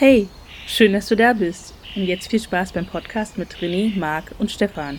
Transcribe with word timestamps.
Hey, 0.00 0.28
schön, 0.66 0.94
dass 0.94 1.08
du 1.08 1.14
da 1.14 1.34
bist. 1.34 1.74
Und 1.94 2.04
jetzt 2.04 2.30
viel 2.30 2.40
Spaß 2.40 2.72
beim 2.72 2.86
Podcast 2.86 3.36
mit 3.36 3.56
René, 3.56 3.94
Marc 3.98 4.32
und 4.38 4.50
Stefan. 4.50 4.98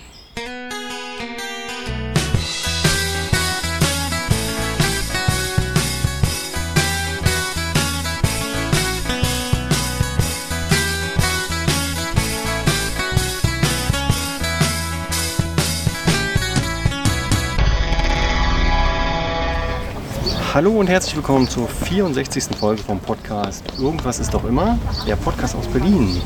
Hallo 20.62 20.80
und 20.80 20.86
herzlich 20.86 21.16
willkommen 21.16 21.50
zur 21.50 21.68
64. 21.68 22.56
Folge 22.56 22.84
vom 22.84 23.00
Podcast 23.00 23.64
Irgendwas 23.80 24.20
ist 24.20 24.32
doch 24.32 24.46
immer, 24.46 24.78
der 25.08 25.16
Podcast 25.16 25.56
aus 25.56 25.66
Berlin. 25.66 26.22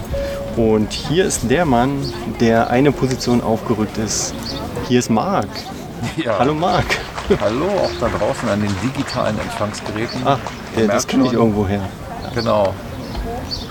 Und 0.57 0.92
hier 0.92 1.24
ist 1.24 1.50
der 1.50 1.64
Mann, 1.64 2.12
der 2.42 2.70
eine 2.70 2.92
Position 2.92 3.40
aufgerückt 3.40 3.98
ist. 3.98 4.36
Hier 4.90 5.00
ist 5.00 5.10
Marc. 5.10 5.48
Ja. 6.18 6.38
Hallo 6.38 6.54
Marc. 6.54 6.84
Hallo, 7.40 7.66
auch 7.66 7.92
da 8.02 8.10
draußen 8.10 8.50
an 8.50 8.60
den 8.60 8.76
digitalen 8.84 9.40
Empfangsgeräten. 9.40 10.20
Ach, 10.26 10.38
äh, 10.76 10.86
das 10.86 11.07
kenne 11.07 11.28
ich 11.28 11.32
irgendwo 11.32 11.65
her. 11.65 11.88
Genau. 12.34 12.74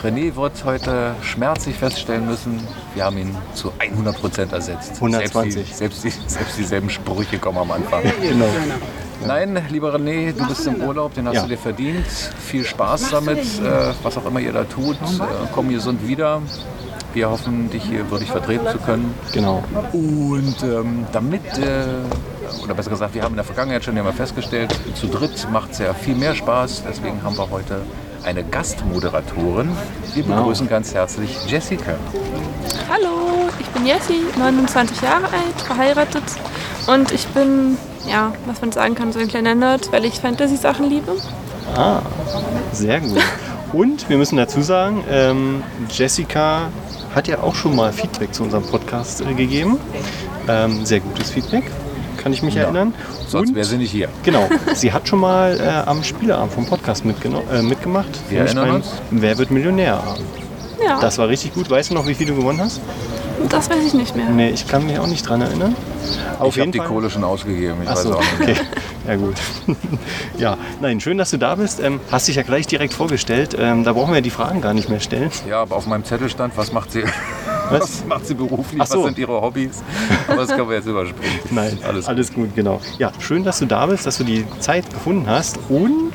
René 0.04 0.36
wird 0.36 0.64
heute 0.66 1.14
schmerzlich 1.22 1.76
feststellen 1.76 2.26
müssen, 2.26 2.60
wir 2.94 3.06
haben 3.06 3.16
ihn 3.16 3.34
zu 3.54 3.72
100% 3.78 4.52
ersetzt. 4.52 4.96
120. 4.96 5.54
Selbst, 5.74 6.04
die, 6.04 6.10
selbst, 6.10 6.27
die, 6.27 6.30
selbst 6.30 6.58
dieselben 6.58 6.90
Sprüche 6.90 7.38
kommen 7.38 7.56
am 7.56 7.70
Anfang. 7.70 8.02
Genau. 8.20 8.48
Nein, 9.27 9.62
lieber 9.70 9.94
René, 9.94 10.32
du 10.32 10.46
bist 10.46 10.66
im 10.66 10.82
Urlaub, 10.82 11.14
den 11.14 11.27
hast 11.27 11.36
Ja. 11.36 11.42
du 11.44 11.48
dir 11.48 11.56
verdient. 11.56 12.04
Viel 12.06 12.64
Spaß 12.64 13.10
damit, 13.12 13.38
äh, 13.38 13.92
was 14.02 14.18
auch 14.18 14.27
immer 14.27 14.40
ihr 14.40 14.52
da 14.52 14.64
tut. 14.64 14.96
Äh, 14.96 15.46
komm 15.54 15.70
gesund 15.70 16.06
wieder. 16.06 16.42
Wir 17.14 17.30
hoffen, 17.30 17.70
dich 17.70 17.84
hier 17.84 18.10
würdig 18.10 18.28
vertreten 18.30 18.66
zu 18.70 18.78
können. 18.78 19.14
Genau. 19.32 19.64
Und 19.92 20.56
ähm, 20.64 21.06
damit, 21.12 21.44
äh, 21.58 21.84
oder 22.62 22.75
besser 22.75 22.91
gesagt, 22.91 23.14
wir 23.14 23.22
haben 23.22 23.32
in 23.32 23.36
der 23.36 23.44
Vergangenheit 23.44 23.84
schon 23.84 23.97
ja 23.97 24.02
mal 24.02 24.12
festgestellt, 24.12 24.75
zu 24.94 25.06
dritt 25.06 25.48
macht 25.50 25.70
es 25.70 25.78
ja 25.78 25.94
viel 25.94 26.16
mehr 26.16 26.34
Spaß. 26.34 26.82
Deswegen 26.86 27.22
haben 27.22 27.38
wir 27.38 27.48
heute 27.48 27.82
eine 28.25 28.44
Gastmoderatorin. 28.44 29.70
Wir 30.14 30.22
Genau. 30.22 30.36
begrüßen 30.42 30.69
ganz 30.69 30.94
herzlich 30.94 31.36
Jessica. 31.47 31.94
Hallo, 32.91 33.48
ich 33.61 33.66
bin 33.69 33.86
Jessie, 33.86 34.22
29 34.39 35.00
Jahre 35.03 35.25
alt, 35.25 35.61
verheiratet 35.64 36.22
und 36.86 37.12
ich 37.12 37.27
bin, 37.28 37.77
ja, 38.08 38.33
was 38.47 38.61
man 38.61 38.72
sagen 38.72 38.94
kann, 38.94 39.12
so 39.12 39.19
ein 39.19 39.28
kleiner 39.28 39.55
Nerd, 39.55 39.92
weil 39.92 40.05
ich 40.05 40.20
Fantasy-Sachen 40.20 40.89
liebe. 40.89 41.12
Ah, 41.77 42.00
sehr 42.72 43.00
gut. 43.00 43.20
Und 43.72 44.08
wir 44.08 44.19
müssen 44.19 44.36
dazu 44.36 44.62
sagen, 44.62 45.03
ähm, 45.11 45.62
Jessica 45.91 46.69
hat 47.14 47.27
ja 47.28 47.41
auch 47.42 47.55
schon 47.55 47.75
mal 47.75 47.92
Feedback 47.92 48.33
zu 48.34 48.42
unserem 48.44 48.64
Podcast 48.64 49.20
äh, 49.22 49.34
gegeben. 49.34 49.78
Ähm, 50.48 50.84
sehr 50.84 51.00
gutes 51.00 51.31
Feedback, 51.31 51.64
kann 52.25 52.33
ich 52.33 52.42
mich 52.42 52.55
Ja. 52.55 52.62
erinnern. 52.62 52.94
Sonst 53.28 53.50
Und- 53.50 53.55
wäre 53.55 53.67
sie 53.67 53.77
nicht 53.77 53.91
hier. 53.91 54.08
Genau, 54.22 54.48
sie 54.75 54.92
hat 54.94 55.06
schon 55.06 55.20
mal 55.20 55.61
äh, 55.61 55.89
am 55.89 56.03
Spieleabend 56.03 56.53
vom 56.55 56.64
Podcast 56.66 57.05
äh, 57.05 57.61
mitgemacht. 57.62 58.08
Wir 58.31 58.41
erinnern 58.41 58.66
beim 58.66 58.75
uns. 58.77 58.86
Wer 59.11 59.36
wird 59.36 59.50
Millionär? 59.50 60.03
Ja, 60.83 60.92
das, 60.92 61.00
Das 61.00 61.19
war 61.19 61.28
richtig 61.28 61.53
gut. 61.53 61.69
Weißt 61.69 61.91
du 61.91 61.94
noch, 61.94 62.06
wie 62.08 62.14
viel 62.14 62.27
du 62.27 62.34
gewonnen 62.34 62.61
hast? 62.62 62.81
weiß 63.69 63.84
ich 63.86 63.92
nicht 63.92 64.16
mehr. 64.16 64.31
Nee, 64.31 64.50
ich 64.50 64.66
kann 64.66 64.86
mich 64.86 64.98
auch 64.98 65.06
nicht 65.06 65.28
dran 65.28 65.42
erinnern. 65.42 65.77
Auf 66.39 66.56
ich 66.56 66.61
habe 66.62 66.70
die 66.70 66.78
Kohle 66.78 67.11
schon 67.11 67.25
ausgegeben. 67.25 67.77
Ich 67.83 67.89
Ach 67.89 67.97
weiß 67.97 68.03
so, 68.05 68.14
auch 68.14 68.20
nicht. 68.20 68.41
okay. 68.41 68.56
Ja 69.06 69.16
gut. 69.16 69.34
ja, 70.38 70.56
nein, 70.81 70.98
schön, 71.00 71.19
dass 71.19 71.31
du 71.31 71.36
da 71.36 71.55
bist. 71.56 71.78
Ähm, 71.81 72.00
hast 72.11 72.27
dich 72.27 72.36
ja 72.36 72.42
gleich 72.42 72.66
direkt 72.66 72.94
vorgestellt. 72.94 73.55
Ähm, 73.59 73.84
da 73.84 73.92
brauchen 73.92 74.14
wir 74.14 74.22
die 74.22 74.31
Fragen 74.31 74.62
gar 74.62 74.72
nicht 74.72 74.88
mehr 74.88 75.00
stellen. 75.00 75.31
Ja, 75.47 75.61
aber 75.61 75.77
auf 75.77 75.86
meinem 75.86 76.05
Zettel 76.06 76.31
stand, 76.31 76.56
was 76.56 76.72
macht 76.72 76.91
sie, 76.92 77.05
Was? 77.70 77.80
was 77.80 78.04
macht 78.06 78.26
sie 78.26 78.34
beruflich, 78.34 78.82
so. 78.86 78.98
was 78.98 79.04
sind 79.06 79.18
ihre 79.18 79.40
Hobbys. 79.40 79.82
Aber 80.28 80.36
das 80.42 80.48
können 80.48 80.68
wir 80.68 80.76
jetzt 80.76 80.86
überspringen. 80.86 81.38
Nein, 81.50 81.78
Alles 81.86 82.06
alles, 82.06 82.28
gut. 82.32 82.46
gut, 82.46 82.54
genau. 82.56 82.80
Ja, 82.98 83.10
schön, 83.19 83.44
dass 83.44 83.58
du 83.58 83.66
da 83.66 83.86
bist, 83.86 84.06
dass 84.06 84.19
du 84.19 84.25
die 84.25 84.44
Zeit 84.60 84.88
gefunden 84.92 85.26
hast. 85.28 85.58
Und 85.69 86.12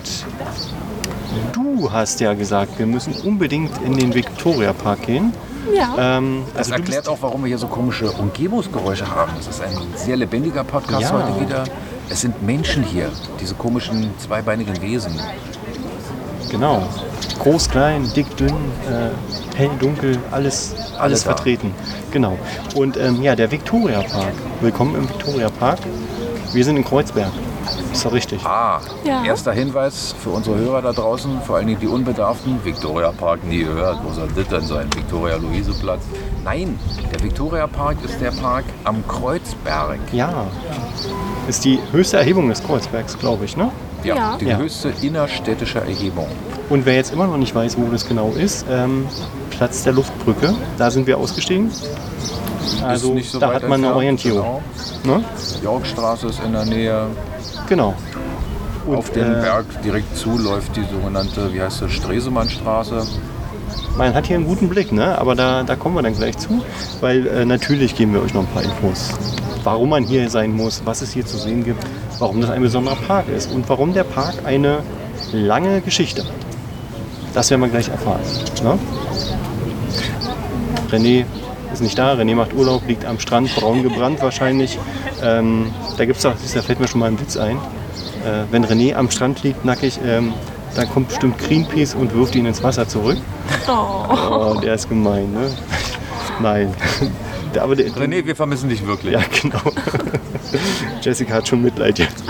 du 1.54 1.92
hast 1.92 2.20
ja 2.20 2.34
gesagt, 2.34 2.78
wir 2.80 2.86
müssen 2.86 3.14
unbedingt 3.24 3.72
in 3.84 3.96
den 3.98 4.14
Victoria 4.14 4.74
Park 4.74 5.04
gehen. 5.06 5.34
Ja, 5.76 6.18
Ähm, 6.18 6.44
Das 6.54 6.58
also 6.68 6.72
du 6.72 6.78
erklärt 6.80 7.08
auch, 7.08 7.18
warum 7.22 7.42
wir 7.44 7.48
hier 7.50 7.58
so 7.58 7.68
komische 7.68 8.10
Umgebungsgeräusche 8.12 9.10
haben. 9.10 9.32
Das 9.38 9.48
ist 9.48 9.62
ein 9.62 9.76
sehr 9.96 10.16
lebendiger 10.18 10.64
Podcast 10.64 11.02
Ja. 11.02 11.12
heute 11.14 11.40
wieder. 11.42 11.64
Es 12.10 12.22
sind 12.22 12.42
Menschen 12.42 12.82
hier, 12.84 13.12
diese 13.40 13.54
komischen 13.54 14.10
zweibeinigen 14.18 14.82
Wesen. 14.82 15.14
Genau. 16.50 16.82
Groß, 17.40 17.70
klein, 17.70 18.10
dick, 18.16 18.36
dünn, 18.38 18.50
äh, 18.90 19.12
hell, 19.60 19.70
dunkel, 19.78 20.18
alles, 20.32 20.74
alles 20.98 21.24
vertreten. 21.24 21.74
Genau. 22.12 22.38
Und 22.76 22.96
ähm, 22.96 23.22
ja, 23.22 23.36
der 23.36 23.52
Victoria 23.52 24.02
Park. 24.02 24.34
Willkommen 24.62 24.96
im 24.96 25.10
Victoria 25.10 25.50
Park. 25.50 25.80
Wir 26.54 26.64
sind 26.64 26.78
in 26.78 26.86
Kreuzberg. 26.86 27.32
Ist 27.92 28.06
doch 28.06 28.14
richtig. 28.14 28.40
Ah, 28.46 28.80
Ja. 29.04 29.24
erster 29.26 29.52
Hinweis 29.52 30.16
für 30.18 30.30
unsere 30.30 30.58
Hörer 30.58 30.82
da 30.82 30.94
draußen, 30.94 31.42
vor 31.42 31.58
allen 31.58 31.68
Dingen 31.68 31.80
die 31.82 31.88
Unbedarften. 31.88 32.58
Victoria 32.64 33.12
Park 33.12 33.44
nie 33.44 33.60
gehört. 33.66 34.00
Wo 34.04 34.14
soll 34.14 34.30
das 34.34 34.48
denn 34.48 34.62
sein? 34.66 34.88
Victoria-Luise-Platz? 34.96 36.04
Nein, 36.46 36.80
der 37.12 37.22
Victoria 37.22 37.68
Park 37.68 37.98
ist 38.06 38.20
der 38.22 38.32
Park 38.32 38.64
am 38.86 39.06
Kreuzberg. 39.10 40.00
Ja. 40.14 40.46
Ist 41.50 41.66
die 41.66 41.80
höchste 41.92 42.18
Erhebung 42.18 42.48
des 42.48 42.64
Kreuzbergs, 42.64 43.20
glaube 43.20 43.44
ich, 43.44 43.58
ne? 43.58 43.72
Ja, 44.06 44.16
Ja. 44.16 44.38
die 44.40 44.46
Ja. 44.46 44.58
höchste 44.58 44.94
innerstädtische 45.02 45.80
Erhebung. 45.82 46.28
Und 46.70 46.86
wer 46.86 46.96
jetzt 46.96 47.12
immer 47.12 47.28
noch 47.28 47.38
nicht 47.38 47.54
weiß, 47.54 47.78
wo 47.78 47.92
das 47.92 48.08
genau 48.08 48.32
ist, 48.38 48.66
ähm, 48.72 49.06
Platz 49.60 49.84
der 49.84 49.92
Luftbrücke. 49.92 50.56
Da 50.78 50.90
sind 50.90 51.06
wir 51.06 51.18
ausgestiegen. 51.18 51.70
Also 52.82 53.10
ist 53.10 53.14
nicht 53.14 53.30
so 53.30 53.40
da 53.40 53.50
weit 53.50 53.56
hat 53.56 53.68
man 53.68 53.84
eine 53.84 53.94
Orientierung. 53.94 54.62
Ne? 55.04 55.22
Genau. 55.22 55.24
Yorkstraße 55.62 56.28
ist 56.28 56.40
in 56.42 56.54
der 56.54 56.64
Nähe. 56.64 57.08
Genau. 57.68 57.94
Und, 58.88 58.96
Auf 58.96 59.10
den 59.12 59.30
äh, 59.30 59.42
Berg 59.42 59.66
direkt 59.82 60.16
zu 60.16 60.38
läuft 60.38 60.78
die 60.78 60.86
sogenannte, 60.90 61.54
wie 61.54 61.62
heißt 61.62 61.82
das, 61.82 61.92
Stresemannstraße. 61.92 63.06
Man 63.98 64.14
hat 64.14 64.28
hier 64.28 64.38
einen 64.38 64.46
guten 64.46 64.70
Blick, 64.70 64.94
ne? 64.94 65.18
aber 65.18 65.36
da, 65.36 65.64
da 65.64 65.76
kommen 65.76 65.96
wir 65.96 66.04
dann 66.04 66.16
gleich 66.16 66.38
zu, 66.38 66.64
weil 67.02 67.28
äh, 67.28 67.44
natürlich 67.44 67.98
geben 67.98 68.14
wir 68.14 68.22
euch 68.22 68.34
noch 68.34 68.44
ein 68.44 68.54
paar 68.54 68.64
Infos. 68.64 69.10
Warum 69.66 69.90
man 69.90 70.06
hier 70.06 70.30
sein 70.30 70.54
muss, 70.54 70.84
was 70.86 71.02
es 71.02 71.12
hier 71.12 71.26
zu 71.26 71.38
sehen 71.38 71.66
gibt, 71.66 71.84
warum 72.18 72.40
das 72.40 72.50
ein 72.50 72.62
besonderer 72.62 72.96
Park 72.96 73.28
ist 73.28 73.52
und 73.52 73.68
warum 73.68 73.94
der 73.94 74.06
Park 74.06 74.36
eine 74.46 74.84
lange 75.34 75.82
Geschichte 75.82 76.24
hat. 76.24 76.32
Das 77.34 77.50
werden 77.52 77.60
wir 77.60 77.68
gleich 77.68 77.90
erfahren. 77.90 78.22
Ne? 78.64 78.80
René 80.92 81.26
ist 81.74 81.82
nicht 81.82 81.98
da, 81.98 82.14
René 82.14 82.36
macht 82.36 82.54
Urlaub, 82.54 82.88
liegt 82.88 83.06
am 83.06 83.20
Strand, 83.20 83.54
braun 83.56 83.84
gebrannt 83.84 84.22
wahrscheinlich. 84.22 84.78
Ähm, 85.24 85.72
da 85.98 86.06
gibt's 86.06 86.24
doch, 86.24 86.34
da 86.54 86.62
fällt 86.62 86.80
mir 86.80 86.88
schon 86.88 87.00
mal 87.00 87.08
ein 87.08 87.20
Witz 87.20 87.38
ein. 87.38 87.58
Äh, 87.58 88.44
wenn 88.52 88.66
René 88.66 88.96
am 88.96 89.10
Strand 89.12 89.44
liegt, 89.44 89.66
nackig, 89.66 90.00
ähm, 90.06 90.34
dann 90.76 90.90
kommt 90.90 91.10
bestimmt 91.10 91.38
Greenpeace 91.40 91.96
und 91.96 92.14
wirft 92.14 92.36
ihn 92.36 92.46
ins 92.46 92.62
Wasser 92.64 92.88
zurück. 92.88 93.18
oh. 93.68 94.06
Oh, 94.10 94.60
der 94.60 94.76
ist 94.76 94.90
gemein, 94.90 95.32
ne? 95.32 95.50
Nein. 96.42 96.74
Aber 97.60 97.76
der, 97.76 97.88
René, 97.92 98.26
wir 98.26 98.36
vermissen 98.36 98.70
dich 98.70 98.86
wirklich. 98.86 99.14
Ja, 99.14 99.22
genau. 99.42 99.62
Jessica 101.02 101.36
hat 101.36 101.48
schon 101.48 101.62
Mitleid 101.62 102.00
jetzt. 102.00 102.24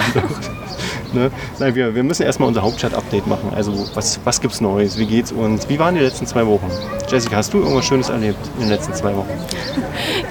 Ne? 1.13 1.31
Nein, 1.59 1.75
wir, 1.75 1.93
wir 1.95 2.03
müssen 2.03 2.23
erstmal 2.23 2.47
unser 2.47 2.61
Hauptstadt-Update 2.61 3.27
machen. 3.27 3.51
Also, 3.55 3.73
was, 3.93 4.19
was 4.23 4.39
gibt's 4.41 4.61
Neues? 4.61 4.97
Wie 4.97 5.05
geht's 5.05 5.31
uns? 5.31 5.67
Wie 5.69 5.79
waren 5.79 5.95
die 5.95 6.01
letzten 6.01 6.25
zwei 6.25 6.45
Wochen? 6.45 6.69
Jessica, 7.09 7.37
hast 7.37 7.53
du 7.53 7.59
irgendwas 7.59 7.85
Schönes 7.85 8.09
erlebt 8.09 8.39
in 8.55 8.61
den 8.61 8.69
letzten 8.69 8.93
zwei 8.93 9.15
Wochen? 9.15 9.29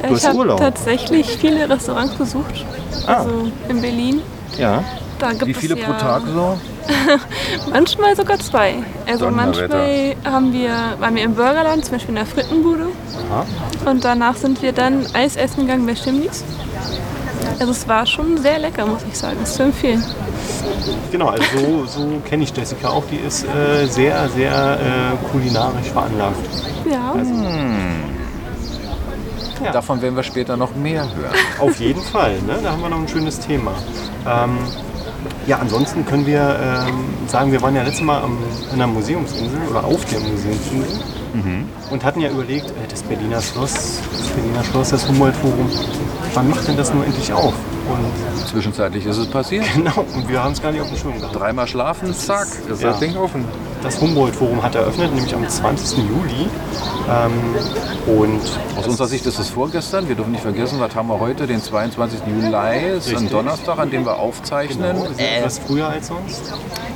Du 0.03 0.15
hast 0.15 0.23
ich 0.23 0.29
habe 0.29 0.57
tatsächlich 0.57 1.27
viele 1.27 1.69
Restaurants 1.69 2.15
besucht, 2.15 2.65
Ah. 3.07 3.15
also 3.15 3.51
in 3.69 3.81
Berlin. 3.81 4.23
Ja. 4.59 4.85
Da 5.19 5.33
gibt 5.33 5.47
Wie 5.47 5.55
viele 5.55 5.75
es 5.77 5.85
pro 5.85 5.93
ja 5.93 5.99
Tag 5.99 6.23
so? 6.33 6.59
Manchmal 7.71 8.15
sogar 8.17 8.39
zwei. 8.39 8.75
Also 9.07 9.31
manchmal 9.31 10.15
haben 10.25 10.53
wir, 10.53 10.71
waren 11.01 11.15
wir 11.17 11.25
im 11.25 11.35
Burgerland, 11.35 11.85
zum 11.85 11.95
Beispiel 11.95 12.11
in 12.11 12.15
der 12.17 12.27
Frittenbude. 12.27 12.87
Aha. 13.31 13.45
Und 13.91 14.05
danach 14.05 14.37
sind 14.37 14.63
wir 14.63 14.73
dann 14.73 15.05
Eis 15.15 15.37
essen 15.37 15.63
gegangen 15.67 15.87
bei 15.87 15.95
Chimneys. 15.95 16.45
Also 17.59 17.73
es 17.73 17.89
war 17.89 18.07
schon 18.07 18.39
sehr 18.39 18.59
lecker, 18.61 18.87
muss 18.87 19.03
ich 19.11 19.19
sagen. 19.19 19.37
Ist 19.43 19.55
zu 19.55 19.65
empfehlen. 19.65 20.05
Genau, 21.11 21.29
also 21.29 21.45
so, 21.57 21.87
so 21.87 22.21
kenne 22.25 22.45
ich 22.45 22.57
Jessica 22.57 22.89
auch. 22.89 23.05
Die 23.11 23.17
ist 23.17 23.45
äh, 23.45 23.87
sehr, 23.87 24.29
sehr 24.29 24.79
äh, 24.81 25.31
kulinarisch 25.31 25.89
veranlagt. 25.89 26.37
Ja. 26.91 27.13
Also, 27.13 27.35
Ja. 29.65 29.73
Davon 29.73 30.01
werden 30.01 30.15
wir 30.15 30.23
später 30.23 30.57
noch 30.57 30.75
mehr 30.77 31.03
hören. 31.03 31.35
Auf 31.59 31.81
jeden 31.81 32.03
Fall, 32.03 32.35
ne? 32.47 32.59
da 32.63 32.71
haben 32.73 32.83
wir 32.83 32.89
noch 32.89 32.99
ein 33.01 33.09
schönes 33.09 33.41
Thema. 33.41 33.73
Ähm, 34.27 34.59
ja, 35.47 35.59
ansonsten 35.59 36.05
können 36.07 36.27
wir 36.27 36.85
ähm, 36.87 37.05
sagen, 37.27 37.51
wir 37.51 37.61
waren 37.63 37.75
ja 37.75 37.83
letztes 37.83 38.03
Mal 38.03 38.23
am, 38.23 38.39
an 38.73 38.79
der 38.79 38.87
Museumsinsel 38.87 39.59
oder 39.69 39.85
auf 39.85 40.05
der 40.05 40.21
Museumsinsel 40.21 41.01
und 41.91 42.05
hatten 42.05 42.21
ja 42.21 42.31
überlegt, 42.31 42.71
äh, 42.71 42.73
das 42.89 43.03
Berliner 43.03 43.41
Schloss, 43.41 44.01
das 44.13 44.29
Berliner 44.29 44.65
Schloss, 44.65 44.91
das 44.91 45.09
Humboldt-Forum, 45.09 45.69
wann 46.35 46.51
macht 46.51 46.67
denn 46.69 46.77
das 46.77 46.93
nur 46.93 47.05
endlich 47.05 47.33
auf? 47.33 47.55
Und 47.89 48.47
Zwischenzeitlich 48.49 49.07
ist 49.07 49.17
es 49.17 49.27
passiert. 49.27 49.65
genau, 49.75 50.05
und 50.15 50.29
wir 50.29 50.43
haben 50.43 50.53
es 50.53 50.61
gar 50.61 50.73
nicht 50.73 50.81
auf 50.83 50.89
dem 50.89 50.97
Schirm 50.99 51.19
gehabt. 51.19 51.35
Dreimal 51.39 51.67
schlafen, 51.67 52.13
zack, 52.15 52.47
ist 52.71 52.83
Ja. 52.83 52.91
das 52.91 52.99
Ding 53.01 53.17
offen. 53.17 53.45
das 53.83 53.99
Humboldt-Forum 54.01 54.63
hat 54.63 54.75
eröffnet, 54.75 55.15
nämlich 55.15 55.35
am 55.35 55.49
20. 55.49 55.99
Juli. 55.99 56.49
Ähm, 57.11 57.33
und 58.19 58.41
Aus 58.77 58.87
unserer 58.87 59.07
Sicht 59.09 59.25
ist 59.27 59.39
es 59.39 59.49
vorgestern. 59.49 60.07
Wir 60.09 60.17
dürfen 60.17 60.33
nicht 60.33 60.43
vergessen, 60.43 60.79
was 60.81 60.95
haben 60.95 61.09
wir 61.09 61.19
heute? 61.19 61.47
Den 61.47 61.63
22. 61.63 62.21
Juli. 62.27 62.55
Es 62.97 63.07
ist 63.07 63.17
ein. 63.17 63.31
Donnerstag, 63.31 63.79
an 63.79 63.91
dem 63.91 64.05
wir 64.05 64.19
aufzeichnen. 64.19 64.97
wir 64.97 65.09
sind 65.09 65.21
etwas 65.21 65.59
früher 65.59 65.89
als 65.89 66.09
sonst. 66.09 66.43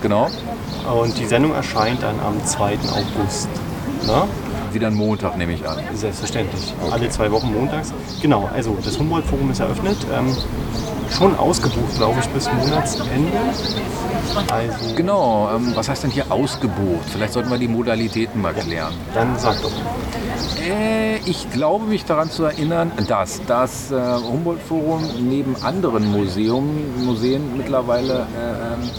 Genau. 0.02 0.28
Und 1.00 1.18
die 1.18 1.24
Sendung 1.26 1.54
erscheint 1.54 2.02
dann 2.02 2.16
am 2.20 2.44
2. 2.44 2.78
August. 2.90 3.48
Na? 4.06 4.26
Wieder 4.72 4.86
ein 4.86 4.94
Montag, 4.94 5.36
nehme 5.36 5.52
ich 5.52 5.68
an. 5.68 5.78
Selbstverständlich. 5.94 6.72
Alle 6.90 7.08
zwei 7.10 7.30
Wochen 7.30 7.52
montags. 7.52 7.92
Genau, 8.22 8.48
also 8.52 8.76
das 8.82 8.98
Humboldt-Forum 8.98 9.50
ist 9.50 9.60
eröffnet. 9.60 9.96
Ähm, 10.12 10.34
schon 11.10 11.36
ausgebucht, 11.36 11.94
glaube 11.96 12.20
ich, 12.20 12.28
bis 12.28 12.50
Monatsende. 12.52 13.32
Also, 14.50 14.94
Genau. 14.94 15.50
Ähm, 15.54 15.72
was 15.74 15.88
heißt 15.88 16.04
denn 16.04 16.10
hier 16.10 16.30
ausgebucht? 16.30 17.04
Vielleicht 17.12 17.34
sollten 17.34 17.50
wir 17.50 17.58
die 17.58 17.68
Modalitäten 17.68 18.40
mal 18.40 18.54
klären. 18.54 18.94
dann 19.14 19.38
sag 19.38 19.60
doch. 19.60 19.72
Äh, 20.66 21.18
ich 21.26 21.50
glaube 21.50 21.84
mich 21.86 22.04
daran 22.04 22.30
zu 22.30 22.44
erinnern, 22.44 22.92
dass 23.08 23.42
das 23.46 23.90
äh, 23.90 23.96
Humboldt-Forum 23.96 25.02
neben 25.20 25.56
anderen 25.62 26.10
Museum, 26.10 27.04
Museen 27.04 27.56
mittlerweile 27.56 28.20
äh, 28.20 28.74
ähm, 28.74 28.90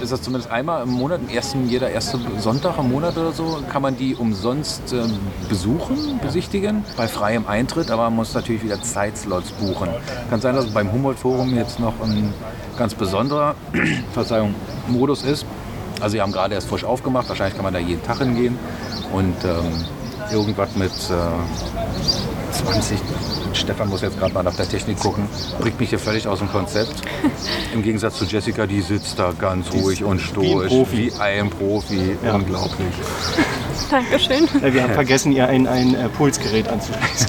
ist 0.00 0.12
das 0.12 0.22
zumindest 0.22 0.50
einmal 0.50 0.82
im 0.82 0.90
Monat, 0.90 1.20
im 1.20 1.28
ersten, 1.28 1.68
jeder 1.68 1.90
erste 1.90 2.18
Sonntag 2.38 2.78
im 2.78 2.90
Monat 2.90 3.16
oder 3.16 3.32
so, 3.32 3.62
kann 3.70 3.82
man 3.82 3.96
die 3.96 4.14
umsonst 4.14 4.92
ähm, 4.92 5.18
besuchen, 5.48 6.18
besichtigen, 6.22 6.84
bei 6.96 7.08
freiem 7.08 7.46
Eintritt, 7.46 7.90
aber 7.90 8.04
man 8.04 8.16
muss 8.16 8.34
natürlich 8.34 8.62
wieder 8.62 8.80
Zeitslots 8.80 9.50
buchen. 9.52 9.88
Kann 10.30 10.40
sein, 10.40 10.54
dass 10.54 10.66
beim 10.66 10.92
Humboldt-Forum 10.92 11.54
jetzt 11.56 11.80
noch 11.80 11.94
ein 12.02 12.32
ganz 12.76 12.94
besonderer 12.94 13.54
Verzeihung, 14.12 14.54
Modus 14.86 15.22
ist. 15.24 15.46
Also 16.00 16.12
sie 16.12 16.20
haben 16.20 16.32
gerade 16.32 16.54
erst 16.54 16.68
frisch 16.68 16.84
aufgemacht, 16.84 17.28
wahrscheinlich 17.28 17.56
kann 17.56 17.64
man 17.64 17.74
da 17.74 17.80
jeden 17.80 18.02
Tag 18.02 18.18
hingehen 18.18 18.58
und 19.12 19.36
ähm, 19.44 19.84
irgendwas 20.32 20.76
mit 20.76 20.92
äh, 20.92 22.52
20. 22.52 22.98
Stefan 23.58 23.88
muss 23.88 24.02
jetzt 24.02 24.18
gerade 24.18 24.32
mal 24.34 24.42
nach 24.42 24.54
der 24.54 24.68
Technik 24.68 24.98
gucken. 24.98 25.28
Bringt 25.60 25.78
mich 25.80 25.90
hier 25.90 25.98
völlig 25.98 26.26
aus 26.26 26.38
dem 26.38 26.48
Konzept. 26.48 27.02
Im 27.74 27.82
Gegensatz 27.82 28.18
zu 28.18 28.24
Jessica, 28.24 28.66
die 28.66 28.80
sitzt 28.80 29.18
da 29.18 29.32
ganz 29.38 29.72
ruhig 29.72 30.04
und 30.04 30.18
wie 30.18 30.20
ein 30.20 30.28
stoisch. 30.28 30.68
Profi. 30.68 30.96
Wie 30.96 31.12
ein 31.20 31.50
Profi. 31.50 32.16
Ja. 32.24 32.34
Unglaublich. 32.34 32.94
Dankeschön. 33.90 34.44
Äh, 34.62 34.72
wir 34.72 34.82
haben 34.82 34.94
vergessen, 34.94 35.32
ihr 35.32 35.48
ein, 35.48 35.66
ein 35.66 35.94
äh, 35.94 36.08
Pulsgerät 36.08 36.68
anzuschließen. 36.68 37.28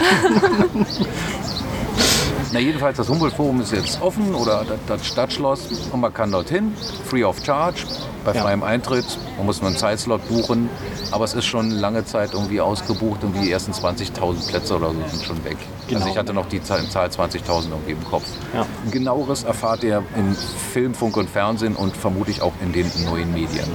Na 2.51 2.59
jedenfalls, 2.59 2.97
das 2.97 3.07
Humboldt-Forum 3.09 3.61
ist 3.61 3.71
jetzt 3.71 4.01
offen 4.01 4.33
oder 4.33 4.65
das, 4.87 5.05
Stadtschloss 5.05 5.67
und 5.91 5.99
man 6.01 6.11
kann 6.13 6.31
dorthin, 6.31 6.73
free 7.05 7.23
of 7.23 7.37
charge, 7.45 7.85
bei 8.25 8.33
Ja. 8.33 8.41
freiem 8.41 8.63
Eintritt. 8.63 9.05
Man 9.37 9.45
muss 9.45 9.61
nur 9.61 9.67
einen 9.69 9.77
Zeitslot 9.77 10.27
buchen, 10.27 10.67
aber 11.11 11.25
es 11.25 11.35
ist 11.35 11.45
schon 11.45 11.69
lange 11.69 12.05
Zeit 12.05 12.33
irgendwie 12.33 12.59
ausgebucht 12.59 13.23
und 13.23 13.33
die 13.33 13.51
ersten 13.51 13.71
20.000 13.71 14.47
Plätze 14.49 14.75
oder 14.75 14.89
so 14.89 14.95
sind 15.11 15.23
schon 15.23 15.43
weg. 15.45 15.57
Genau. 15.87 15.99
Also 15.99 16.11
ich 16.11 16.17
hatte 16.17 16.33
noch 16.33 16.47
die 16.47 16.61
Zahl, 16.63 16.83
Zahl 16.89 17.09
20.000 17.09 17.69
irgendwie 17.69 17.91
im 17.91 18.03
Kopf. 18.03 18.25
Ja. 18.53 18.65
Genaueres 18.91 19.43
erfahrt 19.43 19.83
ihr 19.83 20.03
in 20.15 20.35
Film, 20.73 20.95
Funk 20.95 21.17
und 21.17 21.29
Fernsehen 21.29 21.75
und 21.75 21.95
vermutlich 21.95 22.41
auch 22.41 22.53
in 22.63 22.73
den 22.73 22.91
neuen 23.05 23.31
Medien. 23.31 23.67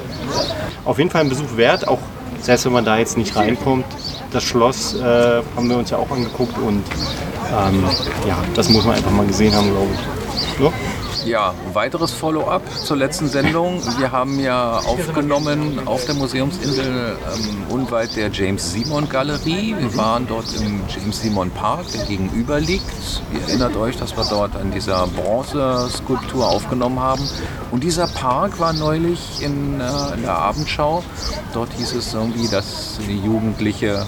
Auf 0.85 0.99
jeden 0.99 1.11
Fall 1.11 1.21
ein 1.23 1.29
Besuch 1.29 1.57
wert, 1.57 1.87
auch 1.87 2.01
selbst 2.45 2.67
wenn 2.67 2.73
man 2.73 2.85
da 2.85 2.99
jetzt 2.99 3.17
nicht 3.17 3.35
reinkommt. 3.35 3.87
Das 4.31 4.45
Schloss 4.45 4.95
äh, 4.95 5.43
haben 5.57 5.69
wir 5.69 5.79
uns 5.79 5.91
ja 5.91 5.97
auch 5.97 6.11
angeguckt 6.11 6.59
und 6.59 6.83
ähm, 7.51 7.85
ja, 8.27 8.37
das 8.55 8.69
muss 8.69 8.85
man 8.85 8.97
einfach 8.97 9.11
mal 9.11 9.27
gesehen 9.27 9.55
haben, 9.55 9.71
glaube 9.71 9.89
ich. 9.95 10.61
Ne? 10.61 10.73
Ja, 11.25 11.55
weiteres 11.73 12.13
Follow-up 12.13 12.63
zur 12.71 12.99
letzten 12.99 13.29
Sendung. 13.29 13.81
Wir 13.99 14.13
haben 14.13 14.39
ja 14.39 14.77
aufgenommen 14.77 15.81
auf 15.87 16.05
der 16.05 16.15
Museumsinsel 16.15 16.85
ähm, 16.87 17.63
unweit 17.71 18.15
der 18.15 18.31
James 18.31 18.73
Simon 18.73 19.09
Galerie. 19.09 19.75
Wir 19.79 19.97
waren 19.97 20.27
dort 20.27 20.45
im 20.61 20.83
James 20.87 21.23
Simon 21.23 21.51
Park, 21.51 21.87
der 21.95 22.05
gegenüber 22.05 22.61
liegt. 22.61 23.23
Ihr 23.33 23.41
erinnert 23.49 23.75
euch, 23.77 23.97
dass 23.97 24.15
wir 24.15 24.25
dort 24.29 24.55
an 24.55 24.71
dieser 24.71 25.07
Bronzeskulptur 25.07 26.47
aufgenommen 26.47 27.01
haben. 27.01 27.27
Und 27.71 27.85
dieser 27.85 28.07
Park 28.07 28.61
war 28.61 28.75
neulich 28.75 29.41
in, 29.41 29.81
äh, 29.81 30.15
in 30.15 30.23
der 30.23 30.37
Abendschau. 30.37 31.03
Dort 31.55 31.73
hieß 31.73 31.95
es 31.95 32.13
irgendwie, 32.13 32.49
dass 32.49 32.99
die 33.09 33.19
Jugendliche 33.19 34.05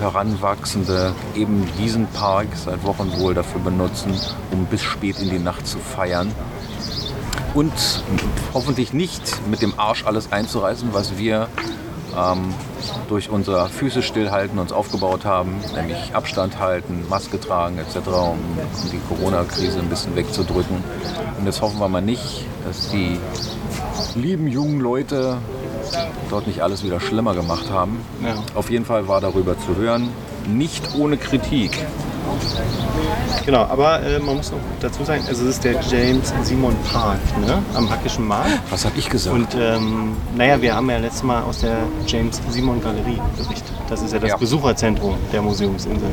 Heranwachsende 0.00 1.12
eben 1.34 1.68
diesen 1.78 2.06
Park 2.08 2.48
seit 2.54 2.84
Wochen 2.84 3.18
wohl 3.18 3.34
dafür 3.34 3.60
benutzen, 3.60 4.12
um 4.50 4.66
bis 4.66 4.82
spät 4.82 5.18
in 5.20 5.30
die 5.30 5.38
Nacht 5.38 5.66
zu 5.66 5.78
feiern. 5.78 6.32
Und 7.54 7.72
hoffentlich 8.54 8.92
nicht 8.92 9.22
mit 9.48 9.60
dem 9.60 9.78
Arsch 9.78 10.04
alles 10.06 10.32
einzureißen, 10.32 10.90
was 10.92 11.18
wir 11.18 11.48
ähm, 12.16 12.54
durch 13.08 13.30
unser 13.30 13.66
Füße 13.66 14.02
stillhalten 14.02 14.58
uns 14.58 14.72
aufgebaut 14.72 15.24
haben, 15.24 15.56
nämlich 15.74 16.14
Abstand 16.14 16.58
halten, 16.58 17.04
Maske 17.08 17.40
tragen 17.40 17.78
etc., 17.78 17.96
um, 18.08 18.38
um 18.38 18.90
die 18.92 19.00
Corona-Krise 19.08 19.80
ein 19.80 19.88
bisschen 19.88 20.14
wegzudrücken. 20.16 20.82
Und 21.38 21.46
jetzt 21.46 21.60
hoffen 21.60 21.80
wir 21.80 21.88
mal 21.88 22.00
nicht, 22.00 22.46
dass 22.64 22.90
die 22.90 23.18
lieben 24.14 24.46
jungen 24.46 24.80
Leute 24.80 25.38
dort 26.30 26.46
nicht 26.46 26.62
alles 26.62 26.84
wieder 26.84 27.00
schlimmer 27.00 27.34
gemacht 27.34 27.70
haben. 27.70 27.98
Ja. 28.24 28.34
Auf 28.54 28.70
jeden 28.70 28.84
Fall 28.84 29.08
war 29.08 29.20
darüber 29.20 29.58
zu 29.58 29.76
hören, 29.76 30.08
nicht 30.48 30.94
ohne 30.98 31.16
Kritik. 31.16 31.72
Genau, 33.46 33.62
aber 33.62 34.02
äh, 34.02 34.18
man 34.20 34.36
muss 34.36 34.52
noch 34.52 34.58
dazu 34.80 35.04
sagen, 35.04 35.24
also 35.26 35.42
es 35.44 35.56
ist 35.56 35.64
der 35.64 35.80
James 35.80 36.32
Simon 36.42 36.76
Park 36.92 37.18
ne? 37.44 37.62
am 37.74 37.90
Hackischen 37.90 38.26
Markt. 38.26 38.50
Was 38.70 38.84
habe 38.84 38.98
ich 38.98 39.08
gesagt? 39.08 39.34
Und 39.34 39.48
ähm, 39.58 40.16
naja, 40.36 40.60
wir 40.60 40.74
haben 40.74 40.88
ja 40.90 40.98
letztes 40.98 41.22
Mal 41.22 41.42
aus 41.42 41.60
der 41.60 41.78
James 42.06 42.40
Simon 42.50 42.80
Galerie 42.82 43.18
berichtet. 43.36 43.72
Das 43.88 44.02
ist 44.02 44.12
ja 44.12 44.18
das 44.18 44.30
Ja. 44.30 44.36
Besucherzentrum 44.36 45.16
der 45.32 45.42
Museumsinsel. 45.42 46.10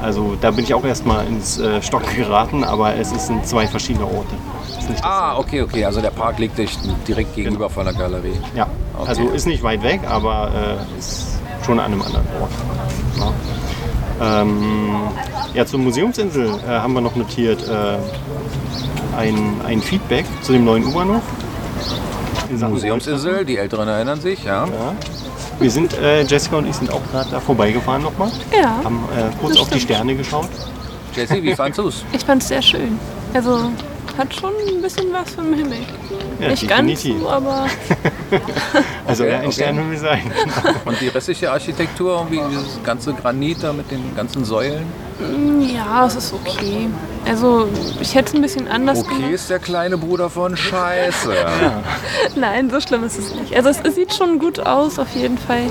Also 0.00 0.36
da 0.40 0.50
bin 0.50 0.64
ich 0.64 0.74
auch 0.74 0.84
erstmal 0.84 1.26
ins 1.26 1.58
äh, 1.58 1.82
Stocken 1.82 2.16
geraten, 2.16 2.62
aber 2.62 2.94
es 2.94 3.10
sind 3.26 3.46
zwei 3.46 3.66
verschiedene 3.66 4.04
Orte. 4.04 4.34
Ist 4.84 4.90
nicht 4.90 5.04
ah, 5.04 5.38
okay, 5.38 5.62
okay. 5.62 5.84
Also 5.84 6.00
der 6.00 6.10
Park 6.10 6.38
liegt 6.38 6.58
direkt 7.08 7.34
gegenüber 7.34 7.70
von 7.70 7.84
der 7.86 7.94
Galerie. 7.94 8.38
Ja, 8.54 8.66
Okay. 8.96 9.08
also 9.08 9.28
ist 9.30 9.46
nicht 9.46 9.62
weit 9.64 9.82
weg, 9.82 10.00
aber 10.08 10.50
äh, 10.94 10.98
ist 10.98 11.26
schon 11.66 11.80
an 11.80 11.86
einem 11.86 12.02
anderen 12.02 12.24
Ort. 12.40 13.32
Ja, 14.20 14.42
ähm, 14.42 15.08
ja 15.52 15.66
zur 15.66 15.80
Museumsinsel 15.80 16.46
äh, 16.64 16.70
haben 16.70 16.92
wir 16.92 17.00
noch 17.00 17.16
notiert 17.16 17.66
äh, 17.68 17.96
ein, 19.18 19.60
ein 19.66 19.80
Feedback 19.80 20.26
zu 20.42 20.52
dem 20.52 20.64
neuen 20.64 20.84
U-Bahnhof. 20.86 21.22
Museumsinsel, 22.68 23.44
die 23.44 23.56
Älteren 23.56 23.88
erinnern 23.88 24.20
sich, 24.20 24.44
ja. 24.44 24.64
Ja. 24.66 24.94
Wir 25.58 25.70
sind, 25.70 25.94
äh, 25.98 26.22
Jessica 26.22 26.56
und 26.56 26.66
ich 26.68 26.76
sind 26.76 26.92
auch 26.92 27.00
gerade 27.10 27.30
da 27.30 27.40
vorbeigefahren 27.40 28.02
nochmal. 28.02 28.30
Ja, 28.56 28.80
Haben 28.84 29.00
äh, 29.16 29.30
kurz 29.40 29.54
Das 29.54 29.62
auf 29.62 29.68
die 29.70 29.80
stimmt. 29.80 29.92
Sterne 29.96 30.14
geschaut. 30.14 30.48
Jessie, 31.16 31.42
wie 31.42 31.54
fandst 31.54 31.78
du's? 31.78 32.04
ich 32.12 32.24
fand 32.24 32.42
es 32.42 32.48
sehr 32.48 32.62
schön. 32.62 32.98
Also 33.32 33.70
hat 34.18 34.34
schon 34.34 34.52
ein 34.68 34.80
bisschen 34.82 35.12
was 35.12 35.34
vom 35.34 35.52
Himmel. 35.54 35.78
Ja, 36.40 36.48
Nicht 36.50 36.68
ganz 36.68 36.88
definitiv. 36.90 37.22
so, 37.22 37.30
aber 37.30 37.66
Also 39.06 39.22
Okay, 39.24 39.32
ja, 39.32 39.38
ein 39.38 39.44
okay. 39.44 39.52
Sternenhimmel 39.52 39.98
sein. 39.98 40.32
Und 40.84 41.00
die 41.00 41.08
restliche 41.08 41.50
Architektur, 41.50 42.26
wie 42.30 42.40
dieses 42.50 42.80
ganze 42.82 43.12
Granit 43.14 43.62
da 43.62 43.72
mit 43.72 43.90
den 43.90 44.14
ganzen 44.16 44.44
Säulen? 44.44 44.84
ja, 45.72 46.06
es 46.06 46.16
ist 46.16 46.32
okay. 46.34 46.88
Also 47.26 47.68
ich 48.00 48.14
hätte 48.14 48.30
es 48.30 48.34
ein 48.34 48.42
bisschen 48.42 48.66
anders 48.68 48.98
Okay 48.98 49.14
gemacht. 49.14 49.32
ist 49.32 49.48
der 49.48 49.58
kleine 49.60 49.96
Bruder 49.96 50.28
von 50.28 50.56
Scheiße. 50.56 51.32
Nein, 52.36 52.68
so 52.68 52.80
schlimm 52.80 53.04
ist 53.04 53.18
es 53.18 53.34
nicht. 53.34 53.54
Also 53.56 53.68
es, 53.68 53.80
es 53.84 53.94
sieht 53.94 54.12
schon 54.12 54.38
gut 54.40 54.58
aus, 54.60 54.98
auf 54.98 55.14
jeden 55.14 55.38
Fall. 55.38 55.70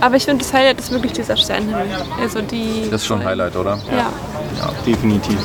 Aber 0.00 0.16
ich 0.16 0.24
finde, 0.24 0.42
das 0.44 0.52
Highlight 0.52 0.80
ist 0.80 0.90
wirklich 0.90 1.12
dieser 1.12 1.36
Sternenhimmel. 1.36 1.86
Also 2.20 2.40
die. 2.42 2.88
Das 2.90 3.02
ist 3.02 3.06
schon 3.06 3.20
ein 3.20 3.26
Highlight, 3.28 3.54
oder? 3.56 3.78
Ja. 3.96 4.10
Definitiv. 4.84 5.38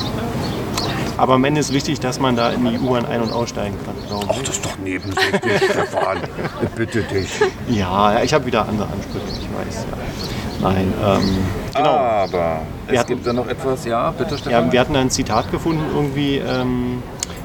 Aber 1.20 1.34
am 1.34 1.44
Ende 1.44 1.60
ist 1.60 1.74
wichtig, 1.74 2.00
dass 2.00 2.18
man 2.20 2.36
da 2.38 2.50
in 2.52 2.64
die 2.66 2.78
U-Bahn 2.80 3.06
ein- 3.06 3.22
und 3.22 3.34
aussteigen 3.34 3.76
kann, 3.86 3.94
Ach, 4.30 4.40
das 4.40 4.50
ist 4.56 4.66
doch 4.66 4.78
nebensächlich, 4.82 5.42
Stefan. 5.70 6.18
Bitte 6.78 7.04
dich. 7.04 7.30
ich. 7.68 7.78
Ja, 7.78 8.22
ich 8.24 8.34
habe 8.34 8.46
wieder 8.46 8.66
andere 8.68 8.88
Ansprüche, 8.88 9.26
ich 9.28 9.68
weiß. 9.68 9.86
Ja. 9.92 10.70
Nein, 10.70 10.94
ähm, 11.06 11.38
genau. 11.76 11.90
Aber 11.90 12.62
es 12.88 12.92
Wir 12.94 13.00
hatten- 13.00 13.08
gibt 13.10 13.28
da 13.28 13.34
noch 13.34 13.48
etwas, 13.48 13.84
ja, 13.86 14.12
bitte 14.12 14.38
Stefan. 14.38 14.68
Ja, 14.68 14.72
wir 14.72 14.80
hatten 14.80 14.94
da 14.94 15.02
ein 15.02 15.10
Zitat 15.10 15.52
gefunden 15.52 15.84
irgendwie 15.94 16.38
ähm, 16.38 17.04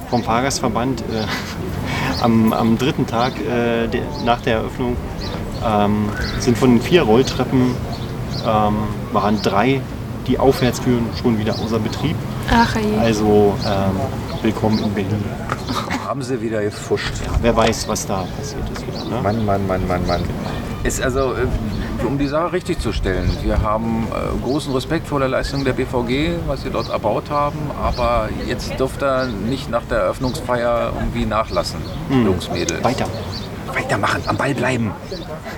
vom 0.08 0.22
Fahrgastverband 0.22 1.00
äh, 1.02 2.22
am, 2.22 2.52
am 2.52 2.78
dritten 2.78 3.06
Tag 3.08 3.32
äh, 3.40 3.88
der, 3.88 4.02
nach 4.24 4.40
der 4.42 4.58
Eröffnung 4.58 4.96
ähm, 5.66 6.08
sind 6.38 6.56
von 6.56 6.70
den 6.70 6.80
vier 6.80 7.02
Rolltreppen 7.02 7.74
ähm, 8.46 8.74
waren 9.12 9.42
drei, 9.42 9.80
die 10.26 10.38
aufwärts 10.38 10.80
führen, 10.80 11.06
schon 11.20 11.38
wieder 11.38 11.54
außer 11.54 11.78
Betrieb. 11.78 12.16
Ach 12.50 12.76
je. 12.76 12.98
Also 12.98 13.54
ähm, 13.66 14.00
willkommen 14.42 14.78
in 14.78 14.92
Berlin. 14.94 15.24
haben 16.06 16.22
sie 16.22 16.40
wieder 16.40 16.62
gefuscht. 16.62 17.12
Wer 17.40 17.56
weiß, 17.56 17.88
was 17.88 18.06
da 18.06 18.26
passiert 18.36 18.68
ist 18.70 18.86
wieder. 18.86 19.04
Ne? 19.04 19.20
Mann, 19.22 19.44
Mann, 19.44 19.66
Mann, 19.66 19.86
Mann, 19.86 20.06
Mann. 20.06 20.22
Ist 20.82 21.02
also, 21.02 21.32
äh, 21.32 22.06
um 22.06 22.18
die 22.18 22.26
Sache 22.26 22.52
richtig 22.52 22.78
zu 22.78 22.92
stellen, 22.92 23.30
wir 23.42 23.62
haben 23.62 24.06
äh, 24.10 24.44
großen 24.44 24.72
Respekt 24.74 25.06
vor 25.08 25.18
der 25.18 25.28
Leistung 25.28 25.64
der 25.64 25.72
BVG, 25.72 26.34
was 26.46 26.62
sie 26.62 26.70
dort 26.70 26.90
erbaut 26.90 27.30
haben, 27.30 27.58
aber 27.82 28.28
jetzt 28.46 28.78
dürft 28.78 29.02
ihr 29.02 29.26
nicht 29.48 29.70
nach 29.70 29.84
der 29.84 29.98
Eröffnungsfeier 29.98 30.92
irgendwie 30.94 31.24
nachlassen, 31.24 31.80
Jungs, 32.10 32.50
Mädels. 32.50 32.84
Weiter. 32.84 33.06
Weitermachen, 33.74 34.22
am 34.26 34.36
Ball 34.36 34.54
bleiben. 34.54 34.92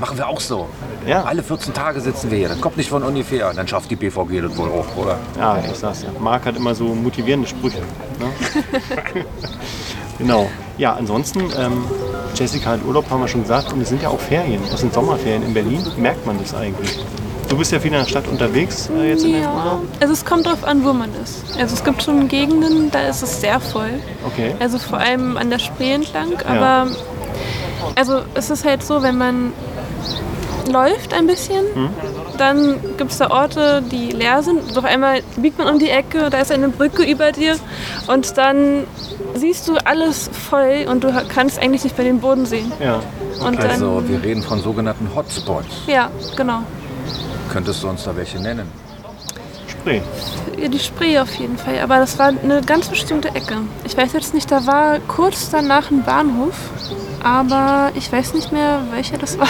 Machen 0.01 0.17
wir 0.19 0.29
auch 0.29 0.41
so. 0.41 0.67
Ja. 1.07 1.23
Alle 1.25 1.43
14 1.43 1.73
Tage 1.75 2.01
sitzen 2.01 2.31
wir 2.31 2.39
hier. 2.39 2.49
Das 2.49 2.61
kommt 2.61 2.77
nicht 2.77 2.89
von 2.91 3.03
ungefähr. 3.03 3.53
Dann 3.53 3.69
schafft 3.69 3.91
die 3.91 3.97
BVG 3.97 4.41
das 4.43 4.57
wohl 4.57 4.69
auch, 4.71 4.97
oder? 4.97 5.19
Ja, 5.39 5.59
ich 5.59 5.77
sag's 5.79 6.03
ja. 6.03 6.09
Marc 6.21 6.47
hat 6.47 6.57
immer 6.57 6.75
so 6.75 6.85
motivierende 6.95 7.49
Sprüche. 7.49 7.79
Ne? 8.19 8.27
genau. 10.19 10.49
Ja, 10.79 10.95
ansonsten, 10.95 11.41
ähm, 11.59 11.85
Jessica 12.35 12.71
hat 12.71 12.85
Urlaub, 12.85 13.09
haben 13.11 13.21
wir 13.21 13.29
schon 13.29 13.43
gesagt, 13.43 13.73
und 13.73 13.81
es 13.81 13.89
sind 13.89 14.03
ja 14.03 14.09
auch 14.09 14.21
Ferien. 14.21 14.61
Das 14.71 14.81
sind 14.81 14.93
Sommerferien 14.93 15.43
in 15.43 15.55
Berlin. 15.55 15.81
Merkt 15.97 16.27
man 16.27 16.39
das 16.39 16.55
eigentlich? 16.55 16.99
Du 17.49 17.57
bist 17.57 17.71
ja 17.71 17.79
viel 17.79 17.93
in 17.93 18.01
der 18.01 18.07
Stadt 18.07 18.27
unterwegs 18.27 18.91
äh, 18.91 19.11
jetzt 19.11 19.25
in 19.25 19.33
deinem 19.35 19.45
Ja, 19.45 19.55
Urlaub. 19.55 19.83
also 20.01 20.13
es 20.13 20.25
kommt 20.25 20.47
darauf 20.47 20.65
an, 20.65 20.85
wo 20.85 20.93
man 20.93 21.11
ist. 21.23 21.45
Also 21.59 21.75
es 21.75 21.85
gibt 21.85 22.03
schon 22.03 22.27
Gegenden, 22.27 22.91
da 22.91 23.03
ist 23.07 23.23
es 23.23 23.41
sehr 23.41 23.61
voll. 23.61 24.01
Okay. 24.27 24.53
Also 24.59 24.79
vor 24.79 24.99
allem 24.99 25.37
an 25.37 25.49
der 25.51 25.61
Spree 25.61 25.93
entlang. 25.93 26.33
Aber 26.45 26.89
also 27.97 28.23
es 28.35 28.51
ist 28.51 28.65
halt 28.65 28.83
so, 28.85 29.03
wenn 29.03 29.19
man 29.19 29.53
läuft 30.71 31.13
ein 31.15 31.27
bisschen, 31.27 31.65
Hm? 31.75 31.89
dann 32.39 32.77
gibt 32.97 33.13
es 33.13 33.19
da 33.19 33.31
Orte, 33.31 33.83
die 33.91 34.11
leer 34.11 34.43
sind. 34.43 34.77
Doch 34.77 34.85
einmal 34.85 35.21
biegt 35.37 35.59
man 35.59 35.69
um 35.69 35.79
die 35.79 35.89
Ecke, 35.91 36.29
da 36.31 36.39
ist 36.39 36.51
eine 36.53 36.69
Brücke 36.69 37.05
über 37.05 37.33
dir 37.33 37.57
und 38.09 38.37
dann 38.37 38.85
siehst 39.35 39.69
du 39.69 39.75
alles 39.85 40.29
voll 40.33 40.87
und 40.91 41.05
du 41.05 41.13
kannst 41.29 41.59
eigentlich 41.61 41.85
nicht 41.85 41.97
mehr 41.97 42.07
den 42.07 42.21
Boden 42.21 42.47
sehen. 42.47 42.73
Ja. 42.81 43.01
Und 43.47 43.59
dann, 43.63 43.71
Also 43.71 44.03
wir 44.09 44.23
reden 44.23 44.43
von 44.43 44.61
sogenannten 44.61 45.09
Hotspots. 45.15 45.67
ja, 45.87 46.11
genau. 46.37 46.61
Könntest 47.53 47.83
du 47.83 47.89
uns 47.89 48.03
da 48.05 48.17
welche 48.17 48.41
nennen? 48.41 48.69
Spree. 49.87 50.01
Ja, 50.61 50.69
die 50.69 50.79
Spree 50.81 51.19
auf 51.21 51.33
jeden 51.37 51.57
Fall, 51.59 51.79
aber 51.81 51.99
das 51.99 52.19
war 52.19 52.27
eine 52.43 52.61
ganz 52.63 52.89
bestimmte 52.89 53.29
Ecke. 53.29 53.59
Ich 53.85 53.97
weiß 53.97 54.13
jetzt 54.15 54.35
nicht, 54.35 54.51
da 54.51 54.67
war 54.67 54.99
kurz 55.07 55.49
danach 55.51 55.93
ein 55.93 56.03
Bahnhof, 56.03 56.55
aber 57.23 57.91
ich 57.95 58.11
weiß 58.11 58.35
nicht 58.35 58.51
mehr, 58.51 58.81
welcher 58.91 59.17
das 59.17 59.39
war. 59.39 59.47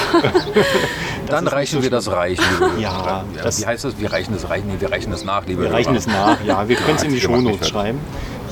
Dann 1.28 1.48
reichen 1.48 1.82
wir 1.82 1.88
das 1.90 2.10
reich, 2.10 2.38
liebe 2.38 2.70
Ja, 2.80 3.24
das- 3.42 3.60
Wie 3.62 3.66
heißt 3.66 3.84
das? 3.84 3.98
Wir 3.98 4.12
reichen 4.12 4.34
das 4.34 4.48
reich? 4.50 4.62
Nee, 4.66 4.76
wir 4.78 4.92
reichen 4.92 5.10
das 5.10 5.24
nach, 5.24 5.46
liebe 5.46 5.62
Wir 5.62 5.72
reichen 5.72 5.88
Hörer. 5.92 5.98
es 5.98 6.06
nach. 6.06 6.36
Ja, 6.44 6.68
wir 6.68 6.76
können 6.84 6.96
es 6.96 7.02
in 7.02 7.12
die 7.12 7.20
Shownotes 7.20 7.68
schreiben. 7.68 7.98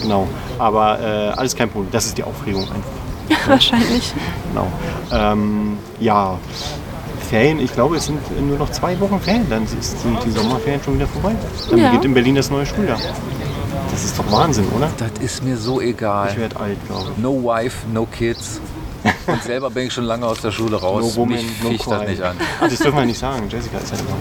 Genau. 0.01 0.27
Aber 0.59 0.99
äh, 1.01 1.29
alles 1.39 1.55
kein 1.55 1.69
Problem. 1.69 1.91
Das 1.93 2.07
ist 2.07 2.17
die 2.17 2.25
Aufregung 2.25 2.63
einfach. 2.63 3.47
Wahrscheinlich. 3.49 4.13
Genau. 4.51 4.67
Ähm, 5.13 5.79
ja, 6.01 6.39
Ferien, 7.35 7.59
ich 7.59 7.73
glaube, 7.73 7.97
es 7.97 8.07
sind 8.07 8.21
nur 8.49 8.57
noch 8.59 8.71
zwei 8.71 8.99
Wochen 9.01 9.19
Ferien, 9.19 9.45
dann 9.51 9.65
ist- 9.65 10.01
sind 10.01 10.17
die 10.25 10.31
Sommerferien 10.31 10.81
schon 10.85 10.95
wieder 10.95 11.09
vorbei. 11.09 11.35
Dann 11.69 11.79
Ja. 11.81 11.87
beginnt 11.87 12.05
in 12.05 12.15
Berlin 12.15 12.37
das 12.37 12.49
neue 12.49 12.65
Schuljahr. 12.65 12.97
Das 13.91 14.05
ist 14.05 14.17
doch 14.17 14.31
Wahnsinn, 14.31 14.67
oder? 14.77 14.89
Das 14.99 15.11
ist 15.21 15.43
mir 15.43 15.57
so 15.57 15.81
Ich 15.81 15.89
egal. 15.89 16.37
werde 16.37 16.61
alt, 16.61 16.77
glaube 16.87 17.11
ich. 17.17 17.21
No 17.21 17.33
wife, 17.43 17.79
no 17.93 18.07
kids. 18.07 18.61
Und 19.27 19.43
selber 19.43 19.69
bin 19.71 19.89
ich 19.89 19.93
schon 19.93 20.05
lange 20.05 20.25
aus 20.27 20.41
der 20.43 20.53
Schule 20.53 20.77
raus. 20.77 21.03
No 21.03 21.17
woman, 21.23 21.35
Mich 21.39 21.63
no 21.65 21.71
ficht 21.71 21.91
das 21.91 22.07
nicht 22.09 22.23
an. 22.23 22.37
Ach, 22.61 22.69
das 22.69 22.79
dürfen 22.79 22.99
wir 22.99 23.05
nicht 23.05 23.19
sagen. 23.19 23.49
Jessica 23.51 23.79
ist 23.79 23.91
ja 23.91 23.97
dabei. 23.97 24.13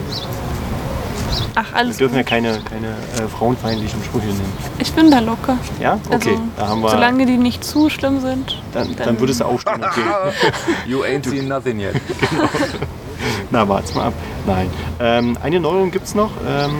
Ach, 1.56 1.70
Wir 1.70 1.76
alles 1.78 1.96
dürfen 1.98 2.16
ja 2.16 2.22
gut. 2.22 2.28
keine, 2.30 2.58
keine 2.68 2.88
äh, 2.88 3.28
frauenfeindlichen 3.38 4.02
Sprüche 4.02 4.26
nennen. 4.26 4.52
Ich 4.80 4.92
bin 4.92 5.08
da 5.08 5.20
locker. 5.20 5.56
Ja? 5.80 6.00
Okay, 6.10 6.30
Also, 6.30 6.42
da 6.56 6.66
haben 6.68 6.80
wir. 6.82 6.90
solange 6.90 7.26
die 7.26 7.36
nicht 7.36 7.62
zu 7.62 7.88
schlimm 7.90 8.20
sind. 8.20 8.60
dann, 8.72 8.96
dann 8.96 9.20
würdest 9.20 9.38
du 9.40 9.44
aufstehen 9.44 9.80
gehen. 9.80 10.04
You 10.88 11.04
ain't 11.04 11.28
seen 11.28 11.46
nothing 11.46 11.78
yet. 11.78 11.94
Na, 13.50 13.68
wart's 13.68 13.94
mal 13.94 14.06
ab. 14.06 14.14
Nein. 14.46 14.70
Ähm, 15.00 15.36
eine 15.42 15.60
Neuerung 15.60 15.90
gibt 15.90 16.06
es 16.06 16.14
noch. 16.14 16.30
Ähm, 16.46 16.72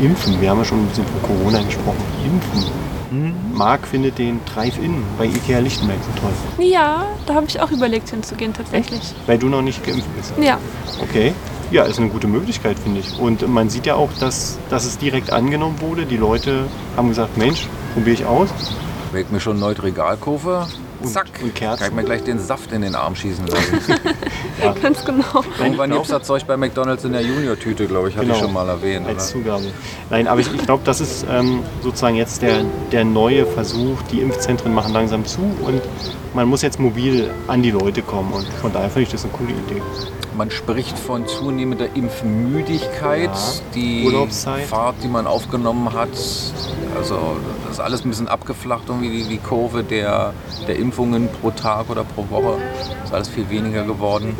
Impfen. 0.00 0.40
Wir 0.40 0.50
haben 0.50 0.58
ja 0.58 0.64
schon 0.64 0.80
ein 0.80 0.86
bisschen 0.88 1.06
von 1.06 1.22
Corona 1.22 1.62
gesprochen. 1.62 2.02
Impfen. 2.24 2.64
Hm? 3.10 3.34
Marc 3.52 3.86
findet 3.86 4.18
den 4.18 4.40
Drive-In 4.52 5.04
bei 5.18 5.26
Ikea 5.26 5.60
Lichtenberg 5.60 5.98
so 6.02 6.20
toll. 6.20 6.66
Ja, 6.66 7.06
da 7.26 7.34
habe 7.34 7.46
ich 7.46 7.60
auch 7.60 7.70
überlegt 7.70 8.10
hinzugehen 8.10 8.52
tatsächlich. 8.52 9.14
Weil 9.26 9.38
du 9.38 9.48
noch 9.48 9.62
nicht 9.62 9.84
geimpft 9.84 10.08
bist. 10.16 10.34
Ja, 10.40 10.58
Okay. 11.00 11.32
Ja, 11.70 11.84
ist 11.84 11.98
eine 11.98 12.08
gute 12.08 12.26
Möglichkeit, 12.28 12.78
finde 12.78 13.00
ich. 13.00 13.18
Und 13.18 13.48
man 13.48 13.68
sieht 13.70 13.86
ja 13.86 13.94
auch, 13.94 14.10
dass, 14.20 14.58
dass 14.68 14.84
es 14.84 14.98
direkt 14.98 15.32
angenommen 15.32 15.80
wurde. 15.80 16.04
Die 16.06 16.16
Leute 16.16 16.66
haben 16.96 17.08
gesagt, 17.08 17.36
Mensch, 17.36 17.66
probiere 17.94 18.14
ich 18.14 18.26
aus. 18.26 18.48
Wenn 19.12 19.22
ich 19.22 19.30
mir 19.30 19.40
schon 19.40 19.58
neues 19.58 19.82
Regal 19.82 20.16
kaufe, 20.16 20.66
zack, 21.04 21.26
und 21.42 21.54
Kerzen. 21.54 21.78
kann 21.82 21.88
ich 21.90 21.96
mir 21.96 22.04
gleich 22.04 22.22
den 22.22 22.38
Saft 22.38 22.70
in 22.72 22.82
den 22.82 22.94
Arm 22.94 23.16
schießen 23.16 23.46
lassen. 23.46 23.80
ganz 24.82 25.04
genau. 25.04 25.44
Irgendwann 25.58 25.90
gibt 25.90 26.04
es 26.04 26.10
das 26.10 26.22
Zeug 26.26 26.46
bei 26.46 26.56
McDonalds 26.56 27.04
in 27.04 27.12
der 27.12 27.22
Junior-Tüte, 27.22 27.86
glaube 27.86 28.08
ich, 28.08 28.16
hatte 28.16 28.26
Genau. 28.26 28.36
ich 28.38 28.42
schon 28.44 28.52
mal 28.52 28.68
erwähnt. 28.68 29.06
als 29.06 29.34
Oder? 29.34 29.42
Zugabe. 29.44 29.64
Nein, 30.10 30.26
aber 30.28 30.40
ich, 30.40 30.52
ich 30.52 30.62
glaube, 30.64 30.82
das 30.84 31.00
ist 31.00 31.26
ähm, 31.30 31.62
sozusagen 31.82 32.16
jetzt 32.16 32.42
der, 32.42 32.64
der 32.92 33.04
neue 33.04 33.46
Versuch. 33.46 33.98
Die 34.12 34.20
Impfzentren 34.20 34.72
machen 34.74 34.92
langsam 34.92 35.24
zu 35.24 35.40
und 35.62 35.80
man 36.34 36.48
muss 36.48 36.62
jetzt 36.62 36.80
mobil 36.80 37.30
an 37.46 37.62
die 37.62 37.70
Leute 37.70 38.02
kommen. 38.02 38.32
Und 38.32 38.46
von 38.60 38.72
daher 38.72 38.88
finde 38.90 39.02
ich 39.02 39.10
das 39.10 39.24
eine 39.24 39.32
coole 39.32 39.50
Idee. 39.52 39.82
Man 40.36 40.50
spricht 40.50 40.98
von 40.98 41.26
zunehmender 41.28 41.86
Impfmüdigkeit. 41.94 43.30
Ja. 43.30 43.60
Die 43.74 44.04
Urlaubszeit. 44.04 44.64
Fahrt, 44.64 44.96
die 45.02 45.08
man 45.08 45.26
aufgenommen 45.26 45.92
hat, 45.92 46.08
also 46.96 47.36
das 47.64 47.74
ist 47.74 47.80
alles 47.80 48.04
ein 48.04 48.10
bisschen 48.10 48.28
abgeflacht, 48.28 48.84
irgendwie 48.88 49.10
die, 49.10 49.24
die 49.28 49.38
Kurve 49.38 49.84
der, 49.84 50.32
der 50.66 50.76
Impfungen 50.76 51.28
pro 51.40 51.50
Tag 51.50 51.88
oder 51.90 52.04
pro 52.04 52.26
Woche. 52.30 52.58
Ist 53.04 53.12
alles 53.14 53.28
viel 53.28 53.48
weniger 53.48 53.84
geworden. 53.84 54.36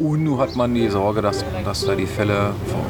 Und 0.00 0.24
nun 0.24 0.38
hat 0.38 0.56
man 0.56 0.74
die 0.74 0.88
Sorge, 0.88 1.22
dass, 1.22 1.44
dass 1.64 1.84
da 1.86 1.94
die 1.94 2.06
Fälle 2.06 2.50
vor- 2.66 2.84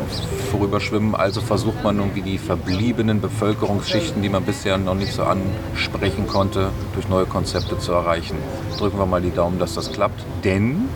vorüberschwimmen. 0.53 1.15
Also 1.15 1.41
versucht 1.41 1.83
man 1.85 1.99
irgendwie 1.99 2.23
die 2.23 2.39
verbliebenen 2.39 3.21
Bevölkerungsschichten, 3.21 4.23
die 4.23 4.29
man 4.29 4.43
bisher 4.45 4.79
noch 4.79 4.95
nicht 4.95 5.13
so 5.13 5.23
ansprechen 5.25 6.27
konnte, 6.27 6.71
durch 6.95 7.09
neue 7.09 7.27
Konzepte 7.27 7.79
zu 7.79 7.93
erreichen. 7.93 8.37
Drücken 8.79 8.99
wir 8.99 9.07
mal 9.07 9.21
die 9.21 9.33
Daumen, 9.33 9.59
dass 9.59 9.75
das 9.75 9.93
klappt. 9.93 10.25
Denn 10.45 10.89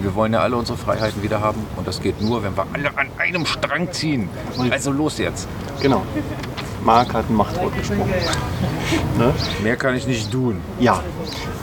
wir 0.00 0.14
wollen 0.14 0.32
ja 0.32 0.40
alle 0.40 0.56
unsere 0.56 0.78
Freiheiten 0.78 1.22
wieder 1.22 1.40
haben 1.40 1.64
und 1.76 1.86
das 1.86 2.00
geht 2.00 2.20
nur, 2.20 2.42
wenn 2.42 2.56
wir 2.56 2.66
alle 2.72 2.88
an 2.96 3.08
einem 3.18 3.46
Strang 3.46 3.92
ziehen. 3.92 4.28
Also 4.70 4.92
los 4.92 5.18
jetzt. 5.18 5.48
Genau. 5.80 6.02
Marc 6.84 7.14
hat 7.14 7.30
ein 7.30 7.36
Machtwort 7.36 7.76
gesprochen. 7.76 8.10
ne? 9.18 9.32
Mehr 9.62 9.76
kann 9.76 9.94
ich 9.94 10.06
nicht 10.06 10.30
tun. 10.32 10.60
Ja. 10.80 11.00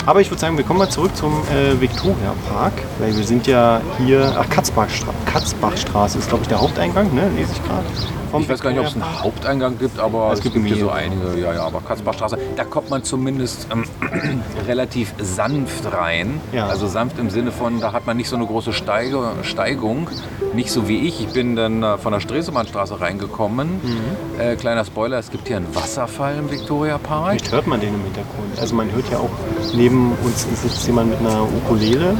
Aber 0.05 0.21
ich 0.21 0.29
würde 0.31 0.39
sagen, 0.39 0.57
wir 0.57 0.63
kommen 0.63 0.79
mal 0.79 0.89
zurück 0.89 1.15
zum 1.15 1.33
äh, 1.53 1.79
Victoria 1.79 2.33
Park, 2.49 2.73
weil 2.99 3.15
wir 3.15 3.23
sind 3.23 3.45
ja 3.45 3.81
hier, 3.97 4.33
ach, 4.39 4.49
Katzbachstra 4.49 5.13
Katzbachstraße 5.25 6.17
ist, 6.19 6.29
glaube 6.29 6.43
ich, 6.43 6.47
der 6.47 6.61
Haupteingang, 6.61 7.13
ne? 7.13 7.29
lese 7.35 7.51
ich 7.51 7.63
gerade. 7.63 7.85
Vom 8.29 8.41
Ich 8.43 8.49
weiß 8.49 8.61
gar 8.61 8.71
nicht, 8.71 8.79
ob 8.79 8.87
es 8.87 8.93
einen 8.93 9.23
Haupteingang 9.23 9.77
gibt, 9.77 9.99
aber 9.99 10.31
Es 10.31 10.39
es, 10.39 10.43
gibt 10.43 10.55
gibt, 10.55 10.67
hier 10.67 10.77
so 10.77 10.89
einige. 10.89 11.39
Ja, 11.39 11.53
ja, 11.53 11.63
aber 11.63 11.81
Katzbachstraße, 11.81 12.37
da 12.55 12.63
kommt 12.63 12.89
man 12.89 13.03
zumindest 13.03 13.67
ähm, 13.71 13.83
relativ 14.67 15.13
sanft 15.19 15.91
rein. 15.91 16.39
Ja. 16.51 16.67
Also 16.67 16.87
sanft 16.87 17.19
im 17.19 17.29
Sinne 17.29 17.51
von, 17.51 17.79
da 17.79 17.91
hat 17.91 18.05
man 18.07 18.17
nicht 18.17 18.29
so 18.29 18.35
eine 18.35 18.45
große 18.45 18.73
Steige, 18.73 19.19
Steigung. 19.43 20.09
Nicht 20.53 20.71
so 20.71 20.87
wie 20.87 21.07
ich. 21.07 21.21
Ich 21.21 21.27
bin 21.29 21.55
dann 21.55 21.83
äh, 21.83 21.97
von 21.97 22.13
der 22.13 22.19
Stresemannstraße 22.19 22.99
reingekommen. 23.01 23.81
Mhm. 23.83 24.39
Äh, 24.39 24.55
kleiner 24.55 24.85
Spoiler, 24.85 25.19
es 25.19 25.29
gibt 25.31 25.47
hier 25.47 25.57
einen 25.57 25.73
Wasserfall 25.75 26.37
im 26.37 26.49
Victoria 26.51 26.97
Park. 26.97 27.31
Vielleicht 27.31 27.51
hört 27.51 27.67
man 27.67 27.79
den 27.79 27.93
im 27.93 28.03
Hintergrund. 28.03 28.59
Also 28.59 28.75
man 28.75 28.91
hört 28.91 29.09
ja 29.11 29.19
auch, 29.19 29.29
neben 29.73 30.13
uns 30.23 30.47
sitzt 30.61 30.85
jemand 30.87 31.09
mit 31.09 31.19
einer 31.19 31.43
Ukulele 31.43 32.15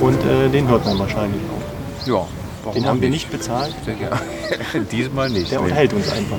und 0.00 0.18
äh, 0.24 0.48
den 0.48 0.68
hört 0.68 0.84
man 0.84 0.98
wahrscheinlich 0.98 1.40
auch. 1.50 2.06
Ja, 2.08 2.26
warum 2.64 2.74
Den 2.74 2.86
haben 2.88 3.00
wir 3.00 3.10
nicht 3.10 3.30
bezahlt. 3.30 3.74
Diesmal 4.92 5.30
nicht. 5.30 5.50
der 5.50 5.58
nee. 5.60 5.64
unterhält 5.64 5.92
uns 5.92 6.10
einfach. 6.10 6.38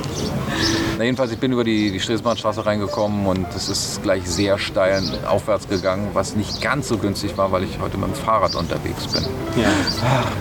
Na, 0.98 1.04
jedenfalls, 1.04 1.32
ich 1.32 1.40
bin 1.40 1.52
über 1.52 1.64
die, 1.64 1.92
die 1.92 2.00
Stresemannstraße 2.00 2.66
reingekommen 2.66 3.26
und 3.26 3.48
es 3.56 3.68
ist 3.70 4.02
gleich 4.02 4.24
sehr 4.30 4.58
steil 4.58 5.04
aufwärts 5.28 5.68
gegangen, 5.68 6.10
was 6.14 6.36
nicht 6.36 6.62
ganz 6.62 6.88
so 6.88 6.98
günstig 6.98 7.38
war, 7.38 7.52
weil 7.52 7.64
ich 7.64 7.80
heute 7.82 7.98
mit 7.98 8.08
dem 8.08 8.16
Fahrrad 8.16 8.56
unterwegs 8.56 9.08
bin. 9.08 9.24
Ja, 9.62 9.70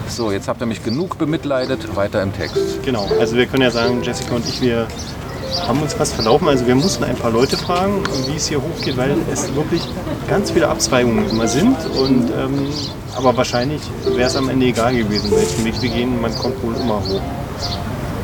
So, 0.09 0.31
jetzt 0.31 0.49
habt 0.49 0.61
ihr 0.63 0.67
mich 0.67 0.85
genug 0.85 1.19
bemitleidet. 1.19 1.97
Weiter 1.97 2.23
im 2.23 2.33
Text. 2.33 2.83
genau. 2.85 3.09
Also 3.19 3.37
wir 3.37 3.47
können 3.47 3.63
ja 3.63 3.71
sagen, 3.71 4.03
Jessica 4.03 4.35
und 4.35 4.49
ich, 4.49 4.61
wir 4.61 4.87
haben 5.67 5.81
uns 5.81 5.95
fast 5.95 6.15
verlaufen. 6.15 6.49
Also 6.49 6.67
wir 6.67 6.75
mussten 6.75 7.05
ein 7.05 7.17
paar 7.17 7.31
Leute 7.31 7.57
fragen, 7.57 8.03
wie 8.29 8.37
es 8.37 8.49
hier 8.49 8.61
hochgeht, 8.61 8.97
weil 8.97 9.17
es 9.33 9.55
wirklich 9.55 9.83
ganz 10.29 10.51
viele 10.51 10.69
Abzweigungen 10.69 11.29
immer 11.31 11.49
sind. 11.49 11.77
Und, 11.97 12.31
ähm, 12.31 12.67
aber 13.17 13.37
wahrscheinlich 13.37 13.81
wäre 14.05 14.29
es 14.29 14.37
am 14.37 14.49
Ende 14.49 14.67
egal 14.67 14.95
gewesen, 14.95 15.31
welchen 15.31 15.65
Weg 15.65 15.81
wir 15.81 15.91
gehen. 15.91 16.21
Man 16.21 16.35
kommt 16.37 16.63
wohl 16.63 16.75
immer 16.77 16.97
hoch. 16.97 17.23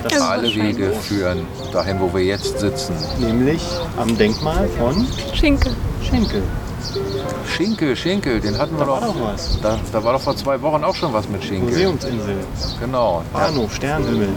Das 0.02 0.12
Ja. 0.14 0.28
Alle. 0.28 0.54
Wege 0.54 0.92
führen 0.92 1.46
dahin, 1.72 2.00
wo 2.00 2.12
wir 2.14 2.24
jetzt 2.24 2.58
sitzen. 2.58 2.94
nämlich 3.18 3.62
am 3.98 4.16
Denkmal 4.16 4.68
von 4.78 5.06
Schinkel. 5.34 5.72
Schenkel. 6.02 6.42
Schinkel, 7.46 7.94
Schinkel, 7.96 8.40
den 8.40 8.56
hatten 8.58 8.76
wir 8.78 8.84
Da 8.84 8.90
war 8.92 9.00
doch. 9.00 9.14
doch 9.14 9.32
was. 9.32 9.58
Da, 9.60 9.78
da 9.92 10.04
war 10.04 10.12
doch 10.14 10.20
vor 10.20 10.36
zwei 10.36 10.60
Wochen 10.62 10.82
auch 10.84 10.94
schon 10.94 11.12
was 11.12 11.28
mit 11.28 11.42
Schinkel. 11.44 11.68
Museumsinsel, 11.70 12.36
Genau. 12.80 13.22
Ja, 13.32 13.38
Bahnhof, 13.38 13.74
Sternhimmel, 13.74 14.28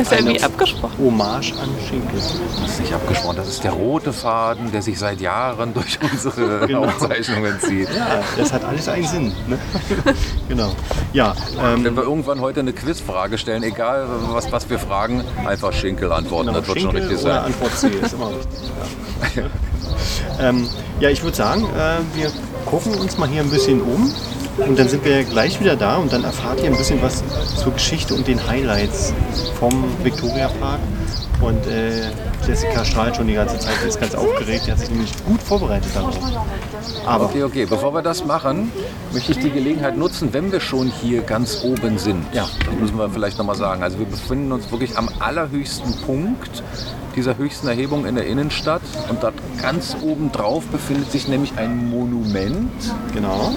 Ist 0.00 0.10
ja 0.12 0.18
Eine- 0.18 0.30
wie 0.30 0.42
abgesprochen. 0.42 0.94
Hommage 0.98 1.52
an 1.60 1.68
Schinkel. 1.88 2.20
das 2.62 2.70
ist 2.72 2.80
nicht 2.80 2.92
abgesprochen. 2.94 3.36
Das 3.36 3.48
ist 3.48 3.64
der 3.64 3.72
rote 3.72 4.12
Faden, 4.12 4.70
der 4.72 4.82
sich 4.82 4.98
seit 4.98 5.20
Jahren 5.20 5.74
durch 5.74 5.98
unsere 6.02 6.66
Genau. 6.66 6.84
Aufzeichnungen 6.84 7.58
zieht. 7.60 7.88
Ja, 7.94 8.22
das 8.36 8.52
hat 8.52 8.64
alles 8.64 8.88
einen 8.88 9.06
Sinn. 9.06 9.32
Ne? 9.48 9.58
genau. 10.48 10.70
Ja, 11.12 11.34
ähm, 11.62 11.84
Wenn 11.84 11.96
wir 11.96 12.02
irgendwann 12.04 12.40
heute 12.40 12.60
eine 12.60 12.72
Quizfrage 12.72 13.38
stellen, 13.38 13.62
egal 13.62 14.06
was, 14.32 14.50
was 14.52 14.68
wir 14.70 14.78
fragen, 14.78 15.24
einfach 15.46 15.72
Schinkel 15.72 16.12
antworten. 16.12 16.48
genau, 16.48 16.58
das 16.60 16.68
wird 16.68 16.80
schon 16.80 16.90
richtig 16.90 17.18
oder 17.22 17.34
sein. 17.34 17.44
Antwort 17.44 17.76
C 17.76 17.88
ist 17.88 18.12
immer 18.12 18.28
richtig. 18.28 19.36
Ja, 19.36 19.42
ähm, 20.40 20.68
ja 21.00 21.10
ich 21.10 21.22
würde 21.22 21.36
sagen, 21.36 21.64
äh, 21.64 22.18
wir 22.18 22.30
gucken 22.66 22.94
uns 22.94 23.18
mal 23.18 23.28
hier 23.28 23.42
ein 23.42 23.50
bisschen 23.50 23.80
um 23.80 24.12
und 24.58 24.78
dann 24.78 24.88
sind 24.88 25.04
wir 25.04 25.24
gleich 25.24 25.60
wieder 25.60 25.76
da 25.76 25.96
und 25.96 26.12
dann 26.12 26.24
erfahrt 26.24 26.60
ihr 26.60 26.66
ein 26.66 26.76
bisschen 26.76 27.02
was 27.02 27.22
zur 27.56 27.72
Geschichte 27.72 28.14
und 28.14 28.26
den 28.26 28.46
Highlights 28.46 29.12
vom 29.58 29.72
Victoria 30.02 30.48
Park. 30.60 30.80
Und 31.40 31.66
äh, 31.66 32.10
Jessica 32.46 32.84
strahlt 32.84 33.16
schon 33.16 33.26
die 33.26 33.34
ganze 33.34 33.58
Zeit, 33.58 33.74
sie 33.82 33.88
ist 33.88 34.00
ganz 34.00 34.14
aufgeregt, 34.14 34.66
die 34.66 34.72
hat 34.72 34.78
sich 34.78 34.90
nämlich 34.90 35.12
gut 35.24 35.42
vorbereitet 35.42 35.90
darauf. 35.94 36.18
Aber 37.06 37.26
Okay, 37.26 37.44
okay. 37.44 37.66
Bevor 37.66 37.94
wir 37.94 38.02
das 38.02 38.24
machen, 38.24 38.70
möchte 39.12 39.32
ich 39.32 39.38
die 39.38 39.50
Gelegenheit 39.50 39.96
nutzen, 39.96 40.32
wenn 40.32 40.52
wir 40.52 40.60
schon 40.60 40.88
hier 40.88 41.22
ganz 41.22 41.62
oben 41.64 41.96
sind. 41.98 42.24
Ja. 42.32 42.48
Das 42.64 42.74
müssen 42.74 42.98
wir 42.98 43.08
vielleicht 43.08 43.38
nochmal 43.38 43.56
sagen. 43.56 43.82
Also 43.82 43.98
wir 43.98 44.06
befinden 44.06 44.52
uns 44.52 44.70
wirklich 44.70 44.98
am 44.98 45.08
allerhöchsten 45.18 45.94
Punkt 46.02 46.62
dieser 47.16 47.36
höchsten 47.38 47.68
Erhebung 47.68 48.04
in 48.04 48.16
der 48.16 48.26
Innenstadt. 48.26 48.82
Und 49.08 49.22
dort 49.22 49.34
ganz 49.62 49.96
oben 50.02 50.30
drauf 50.32 50.64
befindet 50.66 51.10
sich 51.10 51.26
nämlich 51.26 51.52
ein 51.56 51.88
Monument. 51.88 52.70
genau, 53.14 53.52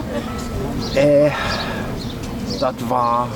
Das 2.59 2.75
war, 2.87 3.27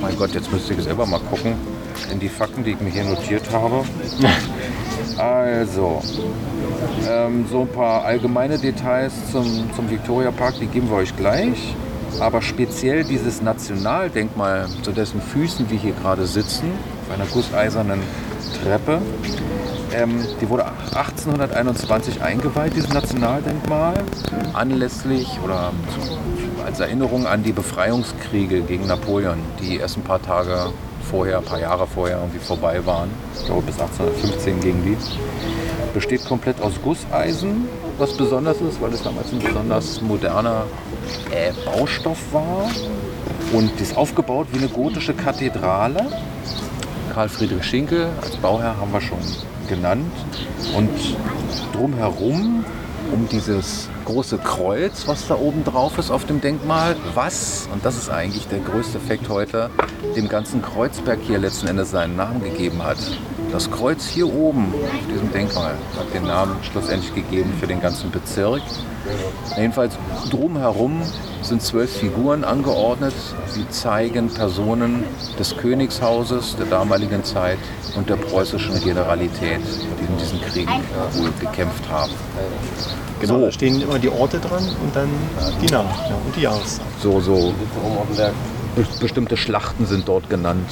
mein 0.00 0.16
Gott, 0.16 0.32
jetzt 0.32 0.50
müsste 0.52 0.72
ich 0.74 0.82
selber 0.82 1.04
mal 1.04 1.20
gucken 1.20 1.73
in 2.10 2.20
die 2.20 2.28
Fakten, 2.28 2.64
die 2.64 2.72
ich 2.72 2.80
mir 2.80 2.90
hier 2.90 3.04
notiert 3.04 3.50
habe. 3.52 3.84
Also, 5.16 6.02
ähm, 7.08 7.46
so 7.48 7.60
ein 7.60 7.68
paar 7.68 8.04
allgemeine 8.04 8.58
Details 8.58 9.12
zum, 9.30 9.70
zum 9.76 9.88
Victoria 9.88 10.32
Park, 10.32 10.54
die 10.60 10.66
geben 10.66 10.90
wir 10.90 10.96
euch 10.96 11.16
gleich. 11.16 11.76
Aber 12.20 12.42
speziell 12.42 13.04
dieses 13.04 13.40
Nationaldenkmal, 13.40 14.66
zu 14.82 14.92
dessen 14.92 15.20
Füßen 15.20 15.70
wir 15.70 15.78
hier 15.78 15.92
gerade 15.92 16.26
sitzen, 16.26 16.72
auf 17.06 17.14
einer 17.14 17.26
gusseisernen 17.26 18.00
Treppe, 18.62 19.00
ähm, 19.94 20.24
die 20.40 20.48
wurde 20.48 20.66
1821 20.94 22.22
eingeweiht, 22.22 22.74
dieses 22.74 22.92
Nationaldenkmal, 22.92 23.94
anlässlich 24.52 25.38
oder 25.44 25.72
als 26.64 26.80
Erinnerung 26.80 27.26
an 27.26 27.42
die 27.42 27.52
Befreiungskriege 27.52 28.62
gegen 28.62 28.86
Napoleon, 28.86 29.38
die 29.60 29.76
erst 29.76 29.96
ein 29.96 30.02
paar 30.02 30.22
Tage 30.22 30.72
vorher, 31.04 31.38
ein 31.38 31.44
paar 31.44 31.60
Jahre 31.60 31.86
vorher 31.86 32.18
irgendwie 32.18 32.38
vorbei 32.38 32.84
waren. 32.84 33.10
Ich 33.38 33.46
glaube 33.46 33.62
bis 33.62 33.78
1815 33.78 34.60
gegen 34.60 34.82
die. 34.82 34.96
Besteht 35.92 36.24
komplett 36.24 36.60
aus 36.60 36.72
Gusseisen, 36.82 37.68
was 37.98 38.12
besonders 38.16 38.60
ist, 38.60 38.80
weil 38.80 38.92
es 38.92 39.02
damals 39.02 39.32
ein 39.32 39.38
besonders 39.38 40.00
moderner 40.00 40.66
äh, 41.30 41.52
Baustoff 41.64 42.18
war. 42.32 42.68
Und 43.52 43.70
die 43.78 43.82
ist 43.82 43.96
aufgebaut 43.96 44.48
wie 44.52 44.58
eine 44.58 44.68
gotische 44.68 45.14
Kathedrale. 45.14 46.06
Karl 47.12 47.28
Friedrich 47.28 47.64
Schinkel 47.64 48.08
als 48.20 48.36
Bauherr 48.36 48.76
haben 48.76 48.92
wir 48.92 49.00
schon 49.00 49.18
genannt. 49.68 50.12
Und 50.76 50.90
drumherum, 51.72 52.64
um 53.12 53.28
dieses 53.28 53.88
große 54.04 54.38
Kreuz, 54.38 55.06
was 55.06 55.26
da 55.26 55.36
oben 55.36 55.64
drauf 55.64 55.98
ist 55.98 56.10
auf 56.10 56.24
dem 56.24 56.40
Denkmal, 56.40 56.96
was, 57.14 57.68
und 57.72 57.84
das 57.84 57.96
ist 57.96 58.10
eigentlich 58.10 58.46
der 58.48 58.60
größte 58.60 58.98
Effekt 58.98 59.28
heute, 59.28 59.70
dem 60.16 60.28
ganzen 60.28 60.62
Kreuzberg 60.62 61.18
hier 61.22 61.38
letzten 61.38 61.66
Endes 61.66 61.90
seinen 61.90 62.16
Namen 62.16 62.42
gegeben 62.42 62.82
hat. 62.82 62.98
Das 63.54 63.70
Kreuz 63.70 64.04
hier 64.08 64.26
oben 64.26 64.74
auf 64.74 65.06
diesem 65.14 65.30
Denkmal 65.32 65.74
hat 65.96 66.12
den 66.12 66.24
Namen 66.24 66.56
schlussendlich 66.64 67.14
gegeben 67.14 67.52
für 67.60 67.68
den 67.68 67.80
ganzen 67.80 68.10
Bezirk. 68.10 68.60
Jedenfalls 69.56 69.94
drumherum 70.28 71.00
sind 71.40 71.62
zwölf 71.62 71.96
Figuren 71.96 72.42
angeordnet. 72.42 73.14
Sie 73.46 73.64
zeigen 73.68 74.28
Personen 74.28 75.04
des 75.38 75.56
Königshauses 75.56 76.56
der 76.56 76.66
damaligen 76.66 77.22
Zeit 77.22 77.58
und 77.94 78.10
der 78.10 78.16
preußischen 78.16 78.82
Generalität, 78.82 79.60
die 80.00 80.04
in 80.12 80.18
diesen 80.18 80.40
Kriegen 80.40 80.72
wohl 81.12 81.30
gekämpft 81.38 81.88
haben. 81.88 82.10
genau, 83.20 83.34
So. 83.38 83.44
da 83.44 83.52
stehen 83.52 83.80
immer 83.80 84.00
die 84.00 84.08
Orte 84.08 84.40
dran 84.40 84.64
und 84.82 84.96
dann 84.96 85.08
die 85.62 85.70
Namen 85.70 85.90
ja, 86.08 86.16
und 86.26 86.34
die 86.34 86.40
Jahreszeit. 86.40 86.84
So, 87.00 87.20
so 87.20 87.54
be- 88.16 88.32
bestimmte 88.98 89.36
Schlachten 89.36 89.86
sind 89.86 90.08
dort 90.08 90.28
genannt, 90.28 90.68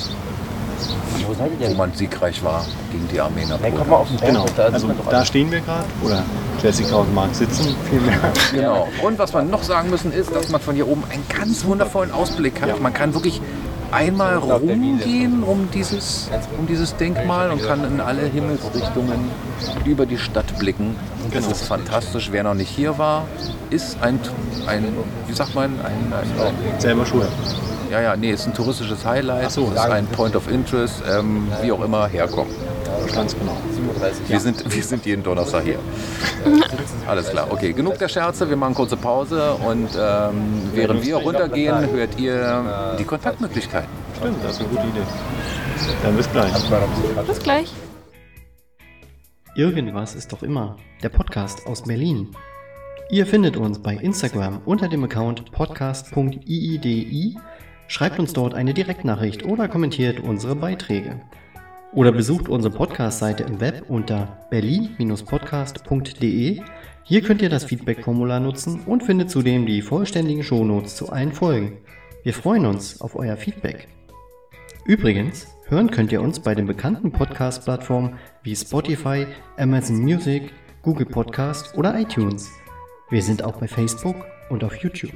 Wo 1.26 1.34
seid 1.34 1.50
ihr 1.52 1.66
wo 1.66 1.68
denn? 1.68 1.76
man 1.76 1.92
siegreich 1.94 2.42
war 2.42 2.64
gegen 2.90 3.08
die 3.08 3.20
Armee 3.20 3.44
Nein, 3.46 3.74
komm 3.76 3.88
mal 3.90 3.96
auf 3.96 4.08
den 4.08 4.18
Berg. 4.18 4.30
Genau, 4.32 4.46
Da 4.56 4.64
also 4.64 4.90
da 5.10 5.24
stehen 5.24 5.50
wir 5.50 5.60
gerade, 5.60 5.84
oder 6.02 6.24
Jessica 6.62 6.96
und 6.96 7.14
Marc 7.14 7.34
sitzen 7.34 7.74
vielmehr. 7.90 8.18
Genau. 8.52 8.88
Und 9.02 9.18
was 9.18 9.32
wir 9.32 9.42
noch 9.42 9.62
sagen 9.62 9.90
müssen, 9.90 10.12
ist, 10.12 10.34
dass 10.34 10.48
man 10.50 10.60
von 10.60 10.74
hier 10.74 10.88
oben 10.88 11.02
einen 11.10 11.24
ganz 11.28 11.64
wundervollen 11.64 12.12
Ausblick 12.12 12.60
hat. 12.60 12.68
Ja. 12.68 12.76
Man 12.76 12.94
kann 12.94 13.14
wirklich 13.14 13.40
einmal 13.92 14.36
rumgehen 14.36 15.42
um 15.42 15.68
dieses, 15.72 16.30
um 16.58 16.66
dieses 16.66 16.96
Denkmal 16.96 17.50
und 17.50 17.62
kann 17.62 17.84
in 17.84 18.00
alle 18.00 18.22
Himmelsrichtungen 18.22 19.30
über 19.84 20.06
die 20.06 20.18
Stadt 20.18 20.58
blicken. 20.58 20.96
Das 21.32 21.46
ist 21.46 21.66
fantastisch. 21.66 22.28
Wer 22.32 22.42
noch 22.42 22.54
nicht 22.54 22.70
hier 22.70 22.98
war, 22.98 23.26
ist 23.70 23.96
ein, 24.00 24.18
ein 24.66 24.84
wie 25.26 25.32
sagt 25.34 25.54
man, 25.54 25.72
ein, 25.80 26.12
ein, 26.12 26.46
ein 26.46 26.80
Selber 26.80 27.06
schuld. 27.06 27.28
Ja, 27.92 28.00
ja, 28.00 28.16
nee, 28.16 28.30
ist 28.30 28.46
ein 28.46 28.54
touristisches 28.54 29.04
Highlight, 29.04 29.50
so, 29.50 29.66
ist 29.66 29.78
ein 29.78 30.06
Point 30.06 30.34
of 30.34 30.50
Interest, 30.50 31.02
ähm, 31.06 31.46
wie 31.60 31.70
auch 31.72 31.84
immer 31.84 32.06
herkommen. 32.06 32.50
Ganz 33.14 33.38
genau. 33.38 33.54
37 33.74 34.28
Wir 34.30 34.40
sind, 34.40 34.74
wir 34.74 34.82
sind 34.82 35.04
jeden 35.04 35.22
Donnerstag 35.22 35.64
hier. 35.64 35.78
Alles 37.06 37.28
klar, 37.28 37.48
okay. 37.50 37.74
Genug 37.74 37.98
der 37.98 38.08
Scherze, 38.08 38.48
wir 38.48 38.56
machen 38.56 38.74
kurze 38.74 38.96
Pause 38.96 39.52
und 39.66 39.90
ähm, 39.94 40.70
während 40.72 41.04
wir 41.04 41.16
runtergehen, 41.16 41.90
hört 41.90 42.18
ihr 42.18 42.96
die 42.98 43.04
Kontaktmöglichkeiten. 43.04 43.90
Stimmt, 44.16 44.42
das 44.42 44.52
ist 44.52 44.60
eine 44.60 44.68
gute 44.70 44.82
Idee. 44.82 45.06
Dann 46.02 46.16
bis 46.16 46.32
gleich. 46.32 46.52
Bis 47.26 47.38
gleich. 47.40 47.72
Irgendwas 49.54 50.14
ist 50.14 50.32
doch 50.32 50.42
immer. 50.42 50.76
Der 51.02 51.10
Podcast 51.10 51.66
aus 51.66 51.82
Berlin. 51.82 52.30
Ihr 53.10 53.26
findet 53.26 53.58
uns 53.58 53.82
bei 53.82 53.94
Instagram 53.96 54.62
unter 54.64 54.88
dem 54.88 55.04
Account 55.04 55.52
podcast.iidi, 55.52 57.36
schreibt 57.92 58.18
uns 58.18 58.32
dort 58.32 58.54
eine 58.54 58.72
Direktnachricht 58.72 59.44
oder 59.44 59.68
kommentiert 59.68 60.18
unsere 60.18 60.56
Beiträge. 60.56 61.20
Oder 61.92 62.10
besucht 62.10 62.48
unsere 62.48 62.74
Podcast-Seite 62.74 63.42
im 63.42 63.60
Web 63.60 63.84
unter 63.86 64.46
berlin-podcast.de. 64.48 66.62
Hier 67.04 67.20
könnt 67.20 67.42
ihr 67.42 67.50
das 67.50 67.66
Feedback-Formular 67.66 68.40
nutzen 68.40 68.80
und 68.86 69.02
findet 69.02 69.30
zudem 69.30 69.66
die 69.66 69.82
vollständigen 69.82 70.42
Shownotes 70.42 70.96
zu 70.96 71.10
allen 71.10 71.32
Folgen. 71.32 71.80
Wir 72.22 72.32
freuen 72.32 72.64
uns 72.64 73.02
auf 73.02 73.14
euer 73.14 73.36
Feedback. 73.36 73.88
Übrigens, 74.86 75.48
hören 75.68 75.90
könnt 75.90 76.12
ihr 76.12 76.22
uns 76.22 76.40
bei 76.40 76.54
den 76.54 76.64
bekannten 76.64 77.12
Podcast-Plattformen 77.12 78.14
wie 78.42 78.56
Spotify, 78.56 79.26
Amazon 79.58 79.98
Music, 79.98 80.50
Google 80.80 81.04
Podcast 81.04 81.76
oder 81.76 82.00
iTunes. 82.00 82.50
Wir 83.10 83.20
sind 83.20 83.44
auch 83.44 83.58
bei 83.58 83.68
Facebook 83.68 84.16
und 84.48 84.64
auf 84.64 84.76
YouTube. 84.76 85.12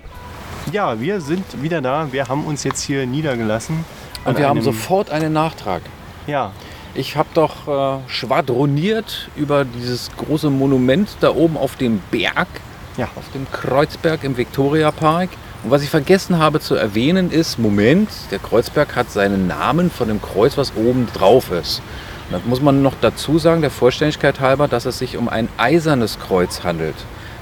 Ja, 0.72 1.00
wir 1.00 1.20
sind 1.20 1.62
wieder 1.62 1.81
da. 1.81 2.09
Wir 2.12 2.29
haben 2.29 2.44
uns 2.44 2.64
jetzt 2.64 2.83
hier 2.83 3.07
niedergelassen. 3.07 3.85
Und 4.24 4.38
wir 4.38 4.48
haben 4.48 4.62
sofort 4.62 5.11
einen 5.11 5.33
Nachtrag. 5.33 5.83
Ja, 6.26 6.52
Ich 6.94 7.14
habe 7.16 7.29
doch 7.35 7.68
äh, 7.68 8.00
schwadroniert 8.09 9.29
über 9.37 9.64
dieses 9.66 10.11
große 10.16 10.48
Monument 10.50 11.09
da 11.20 11.31
oben 11.35 11.57
auf 11.59 11.76
dem 11.76 12.00
Berg, 12.11 12.48
Ja. 12.96 13.05
auf 13.16 13.24
dem 13.35 13.46
Kreuzberg 13.52 14.24
im 14.24 14.37
Viktoriapark. 14.38 15.29
Und 15.62 15.70
was 15.70 15.83
ich 15.83 15.90
vergessen 15.90 16.38
habe 16.38 16.59
zu 16.59 16.74
erwähnen 16.74 17.31
ist, 17.31 17.59
Moment, 17.59 18.09
der 18.31 18.38
Kreuzberg 18.38 18.96
hat 18.96 19.11
seinen 19.11 19.46
Namen 19.46 19.90
von 19.90 20.09
dem 20.09 20.22
Kreuz, 20.22 20.57
was 20.57 20.72
oben 20.74 21.07
drauf 21.12 21.50
ist. 21.52 21.83
Und 22.31 22.33
da 22.42 22.48
muss 22.48 22.61
man 22.62 22.83
noch 22.83 22.94
dazu 23.00 23.38
sagen, 23.38 23.61
der 23.61 23.70
Vollständigkeit 23.70 24.40
halber, 24.40 24.66
dass 24.66 24.87
es 24.87 24.98
sich 24.98 25.16
um 25.18 25.29
ein 25.29 25.48
eisernes 25.59 26.18
Kreuz 26.18 26.64
handelt. 26.64 26.96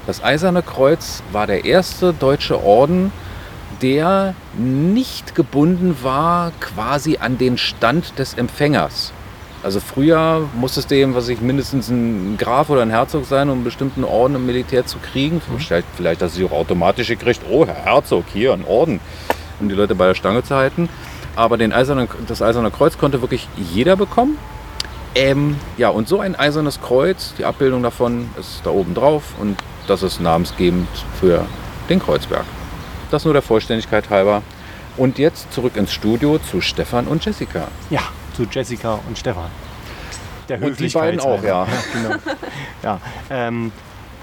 Das 0.07 0.23
eiserne 0.23 0.61
Kreuz 0.61 1.23
war 1.31 1.47
der 1.47 1.65
erste 1.65 2.13
deutsche 2.13 2.63
Orden, 2.63 3.11
der 3.81 4.35
nicht 4.57 5.35
gebunden 5.35 5.97
war 6.03 6.51
quasi 6.59 7.17
an 7.17 7.37
den 7.37 7.57
Stand 7.57 8.17
des 8.19 8.35
Empfängers. 8.35 9.11
Also 9.63 9.79
früher 9.79 10.47
musste 10.53 10.79
es 10.79 10.85
dem, 10.85 11.15
was 11.15 11.27
ich 11.27 11.41
mindestens 11.41 11.89
ein 11.89 12.37
Graf 12.37 12.69
oder 12.69 12.83
ein 12.83 12.91
Herzog 12.91 13.25
sein, 13.25 13.49
um 13.49 13.55
einen 13.55 13.63
bestimmten 13.63 14.03
Orden 14.03 14.35
im 14.35 14.45
Militär 14.45 14.85
zu 14.85 14.99
kriegen. 14.99 15.41
Vielleicht, 15.57 15.87
vielleicht 15.97 16.21
dass 16.21 16.35
sie 16.35 16.45
auch 16.45 16.51
automatisch 16.51 17.07
gekriegt, 17.07 17.41
oh 17.49 17.65
Herr 17.65 17.73
Herzog, 17.73 18.25
hier 18.31 18.53
ein 18.53 18.63
Orden, 18.63 18.99
um 19.59 19.67
die 19.67 19.73
Leute 19.73 19.95
bei 19.95 20.05
der 20.05 20.13
Stange 20.13 20.43
zu 20.43 20.55
halten. 20.55 20.87
Aber 21.35 21.57
den 21.57 21.73
eisernen, 21.73 22.07
das 22.27 22.43
eiserne 22.43 22.69
Kreuz 22.69 22.99
konnte 22.99 23.21
wirklich 23.21 23.47
jeder 23.57 23.95
bekommen. 23.95 24.37
Ähm, 25.15 25.55
ja, 25.77 25.89
und 25.89 26.07
so 26.07 26.19
ein 26.19 26.35
eisernes 26.35 26.79
Kreuz, 26.79 27.33
die 27.37 27.45
Abbildung 27.45 27.81
davon 27.81 28.29
ist 28.39 28.61
da 28.65 28.69
oben 28.69 28.93
drauf 28.93 29.23
und 29.39 29.57
das 29.87 30.03
ist 30.03 30.19
namensgebend 30.19 30.87
für 31.19 31.45
den 31.89 31.99
Kreuzberg. 31.99 32.45
Das 33.11 33.25
nur 33.25 33.33
der 33.33 33.41
Vollständigkeit 33.41 34.09
halber. 34.09 34.41
Und 34.97 35.17
jetzt 35.17 35.51
zurück 35.51 35.75
ins 35.75 35.91
Studio 35.91 36.39
zu 36.39 36.61
Stefan 36.61 37.07
und 37.07 37.23
Jessica. 37.23 37.67
ja, 37.89 38.01
zu 38.35 38.43
Jessica 38.49 38.99
und 39.07 39.17
Stefan. 39.17 39.49
Der 40.47 40.61
Und 40.61 40.79
die 40.79 40.87
beiden 40.89 41.19
auch, 41.19 41.43
ja. 41.43 41.67
genau. 41.93 42.15
ja. 42.83 42.99
Ähm, 43.29 43.71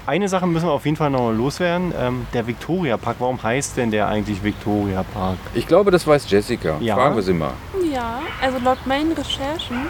eine 0.05 0.27
Sache 0.27 0.47
müssen 0.47 0.67
wir 0.67 0.71
auf 0.71 0.85
jeden 0.85 0.97
Fall 0.97 1.09
noch 1.09 1.31
loswerden. 1.31 1.93
Ähm, 1.97 2.27
der 2.33 2.45
Victoria 2.45 2.97
Park, 2.97 3.17
warum 3.19 3.41
heißt 3.41 3.77
denn 3.77 3.91
der 3.91 4.07
eigentlich 4.07 4.43
Victoria 4.43 5.03
Park? 5.13 5.37
Ich 5.53 5.67
glaube, 5.67 5.91
das 5.91 6.05
weiß 6.05 6.29
Jessica. 6.29 6.77
Ja. 6.79 6.95
Fragen 6.95 7.15
wir 7.15 7.23
sie 7.23 7.33
mal. 7.33 7.53
Ja, 7.93 8.21
also 8.41 8.57
laut 8.59 8.85
meinen 8.85 9.13
Recherchen 9.13 9.87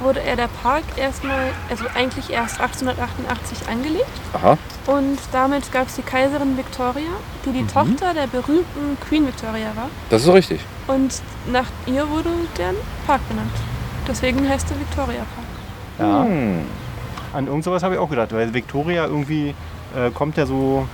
wurde 0.00 0.20
er 0.22 0.36
der 0.36 0.48
Park 0.62 0.84
erstmal, 0.96 1.50
also 1.70 1.84
eigentlich 1.94 2.30
erst 2.30 2.60
1888 2.60 3.68
angelegt. 3.68 4.06
Aha. 4.32 4.58
Und 4.86 5.18
damit 5.32 5.72
gab 5.72 5.86
es 5.86 5.96
die 5.96 6.02
Kaiserin 6.02 6.56
Victoria, 6.56 7.10
die 7.44 7.52
die 7.52 7.66
Tochter 7.66 8.12
der 8.14 8.26
berühmten 8.26 8.98
Queen 9.08 9.26
Victoria 9.26 9.74
war. 9.74 9.88
Das 10.10 10.22
ist 10.22 10.32
richtig. 10.32 10.60
Und 10.86 11.22
nach 11.50 11.66
ihr 11.86 12.08
wurde 12.10 12.30
der 12.58 12.74
Park 13.06 13.26
benannt. 13.28 13.52
Deswegen 14.06 14.46
heißt 14.48 14.70
er 14.70 14.80
Victoria 14.80 15.24
Park. 15.34 16.08
Ja. 16.10 16.24
Hm. 16.24 16.66
An 17.32 17.46
irgend 17.46 17.64
sowas 17.64 17.82
habe 17.82 17.94
ich 17.94 18.00
auch 18.00 18.10
gedacht, 18.10 18.32
weil 18.32 18.52
Victoria 18.52 19.06
irgendwie 19.06 19.54
äh, 19.96 20.10
kommt 20.10 20.36
ja 20.36 20.46
so 20.46 20.86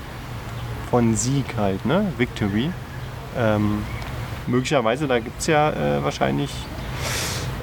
von 0.91 1.15
Sieg 1.17 1.45
halt, 1.57 1.85
ne? 1.85 2.13
Victory. 2.17 2.71
Ähm, 3.37 3.83
möglicherweise, 4.47 5.07
da 5.07 5.19
gibt 5.19 5.41
es 5.41 5.47
ja 5.47 5.71
äh, 5.71 6.03
wahrscheinlich 6.03 6.51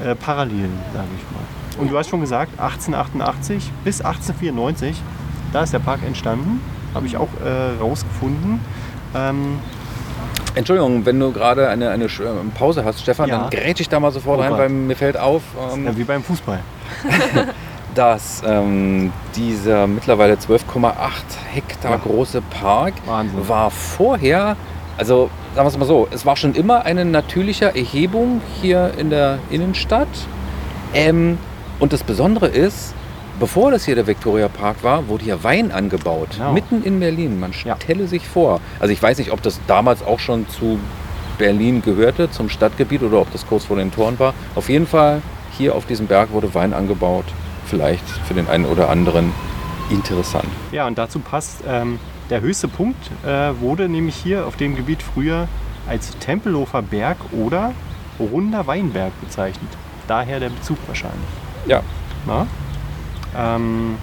äh, 0.03 0.15
Parallelen, 0.15 0.73
sage 0.93 1.07
ich 1.17 1.23
mal. 1.35 1.81
Und 1.81 1.91
du 1.91 1.97
hast 1.97 2.09
schon 2.09 2.21
gesagt, 2.21 2.59
1888 2.59 3.71
bis 3.83 4.01
1894, 4.01 5.01
da 5.53 5.63
ist 5.63 5.73
der 5.73 5.79
Park 5.79 5.99
entstanden, 6.05 6.59
habe 6.93 7.05
ich 7.05 7.17
auch 7.17 7.29
äh, 7.45 7.79
rausgefunden. 7.81 8.59
Ähm, 9.15 9.59
Entschuldigung, 10.55 11.05
wenn 11.05 11.19
du 11.19 11.31
gerade 11.31 11.69
eine, 11.69 11.89
eine 11.91 12.05
äh, 12.05 12.09
Pause 12.55 12.83
hast, 12.83 13.01
Stefan, 13.01 13.29
Ja. 13.29 13.39
dann 13.41 13.49
grätsch 13.51 13.79
ich 13.81 13.89
da 13.89 13.99
mal 13.99 14.11
sofort 14.11 14.39
Oh 14.39 14.41
rein, 14.41 14.53
weil 14.53 14.69
mir 14.69 14.95
fällt 14.95 15.17
auf, 15.17 15.43
ähm, 15.73 15.85
ja, 15.85 15.95
wie 15.97 16.03
beim 16.03 16.23
Fußball. 16.23 16.59
dass 17.95 18.43
ähm, 18.45 19.11
dieser 19.35 19.87
mittlerweile 19.87 20.35
12,8 20.35 20.93
Hektar 21.51 21.91
Ja. 21.91 21.97
große 21.97 22.41
Park 22.41 22.93
Wahnsinn. 23.05 23.47
war 23.47 23.71
vorher, 23.71 24.55
also 24.97 25.29
sagen 25.57 25.65
wir 25.65 25.71
es 25.71 25.77
mal 25.79 25.85
so, 25.85 26.07
es 26.11 26.23
war 26.23 26.35
schon 26.35 26.53
immer 26.53 26.85
eine 26.85 27.03
natürliche 27.03 27.75
Erhebung 27.75 28.41
hier 28.61 28.91
in 28.95 29.09
der 29.09 29.39
Innenstadt. 29.49 30.07
Ähm, 30.93 31.39
und 31.79 31.93
das 31.93 32.03
Besondere 32.03 32.45
ist, 32.47 32.93
bevor 33.39 33.71
das 33.71 33.83
hier 33.83 33.95
der 33.95 34.05
Victoria 34.05 34.49
Park 34.49 34.83
war, 34.83 35.07
wurde 35.07 35.23
hier 35.23 35.43
Wein 35.43 35.71
angebaut. 35.71 36.29
Genau. 36.37 36.53
Mitten 36.53 36.83
in 36.83 36.99
Berlin. 36.99 37.39
Man 37.39 37.53
Ja. 37.65 37.75
stelle 37.81 38.07
sich 38.07 38.27
vor. 38.27 38.61
Also 38.79 38.93
ich 38.93 39.01
weiß 39.01 39.17
nicht, 39.17 39.31
ob 39.31 39.41
das 39.41 39.59
damals 39.65 40.05
auch 40.05 40.19
schon 40.19 40.47
zu 40.47 40.77
Berlin 41.39 41.81
gehörte, 41.81 42.29
zum 42.29 42.49
Stadtgebiet, 42.49 43.01
oder 43.01 43.21
ob 43.21 43.31
das 43.31 43.47
kurz 43.47 43.65
vor 43.65 43.77
den 43.77 43.91
Toren 43.91 44.19
war. 44.19 44.35
Auf 44.53 44.69
jeden 44.69 44.85
Fall, 44.85 45.23
hier 45.57 45.73
auf 45.73 45.87
diesem 45.87 46.05
Berg 46.05 46.31
wurde 46.33 46.53
Wein 46.53 46.71
angebaut. 46.73 47.25
Vielleicht 47.65 48.07
für 48.27 48.35
den 48.35 48.47
einen 48.47 48.65
oder 48.65 48.89
anderen 48.89 49.33
interessant. 49.89 50.49
Ja, 50.71 50.85
und 50.85 50.99
dazu 50.99 51.17
passt, 51.17 51.63
ähm, 51.67 51.99
der 52.29 52.41
höchste 52.41 52.67
Punkt 52.67 53.09
äh, 53.25 53.59
wurde 53.59 53.87
nämlich 53.89 54.15
hier 54.15 54.45
auf 54.45 54.55
dem 54.57 54.75
Gebiet 54.75 55.01
früher 55.01 55.47
als 55.87 56.17
Tempelhofer 56.19 56.81
Berg 56.81 57.17
oder 57.31 57.73
Runder 58.19 58.67
Weinberg 58.67 59.11
bezeichnet. 59.21 59.69
Daher 60.07 60.39
der 60.39 60.49
Bezug 60.49 60.77
wahrscheinlich. 60.87 61.29
Ja, 61.65 61.81
Na? 62.25 62.47
Ähm, 63.35 63.97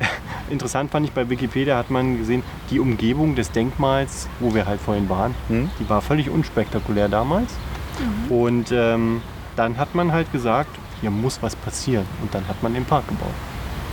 interessant 0.50 0.90
fand 0.90 1.06
ich 1.06 1.12
bei 1.12 1.28
Wikipedia 1.28 1.76
hat 1.76 1.90
man 1.90 2.18
gesehen, 2.18 2.42
die 2.70 2.80
Umgebung 2.80 3.34
des 3.34 3.50
Denkmals, 3.50 4.28
wo 4.38 4.54
wir 4.54 4.66
halt 4.66 4.80
vorhin 4.80 5.08
waren, 5.08 5.34
Hm? 5.48 5.70
die 5.78 5.88
war 5.88 6.00
völlig 6.00 6.30
unspektakulär 6.30 7.08
damals. 7.08 7.52
Und 8.30 8.72
ähm, 8.72 9.20
dann 9.56 9.76
hat 9.76 9.94
man 9.94 10.12
halt 10.12 10.32
gesagt, 10.32 10.70
hier 11.00 11.10
muss 11.10 11.42
was 11.42 11.54
passieren. 11.56 12.06
Und 12.22 12.34
dann 12.34 12.46
hat 12.48 12.62
man 12.62 12.72
den 12.72 12.84
Park 12.86 13.06
gebaut. 13.08 13.28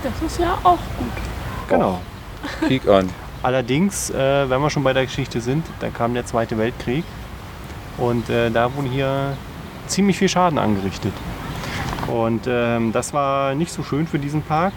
Das 0.03 0.21
ist 0.21 0.39
ja 0.39 0.57
auch 0.63 0.77
gut. 0.97 1.11
Genau. 1.67 1.99
Krieg 2.59 2.87
an. 2.87 3.09
Allerdings, 3.43 4.09
äh, 4.09 4.49
wenn 4.49 4.61
wir 4.61 4.69
schon 4.69 4.83
bei 4.83 4.93
der 4.93 5.05
Geschichte 5.05 5.41
sind, 5.41 5.65
da 5.79 5.89
kam 5.89 6.13
der 6.13 6.25
Zweite 6.25 6.57
Weltkrieg 6.57 7.03
und 7.97 8.29
äh, 8.29 8.49
da 8.49 8.73
wurde 8.75 8.89
hier 8.89 9.37
ziemlich 9.87 10.17
viel 10.17 10.29
Schaden 10.29 10.57
angerichtet. 10.57 11.13
Und 12.07 12.45
ähm, 12.47 12.91
das 12.93 13.13
war 13.13 13.53
nicht 13.55 13.71
so 13.71 13.83
schön 13.83 14.07
für 14.07 14.19
diesen 14.19 14.41
Park. 14.41 14.73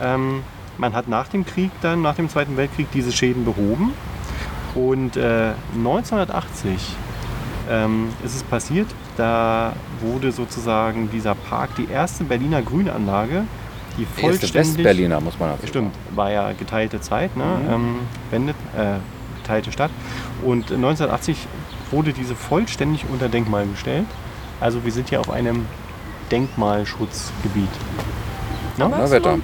Ähm, 0.00 0.42
man 0.78 0.92
hat 0.92 1.08
nach 1.08 1.28
dem 1.28 1.46
Krieg 1.46 1.70
dann, 1.82 2.02
nach 2.02 2.16
dem 2.16 2.28
Zweiten 2.28 2.56
Weltkrieg, 2.56 2.88
diese 2.92 3.12
Schäden 3.12 3.44
behoben. 3.44 3.92
Und 4.74 5.16
äh, 5.16 5.52
1980 5.76 6.96
ähm, 7.70 8.08
ist 8.24 8.34
es 8.34 8.42
passiert, 8.42 8.88
da 9.16 9.72
wurde 10.00 10.32
sozusagen 10.32 11.10
dieser 11.10 11.34
Park, 11.34 11.76
die 11.76 11.88
erste 11.88 12.24
Berliner 12.24 12.60
Grünanlage, 12.62 13.44
die 13.96 14.02
Erste 14.02 14.20
vollständig... 14.20 14.76
Westberliner, 14.76 15.20
muss 15.20 15.38
man 15.38 15.50
dazu 15.50 15.66
Stimmt, 15.66 15.94
war 16.14 16.30
ja 16.30 16.52
geteilte 16.52 17.00
Zeit, 17.00 17.36
ne? 17.36 17.44
Mhm. 17.44 17.72
ähm, 17.72 17.98
Wende, 18.30 18.52
äh, 18.76 18.96
geteilte 19.42 19.72
Stadt. 19.72 19.90
Und 20.42 20.72
1980 20.72 21.36
wurde 21.90 22.12
diese 22.12 22.34
vollständig 22.34 23.04
unter 23.10 23.28
Denkmal 23.28 23.66
gestellt. 23.66 24.06
Also 24.60 24.84
wir 24.84 24.92
sind 24.92 25.08
hier 25.08 25.20
auf 25.20 25.30
einem 25.30 25.66
Denkmalschutzgebiet. 26.30 27.68
Ne? 28.76 28.88
Na, 28.90 29.04
es 29.04 29.10
Wetter. 29.10 29.38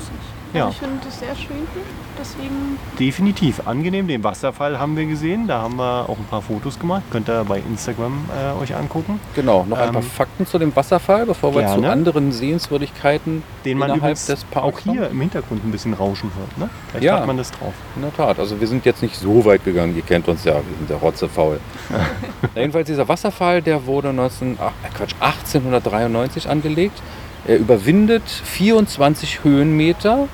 Ja. 0.52 0.66
Also 0.66 0.74
ich 0.74 0.78
finde 0.88 1.04
das 1.04 1.18
sehr 1.18 1.34
schön 1.36 1.56
hier. 1.74 1.82
Deswegen 2.18 2.78
Definitiv 2.98 3.66
angenehm. 3.66 4.06
Den 4.08 4.22
Wasserfall 4.24 4.78
haben 4.78 4.96
wir 4.96 5.06
gesehen. 5.06 5.46
Da 5.46 5.62
haben 5.62 5.76
wir 5.76 6.06
auch 6.08 6.18
ein 6.18 6.26
paar 6.28 6.42
Fotos 6.42 6.78
gemacht. 6.78 7.02
Könnt 7.10 7.28
ihr 7.30 7.44
bei 7.44 7.58
Instagram 7.60 8.28
äh, 8.36 8.60
euch 8.62 8.74
angucken. 8.74 9.20
Genau, 9.34 9.64
noch 9.68 9.78
ein 9.78 9.88
Ähm, 9.88 9.92
paar 9.94 10.02
Fakten 10.02 10.46
zu 10.46 10.58
dem 10.58 10.74
Wasserfall, 10.76 11.24
bevor 11.24 11.54
wir 11.54 11.66
zu 11.66 11.82
anderen 11.88 12.32
Sehenswürdigkeiten 12.32 13.42
Den 13.64 13.78
man 13.78 13.86
innerhalb 13.90 14.00
übrigens 14.02 14.26
des 14.26 14.44
auch 14.50 14.62
Parks 14.62 14.82
hier 14.82 15.08
im 15.08 15.20
Hintergrund 15.20 15.64
ein 15.64 15.70
bisschen 15.70 15.94
rauschen 15.94 16.30
hört. 16.36 16.58
Ne? 16.58 16.68
Vielleicht 16.88 17.04
Ja. 17.04 17.20
hat 17.20 17.26
man 17.26 17.36
das 17.38 17.50
drauf. 17.52 17.72
In 17.96 18.02
der 18.02 18.14
Tat, 18.14 18.38
also 18.38 18.60
wir 18.60 18.66
sind 18.66 18.84
jetzt 18.84 19.02
nicht 19.02 19.16
so 19.16 19.44
weit 19.44 19.64
gegangen, 19.64 19.96
ihr 19.96 20.02
kennt 20.02 20.28
uns 20.28 20.44
ja, 20.44 20.54
wir 20.54 20.76
sind 20.78 20.90
ja 20.90 20.96
rotzefaul. 20.96 21.58
Jedenfalls 22.54 22.86
dieser 22.86 23.08
Wasserfall, 23.08 23.62
der 23.62 23.86
wurde 23.86 24.12
19, 24.12 24.58
ach, 24.60 24.72
äh, 24.84 24.88
Quatsch, 24.94 25.14
1893 25.20 26.48
angelegt. 26.48 27.00
Er 27.46 27.56
überwindet 27.58 28.22
24 28.28 29.42
Höhenmeter. 29.44 30.28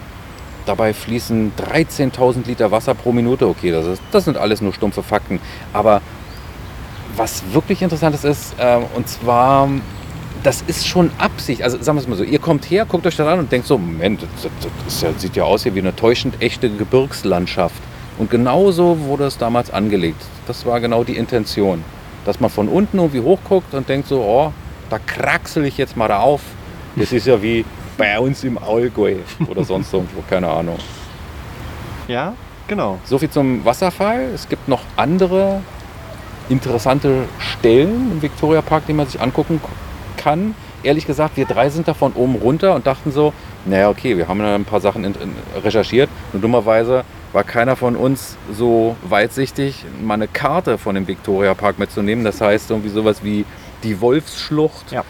Dabei 0.67 0.93
fließen 0.93 1.53
13.000 1.57 2.47
Liter 2.47 2.71
Wasser 2.73 2.95
pro 2.95 3.13
Minute. 3.13 3.47
Okay, 3.47 3.71
das, 3.71 3.87
ist, 3.87 4.03
das 4.11 4.25
sind 4.25 4.37
alles 4.37 4.61
nur 4.61 4.73
stumpfe 4.73 5.03
Fakten. 5.03 5.41
Aber 5.73 6.03
was 7.17 7.43
wirklich 7.53 7.83
interessant 7.83 8.23
ist, 8.23 8.55
äh, 8.59 8.79
und 8.95 9.09
zwar, 9.09 9.69
das 10.43 10.63
ist 10.67 10.87
schon 10.87 11.11
Absicht. 11.19 11.63
Also 11.63 11.81
sagen 11.81 11.97
wir 11.97 12.03
es 12.03 12.09
mal 12.09 12.17
so, 12.17 12.25
ihr 12.25 12.41
kommt 12.41 12.69
her, 12.69 12.85
guckt 12.85 13.07
euch 13.07 13.17
das 13.17 13.27
an 13.27 13.39
und 13.39 13.53
denkt 13.53 13.69
so, 13.69 13.79
Moment, 13.79 14.23
das, 14.23 14.51
das 14.85 15.01
ja, 15.01 15.13
sieht 15.17 15.37
ja 15.37 15.45
aus 15.45 15.63
hier 15.63 15.75
wie 15.77 15.81
eine 15.81 15.95
täuschend 15.95 16.43
echte 16.43 16.69
Gebirgslandschaft. 16.69 17.81
Und 18.19 18.31
genauso 18.31 18.99
wurde 19.01 19.25
es 19.25 19.39
damals 19.39 19.71
angelegt. 19.71 20.21
Das 20.47 20.67
war 20.67 20.81
genau 20.81 21.05
die 21.05 21.17
Intention. 21.17 21.85
Dass 22.25 22.41
man 22.41 22.51
von 22.51 22.69
unten 22.69 22.99
irgendwie 22.99 23.21
hochguckt 23.21 23.73
und 23.75 23.89
denkt 23.89 24.09
so, 24.09 24.21
oh, 24.21 24.53
da 24.91 24.99
kraxel 24.99 25.65
ich 25.65 25.79
jetzt 25.79 25.97
mal 25.97 26.11
auf. 26.11 26.41
Das 26.97 27.13
ist 27.13 27.27
ja 27.27 27.43
wie 27.43 27.65
bei 27.97 28.19
uns 28.19 28.45
im 28.45 28.59
Allgäu 28.59 29.17
oder 29.49 29.65
sonst 29.65 29.93
irgendwo, 29.93 30.23
keine 30.29 30.49
Ahnung. 30.49 30.79
Ja, 32.09 32.35
genau. 32.69 32.99
So 33.05 33.19
viel 33.19 33.31
zum 33.31 33.65
Wasserfall. 33.65 34.31
Es 34.35 34.49
gibt 34.49 34.69
noch 34.69 34.83
andere 34.97 35.61
interessante 36.49 37.25
Stellen 37.39 38.13
im 38.13 38.23
Victoria-Park, 38.23 38.85
die 38.87 38.93
man 38.93 39.07
sich 39.07 39.21
angucken 39.21 39.61
kann. 40.17 40.55
Ehrlich 40.83 41.07
gesagt, 41.07 41.37
wir 41.37 41.47
drei 41.47 41.69
sind 41.71 41.89
da 41.89 41.95
von 41.95 42.13
oben 42.13 42.37
runter 42.37 42.75
und 42.75 42.87
dachten 42.87 43.11
so, 43.11 43.33
naja, 43.65 43.89
okay, 43.89 44.17
wir 44.17 44.29
haben 44.29 44.39
da 44.39 44.55
ein 44.55 44.65
paar 44.65 44.81
Sachen 44.81 45.05
in, 45.05 45.15
in, 45.15 45.35
recherchiert. 45.65 46.09
Nur 46.33 46.43
dummerweise 46.43 47.03
war 47.33 47.43
keiner 47.43 47.75
von 47.75 47.97
uns 47.97 48.37
so 48.53 48.95
weitsichtig, 49.03 49.85
mal 50.01 50.15
eine 50.15 50.29
Karte 50.29 50.79
von 50.79 50.95
dem 50.95 51.09
Victoria-Park 51.09 51.79
mitzunehmen. 51.81 52.25
Das 52.25 52.41
heißt, 52.41 52.71
irgendwie 52.71 52.91
sowas 52.91 53.25
wie 53.25 53.45
die 53.83 54.01
Wolfsschlucht, 54.01 54.93
Ja. 54.93 55.01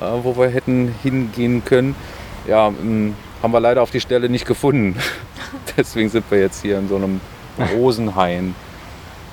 äh, 0.00 0.04
wo 0.22 0.36
wir 0.38 0.48
hätten 0.48 0.94
hingehen 1.02 1.62
können. 1.64 1.94
Ja, 2.46 2.70
mh, 2.70 3.12
haben 3.42 3.52
wir 3.52 3.60
leider 3.60 3.82
auf 3.82 3.90
die 3.90 4.00
Stelle 4.00 4.28
nicht 4.28 4.46
gefunden. 4.46 4.96
Deswegen 5.76 6.08
sind 6.08 6.30
wir 6.30 6.40
jetzt 6.40 6.62
hier 6.62 6.78
in 6.78 6.88
so 6.88 6.96
einem 6.96 7.20
Rosenhain. 7.74 8.54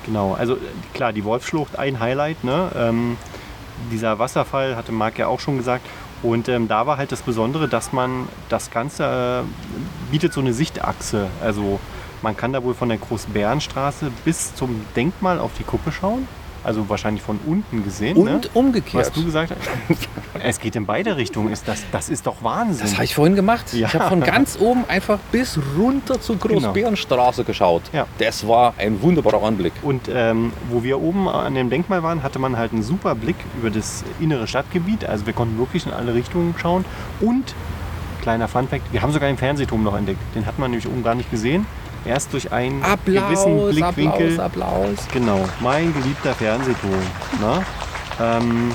Genau, 0.06 0.34
also 0.34 0.58
klar, 0.94 1.14
die 1.14 1.24
Wolfsschlucht 1.24 1.78
ein 1.78 2.00
Highlight. 2.00 2.44
Ne? 2.44 2.72
Ähm, 2.76 3.18
dieser 3.92 4.20
Wasserfall 4.20 4.76
hatte 4.76 4.92
Marc 4.92 5.18
ja 5.18 5.28
auch 5.28 5.40
schon 5.40 5.58
gesagt. 5.58 5.86
Und 6.22 6.48
ähm, 6.48 6.68
da 6.68 6.88
war 6.88 6.98
halt 6.98 7.12
das 7.12 7.22
Besondere, 7.22 7.68
dass 7.68 7.92
man 7.92 8.28
das 8.50 8.72
Ganze 8.72 9.44
äh, 9.44 10.12
bietet 10.12 10.34
so 10.34 10.42
eine 10.42 10.54
Sichtachse. 10.54 11.28
Also 11.42 11.80
man 12.22 12.38
kann 12.38 12.54
da 12.54 12.64
wohl 12.64 12.74
von 12.74 12.88
der 12.90 12.98
Großbärenstraße 12.98 14.10
bis 14.24 14.56
zum 14.56 14.86
Denkmal 14.96 15.40
auf 15.40 15.52
die 15.58 15.64
Kuppe 15.64 15.92
schauen. 15.92 16.28
Also 16.64 16.88
wahrscheinlich 16.90 17.24
von 17.24 17.40
unten 17.46 17.84
gesehen. 17.84 18.16
Und 18.16 18.26
ne? 18.26 18.42
umgekehrt. 18.54 19.08
Was 19.08 19.12
du 19.12 19.26
gesagt 19.26 19.52
hast. 19.52 20.08
es 20.44 20.60
geht 20.60 20.76
in 20.76 20.86
beide 20.86 21.18
Richtungen. 21.18 21.52
Ist 21.52 21.68
das, 21.68 21.84
das 21.92 22.10
ist 22.10 22.26
doch 22.26 22.42
Wahnsinn. 22.42 22.84
Das 22.84 22.94
habe 22.94 23.04
ich 23.04 23.16
vorhin 23.16 23.36
gemacht. 23.36 23.74
Ja. 23.74 23.88
Ich 23.88 23.94
habe 23.94 24.08
von 24.08 24.22
ganz 24.22 24.58
oben 24.60 24.86
einfach 24.88 25.20
bis 25.32 25.60
runter 25.78 26.22
zur 26.22 26.38
Großbärenstraße 26.38 27.44
geschaut. 27.44 27.84
Ja. 27.92 28.08
Das 28.18 28.48
war 28.48 28.74
ein 28.78 29.02
wunderbarer 29.02 29.44
Anblick. 29.44 29.74
Und 29.82 30.10
ähm, 30.14 30.54
wo 30.70 30.84
wir 30.84 31.02
oben 31.02 31.28
an 31.28 31.54
dem 31.56 31.70
Denkmal 31.70 32.02
waren, 32.02 32.24
hatte 32.24 32.40
man 32.40 32.58
halt 32.58 32.72
einen 32.72 32.84
super 32.84 33.16
Blick 33.16 33.38
über 33.60 33.70
das 33.70 34.04
innere 34.20 34.48
Stadtgebiet. 34.48 35.06
Also 35.06 35.26
wir 35.26 35.34
konnten 35.34 35.58
wirklich 35.58 35.86
in 35.86 35.92
alle 35.92 36.14
Richtungen 36.14 36.56
schauen. 36.58 36.86
Und, 37.20 37.54
kleiner 38.22 38.48
Funfact, 38.48 38.94
wir 38.94 39.02
haben 39.02 39.12
sogar 39.12 39.28
einen 39.28 39.38
Fernsehturm 39.38 39.84
noch 39.84 39.98
entdeckt. 39.98 40.20
Den 40.36 40.46
hat 40.46 40.58
man 40.60 40.72
nämlich 40.72 40.88
oben 40.88 41.04
gar 41.04 41.16
nicht 41.16 41.30
gesehen. 41.30 41.66
Erst 42.06 42.34
durch 42.34 42.52
einen 42.52 42.82
gewissen 43.06 43.70
Blickwinkel. 43.70 44.40
Applaus. 44.40 45.08
Genau, 45.14 45.40
mein 45.62 45.94
geliebter 45.94 46.34
Fernsehturm. 46.34 46.92
Ne? 47.40 47.66
Ähm, 48.22 48.72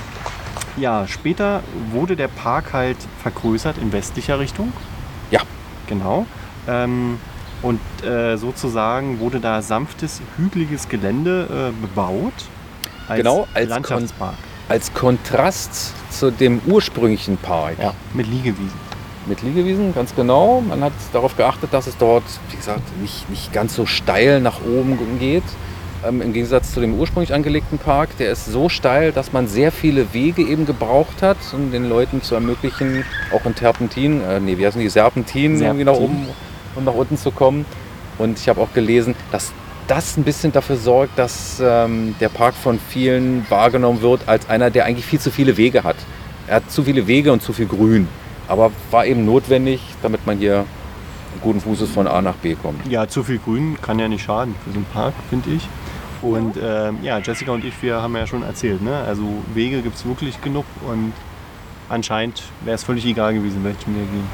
ja, 0.77 1.07
später 1.07 1.63
wurde 1.91 2.17
der 2.17 2.29
Park 2.29 2.73
halt 2.73 2.97
vergrößert 3.23 3.79
in 3.79 3.93
westlicher 3.93 4.39
Richtung. 4.39 4.73
Ja. 5.31 5.41
Genau. 5.87 6.27
Ähm, 6.67 7.19
Und 7.61 7.81
äh, 8.05 8.37
sozusagen 8.37 9.19
wurde 9.19 9.41
da 9.41 9.63
sanftes, 9.63 10.21
hügeliges 10.37 10.89
Gelände 10.89 11.73
äh, 11.75 11.81
bebaut. 11.83 12.33
Als 13.09 13.19
Genau, 13.19 13.49
als 13.53 13.69
Landschaftspark. 13.69 14.35
Als 14.69 14.95
Kontrast 14.95 15.93
zu 16.11 16.31
dem 16.31 16.61
ursprünglichen 16.67 17.37
Park. 17.37 17.77
Ja, 17.81 17.95
mit 18.15 18.27
Liegewiesen. 18.29 18.88
Mit 19.29 19.43
Liegewiesen, 19.43 19.95
ganz 19.95 20.15
genau. 20.15 20.63
Man 20.67 20.83
hat 20.83 20.93
darauf 21.13 21.37
geachtet, 21.37 21.75
dass 21.75 21.87
es 21.87 21.99
dort, 21.99 22.25
wie 22.51 22.57
gesagt, 22.57 22.81
nicht, 23.03 23.29
nicht 23.29 23.53
ganz 23.53 23.75
so 23.75 23.85
steil 23.85 24.41
nach 24.41 24.61
oben 24.63 25.19
geht. 25.19 25.43
Ähm, 26.07 26.23
Im 26.23 26.33
Gegensatz 26.33 26.73
zu 26.73 26.81
dem 26.81 26.99
ursprünglich 26.99 27.35
angelegten 27.35 27.79
Park, 27.79 28.17
der 28.19 28.33
ist 28.33 28.47
so 28.47 28.69
steil, 28.71 29.13
dass 29.13 29.33
man 29.33 29.47
sehr 29.47 29.71
viele 29.71 30.15
Wege 30.15 30.43
eben 30.43 30.65
gebraucht 30.65 31.21
hat, 31.21 31.37
um 31.53 31.71
den 31.73 31.89
Leuten 31.89 32.23
zu 32.23 32.37
ermöglichen, 32.37 33.05
auch 33.35 33.45
in 33.45 33.55
Terpentin, 33.55 34.23
äh, 34.23 34.41
nee, 34.41 34.57
wie 34.57 34.67
heißen 34.67 34.81
die, 34.81 34.89
Serpentinen, 34.89 35.61
irgendwie 35.61 35.85
nach 35.85 35.95
Serpentin. 35.95 36.25
oben 36.25 36.35
und 36.77 36.85
nach 36.85 36.95
unten 36.95 37.19
zu 37.19 37.31
kommen. 37.31 37.67
Und 38.17 38.39
ich 38.39 38.49
habe 38.49 38.61
auch 38.63 38.73
gelesen, 38.73 39.15
dass 39.31 39.53
das 39.89 40.17
ein 40.17 40.23
bisschen 40.23 40.53
dafür 40.53 40.77
sorgt, 40.77 41.19
dass 41.19 41.61
ähm, 41.63 42.15
der 42.21 42.31
Park 42.31 42.55
von 42.55 42.79
vielen 42.79 43.45
wahrgenommen 43.51 44.01
wird 44.01 44.23
als 44.27 44.49
einer, 44.49 44.71
der 44.71 44.87
eigentlich 44.87 45.07
viel 45.07 45.21
zu 45.21 45.31
viele 45.31 45.57
Wege 45.57 45.83
hat. 45.85 45.97
Er 46.47 46.57
hat 46.57 46.71
zu 46.71 46.85
viele 46.85 47.07
Wege 47.07 47.31
und 47.33 47.43
zu 47.43 47.53
viel 47.53 47.67
Grün. 47.67 48.09
Aber 48.49 48.73
war 48.91 49.07
eben 49.07 49.25
notwendig, 49.25 49.81
damit 50.03 50.27
man 50.27 50.39
hier 50.39 50.65
guten 51.43 51.61
Fußes 51.61 51.91
von 51.91 52.07
A 52.07 52.21
nach 52.23 52.35
B 52.35 52.55
kommt. 52.55 52.87
Ja, 52.89 53.07
zu 53.07 53.23
viel 53.23 53.39
Grün 53.39 53.79
kann 53.81 53.99
ja 53.99 54.09
nicht 54.09 54.25
schaden 54.25 54.55
für 54.65 54.71
so 54.71 54.77
einen 54.77 54.87
Park, 54.87 55.15
finde 55.29 55.51
ich. 55.51 55.69
Und 56.23 56.57
ähm, 56.61 56.99
ja, 57.03 57.19
Jessica 57.19 57.53
und 57.53 57.65
ich, 57.65 57.81
wir 57.83 58.03
haben 58.03 58.17
ja 58.17 58.27
schon 58.27 58.43
erzählt, 58.43 58.83
ne? 58.83 58.97
also 59.07 59.23
Wege 59.55 59.83
gibt 59.83 59.97
es 59.97 60.05
wirklich 60.05 60.41
genug 60.41 60.65
und 60.87 61.13
anscheinend 61.89 62.43
wäre 62.65 62.75
es 62.75 62.83
völlig 62.83 63.07
egal 63.07 63.35
gewesen, 63.35 63.63
welchen 63.63 63.95
wir 63.95 64.03
gehen. 64.03 64.27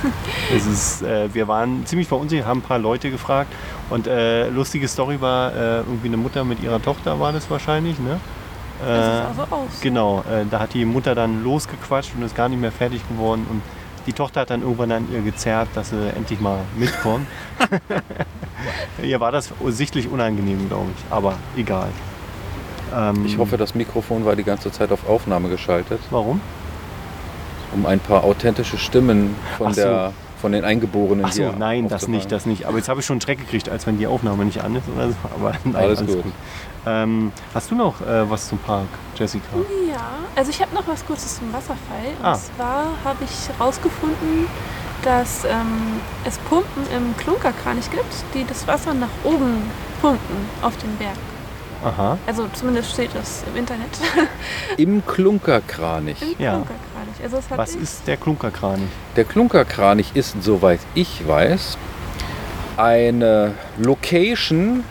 es 0.56 0.64
ist, 0.66 1.02
äh, 1.02 1.34
wir 1.34 1.48
waren 1.48 1.84
ziemlich 1.86 2.06
verunsichert, 2.06 2.46
haben 2.46 2.60
ein 2.60 2.62
paar 2.62 2.78
Leute 2.78 3.10
gefragt 3.10 3.52
und 3.90 4.06
äh, 4.06 4.48
lustige 4.48 4.86
Story 4.86 5.20
war, 5.20 5.52
äh, 5.52 5.78
irgendwie 5.78 6.06
eine 6.06 6.18
Mutter 6.18 6.44
mit 6.44 6.62
ihrer 6.62 6.80
Tochter 6.80 7.18
war 7.18 7.32
das 7.32 7.50
wahrscheinlich, 7.50 7.98
ne? 7.98 8.20
Das 8.80 8.88
Äh, 8.88 9.34
sah 9.34 9.34
so 9.34 9.54
aus. 9.54 9.80
Genau, 9.80 10.20
äh, 10.20 10.44
da 10.50 10.60
hat 10.60 10.74
die 10.74 10.84
Mutter 10.84 11.14
dann 11.14 11.42
losgequatscht 11.44 12.12
und 12.16 12.22
ist 12.22 12.34
gar 12.36 12.48
nicht 12.48 12.60
mehr 12.60 12.72
fertig 12.72 13.06
geworden. 13.08 13.46
Und 13.50 13.62
die 14.06 14.12
Tochter 14.12 14.40
hat 14.42 14.50
dann 14.50 14.62
irgendwann 14.62 14.92
an 14.92 15.08
ihr 15.12 15.20
gezerrt, 15.20 15.68
dass 15.74 15.90
sie 15.90 16.08
endlich 16.16 16.40
mal 16.40 16.58
mitkommt. 16.76 17.26
ihr 19.02 19.20
war 19.20 19.32
das 19.32 19.52
sichtlich 19.68 20.08
unangenehm, 20.08 20.68
glaube 20.68 20.86
ich, 20.96 21.12
aber 21.12 21.34
egal. 21.56 21.88
Ähm, 22.96 23.26
Ich 23.26 23.36
hoffe, 23.38 23.56
das 23.56 23.74
Mikrofon 23.74 24.24
war 24.24 24.34
die 24.36 24.44
ganze 24.44 24.70
Zeit 24.72 24.92
auf 24.92 25.06
Aufnahme 25.08 25.48
geschaltet, 25.48 26.00
Warum? 26.10 26.40
um 27.74 27.84
ein 27.84 28.00
paar 28.00 28.24
authentische 28.24 28.78
Stimmen 28.78 29.36
von, 29.58 29.74
so. 29.74 29.82
der, 29.82 30.12
von 30.40 30.52
den 30.52 30.64
Eingeborenen 30.64 31.26
Ach 31.26 31.32
so, 31.32 31.52
nein, 31.58 31.88
das 31.88 32.08
nicht, 32.08 32.32
das 32.32 32.46
nicht. 32.46 32.64
Aber 32.64 32.78
jetzt 32.78 32.88
habe 32.88 33.00
ich 33.00 33.06
schon 33.06 33.14
einen 33.14 33.20
Schreck 33.20 33.38
gekriegt, 33.38 33.68
als 33.68 33.86
wenn 33.86 33.98
die 33.98 34.06
Aufnahme 34.06 34.46
nicht 34.46 34.62
an 34.62 34.74
ist 34.76 34.84
oder 34.88 35.08
so. 35.10 35.16
Aber 35.34 35.52
nein, 35.64 35.76
Alles 35.76 36.00
gut. 36.06 36.24
Ähm, 36.88 37.32
hast 37.54 37.70
du 37.70 37.74
noch 37.74 38.00
äh, 38.00 38.28
was 38.30 38.48
zum 38.48 38.58
Park, 38.58 38.86
Jessica? 39.14 39.44
Ja, 39.88 40.00
also 40.34 40.50
ich 40.50 40.60
habe 40.62 40.74
noch 40.74 40.86
was 40.86 41.04
Kurzes 41.06 41.38
zum 41.38 41.52
Wasserfall. 41.52 41.76
Und 42.18 42.24
Ah. 42.24 42.34
zwar 42.38 42.84
habe 43.04 43.24
ich 43.24 43.48
herausgefunden, 43.58 44.46
dass 45.02 45.44
ähm, 45.44 46.00
es 46.24 46.38
Pumpen 46.38 46.84
im 46.96 47.14
Klunkerkranich 47.18 47.90
gibt, 47.90 48.14
die 48.34 48.44
das 48.46 48.66
Wasser 48.66 48.94
nach 48.94 49.08
oben 49.24 49.62
pumpen 50.00 50.36
auf 50.62 50.76
den 50.78 50.96
Berg. 50.96 51.16
Aha. 51.84 52.16
Also 52.26 52.48
zumindest 52.54 52.90
steht 52.92 53.10
das 53.14 53.44
im 53.46 53.56
Internet. 53.56 53.90
Im 54.78 55.04
Klunkerkranich. 55.06 56.20
Im 56.22 56.42
Ja. 56.44 56.50
Klunkerkranich. 56.52 57.22
Also 57.22 57.38
Was 57.54 57.74
ich, 57.76 57.82
ist 57.82 58.06
der 58.08 58.16
Klunkerkranich? 58.16 58.88
Der 59.14 59.24
Klunkerkranich 59.24 60.10
ist, 60.14 60.42
soweit 60.42 60.80
ich 60.94 61.26
weiß, 61.28 61.76
eine 62.76 63.54
Location 63.78 64.82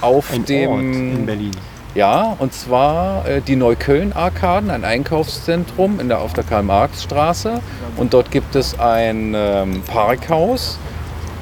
auf 0.00 0.32
Ein 0.32 0.44
dem 0.44 0.70
Ort 0.70 0.80
in 0.80 1.26
Berlin. 1.26 1.50
Ja, 1.94 2.36
und 2.38 2.54
zwar 2.54 3.26
äh, 3.26 3.40
die 3.40 3.56
Neukölln-Arkaden, 3.56 4.70
ein 4.70 4.84
Einkaufszentrum 4.84 5.98
in 5.98 6.08
der, 6.08 6.20
auf 6.20 6.32
der 6.32 6.44
Karl-Marx-Straße. 6.44 7.60
Und 7.96 8.14
dort 8.14 8.30
gibt 8.30 8.54
es 8.54 8.78
ein 8.78 9.34
ähm, 9.36 9.82
Parkhaus. 9.86 10.78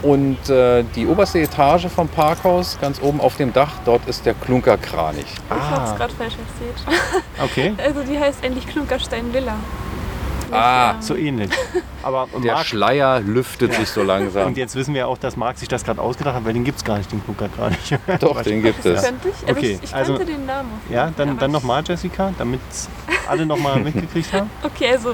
Und 0.01 0.49
äh, 0.49 0.85
die 0.95 1.07
oberste 1.07 1.41
Etage 1.41 1.89
vom 1.89 2.09
Parkhaus, 2.09 2.79
ganz 2.81 3.03
oben 3.03 3.21
auf 3.21 3.37
dem 3.37 3.53
Dach, 3.53 3.73
dort 3.85 4.07
ist 4.09 4.25
der 4.25 4.35
Klunkerkranich. 4.35 5.27
ich 5.27 5.51
habe 5.51 5.85
es 5.85 5.91
Ah, 5.91 5.97
gerade 5.97 6.15
falsch 6.15 6.35
erzählt. 6.39 6.99
okay. 7.45 7.75
Also 7.85 8.03
die 8.11 8.19
heißt 8.19 8.45
eigentlich 8.45 8.67
Klunkerstein 8.69 9.35
Villa. 9.35 9.57
Nicht, 10.49 10.59
Ah, 10.59 10.97
So 11.01 11.15
ähnlich. 11.17 11.51
Aber 12.03 12.27
Der 12.43 12.55
Marc, 12.55 12.67
Schleier 12.67 13.21
lüftet 13.21 13.75
sich 13.75 13.89
so 13.89 14.03
langsam. 14.03 14.47
und 14.47 14.57
jetzt 14.57 14.75
wissen 14.77 14.95
wir 14.95 15.09
auch, 15.09 15.19
dass 15.19 15.37
Marc 15.37 15.59
sich 15.59 15.69
das 15.69 15.85
gerade 15.85 16.01
ausgedacht 16.01 16.35
hat, 16.37 16.45
weil 16.45 16.53
den 16.55 16.65
gibt 16.65 16.79
es 16.79 16.85
gar 16.85 16.99
nicht, 16.99 17.11
den 17.13 17.23
Klunkerkranich. 17.25 17.95
Doch, 18.21 18.43
den 18.43 18.63
gibt 18.63 18.85
es. 18.85 19.03
könnte 19.03 19.29
ich. 19.29 19.35
Also 19.49 19.59
Okay, 19.61 19.73
ich, 19.83 19.83
ich 19.85 19.95
also- 19.95 20.17
kannte 20.17 20.33
den 20.33 20.47
Namen. 20.47 20.71
Ja, 20.91 21.11
dann, 21.17 21.39
dann 21.39 21.51
nochmal, 21.51 21.83
Jessica, 21.87 22.33
damit 22.39 22.61
alle 23.29 23.45
nochmal 23.47 23.79
mitgekriegt 23.85 24.33
haben. 24.33 24.51
Okay, 24.63 24.91
also 24.93 25.11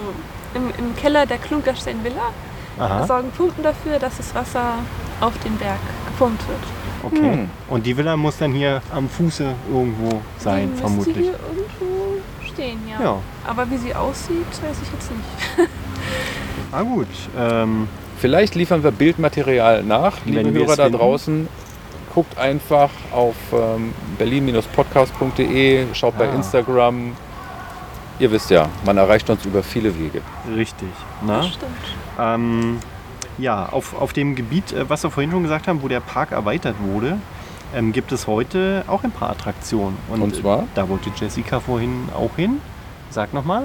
im, 0.55 0.68
im 0.79 0.94
Keller 0.97 1.27
der 1.27 1.38
Klunkerstein 1.38 2.03
Villa 2.05 2.31
Aha, 2.79 3.07
sorgen 3.07 3.31
Pumpen 3.31 3.62
dafür, 3.62 3.99
dass 3.99 4.16
das 4.16 4.35
Wasser 4.35 4.75
auf 5.20 5.33
den 5.44 5.57
Berg 5.59 5.79
gepumpt 6.07 6.42
wird. 6.49 6.59
okay. 7.05 7.33
Hm. 7.35 7.51
Und 7.68 7.87
die 7.87 7.97
Villa 7.97 8.16
muss 8.16 8.37
dann 8.38 8.53
hier 8.53 8.83
am 8.92 9.09
Fuße 9.09 9.55
irgendwo 9.73 10.20
sein, 10.38 10.70
die 10.75 10.81
vermutlich. 10.81 11.16
hier 11.16 11.25
irgendwo 11.35 12.20
stehen, 12.55 12.79
ja. 12.88 13.05
Ja, 13.05 13.17
Aber 13.47 13.71
wie 13.71 13.77
sie 13.77 13.95
aussieht, 13.95 14.47
weiß 14.49 14.77
ich 14.83 14.93
jetzt 14.93 15.11
nicht. 15.11 15.69
ah 16.73 16.83
gut. 16.83 17.07
Ähm, 17.38 17.88
Vielleicht 18.19 18.55
liefern 18.55 18.83
wir 18.83 18.90
Bildmaterial 18.90 19.83
nach. 19.83 20.17
Liebe 20.25 20.51
Hörer 20.51 20.77
da 20.77 20.85
finden. 20.85 20.99
draußen, 20.99 21.49
guckt 22.14 22.38
einfach 22.38 22.90
auf 23.12 23.35
ähm, 23.53 23.93
berlin-podcast.de, 24.19 25.87
schaut 25.95 26.17
bei 26.17 26.29
Ah. 26.29 26.35
Instagram. 26.35 27.12
Ihr 28.21 28.31
wisst 28.31 28.51
ja, 28.51 28.69
man 28.87 28.97
erreicht 28.97 29.29
uns 29.29 29.45
über 29.45 29.62
viele 29.62 29.99
Wege. 29.99 30.21
richtig. 30.57 30.88
Na? 31.27 31.38
Das 31.38 31.49
stimmt. 31.49 31.73
Ähm, 32.19 32.79
ja, 33.38 33.67
auf, 33.67 34.01
auf 34.01 34.12
dem 34.12 34.37
Gebiet, 34.37 34.73
äh, 34.73 34.88
was 34.88 35.03
wir 35.03 35.11
vorhin 35.11 35.33
schon 35.33 35.43
gesagt 35.43 35.67
haben, 35.67 35.83
wo 35.83 35.88
der 35.88 36.01
Park 36.01 36.31
erweitert 36.31 36.77
wurde, 36.81 37.19
ähm, 37.74 37.92
gibt 37.92 38.12
es 38.12 38.26
heute 38.26 38.84
auch 38.88 39.04
ein 39.04 39.10
paar 39.10 39.30
Attraktionen. 39.30 39.96
Und 40.08 40.34
zwar? 40.37 40.60
äh, 40.60 40.66
Da 40.74 40.88
wollte 40.88 41.10
Jessica 41.14 41.60
vorhin 41.60 42.08
auch 42.16 42.34
hin. 42.37 42.60
Sag 43.10 43.32
nochmal. 43.34 43.64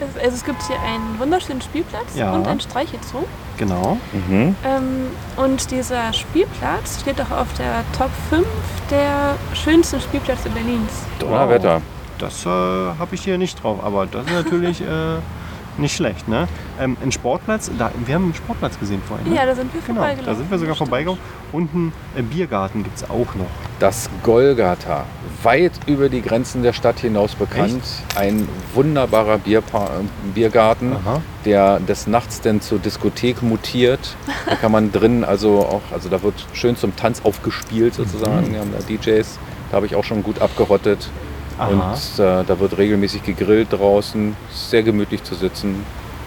Es, 0.00 0.16
also 0.22 0.36
es 0.36 0.44
gibt 0.44 0.62
hier 0.66 0.80
einen 0.80 1.18
wunderschönen 1.18 1.60
Spielplatz 1.60 2.14
Ja. 2.16 2.32
und 2.32 2.46
ein 2.46 2.60
Streichelzoo. 2.60 3.24
Genau. 3.56 3.98
Mhm. 4.12 4.54
Ähm, 4.64 5.06
und 5.36 5.70
dieser 5.72 6.12
Spielplatz 6.12 7.00
steht 7.00 7.20
auch 7.20 7.30
auf 7.32 7.52
der 7.58 7.82
Top 7.96 8.10
5 8.30 8.46
der 8.90 9.34
schönsten 9.54 10.00
Spielplätze 10.00 10.48
Berlins. 10.50 10.92
Donnerwetter. 11.18 11.82
Das 12.18 12.46
äh, 12.46 12.48
habe 12.48 13.08
ich 13.12 13.22
hier 13.22 13.38
nicht 13.38 13.62
drauf, 13.62 13.82
aber 13.82 14.06
das 14.06 14.26
ist 14.26 14.32
natürlich 14.32 14.80
äh, 14.80 14.84
nicht 15.78 15.94
schlecht. 15.94 16.28
Ne? 16.28 16.48
Ähm, 16.80 16.96
ein 17.02 17.12
Sportplatz, 17.12 17.70
da, 17.78 17.90
wir 18.04 18.14
haben 18.14 18.24
einen 18.24 18.34
Sportplatz 18.34 18.78
gesehen 18.78 19.02
vorhin. 19.06 19.28
Ne? 19.28 19.36
Ja, 19.36 19.46
da 19.46 19.54
sind 19.54 19.72
wir 19.72 19.80
genau, 19.80 20.00
vorbeigelaufen. 20.00 20.32
da 20.32 20.38
sind 20.38 20.50
wir 20.50 20.58
sogar 20.58 20.74
Stimmt. 20.74 20.88
vorbeigegangen. 20.88 21.20
Und 21.52 21.70
einen 21.74 21.92
äh, 22.16 22.22
Biergarten 22.22 22.84
gibt 22.84 22.96
es 22.96 23.04
auch 23.04 23.34
noch. 23.34 23.46
Das 23.78 24.10
Golgatha, 24.22 25.04
weit 25.42 25.72
über 25.86 26.08
die 26.08 26.20
Grenzen 26.20 26.62
der 26.62 26.72
Stadt 26.72 27.00
hinaus 27.00 27.34
bekannt. 27.34 27.82
Ein 28.16 28.48
wunderbarer 28.74 29.38
Bierpa 29.38 29.86
äh, 29.86 29.88
Biergarten, 30.34 30.92
Aha. 30.92 31.22
der 31.44 31.80
des 31.80 32.06
Nachts 32.06 32.40
denn 32.40 32.60
zur 32.60 32.78
Diskothek 32.78 33.42
mutiert. 33.42 34.16
Da 34.48 34.56
kann 34.56 34.72
man 34.72 34.92
drin, 34.92 35.24
also 35.24 35.60
auch, 35.60 35.82
also 35.92 36.08
da 36.08 36.22
wird 36.22 36.34
schön 36.52 36.76
zum 36.76 36.96
Tanz 36.96 37.22
aufgespielt 37.24 37.94
sozusagen. 37.94 38.52
Wir 38.52 38.60
haben 38.60 38.72
da 38.72 38.78
DJs, 38.84 39.38
da 39.70 39.76
habe 39.76 39.86
ich 39.86 39.94
auch 39.94 40.04
schon 40.04 40.22
gut 40.22 40.40
abgerottet. 40.40 41.10
Aha. 41.58 41.66
Und 41.68 42.18
äh, 42.24 42.44
da 42.44 42.58
wird 42.60 42.78
regelmäßig 42.78 43.22
gegrillt 43.22 43.72
draußen. 43.72 44.36
Sehr 44.52 44.82
gemütlich 44.82 45.22
zu 45.24 45.34
sitzen. 45.34 45.84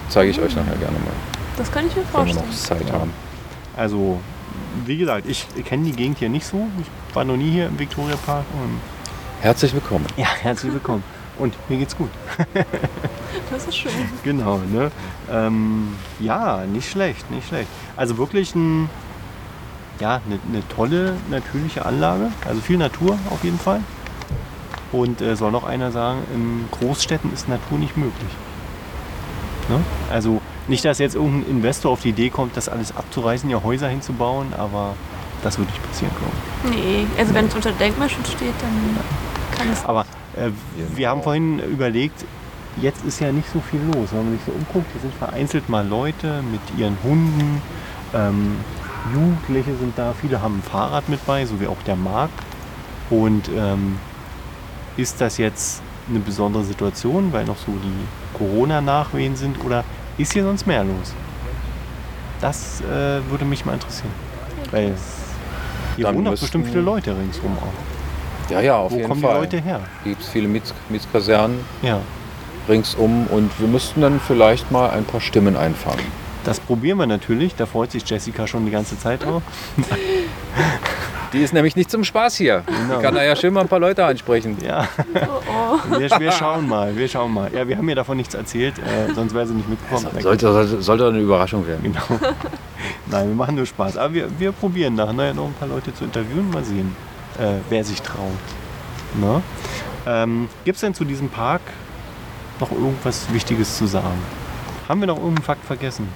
Zeige 0.08 0.30
ich 0.30 0.40
euch 0.40 0.54
nachher 0.54 0.76
gerne 0.76 0.98
mal, 0.98 1.12
Das 1.56 1.70
kann 1.72 1.86
ich 1.86 1.96
mir 1.96 2.02
wenn 2.02 2.26
wir 2.26 2.34
vorstellen. 2.34 2.46
noch 2.48 2.54
Zeit 2.56 2.86
Ja. 2.88 2.92
haben. 2.94 3.12
Also, 3.76 4.20
wie 4.84 4.98
gesagt, 4.98 5.26
ich 5.28 5.46
kenne 5.64 5.84
die 5.84 5.92
Gegend 5.92 6.18
hier 6.18 6.28
nicht 6.28 6.46
so. 6.46 6.66
Ich 6.80 7.14
war 7.16 7.24
noch 7.24 7.36
nie 7.36 7.50
hier 7.50 7.66
im 7.66 7.78
Victoria 7.78 8.16
Park. 8.26 8.44
Und 8.62 8.80
Herzlich 9.40 9.72
willkommen. 9.72 10.04
ja, 10.16 10.26
herzlich 10.42 10.72
willkommen. 10.72 11.02
Und 11.38 11.54
mir 11.70 11.78
geht's 11.78 11.96
gut. 11.96 12.10
Das 13.50 13.66
ist 13.66 13.76
schön. 13.76 13.92
Genau, 14.24 14.58
ne? 14.72 14.90
Ähm, 15.30 15.88
ja, 16.20 16.64
nicht 16.70 16.90
schlecht, 16.90 17.30
nicht 17.30 17.48
schlecht. 17.48 17.68
Also 17.96 18.16
wirklich 18.18 18.54
ein, 18.54 18.88
ja, 20.00 20.20
eine, 20.26 20.38
eine 20.50 20.66
tolle 20.68 21.14
natürliche 21.30 21.84
Anlage. 21.84 22.30
Also 22.46 22.60
viel 22.60 22.78
Natur 22.78 23.18
auf 23.30 23.42
jeden 23.44 23.58
Fall. 23.58 23.80
Und 24.92 25.20
äh, 25.20 25.36
soll 25.36 25.50
noch 25.50 25.64
einer 25.64 25.90
sagen, 25.90 26.20
in 26.34 26.68
Großstädten 26.70 27.32
ist 27.32 27.48
Natur 27.48 27.78
nicht 27.78 27.96
möglich. 27.96 28.30
Ne? 29.68 29.80
Also 30.10 30.40
nicht, 30.68 30.84
dass 30.84 30.98
jetzt 30.98 31.14
irgendein 31.14 31.50
Investor 31.50 31.92
auf 31.92 32.02
die 32.02 32.10
Idee 32.10 32.30
kommt, 32.30 32.56
das 32.56 32.68
alles 32.68 32.94
abzureißen, 32.94 33.48
ja 33.48 33.62
Häuser 33.62 33.88
hinzubauen, 33.88 34.52
aber 34.56 34.94
das 35.42 35.58
wird 35.58 35.68
nicht 35.68 35.82
passieren, 35.82 36.12
glaube 36.18 36.32
ich. 36.34 36.80
Nee, 36.84 37.06
also 37.18 37.34
wenn 37.34 37.46
es 37.46 37.54
unter 37.54 37.72
Denkmalschutz 37.72 38.32
steht, 38.32 38.54
dann 38.60 38.98
kann 39.56 39.68
es. 39.72 39.84
Aber 39.84 40.02
äh, 40.36 40.50
wir 40.94 41.08
haben 41.08 41.22
vorhin 41.22 41.58
überlegt, 41.58 42.24
jetzt 42.80 43.04
ist 43.04 43.20
ja 43.20 43.32
nicht 43.32 43.50
so 43.52 43.60
viel 43.60 43.80
los. 43.94 44.10
Wenn 44.12 44.24
man 44.24 44.32
sich 44.34 44.46
so 44.46 44.52
umguckt, 44.52 44.86
hier 44.92 45.00
sind 45.00 45.14
vereinzelt 45.14 45.68
mal 45.68 45.86
Leute 45.86 46.42
mit 46.50 46.60
ihren 46.78 46.96
Hunden. 47.02 47.60
Ähm, 48.14 48.56
Jugendliche 49.12 49.74
sind 49.76 49.98
da, 49.98 50.14
viele 50.18 50.40
haben 50.42 50.58
ein 50.58 50.62
Fahrrad 50.62 51.08
mit 51.08 51.24
bei, 51.26 51.44
so 51.44 51.60
wie 51.60 51.66
auch 51.66 51.82
der 51.86 51.96
Marc. 51.96 52.30
Und 53.10 53.50
ähm, 53.54 53.98
ist 54.96 55.20
das 55.20 55.38
jetzt 55.38 55.82
eine 56.08 56.18
besondere 56.18 56.64
Situation, 56.64 57.32
weil 57.32 57.44
noch 57.44 57.56
so 57.58 57.72
die 57.72 58.36
Corona-Nachwehen 58.38 59.36
sind 59.36 59.62
oder 59.64 59.84
ist 60.18 60.32
hier 60.32 60.42
sonst 60.44 60.66
mehr 60.66 60.84
los? 60.84 61.14
Das 62.40 62.80
äh, 62.82 63.20
würde 63.30 63.44
mich 63.44 63.64
mal 63.64 63.74
interessieren. 63.74 64.10
Weil 64.70 64.94
hier 65.96 66.06
Dann 66.06 66.16
wohnen 66.16 66.24
doch 66.26 66.38
bestimmt 66.38 66.66
viele 66.66 66.80
Leute 66.80 67.16
ringsrum 67.16 67.56
auch. 67.58 68.50
Ja, 68.50 68.60
ja, 68.60 68.76
auf 68.76 68.90
Wo 68.92 68.96
jeden 68.96 69.08
kommen 69.08 69.20
Fall. 69.22 69.34
die 69.34 69.56
Leute 69.56 69.60
her? 69.60 69.80
Gibt 70.04 70.20
es 70.22 70.28
viele 70.28 70.48
Miets 70.48 70.74
Mietskasernen 70.88 71.60
Ja, 71.82 72.00
ringsum 72.68 73.26
und 73.28 73.50
wir 73.60 73.68
müssten 73.68 74.00
dann 74.00 74.20
vielleicht 74.20 74.70
mal 74.70 74.90
ein 74.90 75.04
paar 75.04 75.20
Stimmen 75.20 75.56
einfangen. 75.56 76.04
das 76.44 76.58
probieren 76.58 76.98
wir 76.98 77.06
natürlich. 77.06 77.54
Da 77.54 77.66
freut 77.66 77.92
sich 77.92 78.08
Jessica 78.08 78.46
schon 78.48 78.64
die 78.66 78.72
ganze 78.72 78.98
Zeit 78.98 79.24
drauf. 79.24 79.42
Die 81.32 81.42
ist 81.42 81.54
nämlich 81.54 81.76
nicht 81.76 81.90
zum 81.90 82.04
Spaß 82.04 82.36
hier. 82.36 82.62
Genau. 82.66 82.96
Die 82.98 83.02
kann 83.02 83.14
da 83.14 83.22
ja 83.24 83.34
schön 83.34 83.54
mal 83.54 83.62
ein 83.62 83.68
paar 83.68 83.78
Leute 83.78 84.04
ansprechen. 84.04 84.58
Ja, 84.62 84.86
Oh, 85.14 85.40
oh. 85.48 85.98
wir, 85.98 86.10
wir 86.20 86.32
schauen 86.32 86.68
mal, 86.68 86.94
wir 86.94 87.08
schauen 87.08 87.32
mal. 87.32 87.50
Ja, 87.54 87.66
wir 87.66 87.78
haben 87.78 87.88
ihr 87.88 87.94
davon 87.94 88.18
nichts 88.18 88.34
erzählt, 88.34 88.74
äh, 88.78 89.12
sonst 89.14 89.32
wäre 89.34 89.46
sie 89.46 89.54
nicht 89.54 89.68
mitgekommen. 89.68 90.08
Sollte, 90.20 90.52
sollte, 90.52 90.82
sollte 90.82 91.08
eine 91.08 91.20
Überraschung 91.20 91.66
werden. 91.66 91.82
Genau. 91.82 92.20
Nein, 93.06 93.28
wir 93.28 93.34
machen 93.34 93.54
nur 93.54 93.64
Spaß. 93.64 93.96
Aber 93.96 94.12
wir, 94.12 94.28
wir 94.38 94.52
probieren 94.52 94.94
nachher 94.94 95.32
noch 95.32 95.46
ein 95.46 95.54
paar 95.58 95.68
Leute 95.68 95.94
zu 95.94 96.04
interviewen. 96.04 96.50
Mal 96.50 96.64
sehen, 96.64 96.94
äh, 97.38 97.54
wer 97.70 97.82
sich 97.82 98.02
traut. 98.02 98.28
Ne? 99.14 99.42
Ähm, 100.06 100.48
Gibt 100.64 100.76
es 100.76 100.80
denn 100.82 100.92
zu 100.94 101.04
diesem 101.06 101.30
Park 101.30 101.62
noch 102.60 102.70
irgendwas 102.72 103.32
Wichtiges 103.32 103.78
zu 103.78 103.86
sagen? 103.86 104.20
Haben 104.88 105.00
wir 105.00 105.06
noch 105.06 105.16
irgendeinen 105.16 105.44
Fakt 105.44 105.64
vergessen? 105.64 106.08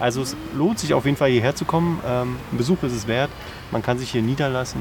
Also 0.00 0.22
es 0.22 0.36
lohnt 0.56 0.78
sich 0.78 0.94
auf 0.94 1.04
jeden 1.04 1.16
Fall 1.16 1.30
hierher 1.30 1.54
zu 1.54 1.64
kommen. 1.64 2.00
Ähm, 2.06 2.36
ein 2.52 2.58
Besuch 2.58 2.82
ist 2.82 2.92
es 2.92 3.06
wert. 3.06 3.30
Man 3.70 3.82
kann 3.82 3.98
sich 3.98 4.10
hier 4.10 4.22
niederlassen. 4.22 4.80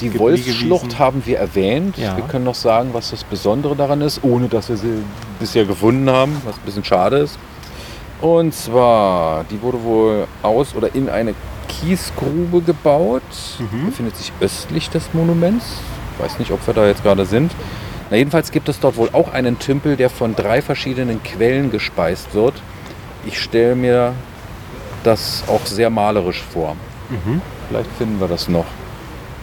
Die 0.00 0.18
Wolfsschlucht 0.18 0.98
haben 0.98 1.22
wir 1.24 1.38
erwähnt. 1.38 1.96
Ja. 1.96 2.16
Wir 2.16 2.24
können 2.24 2.44
noch 2.44 2.56
sagen, 2.56 2.90
was 2.92 3.10
das 3.10 3.22
Besondere 3.22 3.76
daran 3.76 4.00
ist, 4.00 4.24
ohne 4.24 4.48
dass 4.48 4.68
wir 4.68 4.76
sie 4.76 5.02
bisher 5.38 5.64
gefunden 5.64 6.10
haben, 6.10 6.36
was 6.44 6.56
ein 6.56 6.62
bisschen 6.64 6.84
schade 6.84 7.18
ist. 7.18 7.38
Und 8.20 8.54
zwar, 8.54 9.44
die 9.44 9.60
wurde 9.62 9.82
wohl 9.82 10.26
aus 10.42 10.74
oder 10.74 10.94
in 10.94 11.08
eine 11.08 11.34
Kiesgrube 11.68 12.62
gebaut. 12.62 13.22
Mhm. 13.58 13.86
Befindet 13.86 14.16
sich 14.16 14.32
östlich 14.40 14.90
des 14.90 15.12
Monuments. 15.12 15.78
Ich 16.16 16.24
weiß 16.24 16.38
nicht, 16.38 16.50
ob 16.50 16.66
wir 16.66 16.74
da 16.74 16.86
jetzt 16.86 17.02
gerade 17.02 17.24
sind. 17.24 17.52
Na, 18.10 18.16
jedenfalls 18.16 18.50
gibt 18.50 18.68
es 18.68 18.78
dort 18.80 18.96
wohl 18.96 19.10
auch 19.12 19.32
einen 19.32 19.58
Tümpel, 19.58 19.96
der 19.96 20.10
von 20.10 20.34
drei 20.34 20.62
verschiedenen 20.62 21.22
Quellen 21.22 21.70
gespeist 21.70 22.34
wird. 22.34 22.54
Ich 23.24 23.40
stelle 23.40 23.74
mir 23.74 24.14
das 25.02 25.44
auch 25.48 25.64
sehr 25.66 25.90
malerisch 25.90 26.42
vor. 26.42 26.76
Mhm. 27.10 27.40
Vielleicht 27.68 27.90
finden 27.98 28.20
wir 28.20 28.28
das 28.28 28.48
noch. 28.48 28.66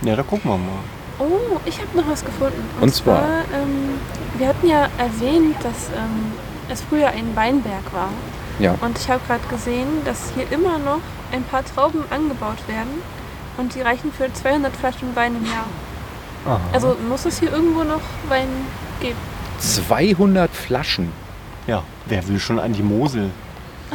Ja, 0.01 0.15
da 0.15 0.23
gucken 0.23 0.49
wir 0.51 0.57
mal. 0.57 0.79
Oh, 1.19 1.59
ich 1.65 1.77
habe 1.79 1.97
noch 1.97 2.07
was 2.09 2.23
gefunden. 2.23 2.63
Und 2.79 2.93
zwar? 2.95 3.21
ähm, 3.53 3.99
wir 4.37 4.47
hatten 4.47 4.67
ja 4.67 4.87
erwähnt, 4.97 5.55
dass 5.61 5.89
ähm, 5.95 6.31
es 6.69 6.81
früher 6.81 7.07
ein 7.09 7.35
Weinberg 7.35 7.93
war. 7.93 8.09
Ja. 8.59 8.75
Und 8.81 8.97
ich 8.97 9.09
habe 9.09 9.19
gerade 9.27 9.45
gesehen, 9.49 9.87
dass 10.05 10.31
hier 10.35 10.49
immer 10.51 10.77
noch 10.79 10.99
ein 11.31 11.43
paar 11.43 11.63
Trauben 11.65 12.03
angebaut 12.09 12.57
werden. 12.67 13.01
Und 13.57 13.75
die 13.75 13.81
reichen 13.81 14.13
für 14.13 14.31
200 14.31 14.73
Flaschen 14.75 15.13
Wein 15.15 15.35
im 15.35 15.45
Jahr. 15.45 15.65
Aha. 16.45 16.59
Also 16.71 16.95
muss 17.09 17.25
es 17.25 17.39
hier 17.39 17.51
irgendwo 17.51 17.83
noch 17.83 17.99
Wein 18.29 18.47
geben. 19.01 19.17
200 19.59 20.49
Flaschen. 20.51 21.11
ja, 21.67 21.83
wer 22.05 22.25
will 22.29 22.39
schon 22.39 22.59
an 22.59 22.71
die 22.71 22.81
Mosel 22.83 23.29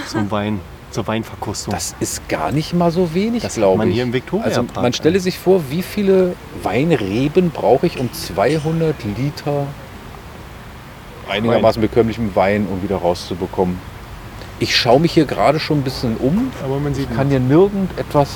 zum 0.06 0.30
Wein, 0.30 0.60
zur 0.94 1.06
Weinverkostung? 1.06 1.74
Das 1.74 1.94
ist 2.00 2.28
gar 2.28 2.52
nicht 2.52 2.72
mal 2.72 2.90
so 2.90 3.12
wenig, 3.14 3.42
Das 3.42 3.54
glaube 3.54 3.72
hat 3.72 3.78
man 3.78 3.88
ich. 3.88 3.94
hier 3.94 4.04
im 4.04 4.12
Viktoriapark 4.12 4.56
also 4.56 4.80
man 4.80 4.92
stelle 4.92 5.20
sich 5.20 5.38
vor, 5.38 5.62
wie 5.70 5.82
viele 5.82 6.34
Weinreben 6.62 7.50
brauche 7.50 7.86
ich, 7.86 7.98
um 7.98 8.10
200 8.12 8.94
Liter 9.18 9.66
einigermaßen 11.28 11.80
bekömmlichem 11.82 12.34
Wein, 12.34 12.66
um 12.70 12.82
wieder 12.82 12.96
rauszubekommen. 12.96 13.78
Ich 14.60 14.76
schaue 14.76 15.00
mich 15.00 15.12
hier 15.12 15.24
gerade 15.24 15.58
schon 15.58 15.78
ein 15.80 15.82
bisschen 15.82 16.16
um, 16.18 16.52
Aber 16.64 16.78
man 16.78 16.94
sieht 16.94 17.14
kann 17.14 17.28
hier 17.28 17.40
nirgend 17.40 17.90
etwas 17.98 18.28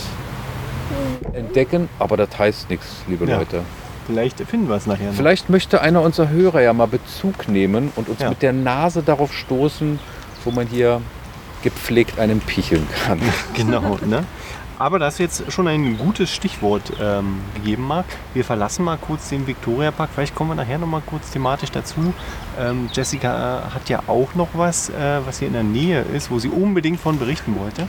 entdecken, 1.32 1.88
aber 1.98 2.16
das 2.16 2.36
heißt 2.38 2.70
nichts, 2.70 2.86
liebe 3.06 3.24
Ja. 3.26 3.38
Leute. 3.38 3.62
Vielleicht 4.06 4.40
finden 4.40 4.68
wir 4.68 4.76
es 4.76 4.86
nachher 4.86 5.08
noch. 5.08 5.14
Vielleicht 5.14 5.50
möchte 5.50 5.82
einer 5.82 6.00
unserer 6.00 6.30
Hörer 6.30 6.62
ja 6.62 6.72
mal 6.72 6.86
Bezug 6.86 7.46
nehmen 7.46 7.92
und 7.94 8.08
uns 8.08 8.20
Ja. 8.20 8.30
mit 8.30 8.40
der 8.42 8.54
Nase 8.54 9.02
darauf 9.02 9.34
stoßen, 9.34 10.00
wo 10.44 10.50
man 10.50 10.66
hier 10.66 11.02
gepflegt 11.62 12.18
einen 12.18 12.40
picheln 12.40 12.86
kann. 13.04 13.20
Genau, 13.54 13.98
ne? 14.06 14.24
Aber 14.78 15.00
das 15.00 15.14
ist 15.14 15.18
jetzt 15.18 15.52
schon 15.52 15.66
ein 15.66 15.98
gutes 15.98 16.32
Stichwort 16.32 16.92
ähm, 17.00 17.40
gegeben, 17.56 17.88
Marc. 17.88 18.06
Wir 18.32 18.44
verlassen 18.44 18.84
mal 18.84 18.96
kurz 18.96 19.28
den 19.28 19.44
Viktoriapark. 19.44 20.08
Vielleicht 20.14 20.36
kommen 20.36 20.50
wir 20.50 20.54
nachher 20.54 20.78
noch 20.78 20.86
mal 20.86 21.02
kurz 21.04 21.30
thematisch 21.30 21.72
dazu. 21.72 22.14
Ähm, 22.58 22.88
Jessica 22.92 23.58
äh, 23.58 23.74
hat 23.74 23.88
ja 23.88 24.02
auch 24.06 24.36
noch 24.36 24.50
was, 24.54 24.88
äh, 24.90 25.20
was 25.26 25.40
hier 25.40 25.48
in 25.48 25.54
der 25.54 25.64
Nähe 25.64 26.02
ist, 26.02 26.30
wo 26.30 26.38
sie 26.38 26.48
unbedingt 26.48 27.00
von 27.00 27.18
berichten 27.18 27.58
wollte. 27.58 27.88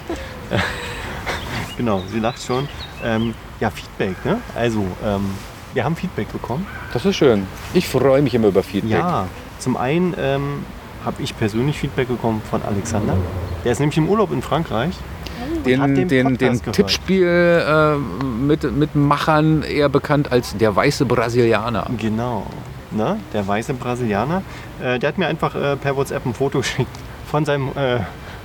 genau, 1.78 2.02
sie 2.12 2.20
lacht 2.20 2.42
schon. 2.42 2.68
Ähm, 3.04 3.36
ja, 3.60 3.70
Feedback, 3.70 4.26
ne? 4.26 4.42
Also, 4.56 4.84
ähm, 5.06 5.30
wir 5.76 5.84
haben 5.84 5.96
Feedback 5.96 6.32
bekommen. 6.32 6.66
Das 6.92 7.06
ist 7.06 7.18
schön. 7.18 7.46
Ich 7.76 7.88
freue 7.88 8.24
mich 8.24 8.34
immer 8.34 8.48
über 8.48 8.64
Feedback. 8.64 8.98
Ja, 9.00 9.28
zum 9.60 9.78
einen 9.78 10.16
ähm, 10.18 10.66
habe 11.10 11.24
ich 11.24 11.36
persönlich 11.36 11.80
Feedback 11.80 12.08
bekommen 12.08 12.40
von 12.52 12.62
Alexander. 12.62 13.16
Der 13.64 13.72
ist 13.72 13.80
nämlich 13.80 13.98
im 13.98 14.08
Urlaub 14.08 14.32
in 14.32 14.44
Frankreich. 14.44 14.94
hat 14.94 15.66
Den, 15.66 16.08
den 16.08 16.08
den, 16.08 16.38
den. 16.38 16.62
Tippspiel 16.72 17.26
äh, 17.26 17.96
mit, 17.96 18.72
mit 18.72 18.96
Machern 18.96 19.64
eher 19.64 19.90
bekannt 19.90 20.32
als 20.32 20.56
der 20.56 20.76
weiße 20.76 21.06
Brasilianer. 21.06 21.88
Genau. 21.98 22.46
Ne? 22.92 23.18
Der 23.34 23.48
weiße 23.48 23.74
Brasilianer. 23.74 24.44
Äh, 24.84 25.00
der 25.00 25.10
hat 25.10 25.18
mir 25.18 25.26
einfach 25.26 25.56
äh, 25.56 25.76
per 25.78 25.96
WhatsApp 25.96 26.28
ein 26.28 26.36
Foto 26.36 26.60
geschickt 26.64 26.96
von 27.26 27.44
seinem 27.44 27.70
äh, 27.70 28.02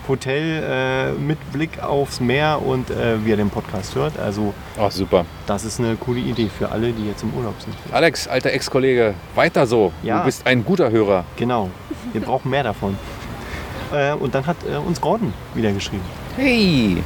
Hotel 0.09 0.63
äh, 0.63 1.13
mit 1.13 1.39
Blick 1.53 1.83
aufs 1.83 2.21
Meer 2.21 2.61
und 2.65 2.91
äh, 2.91 3.25
wie 3.25 3.33
er 3.33 3.37
den 3.37 3.51
Podcast 3.51 3.95
hört. 3.95 4.19
Also 4.19 4.55
Ach, 4.79 4.91
super. 4.91 5.25
das 5.47 5.65
ist 5.65 5.81
eine 5.81 5.97
coole 5.97 6.21
Idee 6.21 6.49
für 6.49 6.71
alle, 6.71 6.93
die 6.93 7.07
jetzt 7.07 7.23
im 7.23 7.33
Urlaub 7.35 7.55
sind. 7.61 7.75
Alex, 7.93 8.29
alter 8.29 8.53
Ex-Kollege, 8.53 9.15
weiter 9.35 9.67
so. 9.67 9.93
Ja. 10.03 10.19
Du 10.19 10.25
bist 10.27 10.47
ein 10.47 10.65
guter 10.65 10.91
Hörer. 10.91 11.25
Genau. 11.37 11.71
Wir 12.13 12.21
brauchen 12.21 12.51
mehr 12.51 12.63
davon. 12.63 12.97
Äh, 13.93 14.13
und 14.13 14.35
dann 14.35 14.47
hat 14.47 14.57
äh, 14.71 14.77
uns 14.77 15.01
Gordon 15.01 15.33
wieder 15.55 15.73
geschrieben. 15.73 16.05
Hey! 16.37 17.03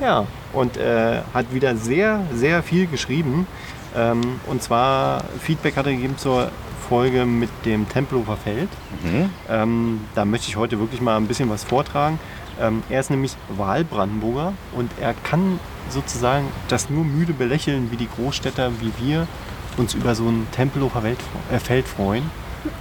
Ja, 0.00 0.26
und 0.52 0.76
äh, 0.76 1.20
hat 1.32 1.52
wieder 1.52 1.76
sehr, 1.76 2.20
sehr 2.34 2.62
viel 2.62 2.86
geschrieben. 2.86 3.46
Ähm, 3.96 4.40
und 4.46 4.62
zwar 4.62 5.24
Feedback 5.40 5.76
hat 5.76 5.86
er 5.86 5.92
gegeben 5.92 6.18
zur 6.18 6.50
Folge 6.88 7.24
mit 7.24 7.50
dem 7.64 7.88
Tempelhofer 7.88 8.36
Feld. 8.36 8.68
Mhm. 9.02 9.30
Ähm, 9.48 10.00
da 10.14 10.24
möchte 10.24 10.48
ich 10.48 10.56
heute 10.56 10.78
wirklich 10.78 11.00
mal 11.00 11.16
ein 11.16 11.26
bisschen 11.26 11.50
was 11.50 11.64
vortragen. 11.64 12.18
Ähm, 12.60 12.82
er 12.88 13.00
ist 13.00 13.10
nämlich 13.10 13.36
Wahlbrandenburger 13.48 14.52
und 14.76 14.90
er 15.00 15.14
kann 15.14 15.58
sozusagen 15.88 16.46
das 16.68 16.90
nur 16.90 17.04
müde 17.04 17.32
belächeln, 17.32 17.90
wie 17.90 17.96
die 17.96 18.08
Großstädter, 18.08 18.70
wie 18.80 18.92
wir 19.04 19.26
uns 19.76 19.94
über 19.94 20.14
so 20.14 20.28
ein 20.28 20.46
Tempelhofer 20.52 21.02
äh, 21.04 21.58
Feld 21.58 21.88
freuen. 21.88 22.30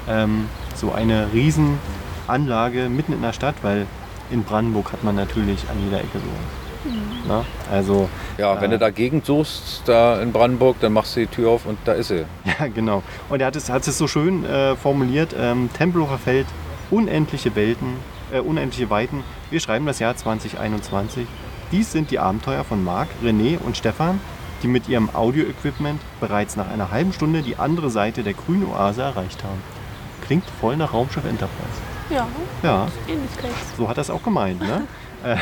Ähm, 0.07 0.47
so 0.75 0.91
eine 0.91 1.29
Riesenanlage 1.33 2.89
mitten 2.89 3.13
in 3.13 3.21
der 3.21 3.33
Stadt, 3.33 3.55
weil 3.61 3.87
in 4.31 4.43
Brandenburg 4.43 4.93
hat 4.93 5.03
man 5.03 5.15
natürlich 5.15 5.65
an 5.69 5.77
jeder 5.83 5.99
Ecke 5.99 6.19
so. 6.19 6.62
Na? 7.27 7.45
Also, 7.71 8.09
Ja, 8.37 8.59
wenn 8.59 8.71
Äh. 8.71 8.75
du 8.75 8.79
dagegen 8.79 9.21
suchst, 9.23 9.83
da 9.85 10.21
in 10.21 10.31
Brandenburg, 10.31 10.77
dann 10.81 10.93
machst 10.93 11.15
du 11.15 11.21
die 11.21 11.27
Tür 11.27 11.51
auf 11.51 11.65
und 11.65 11.77
da 11.85 11.93
ist 11.93 12.07
sie. 12.09 12.25
Ja, 12.59 12.67
genau. 12.67 13.03
Und 13.29 13.39
er 13.41 13.47
hat 13.47 13.55
es, 13.55 13.69
hat 13.69 13.87
es 13.87 13.97
so 13.97 14.07
schön 14.07 14.43
äh, 14.45 14.75
formuliert, 14.75 15.35
ähm, 15.37 15.69
Tempelhofer 15.77 16.17
Feld, 16.17 16.47
unendliche 16.91 17.55
Welten, 17.55 17.95
äh, 18.31 18.39
unendliche 18.39 18.89
Weiten. 18.89 19.23
Wir 19.51 19.59
schreiben 19.59 19.85
das 19.85 19.99
Jahr 19.99 20.15
2021. 20.15 21.25
Dies 21.71 21.91
sind 21.91 22.11
die 22.11 22.19
Abenteuer 22.19 22.63
von 22.63 22.83
Marc, 22.83 23.07
René 23.23 23.57
und 23.59 23.77
Stefan, 23.77 24.19
die 24.61 24.67
mit 24.67 24.87
ihrem 24.89 25.09
Audio-Equipment 25.15 25.99
bereits 26.19 26.55
nach 26.55 26.69
einer 26.69 26.91
halben 26.91 27.13
Stunde 27.13 27.41
die 27.41 27.57
andere 27.57 27.89
Seite 27.89 28.23
der 28.23 28.33
grünen 28.33 28.65
Oase 28.67 29.01
erreicht 29.01 29.43
haben. 29.43 29.61
Klingt 30.25 30.43
voll 30.61 30.77
nach 30.77 30.93
Raumschiff 30.93 31.25
Enterprise. 31.25 31.79
Ja, 32.09 32.27
Ja, 32.63 32.87
Ähnlichkeit. 33.07 33.51
so 33.77 33.87
hat 33.89 33.97
er 33.97 34.01
es 34.01 34.09
auch 34.09 34.23
gemeint. 34.23 34.61
Ne? 34.61 34.83
äh, 35.23 35.35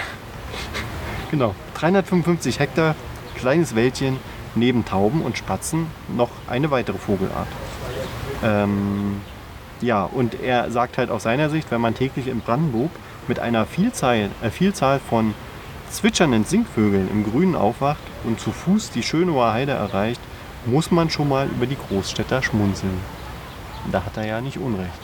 genau, 1.31 1.53
355 1.81 2.59
Hektar, 2.59 2.95
kleines 3.35 3.75
Wäldchen, 3.75 4.17
neben 4.53 4.85
Tauben 4.85 5.23
und 5.23 5.35
Spatzen 5.35 5.87
noch 6.15 6.29
eine 6.47 6.69
weitere 6.69 6.99
Vogelart. 6.99 7.47
Ähm, 8.43 9.21
ja, 9.81 10.03
und 10.03 10.39
er 10.41 10.69
sagt 10.69 10.99
halt 10.99 11.09
aus 11.09 11.23
seiner 11.23 11.49
Sicht, 11.49 11.71
wenn 11.71 11.81
man 11.81 11.95
täglich 11.95 12.27
in 12.27 12.41
Brandenburg 12.41 12.91
mit 13.27 13.39
einer 13.39 13.65
Vielzahl, 13.65 14.29
äh, 14.43 14.51
Vielzahl 14.51 14.99
von 14.99 15.33
zwitschernden 15.89 16.45
Singvögeln 16.45 17.09
im 17.09 17.23
Grünen 17.23 17.55
aufwacht 17.55 18.03
und 18.25 18.39
zu 18.39 18.51
Fuß 18.51 18.91
die 18.91 19.01
Schönehoher 19.01 19.51
Heide 19.51 19.71
erreicht, 19.71 20.21
muss 20.67 20.91
man 20.91 21.09
schon 21.09 21.29
mal 21.29 21.47
über 21.47 21.65
die 21.65 21.77
Großstädter 21.77 22.43
schmunzeln. 22.43 22.99
Da 23.91 24.05
hat 24.05 24.17
er 24.17 24.27
ja 24.27 24.39
nicht 24.39 24.57
Unrecht. 24.57 24.99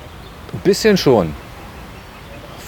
Ein 0.53 0.59
bisschen 0.59 0.95
schon. 0.95 1.33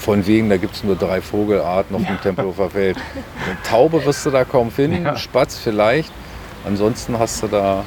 Von 0.00 0.26
wegen, 0.26 0.48
da 0.48 0.56
gibt 0.56 0.74
es 0.74 0.82
nur 0.82 0.96
drei 0.96 1.20
Vogelarten 1.20 1.94
auf 1.94 2.02
dem 2.06 2.18
Tempelhofer 2.20 2.70
Feld. 2.70 2.96
Eine 2.96 3.62
Taube 3.68 4.02
wirst 4.06 4.24
du 4.24 4.30
da 4.30 4.44
kaum 4.44 4.70
finden, 4.70 5.04
Ja. 5.04 5.16
Spatz 5.16 5.58
vielleicht. 5.58 6.10
Ansonsten 6.66 7.18
hast 7.18 7.42
du 7.42 7.48
da 7.48 7.84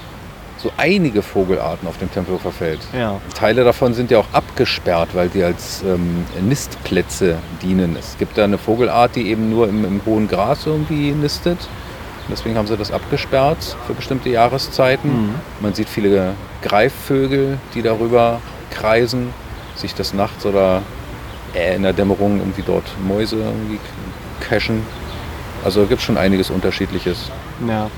so 0.60 0.72
einige 0.78 1.24
Vogelarten 1.24 1.88
auf 1.88 1.98
dem 1.98 2.12
Tempelhofer 2.12 2.52
Feld. 2.52 2.80
Ja. 2.98 3.20
Teile 3.34 3.64
davon 3.64 3.96
sind 3.96 4.12
ja 4.12 4.20
auch 4.20 4.28
abgesperrt, 4.32 5.10
weil 5.14 5.30
die 5.30 5.44
als 5.44 5.82
ähm, 5.84 6.24
Nistplätze 6.48 7.38
dienen. 7.64 7.98
Es 8.00 8.16
gibt 8.20 8.38
da 8.38 8.44
eine 8.44 8.60
Vogelart, 8.60 9.16
die 9.16 9.28
eben 9.30 9.50
nur 9.50 9.68
im, 9.68 9.84
im 9.84 10.02
hohen 10.06 10.28
Gras 10.28 10.68
irgendwie 10.68 11.12
nistet. 11.12 11.58
Deswegen 12.30 12.56
haben 12.58 12.68
sie 12.68 12.78
das 12.78 12.92
abgesperrt 12.92 13.76
für 13.88 13.94
bestimmte 13.94 14.30
Jahreszeiten. 14.30 15.10
Mhm. 15.30 15.36
Man 15.62 15.74
sieht 15.74 15.90
viele 15.90 16.36
Greifvögel, 16.62 17.58
die 17.74 17.82
darüber 17.82 18.40
kreisen, 18.72 19.34
sich 19.76 19.94
des 19.96 20.14
Nachts 20.14 20.46
oder 20.46 20.84
äh, 21.54 21.76
in 21.76 21.84
der 21.84 21.94
Dämmerung 21.94 22.40
irgendwie 22.40 22.64
dort 22.66 22.86
Mäuse 23.06 23.38
irgendwie 23.38 23.80
cachen. 24.40 24.86
Also 25.64 25.84
es 25.84 25.90
gibt 25.90 26.02
schon 26.02 26.18
einiges 26.18 26.50
Unterschiedliches. 26.50 27.32
Ja. 27.68 27.90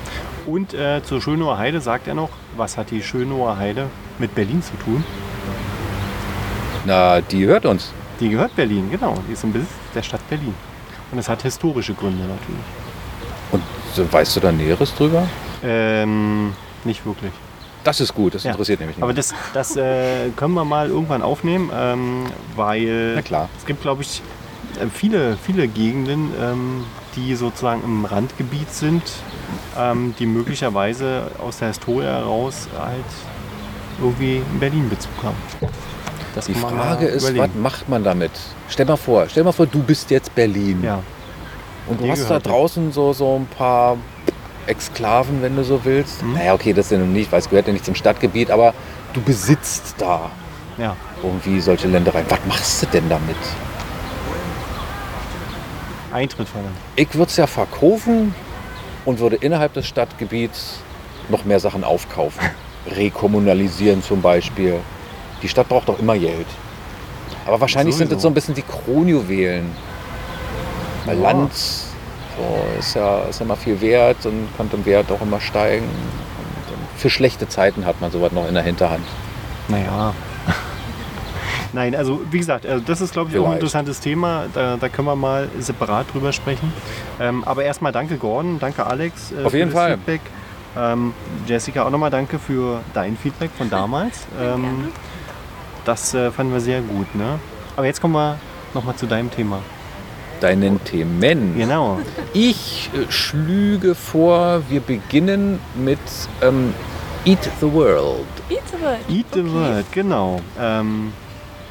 Und 0.45 0.73
äh, 0.73 1.01
zur 1.03 1.21
Schönower 1.21 1.57
Heide 1.57 1.81
sagt 1.81 2.07
er 2.07 2.13
noch, 2.13 2.29
was 2.55 2.77
hat 2.77 2.91
die 2.91 3.01
Schönower 3.01 3.57
Heide 3.57 3.87
mit 4.19 4.35
Berlin 4.35 4.61
zu 4.61 4.75
tun? 4.77 5.03
Na, 6.85 7.19
die 7.21 7.45
hört 7.47 7.65
uns. 7.65 7.91
Die 8.19 8.29
gehört 8.29 8.55
Berlin, 8.55 8.89
genau. 8.91 9.15
Die 9.27 9.33
ist 9.33 9.43
im 9.43 9.51
Besitz 9.51 9.71
der 9.95 10.03
Stadt 10.03 10.27
Berlin. 10.29 10.53
Und 11.11 11.17
es 11.17 11.27
hat 11.27 11.41
historische 11.41 11.93
Gründe 11.93 12.23
natürlich. 12.23 12.65
Und 13.51 14.13
weißt 14.13 14.35
du 14.35 14.39
da 14.39 14.51
Näheres 14.51 14.93
drüber? 14.93 15.27
Ähm, 15.63 16.53
nicht 16.83 17.05
wirklich. 17.05 17.31
Das 17.85 18.01
ist 18.01 18.13
gut, 18.13 18.35
das 18.35 18.43
Ja. 18.43 18.51
interessiert 18.51 18.79
nämlich 18.81 18.97
nicht. 18.97 19.03
Aber 19.03 19.13
das, 19.13 19.33
das 19.53 19.77
äh, 19.77 20.29
können 20.35 20.53
wir 20.55 20.65
mal 20.65 20.89
irgendwann 20.89 21.21
aufnehmen, 21.21 21.69
ähm, 21.73 22.25
weil 22.57 23.21
es 23.57 23.65
gibt, 23.65 23.81
glaube 23.81 24.01
ich, 24.01 24.21
äh, 24.81 24.87
viele, 24.93 25.37
viele 25.37 25.67
Gegenden, 25.69 26.31
ähm, 26.41 26.83
die 27.15 27.35
sozusagen 27.35 27.81
im 27.83 28.03
Randgebiet 28.03 28.69
sind, 28.73 29.01
ähm, 29.79 30.13
die 30.19 30.25
möglicherweise 30.25 31.31
aus 31.41 31.59
der 31.59 31.69
Historie 31.69 32.03
heraus 32.05 32.67
halt 32.77 33.05
irgendwie 34.01 34.37
in 34.51 34.59
Berlin 34.59 34.89
Bezug 34.89 35.11
haben. 35.23 35.37
Das 36.33 36.47
Die 36.47 36.53
Frage 36.53 37.05
ist, 37.05 37.23
was 37.23 37.29
überlegen. 37.31 37.61
macht 37.61 37.87
man 37.87 38.03
damit? 38.03 38.31
Stell 38.67 38.85
mal 38.85 38.97
vor, 38.97 39.27
stell 39.29 39.45
mal 39.45 39.53
vor, 39.53 39.67
du 39.67 39.79
bist 39.79 40.11
jetzt 40.11 40.35
Berlin. 40.35 40.83
Ja, 40.83 41.01
Und 41.87 42.01
du 42.01 42.09
hast 42.09 42.29
da 42.29 42.39
draußen 42.39 42.91
so, 42.91 43.13
so 43.13 43.37
ein 43.37 43.45
paar 43.45 43.95
Exklaven, 44.67 45.41
wenn 45.41 45.55
du 45.55 45.63
so 45.63 45.83
willst. 45.83 46.23
Mhm. 46.23 46.33
Naja, 46.33 46.53
okay, 46.53 46.73
das 46.73 46.89
sind 46.89 47.13
nicht, 47.13 47.31
weil 47.31 47.39
es 47.39 47.49
gehört 47.49 47.67
ja 47.67 47.73
nicht 47.73 47.85
zum 47.85 47.95
Stadtgebiet, 47.95 48.51
aber 48.51 48.73
du 49.13 49.21
besitzt 49.21 49.95
da 49.97 50.29
ja. 50.77 50.95
irgendwie 51.23 51.59
solche 51.59 51.87
Ländereien. 51.87 52.25
Was 52.29 52.39
machst 52.47 52.83
du 52.83 52.87
denn 52.87 53.07
damit? 53.09 53.35
Eintritt 56.11 56.47
verlangt. 56.47 56.75
Ich 56.95 57.13
würde 57.13 57.29
es 57.29 57.37
ja 57.37 57.47
verkaufen 57.47 58.33
und 59.03 59.19
würde 59.19 59.35
innerhalb 59.35 59.73
des 59.73 59.85
Stadtgebiets 59.87 60.79
noch 61.29 61.43
mehr 61.45 61.59
Sachen 61.59 61.83
aufkaufen. 61.83 62.41
Rekommunalisieren 62.87 64.01
zum 64.01 64.21
Beispiel. 64.21 64.79
Die 65.41 65.49
Stadt 65.49 65.67
braucht 65.67 65.89
doch 65.89 65.99
immer 65.99 66.17
Geld. 66.17 66.47
Aber 67.45 67.59
wahrscheinlich 67.59 67.95
sind 67.95 68.07
Sowieso. 68.07 68.15
das 68.15 68.21
so 68.23 68.27
ein 68.29 68.33
bisschen 68.33 68.55
die 68.55 68.63
Kronjuwelen. 68.63 69.71
Ja. 71.05 71.13
Land 71.13 71.51
so, 72.37 72.79
ist, 72.79 72.95
ja, 72.95 73.19
ist 73.23 73.39
ja 73.39 73.45
immer 73.45 73.55
viel 73.55 73.79
wert 73.81 74.25
und 74.25 74.47
kann 74.57 74.69
im 74.71 74.85
Wert 74.85 75.11
auch 75.11 75.21
immer 75.21 75.39
steigen. 75.39 75.85
Und, 75.85 76.73
und 76.73 76.99
für 76.99 77.09
schlechte 77.09 77.47
Zeiten 77.47 77.85
hat 77.85 78.01
man 78.01 78.11
sowas 78.11 78.31
noch 78.31 78.47
in 78.47 78.53
der 78.53 78.63
Hinterhand. 78.63 79.05
Naja. 79.67 80.13
Nein, 81.73 81.95
also 81.95 82.21
wie 82.31 82.37
gesagt, 82.37 82.65
also 82.65 82.83
das 82.85 83.01
ist 83.01 83.13
glaube 83.13 83.31
ich 83.31 83.37
auch 83.37 83.47
ein 83.47 83.53
interessantes 83.53 83.99
Thema. 83.99 84.45
Da, 84.53 84.77
da 84.77 84.89
können 84.89 85.07
wir 85.07 85.15
mal 85.15 85.49
separat 85.59 86.13
drüber 86.13 86.31
sprechen. 86.31 86.71
Ähm, 87.19 87.43
aber 87.43 87.63
erstmal 87.63 87.91
danke 87.91 88.17
Gordon, 88.17 88.59
danke 88.59 88.85
Alex 88.85 89.31
äh, 89.31 89.43
Auf 89.43 89.53
jeden 89.53 89.69
für 89.69 89.75
das 89.75 89.83
Fall. 89.83 89.91
Feedback. 89.93 90.21
Ähm, 90.77 91.13
Jessica 91.47 91.83
auch 91.83 91.89
nochmal 91.89 92.11
danke 92.11 92.37
für 92.37 92.81
dein 92.93 93.17
Feedback 93.17 93.51
von 93.57 93.69
damals. 93.69 94.27
Ähm, 94.41 94.89
das 95.85 96.13
äh, 96.13 96.31
fanden 96.31 96.51
wir 96.51 96.59
sehr 96.59 96.81
gut. 96.81 97.13
Ne? 97.15 97.39
Aber 97.75 97.85
jetzt 97.85 98.01
kommen 98.01 98.15
wir 98.15 98.37
nochmal 98.73 98.95
zu 98.95 99.05
deinem 99.05 99.29
Thema. 99.31 99.59
Deinen 100.41 100.83
Themen. 100.83 101.55
Genau. 101.57 101.99
Ich 102.33 102.89
äh, 102.93 103.11
schlüge 103.11 103.95
vor, 103.95 104.61
wir 104.69 104.81
beginnen 104.81 105.59
mit 105.75 105.99
ähm, 106.41 106.73
Eat 107.25 107.39
the 107.61 107.71
World. 107.71 108.25
Eat 108.49 108.61
the 108.71 108.81
World. 108.83 108.99
Eat 109.09 109.25
the 109.33 109.39
Okay. 109.41 109.53
World, 109.53 109.85
genau. 109.91 110.41
Ähm, 110.59 111.13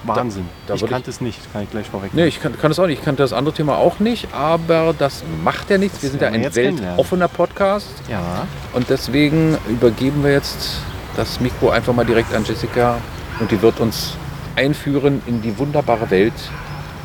Wahnsinn. 0.04 0.46
da 0.66 0.74
ich 0.74 0.80
würd 0.80 0.90
ich- 0.90 0.94
kannte 0.94 1.10
es 1.10 1.20
nicht, 1.20 1.52
kann 1.52 1.62
ich 1.62 1.70
gleich 1.70 1.86
vorweg. 1.88 2.10
Nee, 2.14 2.26
ich 2.26 2.40
kann, 2.42 2.58
kann 2.58 2.70
das 2.70 2.78
auch 2.78 2.86
nicht. 2.86 2.98
Ich 2.98 3.04
kannte 3.04 3.22
das 3.22 3.32
andere 3.32 3.54
Thema 3.54 3.76
auch 3.76 4.00
nicht, 4.00 4.28
aber 4.34 4.94
das 4.98 5.22
macht 5.44 5.70
ja 5.70 5.78
nichts. 5.78 6.02
Wir 6.02 6.10
sind 6.10 6.20
ja 6.22 6.28
ein 6.28 6.54
weltoffener 6.54 7.28
Podcast 7.28 7.88
Ja, 8.10 8.46
und 8.72 8.88
deswegen 8.90 9.56
übergeben 9.68 10.22
wir 10.24 10.32
jetzt 10.32 10.78
das 11.16 11.40
Mikro 11.40 11.70
einfach 11.70 11.94
mal 11.94 12.04
direkt 12.04 12.34
an 12.34 12.44
Jessica 12.44 12.96
und 13.40 13.50
die 13.50 13.62
wird 13.62 13.78
uns 13.80 14.14
einführen 14.56 15.22
in 15.26 15.40
die 15.42 15.56
wunderbare 15.58 16.10
Welt 16.10 16.34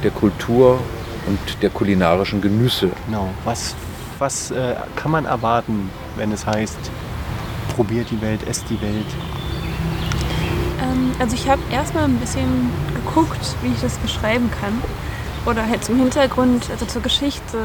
der 0.03 0.11
Kultur 0.11 0.79
und 1.29 1.39
der 1.61 1.69
kulinarischen 1.69 2.41
Genüsse. 2.41 2.89
genau. 3.05 3.29
Was, 3.45 3.75
was 4.19 4.51
äh, 4.51 4.75
kann 4.95 5.11
man 5.11 5.25
erwarten, 5.25 5.89
wenn 6.17 6.31
es 6.31 6.45
heißt, 6.45 6.77
probiert 7.75 8.09
die 8.11 8.19
Welt, 8.21 8.41
esst 8.47 8.69
die 8.69 8.81
Welt? 8.81 9.05
Ähm, 10.81 11.11
also 11.19 11.35
ich 11.35 11.47
habe 11.49 11.61
erstmal 11.71 12.05
ein 12.05 12.17
bisschen 12.17 12.69
geguckt, 12.95 13.55
wie 13.61 13.69
ich 13.69 13.79
das 13.81 13.97
beschreiben 13.97 14.49
kann. 14.59 14.81
Oder 15.45 15.65
halt 15.67 15.85
zum 15.85 15.95
Hintergrund, 15.97 16.69
also 16.69 16.85
zur 16.85 17.01
Geschichte 17.01 17.57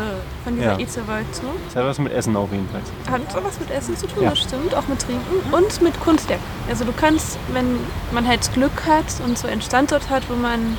von 0.44 0.54
dieser 0.54 0.72
Ja. 0.74 0.78
Eat 0.78 0.90
the 0.92 1.00
World 1.08 1.34
zu. 1.34 1.42
Das 1.66 1.74
hat 1.76 1.84
was 1.84 1.98
mit 1.98 2.12
Essen 2.12 2.36
auf 2.36 2.50
jeden 2.52 2.68
Fall. 2.68 2.80
Hat 3.10 3.20
was 3.44 3.58
mit 3.58 3.68
Essen 3.70 3.96
zu 3.96 4.06
tun, 4.06 4.22
Ja. 4.22 4.30
das 4.30 4.38
stimmt, 4.42 4.74
auch 4.76 4.86
mit 4.86 5.00
Trinken 5.00 5.52
und 5.52 5.82
mit 5.82 5.98
Kunstwerk. 6.00 6.38
Also 6.70 6.84
du 6.84 6.92
kannst, 6.92 7.36
wenn 7.52 7.78
man 8.12 8.28
halt 8.28 8.48
Glück 8.54 8.86
hat 8.88 9.06
und 9.26 9.36
so 9.36 9.48
einen 9.48 9.60
Standort 9.60 10.08
hat, 10.08 10.22
wo 10.30 10.36
man 10.36 10.76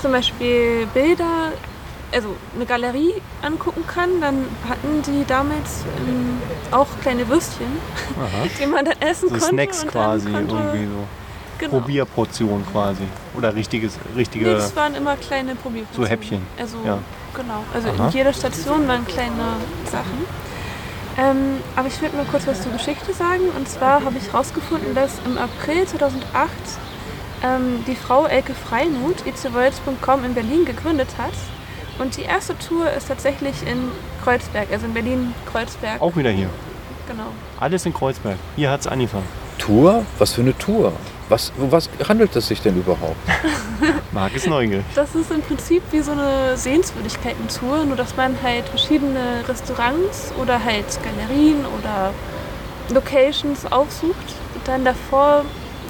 zum 0.00 0.12
Beispiel 0.12 0.86
Bilder, 0.94 1.50
also 2.12 2.34
eine 2.54 2.66
Galerie 2.66 3.14
angucken 3.42 3.84
kann, 3.86 4.20
dann 4.20 4.44
hatten 4.68 5.02
die 5.02 5.24
damals 5.26 5.84
ähm, 6.06 6.38
auch 6.70 6.88
kleine 7.02 7.28
Würstchen, 7.28 7.66
Aha. 8.18 8.46
die 8.60 8.66
man 8.66 8.84
dann 8.84 8.94
essen 9.00 9.28
So 9.28 9.34
konnte. 9.36 9.46
Snacks 9.46 9.86
quasi, 9.86 10.30
konnte, 10.30 10.54
irgendwie 10.54 10.86
so. 10.86 11.04
Genau. 11.58 11.72
Probierportion 11.78 12.64
quasi. 12.72 13.02
Oder 13.36 13.54
richtiges, 13.54 13.98
Nee, 14.14 14.20
richtige. 14.20 14.54
das 14.54 14.74
waren 14.74 14.94
immer 14.94 15.16
kleine 15.16 15.54
Probierportionen. 15.54 16.06
So 16.06 16.10
Häppchen. 16.10 16.42
Also, 16.58 16.78
Ja. 16.86 16.98
genau. 17.34 17.62
Also 17.74 17.88
Aha. 17.90 18.06
in 18.06 18.12
jeder 18.12 18.32
Station 18.32 18.88
waren 18.88 19.06
kleine 19.06 19.34
Sachen. 19.90 20.24
Ähm, 21.18 21.58
aber 21.76 21.88
ich 21.88 22.00
würde 22.00 22.16
mal 22.16 22.24
kurz 22.30 22.46
was 22.46 22.62
zur 22.62 22.72
Geschichte 22.72 23.12
sagen. 23.12 23.42
Und 23.56 23.68
zwar 23.68 24.02
habe 24.04 24.16
ich 24.16 24.32
herausgefunden, 24.32 24.94
dass 24.94 25.18
im 25.26 25.36
April 25.36 25.84
2008 25.86 26.50
ähm, 27.42 27.84
die 27.86 27.94
Frau 27.96 28.24
Elke 28.26 28.54
Freimuth 28.54 29.26
itzeworlds.com 29.26 30.24
in 30.24 30.32
Berlin 30.34 30.64
gegründet 30.64 31.08
hat. 31.18 31.32
Und 32.00 32.16
die 32.16 32.22
erste 32.22 32.56
Tour 32.58 32.90
ist 32.90 33.08
tatsächlich 33.08 33.54
in 33.66 33.90
Kreuzberg, 34.24 34.68
also 34.72 34.86
in 34.86 34.94
Berlin-Kreuzberg. 34.94 36.00
Auch 36.00 36.16
wieder 36.16 36.30
hier. 36.30 36.48
Genau. 37.06 37.26
Alles 37.60 37.84
in 37.84 37.92
Kreuzberg. 37.92 38.36
Hier 38.56 38.70
hat 38.70 38.80
es 38.80 38.86
angefangen. 38.86 39.26
Tour? 39.58 40.06
Was 40.18 40.32
für 40.32 40.40
eine 40.40 40.56
Tour? 40.56 40.94
Was, 41.28 41.52
um 41.58 41.70
was 41.70 41.90
handelt 42.08 42.34
es 42.34 42.48
sich 42.48 42.62
denn 42.62 42.78
überhaupt? 42.78 43.16
Marc 44.12 44.34
ist 44.34 44.46
neugierig. 44.46 44.84
Das 44.94 45.14
ist 45.14 45.30
im 45.30 45.42
Prinzip 45.42 45.82
wie 45.90 46.00
so 46.00 46.12
eine 46.12 46.56
Sehenswürdigkeiten-Tour, 46.56 47.84
nur 47.84 47.96
dass 47.96 48.16
man 48.16 48.34
halt 48.42 48.66
verschiedene 48.66 49.44
Restaurants 49.46 50.32
oder 50.40 50.64
halt 50.64 50.86
Galerien 51.02 51.66
oder 51.78 52.14
Locations 52.88 53.70
aufsucht. 53.70 54.16
Und 54.54 54.66
dann 54.66 54.86
davor 54.86 55.44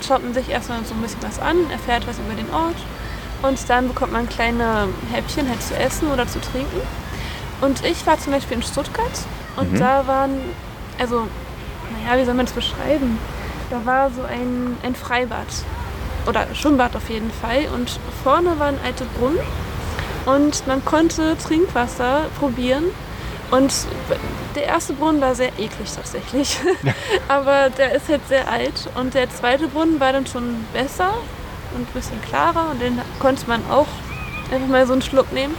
schaut 0.05 0.25
man 0.25 0.35
sich 0.35 0.49
erstmal 0.49 0.85
so 0.85 0.93
ein 0.93 1.03
bisschen 1.03 1.23
was 1.23 1.39
an, 1.39 1.71
erfährt 1.71 2.09
was 2.09 2.19
über 2.19 2.35
den 2.35 2.51
Ort 2.53 2.77
und 3.43 3.69
dann 3.69 3.89
bekommt 3.89 4.13
man 4.13 4.29
kleine 4.29 4.89
Häppchen 5.13 5.49
halt 5.49 5.63
zu 5.63 5.77
essen 5.77 6.11
oder 6.11 6.27
zu 6.27 6.41
trinken. 6.41 6.81
Und 7.61 7.85
ich 7.85 8.07
war 8.07 8.19
zum 8.19 8.33
Beispiel 8.33 8.57
in 8.59 8.63
Stuttgart 8.63 9.11
und 9.57 9.73
Mhm. 9.73 9.79
da 9.79 10.07
waren, 10.07 10.41
also, 10.99 11.27
naja, 11.93 12.21
wie 12.21 12.25
soll 12.25 12.35
man 12.35 12.47
das 12.47 12.55
beschreiben? 12.55 13.19
Da 13.71 13.85
war 13.85 14.11
so 14.11 14.23
ein, 14.23 14.77
ein 14.83 14.95
Freibad 14.95 15.47
oder 16.27 16.47
Schwimmbad 16.55 16.97
auf 16.97 17.09
jeden 17.09 17.31
Fall. 17.31 17.67
Und 17.75 17.99
vorne 18.25 18.59
waren 18.59 18.77
alte 18.85 19.05
Brunnen 19.19 19.39
und 20.27 20.67
man 20.67 20.85
konnte 20.85 21.37
Trinkwasser 21.39 22.23
probieren. 22.39 22.85
Und 23.51 23.73
der 24.55 24.65
erste 24.67 24.93
Brunnen 24.93 25.21
war 25.21 25.35
sehr 25.35 25.51
eklig 25.59 25.91
tatsächlich. 25.95 26.59
Aber 27.29 27.69
der 27.71 27.93
ist 27.95 28.09
halt 28.09 28.21
sehr 28.29 28.49
alt. 28.49 28.89
Und 28.95 29.15
der 29.15 29.29
zweite 29.31 29.67
Brunnen 29.69 29.99
war 29.99 30.13
dann 30.13 30.27
schon 30.27 30.65
besser 30.73 31.15
und 31.75 31.83
ein 31.83 31.93
bisschen 31.93 32.21
klarer. 32.23 32.71
Und 32.71 32.81
den 32.81 32.99
konnte 33.19 33.47
man 33.47 33.61
auch 33.71 33.89
einfach 34.53 34.69
mal 34.69 34.87
so 34.87 34.93
einen 34.93 35.03
Schluck 35.03 35.33
nehmen. 35.33 35.55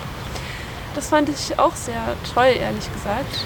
Das 0.95 1.09
fand 1.09 1.29
ich 1.29 1.57
auch 1.57 1.75
sehr 1.75 2.01
toll, 2.33 2.53
ehrlich 2.59 2.91
gesagt. 2.93 3.45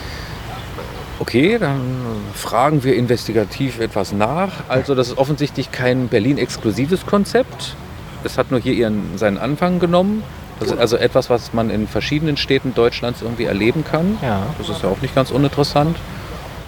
Okay, 1.20 1.58
dann 1.58 2.02
fragen 2.34 2.84
wir 2.84 2.96
investigativ 2.96 3.80
etwas 3.80 4.12
nach. 4.12 4.52
Also 4.68 4.96
das 4.96 5.10
ist 5.10 5.18
offensichtlich 5.18 5.72
kein 5.72 6.08
Berlin-exklusives 6.08 7.06
Konzept. 7.06 7.76
Es 8.24 8.38
hat 8.38 8.52
nur 8.52 8.60
hier 8.60 8.74
ihren, 8.74 9.18
seinen 9.18 9.38
Anfang 9.38 9.80
genommen. 9.80 10.24
Das 10.60 10.72
ist 10.72 10.78
also 10.78 10.98
etwas, 10.98 11.30
was 11.30 11.54
man 11.54 11.70
in 11.70 11.88
verschiedenen 11.88 12.38
Städten 12.38 12.74
Deutschlands 12.74 13.22
irgendwie 13.22 13.44
erleben 13.44 13.84
kann. 13.84 14.18
Ja. 14.22 14.44
Das 14.58 14.70
ist 14.70 14.84
ja 14.84 14.90
auch 14.90 15.02
nicht 15.02 15.14
ganz 15.14 15.32
uninteressant. 15.32 15.98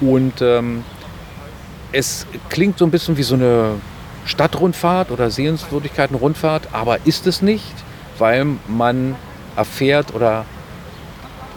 Und 0.01 0.41
ähm, 0.41 0.83
es 1.91 2.25
klingt 2.49 2.77
so 2.77 2.85
ein 2.85 2.91
bisschen 2.91 3.17
wie 3.17 3.23
so 3.23 3.35
eine 3.35 3.75
Stadtrundfahrt 4.27 5.11
oder 5.11 5.29
Sehenswürdigkeitenrundfahrt, 5.29 6.69
aber 6.73 7.05
ist 7.05 7.27
es 7.27 7.41
nicht, 7.41 7.73
weil 8.17 8.45
man 8.67 9.15
erfährt 9.55 10.13
oder 10.13 10.45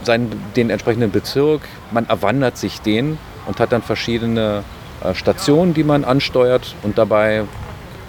seinen, 0.03 0.43
den 0.57 0.71
entsprechenden 0.71 1.11
Bezirk, 1.11 1.63
man 1.91 2.09
erwandert 2.09 2.57
sich 2.57 2.81
den 2.81 3.19
und 3.47 3.61
hat 3.61 3.73
dann 3.73 3.83
verschiedene 3.83 4.65
äh, 5.03 5.15
Stationen, 5.15 5.75
die 5.75 5.85
man 5.85 6.05
ansteuert 6.05 6.75
und 6.83 6.97
dabei 6.97 7.45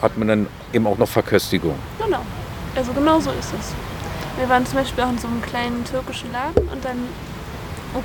hat 0.02 0.18
man 0.18 0.28
dann 0.28 0.48
eben 0.74 0.88
auch 0.88 0.98
noch 0.98 1.10
Verköstigung. 1.10 1.76
Genau. 2.04 2.22
Also 2.76 2.94
genau 2.94 3.20
so 3.20 3.32
ist 3.32 3.54
es. 3.60 3.74
Wir 4.38 4.48
waren 4.50 4.66
zum 4.66 4.80
Beispiel 4.80 5.04
auch 5.04 5.10
in 5.10 5.18
so 5.18 5.28
einem 5.28 5.42
kleinen 5.42 5.84
türkischen 5.84 6.32
Laden 6.32 6.68
und 6.70 6.84
dann, 6.86 6.98
oh, 7.96 8.02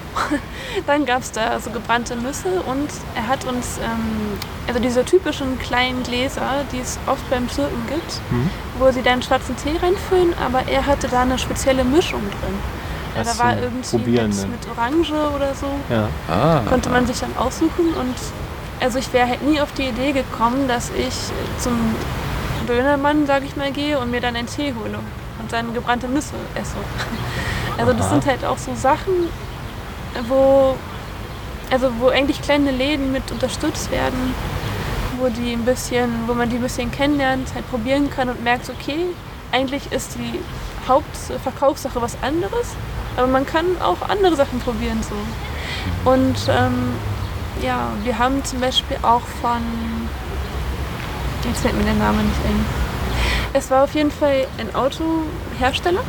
dann 0.87 1.05
gab 1.07 1.22
es 1.22 1.32
da 1.32 1.59
so 1.61 1.70
gebrannte 1.70 2.16
Nüsse 2.16 2.61
und 2.66 2.89
er 3.14 3.26
hat 3.28 3.45
uns, 3.45 3.78
ähm, 3.78 4.39
also 4.66 4.80
diese 4.80 5.05
typischen 5.05 5.59
kleinen 5.59 6.03
Gläser, 6.03 6.64
die 6.72 6.80
es 6.80 6.99
oft 7.07 7.28
beim 7.30 7.49
Türken 7.49 7.87
gibt, 7.89 8.20
Mhm. 8.30 8.51
wo 8.78 8.91
sie 8.91 9.03
dann 9.03 9.22
schwarzen 9.22 9.57
Tee 9.57 9.76
reinfüllen, 9.82 10.34
aber 10.45 10.62
er 10.68 10.87
hatte 10.87 11.09
da 11.09 11.22
eine 11.22 11.39
spezielle 11.39 11.84
Mischung 11.84 12.20
drin. 12.22 12.59
Ja, 13.16 13.22
Ach 13.26 13.32
da 13.32 13.45
war 13.45 13.57
irgendwie 13.59 13.97
mit, 13.99 14.37
ne? 14.37 14.47
mit 14.49 14.68
Orange 14.76 15.12
oder 15.34 15.55
so. 15.55 15.66
Ja. 15.89 16.09
Ah, 16.28 16.61
konnte 16.68 16.91
man 16.91 17.07
sich 17.07 17.18
dann 17.20 17.34
aussuchen 17.39 17.95
und 17.95 18.14
also 18.80 18.99
ich 18.99 19.11
wäre 19.14 19.26
halt 19.28 19.43
nie 19.43 19.59
auf 19.61 19.72
die 19.72 19.84
Idee 19.89 20.12
gekommen, 20.12 20.68
dass 20.68 20.91
ich 20.91 21.14
zum 21.59 21.72
Dönermann, 22.68 23.26
sag 23.26 23.43
ich 23.45 23.57
mal, 23.57 23.70
gehe 23.70 23.99
und 23.99 24.11
mir 24.11 24.20
dann 24.20 24.37
einen 24.37 24.49
Tee 24.49 24.74
hole 24.78 24.99
und 25.41 25.53
dann 25.53 25.72
gebrannte 25.72 26.09
Nüsse 26.09 26.34
esse. 26.55 26.76
Also 27.78 27.93
das 27.93 28.07
Aha. 28.07 28.12
sind 28.14 28.24
halt 28.26 28.43
auch 28.43 28.57
so 28.57 28.74
Sachen, 28.74 29.12
wo 30.29 30.77
also 31.71 31.91
wo 31.99 32.09
eigentlich 32.09 32.41
kleine 32.43 32.71
Läden 32.71 33.12
mit 33.12 33.31
unterstützt 33.31 33.91
werden, 33.91 34.35
wo 35.19 35.29
die 35.29 35.53
ein 35.53 35.64
bisschen, 35.64 36.11
wo 36.27 36.35
man 36.35 36.49
die 36.51 36.57
ein 36.57 36.62
bisschen 36.62 36.91
kennenlernt, 36.91 37.55
halt 37.55 37.69
probieren 37.71 38.11
kann 38.11 38.29
und 38.29 38.43
merkt, 38.45 38.71
okay, 38.71 39.07
eigentlich 39.53 39.91
ist 39.93 40.17
die 40.17 40.41
Hauptverkaufssache 40.89 42.01
was 42.01 42.17
anderes, 42.23 42.75
aber 43.17 43.27
man 43.27 43.47
kann 43.47 43.64
auch 43.81 44.09
andere 44.09 44.37
Sachen 44.37 44.61
probieren 44.61 45.03
so. 45.03 45.17
Und 46.09 46.37
ähm, 46.49 46.93
ja, 47.62 47.89
wir 48.05 48.19
haben 48.19 48.45
zum 48.45 48.61
Beispiel 48.61 48.99
auch 49.03 49.23
von, 49.41 49.62
jetzt 51.45 51.62
fällt 51.62 51.77
mir 51.77 51.85
der 51.85 51.95
Name 51.95 52.23
nicht 52.23 52.45
ein. 52.45 52.67
Es 53.53 53.71
war 53.71 53.85
auf 53.85 53.95
jeden 53.95 54.11
Fall 54.11 54.47
ein 54.59 54.75
Autohersteller, 54.75 56.03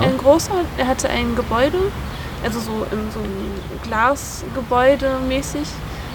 ein 0.00 0.16
großer, 0.18 0.52
der 0.78 0.86
hatte 0.86 1.08
ein 1.08 1.34
Gebäude, 1.34 1.78
also 2.44 2.60
so 2.60 2.86
in 2.90 3.10
so 3.10 3.20
ein 3.20 3.80
Glasgebäude 3.82 5.18
mäßig. 5.26 5.66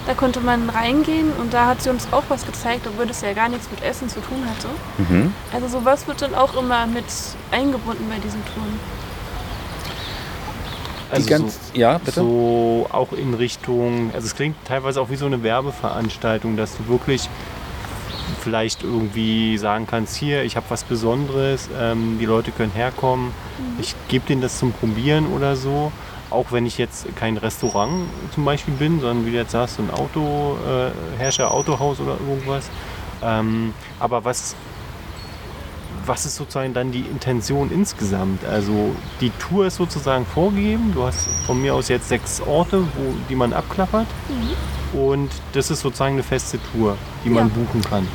Da 0.06 0.14
konnte 0.14 0.42
man 0.42 0.70
reingehen 0.70 1.32
und 1.40 1.54
da 1.54 1.68
hat 1.68 1.82
sie 1.82 1.90
uns 1.90 2.08
auch 2.12 2.24
was 2.28 2.46
gezeigt, 2.46 2.86
obwohl 2.88 3.06
das 3.06 3.22
ja 3.22 3.32
gar 3.32 3.48
nichts 3.48 3.70
mit 3.72 3.82
Essen 3.82 4.10
zu 4.10 4.20
tun 4.20 4.44
hatte. 4.46 4.68
mhm. 4.98 5.34
Also 5.54 5.80
sowas 5.80 6.08
wird 6.08 6.22
dann 6.22 6.36
auch 6.36 6.58
immer 6.58 6.86
mit 6.88 7.06
eingebunden 7.52 8.06
bei 8.10 8.18
diesen 8.18 8.44
Touren. 8.54 8.80
Also 11.10 11.30
ganz, 11.30 11.60
ja, 11.74 12.00
bitte? 12.00 12.20
So 12.20 12.88
auch 12.92 13.14
in 13.14 13.34
Richtung, 13.36 14.12
also 14.14 14.26
es 14.26 14.36
klingt 14.36 14.56
teilweise 14.66 15.00
auch 15.00 15.10
wie 15.10 15.16
so 15.16 15.28
eine 15.28 15.44
Werbeveranstaltung, 15.44 16.58
dass 16.58 16.76
du 16.76 16.88
wirklich 16.88 17.30
vielleicht 18.42 18.84
irgendwie 18.84 19.58
sagen 19.58 19.86
kannst, 19.88 20.16
hier, 20.16 20.44
ich 20.44 20.56
habe 20.56 20.66
was 20.70 20.84
Besonderes, 20.84 21.70
ähm, 21.80 22.18
die 22.20 22.26
Leute 22.26 22.52
können 22.52 22.72
herkommen, 22.72 23.32
ich 23.80 23.96
gebe 24.08 24.26
denen 24.26 24.42
das 24.42 24.58
zum 24.60 24.74
Probieren 24.74 25.28
oder 25.28 25.56
so. 25.56 25.92
Auch 26.34 26.52
wenn 26.52 26.66
ich 26.66 26.80
jetzt 26.80 27.16
kein 27.16 27.38
Restaurant 27.38 28.08
zum 28.34 28.44
Beispiel 28.44 28.74
bin, 28.74 29.00
sondern 29.00 29.26
wie 29.26 29.32
du 29.32 29.38
jetzt 29.38 29.52
sagst, 29.52 29.80
ein 29.80 29.92
Autohersteller, 29.92 31.50
äh, 31.50 31.54
Autohaus 31.54 32.00
oder 32.00 32.18
irgendwas. 32.28 32.70
Ähm, 33.24 33.74
aber 34.00 34.26
was, 34.26 34.56
was 36.06 36.26
ist 36.26 36.36
sozusagen 36.36 36.74
dann 36.74 36.92
die 36.92 37.02
Intention 37.02 37.72
insgesamt? 37.72 38.44
Also 38.46 38.96
die 39.22 39.30
Tour 39.32 39.68
ist 39.68 39.76
sozusagen 39.76 40.26
vorgegeben. 40.26 40.92
Du 40.94 41.04
hast 41.04 41.28
von 41.46 41.62
mir 41.62 41.74
aus 41.76 41.88
jetzt 41.90 42.10
sechs 42.10 42.42
Orte, 42.42 42.82
wo, 42.82 43.14
die 43.30 43.36
man 43.36 43.54
abklappert. 43.54 44.08
Und 44.94 45.32
das 45.54 45.72
ist 45.72 45.80
sozusagen 45.82 46.14
eine 46.14 46.24
feste 46.24 46.60
Tour, 46.72 46.96
die 47.26 47.30
man 47.30 47.48
Ja. 47.48 47.54
buchen 47.56 47.82
kann. 47.82 48.08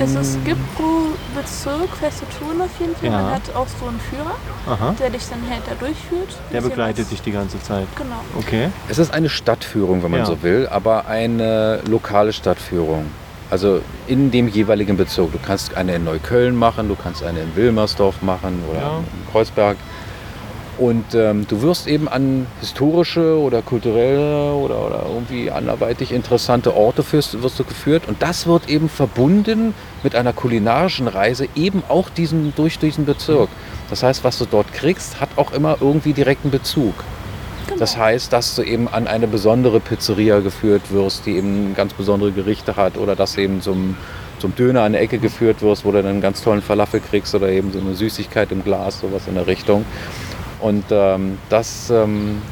Es, 0.00 0.14
es 0.16 0.36
gibt 0.44 0.58
pro 0.74 1.06
Bezirk 1.36 1.88
feste 2.00 2.24
Touren 2.38 2.60
auf 2.60 2.70
jeden 2.80 2.96
Fall. 2.96 3.04
Ja. 3.10 3.22
Man 3.22 3.34
hat 3.34 3.54
auch 3.54 3.66
so 3.68 3.86
einen 3.86 4.00
Führer, 4.00 4.34
Aha. 4.66 4.94
der 4.98 5.10
dich 5.10 5.22
dann 5.28 5.38
halt 5.48 5.62
da 5.68 5.74
durchführt. 5.74 6.36
Der 6.52 6.60
begleitet 6.60 7.04
was- 7.04 7.10
dich 7.10 7.22
die 7.22 7.30
ganze 7.30 7.62
Zeit. 7.62 7.86
Genau. 7.96 8.16
Okay. 8.36 8.68
Es 8.88 8.98
ist 8.98 9.12
eine 9.14 9.28
Stadtführung, 9.28 10.02
wenn 10.02 10.10
man 10.10 10.20
Ja. 10.20 10.26
so 10.26 10.42
will, 10.42 10.66
aber 10.68 11.06
eine 11.06 11.82
lokale 11.88 12.32
Stadtführung. 12.32 13.06
Also 13.50 13.80
in 14.06 14.30
dem 14.30 14.48
jeweiligen 14.48 14.96
Bezirk. 14.96 15.32
Du 15.32 15.38
kannst 15.38 15.74
eine 15.76 15.94
in 15.94 16.04
Neukölln 16.04 16.54
machen, 16.54 16.88
du 16.88 16.96
kannst 16.96 17.22
eine 17.22 17.40
in 17.40 17.56
Wilmersdorf 17.56 18.20
machen 18.22 18.62
oder 18.70 18.80
Ja. 18.80 18.98
in 18.98 19.32
Kreuzberg. 19.32 19.76
Und 20.76 21.12
ähm, 21.14 21.44
du 21.48 21.60
wirst 21.62 21.88
eben 21.88 22.06
an 22.08 22.46
historische 22.60 23.36
oder 23.36 23.62
kulturelle 23.62 24.52
oder, 24.54 24.86
oder 24.86 25.06
irgendwie 25.12 25.50
anderweitig 25.50 26.12
interessante 26.12 26.76
Orte 26.76 27.02
führst, 27.02 27.42
wirst 27.42 27.58
du 27.58 27.64
geführt. 27.64 28.04
Und 28.06 28.22
das 28.22 28.46
wird 28.46 28.68
eben 28.68 28.88
verbunden 28.88 29.74
mit 30.04 30.14
einer 30.14 30.32
kulinarischen 30.32 31.08
Reise 31.08 31.48
eben 31.56 31.82
auch 31.88 32.10
diesen, 32.10 32.54
durch 32.54 32.78
diesen 32.78 33.06
Bezirk. 33.06 33.48
Das 33.90 34.04
heißt, 34.04 34.22
was 34.22 34.38
du 34.38 34.44
dort 34.44 34.72
kriegst, 34.72 35.20
hat 35.20 35.30
auch 35.34 35.50
immer 35.50 35.78
irgendwie 35.80 36.12
direkten 36.12 36.50
Bezug. 36.52 36.94
Das 37.78 37.96
heißt, 37.96 38.32
dass 38.32 38.56
du 38.56 38.62
eben 38.62 38.88
an 38.88 39.06
eine 39.06 39.28
besondere 39.28 39.78
Pizzeria 39.78 40.40
geführt 40.40 40.90
wirst, 40.90 41.26
die 41.26 41.36
eben 41.36 41.74
ganz 41.74 41.92
besondere 41.92 42.32
Gerichte 42.32 42.74
hat 42.74 42.96
oder 42.96 43.14
dass 43.14 43.36
eben 43.36 43.62
zum, 43.62 43.96
zum 44.40 44.54
Döner 44.56 44.82
an 44.82 44.92
der 44.92 45.02
Ecke 45.02 45.18
geführt 45.18 45.62
wirst, 45.62 45.84
wo 45.84 45.92
du 45.92 45.98
dann 45.98 46.10
einen 46.10 46.20
ganz 46.20 46.42
tollen 46.42 46.60
Falafel 46.60 47.00
kriegst 47.00 47.34
oder 47.36 47.48
eben 47.48 47.72
so 47.72 47.78
eine 47.78 47.94
Süßigkeit 47.94 48.50
im 48.50 48.64
Glas, 48.64 49.00
sowas 49.00 49.28
in 49.28 49.36
der 49.36 49.46
Richtung. 49.46 49.84
Und 50.60 50.86
ähm, 50.90 51.38
das, 51.50 51.88
ähm, 51.90 52.42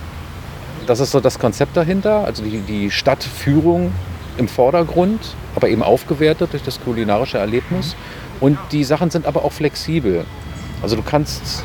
das 0.86 1.00
ist 1.00 1.10
so 1.10 1.18
das 1.18 1.40
Konzept 1.40 1.76
dahinter, 1.76 2.24
also 2.24 2.44
die, 2.44 2.60
die 2.60 2.92
Stadtführung 2.92 3.92
im 4.38 4.46
Vordergrund, 4.46 5.34
aber 5.56 5.68
eben 5.68 5.82
aufgewertet 5.82 6.52
durch 6.52 6.62
das 6.62 6.80
kulinarische 6.80 7.38
Erlebnis. 7.38 7.96
Und 8.38 8.58
die 8.70 8.84
Sachen 8.84 9.10
sind 9.10 9.26
aber 9.26 9.44
auch 9.44 9.52
flexibel. 9.52 10.24
Also 10.82 10.94
du 10.94 11.02
kannst 11.02 11.64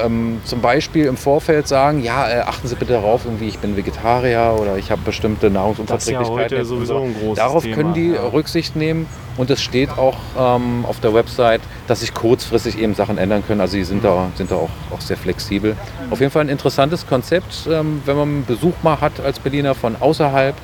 ähm, 0.00 0.40
zum 0.44 0.60
Beispiel 0.60 1.06
im 1.06 1.16
Vorfeld 1.16 1.68
sagen, 1.68 2.02
ja, 2.02 2.28
äh, 2.28 2.40
achten 2.40 2.68
Sie 2.68 2.74
bitte 2.74 2.94
darauf, 2.94 3.24
irgendwie 3.24 3.48
ich 3.48 3.58
bin 3.58 3.76
Vegetarier 3.76 4.56
oder 4.60 4.76
ich 4.76 4.90
habe 4.90 5.02
bestimmte 5.04 5.50
Nahrungsunverträglichkeiten. 5.50 6.36
Das 6.36 6.48
ist 6.48 6.52
ja 6.52 6.58
heute 6.58 6.64
sowieso 6.64 7.02
ein 7.02 7.14
großes 7.14 7.36
Darauf 7.36 7.62
Thema, 7.62 7.76
können 7.76 7.94
die 7.94 8.10
ja. 8.10 8.26
Rücksicht 8.26 8.76
nehmen 8.76 9.06
und 9.36 9.50
es 9.50 9.62
steht 9.62 9.90
auch 9.98 10.16
ähm, 10.38 10.84
auf 10.86 11.00
der 11.00 11.14
Website, 11.14 11.60
dass 11.86 12.00
sich 12.00 12.14
kurzfristig 12.14 12.78
eben 12.78 12.94
Sachen 12.94 13.18
ändern 13.18 13.44
können. 13.46 13.60
Also 13.60 13.76
die 13.76 13.84
sind 13.84 14.04
da, 14.04 14.30
sind 14.34 14.50
da 14.50 14.56
auch, 14.56 14.70
auch 14.90 15.00
sehr 15.00 15.16
flexibel. 15.16 15.76
Auf 16.10 16.20
jeden 16.20 16.32
Fall 16.32 16.42
ein 16.42 16.48
interessantes 16.48 17.06
Konzept, 17.06 17.68
ähm, 17.70 18.02
wenn 18.04 18.16
man 18.16 18.28
einen 18.28 18.44
Besuch 18.44 18.74
mal 18.82 19.00
hat 19.00 19.20
als 19.20 19.38
Berliner 19.38 19.74
von 19.74 19.96
außerhalb. 19.98 20.54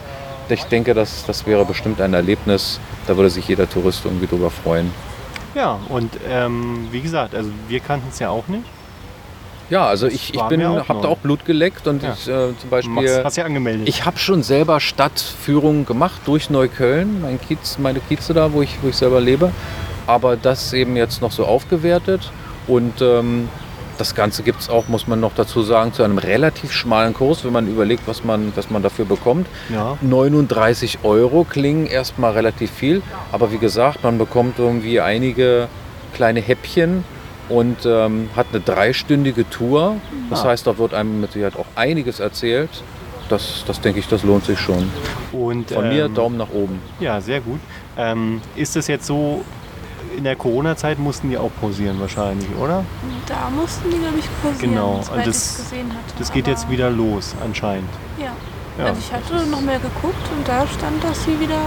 Ich 0.49 0.65
denke, 0.65 0.93
das, 0.93 1.25
das 1.27 1.47
wäre 1.47 1.65
bestimmt 1.65 2.01
ein 2.01 2.13
Erlebnis. 2.13 2.81
Da 3.07 3.17
würde 3.17 3.31
sich 3.31 3.49
jeder 3.49 3.69
Tourist 3.69 4.05
irgendwie 4.05 4.27
drüber 4.27 4.51
freuen. 4.51 4.91
Ja, 5.55 5.79
und 5.89 6.11
ähm, 6.31 6.89
wie 6.91 7.01
gesagt, 7.01 7.35
also 7.35 7.51
wir 7.69 7.81
kannten 7.81 8.09
es 8.11 8.19
ja 8.19 8.31
auch 8.31 8.49
nicht. 8.49 8.65
Ja, 9.71 9.87
also 9.87 10.07
Das 10.07 10.15
ich, 10.15 10.35
ich 10.35 10.43
bin, 10.43 10.63
habe 10.65 11.01
da 11.03 11.09
auch 11.09 11.19
Blut 11.19 11.45
geleckt 11.45 11.87
und 11.87 12.03
Ja. 12.03 12.13
ich 12.13 12.29
äh, 12.29 12.57
zum 12.59 12.71
Beispiel. 12.71 12.93
Machst, 12.95 13.25
hast 13.25 13.37
ja 13.37 13.45
angemeldet. 13.45 13.89
Ich 13.89 14.05
habe 14.05 14.19
schon 14.19 14.43
selber 14.43 14.81
Stadtführungen 14.81 15.87
gemacht 15.87 16.21
durch 16.27 16.51
Neukölln, 16.51 17.23
mein 17.23 17.41
Kiez, 17.41 17.79
meine 17.79 18.01
Kieze 18.01 18.35
da, 18.35 18.53
wo 18.53 18.63
ich, 18.63 18.77
wo 18.83 18.89
ich 18.89 18.97
selber 18.97 19.21
lebe. 19.21 19.51
Aber 20.07 20.37
das 20.37 20.73
eben 20.73 20.97
jetzt 20.97 21.23
noch 21.23 21.33
so 21.33 21.45
aufgewertet. 21.47 22.31
Und 22.67 23.01
ähm, 23.01 23.49
das 23.99 24.15
Ganze 24.15 24.43
gibt 24.43 24.61
es 24.61 24.69
auch, 24.69 24.89
muss 24.89 25.07
man 25.07 25.21
noch 25.21 25.33
dazu 25.35 25.63
sagen, 25.63 25.93
zu 25.93 26.03
einem 26.03 26.19
relativ 26.19 26.73
schmalen 26.73 27.15
Kurs, 27.15 27.45
wenn 27.45 27.53
man 27.53 27.69
überlegt, 27.69 28.03
was 28.07 28.25
man, 28.25 28.53
was 28.57 28.71
man 28.71 28.83
dafür 28.83 29.05
bekommt. 29.05 29.47
ja. 29.69 29.97
39 30.01 30.99
Euro 31.05 31.45
klingen 31.45 31.87
erstmal 31.87 32.33
relativ 32.33 32.71
viel, 32.71 33.03
aber 33.31 33.53
wie 33.53 33.59
gesagt, 33.59 34.03
man 34.03 34.19
bekommt 34.19 34.59
irgendwie 34.59 35.01
einige 35.01 35.69
kleine 36.15 36.41
Häppchen 36.41 37.05
und 37.53 37.85
ähm, 37.85 38.29
hat 38.37 38.47
eine 38.53 38.61
dreistündige 38.61 39.49
Tour. 39.49 39.97
Das 40.31 40.43
Ah. 40.45 40.49
heißt, 40.49 40.67
da 40.67 40.79
wird 40.79 40.95
einem 40.95 41.21
mit 41.21 41.33
Sicherheit 41.33 41.57
auch 41.57 41.67
einiges 41.77 42.21
erzählt. 42.21 42.71
Das, 43.29 43.65
das 43.67 43.81
denke 43.81 44.01
ich, 44.01 44.09
das 44.09 44.25
lohnt 44.25 44.45
sich 44.45 44.59
schon. 44.59 44.91
Und, 45.33 45.71
Von 45.71 45.89
mir 45.89 46.07
ähm, 46.07 46.15
Daumen 46.15 46.37
nach 46.37 46.51
oben. 46.53 46.81
Ja, 47.01 47.21
sehr 47.21 47.41
gut. 47.41 47.61
Ähm, 47.97 48.41
ist 48.57 48.77
es 48.77 48.87
jetzt 48.89 49.07
so, 49.07 49.43
in 50.17 50.25
der 50.25 50.37
Corona-Zeit 50.37 50.99
mussten 50.99 51.31
die 51.31 51.39
auch 51.39 51.51
pausieren 51.61 51.99
wahrscheinlich, 52.01 52.49
oder? 52.61 52.85
Da 53.27 53.49
mussten 53.51 53.91
die, 53.91 53.99
glaube 53.99 54.19
ich, 54.19 54.27
pausieren, 54.43 54.73
Genau, 54.75 54.95
und 55.15 55.27
das- 55.27 55.37
es 55.37 55.57
gesehen 55.71 55.89
hatte. 55.89 56.15
Das 56.19 56.33
geht 56.33 56.45
Aber, 56.45 56.53
jetzt 56.53 56.71
wieder 56.71 56.91
los 56.91 57.35
anscheinend. 57.43 57.89
Ja. 58.19 58.27
Ja. 58.79 58.87
Also 58.87 59.01
ich 59.01 59.13
hatte 59.13 59.47
noch 59.51 59.61
mehr 59.61 59.79
geguckt 59.79 60.29
und 60.37 60.47
da 60.49 60.67
stand, 60.67 61.03
dass 61.05 61.25
sie 61.25 61.39
wieder... 61.41 61.61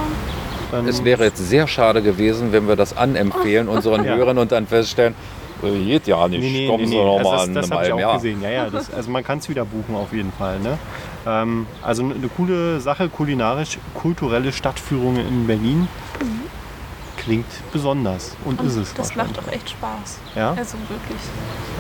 Dann, 0.72 0.88
Es 0.88 1.04
wäre 1.04 1.24
jetzt 1.26 1.38
sehr 1.48 1.68
schade 1.68 2.02
gewesen, 2.02 2.52
wenn 2.52 2.68
wir 2.68 2.76
das 2.76 2.98
anempfehlen 2.98 3.68
unseren 3.76 4.04
Ja. 4.04 4.16
Hörern 4.16 4.38
und 4.40 4.52
dann 4.52 4.66
feststellen, 4.68 5.14
Äh, 5.64 5.84
Geht 5.86 6.08
ja 6.08 6.28
nicht. 6.28 6.42
Nee, 6.42 6.50
nee, 6.52 6.68
Kommen 6.68 6.84
nee, 6.84 6.90
Sie 6.90 6.96
nee. 6.96 7.04
noch 7.04 7.18
Also 7.18 7.30
mal 7.32 7.38
das, 7.48 7.70
das 7.70 7.72
habe 7.72 7.86
ich 7.88 7.94
auch 7.94 8.00
Jahr. 8.00 8.14
gesehen. 8.16 8.42
Ja, 8.42 8.50
ja, 8.50 8.70
das, 8.70 8.94
also 8.94 9.10
man 9.12 9.24
kann 9.24 9.40
es 9.40 9.50
wieder 9.50 9.66
buchen 9.66 9.96
auf 9.96 10.12
jeden 10.14 10.32
Fall. 10.34 10.60
Ne? 10.60 10.78
Ähm, 11.26 11.66
also 11.82 12.04
eine 12.04 12.28
coole 12.36 12.80
Sache, 12.80 13.10
kulinarisch, 13.10 13.78
kulturelle 13.94 14.52
Stadtführungen 14.52 15.28
in 15.28 15.48
Berlin. 15.48 15.88
Klingt 17.18 17.46
besonders 17.72 18.36
und, 18.46 18.60
Und 18.60 18.68
ist 18.68 18.76
es 18.76 18.94
das 18.94 19.16
macht 19.16 19.40
auch 19.40 19.52
echt 19.52 19.72
Spaß. 19.72 20.20
Ja, 20.36 20.50
Also 20.52 20.78
wirklich. 20.90 21.20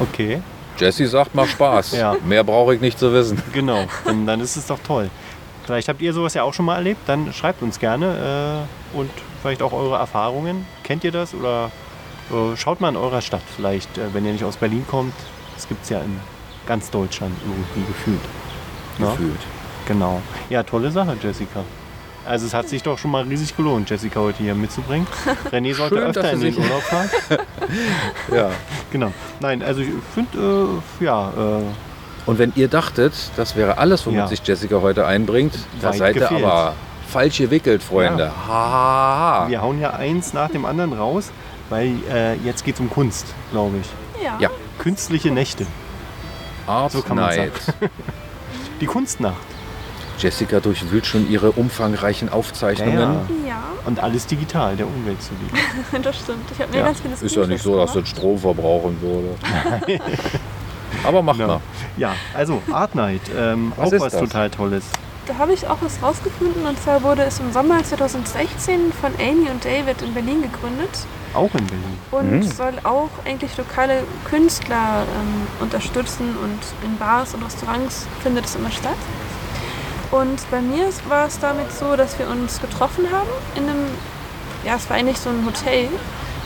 okay, 0.01 0.41
Jesse 0.77 1.07
sagt, 1.07 1.35
macht 1.35 1.49
Spaß. 1.51 1.91
Ja. 1.91 2.15
Mehr 2.25 2.43
brauche 2.43 2.73
ich 2.73 2.81
nicht 2.81 2.97
zu 2.97 3.13
wissen. 3.13 3.41
genau. 3.53 3.85
Dann, 4.05 4.25
dann 4.25 4.39
ist 4.41 4.55
es 4.55 4.65
doch 4.65 4.79
toll. 4.85 5.09
Vielleicht 5.65 5.87
habt 5.87 6.01
ihr 6.01 6.13
sowas 6.13 6.33
ja 6.33 6.43
auch 6.43 6.53
schon 6.53 6.65
mal 6.65 6.75
erlebt, 6.75 7.01
dann 7.07 7.31
schreibt 7.33 7.61
uns 7.61 7.79
gerne 7.79 8.65
äh, 8.93 8.97
und 8.97 9.09
vielleicht 9.41 9.61
auch 9.61 9.71
eure 9.73 9.97
Erfahrungen. 9.97 10.65
Kennt 10.83 11.03
ihr 11.03 11.11
das 11.11 11.33
oder 11.35 11.71
schaut 12.55 12.81
mal 12.81 12.89
in 12.89 12.97
eurer 12.97 13.21
Stadt 13.21 13.41
vielleicht, 13.55 13.97
äh, 13.97 14.13
wenn 14.13 14.25
ihr 14.25 14.31
nicht 14.33 14.43
aus 14.43 14.57
Berlin 14.57 14.85
kommt. 14.89 15.13
Das 15.55 15.67
gibt 15.67 15.83
es 15.83 15.89
ja 15.89 15.99
in 15.99 16.19
ganz 16.67 16.89
Deutschland 16.91 17.33
irgendwie 17.45 17.87
gefühlt. 17.87 18.19
Ja? 18.99 19.11
Gefühlt. 19.11 19.39
Genau. 19.87 20.21
Ja, 20.49 20.63
tolle 20.63 20.91
Sache, 20.91 21.15
Jessica. 21.21 21.61
Also 22.25 22.47
es 22.47 22.53
hat 22.55 22.67
sich 22.67 22.81
doch 22.81 22.97
schon 22.97 23.11
mal 23.11 23.23
riesig 23.23 23.55
gelohnt, 23.55 23.87
Jessica 23.89 24.19
heute 24.19 24.41
hier 24.41 24.55
mitzubringen. 24.55 25.05
René 25.51 25.75
sollte 25.75 25.95
Schön, 25.97 26.05
öfter 26.05 26.31
in 26.33 26.39
den 26.41 26.57
Urlaub 26.57 26.81
fahren. 26.81 27.09
Ja. 28.33 28.49
Genau. 28.91 29.11
Nein, 29.39 29.61
also 29.61 29.81
ich 29.81 29.89
finde, 30.13 30.79
äh, 31.01 31.03
ja, 31.05 31.29
äh, 31.29 31.61
Und 32.25 32.39
wenn 32.39 32.51
ihr 32.55 32.67
dachtet, 32.67 33.13
das 33.35 33.55
wäre 33.55 33.77
alles, 33.77 34.05
womit 34.07 34.19
Ja. 34.19 34.27
sich 34.27 34.41
Jessica 34.43 34.81
heute 34.81 35.05
einbringt, 35.05 35.53
da 35.81 35.93
seid 35.93 36.15
ihr 36.15 36.31
aber 36.31 36.73
falsch 37.07 37.37
gewickelt, 37.37 37.83
Freunde. 37.83 38.31
Ha, 38.47 38.51
ha, 38.51 39.39
ha. 39.43 39.45
wir 39.47 39.61
hauen 39.61 39.79
ja 39.79 39.91
eins 39.91 40.33
nach 40.33 40.49
dem 40.49 40.65
anderen 40.65 40.93
raus, 40.93 41.31
weil 41.69 41.95
äh, 42.11 42.35
jetzt 42.37 42.63
geht 42.65 42.75
es 42.75 42.81
um 42.81 42.89
Kunst, 42.89 43.25
glaube 43.51 43.77
ich. 43.81 44.23
Ja. 44.23 44.37
Ja. 44.39 44.49
Künstliche 44.79 45.31
Nächte. 45.31 45.65
Art 46.67 46.91
So 46.91 47.01
kann 47.01 47.15
man 47.17 47.35
Night. 47.35 47.51
Die 48.81 48.85
Kunstnacht. 48.85 49.35
Jessica 50.17 50.59
durchwühlt 50.61 51.05
schon 51.05 51.29
ihre 51.29 51.51
umfangreichen 51.51 52.29
Aufzeichnungen. 52.29 52.97
Ja, 52.99 53.11
ja. 53.11 53.47
Ja, 53.47 53.63
Und 53.85 53.99
alles 54.01 54.25
digital, 54.25 54.75
der 54.77 54.87
Umwelt 54.87 55.21
zu 55.21 55.31
lieben. 55.41 56.01
das 56.03 56.17
stimmt. 56.19 56.49
Ich 56.51 56.59
habe 56.59 56.71
mir 56.71 56.77
Ja, 56.79 56.85
ganz 56.85 57.01
viele 57.01 57.13
Ist 57.15 57.35
ja 57.35 57.45
nicht 57.45 57.61
so, 57.63 57.77
dass 57.77 57.93
das 57.93 58.07
Strom 58.09 58.37
verbrauchen 58.39 58.97
würde. 59.01 59.35
Aber 61.03 61.21
mach 61.21 61.35
Genau. 61.37 61.47
mal. 61.55 61.61
Ja, 61.97 62.15
also 62.33 62.61
Art 62.71 62.95
Night, 62.95 63.21
ähm, 63.35 63.73
Was 63.75 63.89
auch 63.89 63.93
ist 63.93 64.01
was 64.01 64.11
das? 64.13 64.21
total 64.21 64.49
Tolles. 64.49 64.85
Da 65.25 65.35
habe 65.37 65.53
ich 65.53 65.67
auch 65.67 65.77
was 65.81 66.01
rausgefunden 66.01 66.65
und 66.65 66.81
zwar 66.81 67.01
wurde 67.03 67.23
es 67.23 67.39
im 67.39 67.51
Sommer 67.51 67.83
2016 67.83 68.93
von 68.93 69.11
Amy 69.15 69.49
und 69.49 69.65
David 69.65 70.01
in 70.01 70.13
Berlin 70.13 70.41
gegründet 70.43 70.89
Auch 71.35 71.53
in 71.53 71.65
Berlin. 71.67 71.97
und 72.11 72.31
Mhm. 72.31 72.43
soll 72.43 72.73
auch 72.83 73.09
eigentlich 73.25 73.55
lokale 73.57 74.03
Künstler 74.29 75.03
ähm, 75.19 75.47
unterstützen 75.59 76.35
und 76.41 76.59
in 76.83 76.97
Bars 76.97 77.33
und 77.33 77.43
Restaurants 77.43 78.07
findet 78.23 78.45
es 78.45 78.55
immer 78.55 78.71
statt. 78.71 78.95
Und 80.11 80.49
bei 80.49 80.61
mir 80.61 80.87
war 81.09 81.27
es 81.27 81.39
damit 81.39 81.71
so, 81.73 81.95
dass 81.95 82.17
wir 82.19 82.27
uns 82.29 82.61
getroffen 82.61 83.05
haben 83.11 83.27
in 83.55 83.63
einem, 83.63 83.85
ja, 84.63 84.75
es 84.75 84.89
war 84.89 84.97
eigentlich 84.97 85.17
so 85.19 85.29
ein 85.29 85.45
Hotel 85.45 85.89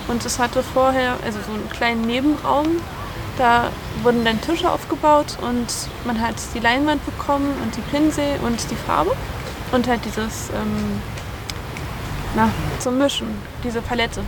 und 0.08 0.26
es 0.26 0.40
hatte 0.40 0.64
vorher, 0.64 1.14
also 1.24 1.40
so 1.46 1.54
einen 1.54 1.70
kleinen 1.70 2.02
Nebenraum, 2.02 2.68
da 3.38 3.70
wurden 4.02 4.26
dann 4.26 4.42
Tische 4.42 4.70
aufgebaut 4.72 5.38
und 5.42 5.68
man 6.06 6.20
hat 6.20 6.36
die 6.56 6.60
Leinwand 6.60 7.06
bekommen 7.06 7.54
und 7.64 7.76
die 7.76 7.82
Pinsel 7.82 8.40
und 8.44 8.60
die 8.72 8.76
Farbe 8.76 9.12
und 9.72 9.88
halt 9.88 10.04
dieses, 10.04 10.50
ähm, 10.50 11.02
na, 12.36 12.50
zum 12.80 12.98
Mischen, 12.98 13.28
diese 13.64 13.82
Palette. 13.82 14.22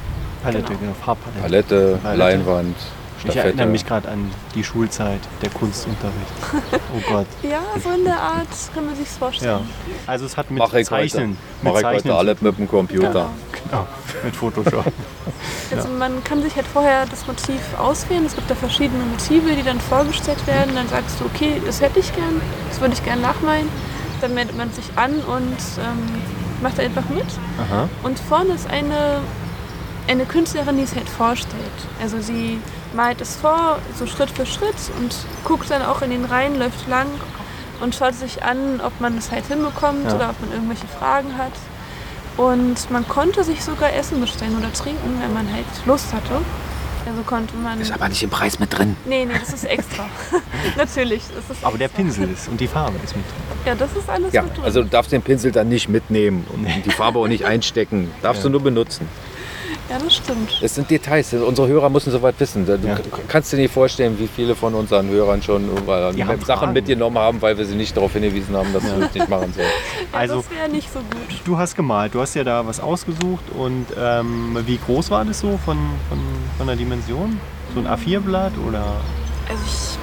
Palette, 0.44 0.64
Genau. 0.68 0.80
genau, 0.80 0.94
Farbpalette. 1.06 1.42
Palette, 1.42 2.00
Palette. 2.02 2.18
Leinwand, 2.20 2.76
Ich 3.20 3.26
erinnere 3.36 3.50
Staffette. 3.54 3.70
mich 3.72 3.86
gerade 3.86 4.10
an 4.10 4.32
die 4.56 4.64
Schulzeit, 4.64 5.20
der 5.42 5.50
Kunstunterricht. 5.52 6.16
Oh 6.94 7.00
Gott. 7.14 7.28
Ja, 7.44 7.60
so 7.82 7.90
in 7.92 8.04
der 8.04 8.20
Art 8.20 8.48
kann 8.74 8.86
man 8.86 8.96
sich's 8.96 9.14
Ja. 9.14 9.20
vorstellen. 9.20 9.70
Also 10.08 10.26
es 10.26 10.36
hat 10.36 10.50
mit 10.52 10.60
Mach 10.60 10.74
ich 10.74 10.88
Zeichnen, 10.88 11.30
heute, 11.30 11.38
mach 11.62 11.72
mit 11.74 11.82
ich 11.82 11.88
heute 11.88 12.16
alles 12.16 12.42
mit 12.42 12.58
dem 12.58 12.68
Computer. 12.68 13.30
Genau, 13.70 13.88
mit 14.24 14.36
Photoshop. 14.36 14.86
Also 15.74 15.88
man 15.88 16.22
kann 16.26 16.44
sich 16.44 16.54
halt 16.58 16.68
vorher 16.68 17.06
das 17.06 17.26
Motiv 17.28 17.62
auswählen. 17.80 18.26
Es 18.26 18.36
gibt 18.36 18.52
da 18.52 18.56
verschiedene 18.56 19.02
Motive, 19.06 19.56
die 19.56 19.64
dann 19.64 19.80
vorgestellt 19.80 20.46
werden. 20.46 20.76
Dann 20.76 20.90
sagst 20.90 21.18
du, 21.22 21.26
okay, 21.26 21.62
das 21.66 21.80
hätte 21.80 22.00
ich 22.02 22.14
gern, 22.14 22.42
das 22.68 22.82
würde 22.82 22.94
ich 22.94 23.02
gern 23.06 23.22
nachmalen. 23.22 23.70
Dann 24.20 24.34
meldet 24.34 24.58
man 24.58 24.70
sich 24.74 24.84
an 24.98 25.14
und 25.14 25.56
ähm, 25.80 26.22
macht 26.62 26.78
einfach 26.78 27.08
mit. 27.08 27.24
Aha. 27.58 27.88
Und 28.04 28.20
vorne 28.20 28.52
ist 28.56 28.70
eine, 28.70 29.22
eine 30.12 30.26
Künstlerin, 30.26 30.78
die 30.78 30.84
es 30.84 30.94
halt 30.96 31.08
vorstellt. 31.10 31.62
Also 32.02 32.20
sie 32.22 32.60
malt 32.94 33.22
es 33.22 33.36
vor, 33.38 33.80
so 33.98 34.06
Schritt 34.06 34.30
für 34.30 34.46
Schritt 34.46 34.76
und 35.00 35.16
guckt 35.46 35.70
dann 35.72 35.82
auch 35.84 36.02
in 36.02 36.10
den 36.12 36.26
Reihen, 36.26 36.60
läuft 36.60 36.88
lang 36.88 37.08
und 37.80 37.96
schaut 37.96 38.14
sich 38.16 38.44
an, 38.44 38.82
ob 38.84 39.00
man 39.00 39.18
es 39.18 39.32
halt 39.32 39.46
hinbekommt 39.48 40.06
Ja. 40.06 40.16
oder 40.16 40.30
ob 40.32 40.42
man 40.42 40.52
irgendwelche 40.52 40.88
Fragen 40.88 41.38
hat. 41.38 41.54
Und 42.38 42.90
man 42.92 43.08
konnte 43.08 43.44
sich 43.44 43.64
sogar 43.64 43.94
Essen 43.94 44.20
bestellen 44.22 44.56
oder 44.58 44.72
trinken, 44.74 45.18
wenn 45.22 45.34
man 45.34 45.52
halt 45.52 45.66
Lust 45.86 46.14
hatte. 46.14 46.34
Also 47.06 47.24
konnte 47.24 47.56
man. 47.58 47.82
Ist 47.82 47.92
aber 47.92 48.08
nicht 48.10 48.22
im 48.22 48.30
Preis 48.30 48.60
mit 48.60 48.78
drin. 48.78 48.96
Nee, 49.06 49.26
nee, 49.26 49.34
das 49.40 49.52
ist 49.54 49.64
extra. 49.66 50.06
Natürlich. 50.78 51.24
Das 51.36 51.58
ist 51.58 51.66
Aber 51.66 51.78
der 51.78 51.86
extra. 51.88 52.04
Pinsel 52.04 52.30
ist 52.32 52.48
und 52.48 52.60
die 52.62 52.68
Farbe 52.68 52.94
ist 53.04 53.16
mit 53.16 53.26
drin. 53.26 53.58
Ja, 53.66 53.76
das 53.76 53.92
ist 53.96 54.08
alles 54.10 54.32
Ja, 54.34 54.44
mit 54.44 54.56
drin. 54.56 54.64
also 54.66 54.84
du 54.84 54.90
darfst 54.90 55.12
den 55.12 55.22
Pinsel 55.24 55.52
dann 55.52 55.68
nicht 55.70 55.90
mitnehmen 55.90 56.46
und 56.54 56.66
die 56.86 56.92
Farbe 56.92 57.18
auch 57.20 57.28
nicht 57.28 57.44
einstecken. 57.46 58.12
Darfst 58.22 58.42
Ja. 58.44 58.50
du 58.50 58.52
nur 58.52 58.62
benutzen. 58.62 59.08
Ja, 59.90 59.98
das 60.00 60.16
stimmt. 60.16 60.60
Es 60.62 60.76
sind 60.76 60.90
Details. 60.90 61.34
Unsere 61.34 61.68
Hörer 61.68 61.90
müssen 61.90 62.12
soweit 62.12 62.40
wissen. 62.40 62.66
Du 62.66 62.74
Ja. 62.88 62.98
kannst 63.28 63.52
dir 63.52 63.58
nicht 63.58 63.74
vorstellen, 63.74 64.18
wie 64.20 64.28
viele 64.28 64.56
von 64.56 64.74
unseren 64.74 65.10
Hörern 65.10 65.42
schon 65.42 65.70
haben 65.88 66.16
Sachen 66.42 66.46
Fragen. 66.46 66.74
mitgenommen 66.74 67.18
haben, 67.18 67.42
weil 67.42 67.58
wir 67.58 67.66
sie 67.66 67.76
nicht 67.76 67.96
darauf 67.98 68.14
hingewiesen 68.14 68.56
haben, 68.56 68.72
dass 68.74 68.84
sie 68.84 69.00
das 69.00 69.14
nicht 69.14 69.28
machen 69.30 69.52
sollen. 69.54 69.68
Ja, 70.14 70.20
Also- 70.20 70.36
das 70.38 70.52
wäre 70.52 70.70
nicht 70.70 70.92
so 70.92 71.00
gut. 71.00 71.42
Du 71.46 71.58
hast 71.58 71.76
gemalt, 71.76 72.14
du 72.14 72.22
hast 72.22 72.34
ja 72.36 72.44
da 72.44 72.66
was 72.66 72.80
ausgesucht 72.80 73.44
und 73.58 73.88
ähm, 74.00 74.58
wie 74.66 74.78
groß 74.78 75.12
war 75.12 75.26
das 75.26 75.40
so 75.40 75.60
von, 75.66 75.78
von, 76.10 76.20
von 76.58 76.68
der 76.68 76.76
Dimension? 76.76 77.40
So 77.74 77.80
ein 77.82 77.88
A4-Blatt 77.88 78.54
oder 78.68 78.84
Also 79.50 79.64
ich, 79.66 79.98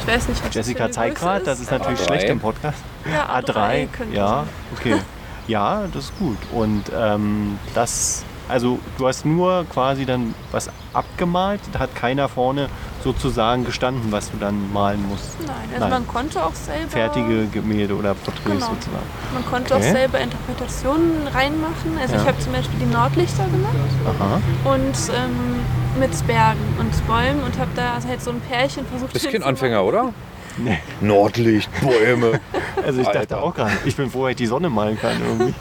ich 0.00 0.06
weiß 0.14 0.28
nicht, 0.28 0.40
was 0.40 0.48
das 0.48 0.54
Jessica 0.54 0.90
zeigt 0.90 1.18
gerade, 1.18 1.44
das 1.44 1.60
ist 1.60 1.70
natürlich 1.70 2.00
A3. 2.00 2.06
schlecht 2.06 2.28
im 2.28 2.40
Podcast. 2.40 2.78
Ja, 3.10 3.28
A3, 3.38 3.86
könnte 3.88 4.16
ja, 4.16 4.28
sein. 4.28 4.46
okay. 4.78 4.94
Ja, 5.48 5.82
das 5.92 6.04
ist 6.04 6.18
gut. 6.20 6.36
Und 6.52 6.84
ähm, 6.96 7.58
das, 7.74 8.24
also 8.52 8.78
du 8.98 9.08
hast 9.08 9.24
nur 9.24 9.64
quasi 9.72 10.04
dann 10.06 10.34
was 10.52 10.68
abgemalt, 10.92 11.60
da 11.72 11.80
hat 11.80 11.94
keiner 11.96 12.28
vorne 12.28 12.68
sozusagen 13.02 13.64
gestanden, 13.64 14.12
was 14.12 14.30
du 14.30 14.36
dann 14.36 14.72
malen 14.72 15.04
musst. 15.08 15.40
Nein, 15.40 15.48
also 15.70 15.80
Nein. 15.80 15.90
man 15.90 16.06
konnte 16.06 16.44
auch 16.44 16.54
selber. 16.54 16.88
Fertige 16.90 17.46
Gemälde 17.46 17.96
oder 17.96 18.14
Porträts 18.14 18.44
Genau. 18.44 18.66
sozusagen. 18.66 19.06
Man 19.34 19.44
konnte 19.46 19.74
Okay. 19.74 19.88
auch 19.88 19.92
selber 19.92 20.20
Interpretationen 20.20 21.26
reinmachen. 21.34 21.98
Also 22.00 22.14
Ja. 22.14 22.20
ich 22.22 22.28
habe 22.28 22.38
zum 22.38 22.52
Beispiel 22.52 22.78
die 22.78 22.92
Nordlichter 22.92 23.44
gemacht 23.44 23.74
Aha. 24.20 24.40
und 24.72 24.94
ähm, 25.16 25.60
mit 25.98 26.26
Bergen 26.26 26.76
und 26.78 27.06
Bäumen 27.06 27.42
und 27.42 27.58
habe 27.58 27.70
da 27.74 27.94
halt 28.06 28.22
so 28.22 28.30
ein 28.30 28.40
Pärchen 28.40 28.86
versucht. 28.86 29.12
Bist 29.14 29.30
kein. 29.30 29.42
Anfänger, 29.42 29.82
oder? 29.84 30.12
Nee. 30.58 30.78
Nordlicht, 31.00 31.70
Bäume. 31.80 32.40
Also 32.84 33.00
ich 33.00 33.06
dachte 33.06 33.18
Alter. 33.20 33.42
auch 33.44 33.54
gerade, 33.54 33.70
ich 33.84 33.94
bin 33.94 34.10
froh, 34.10 34.22
dass 34.22 34.30
ich 34.30 34.36
die 34.38 34.46
Sonne 34.46 34.68
malen 34.68 34.98
kann 34.98 35.12
irgendwie. 35.24 35.54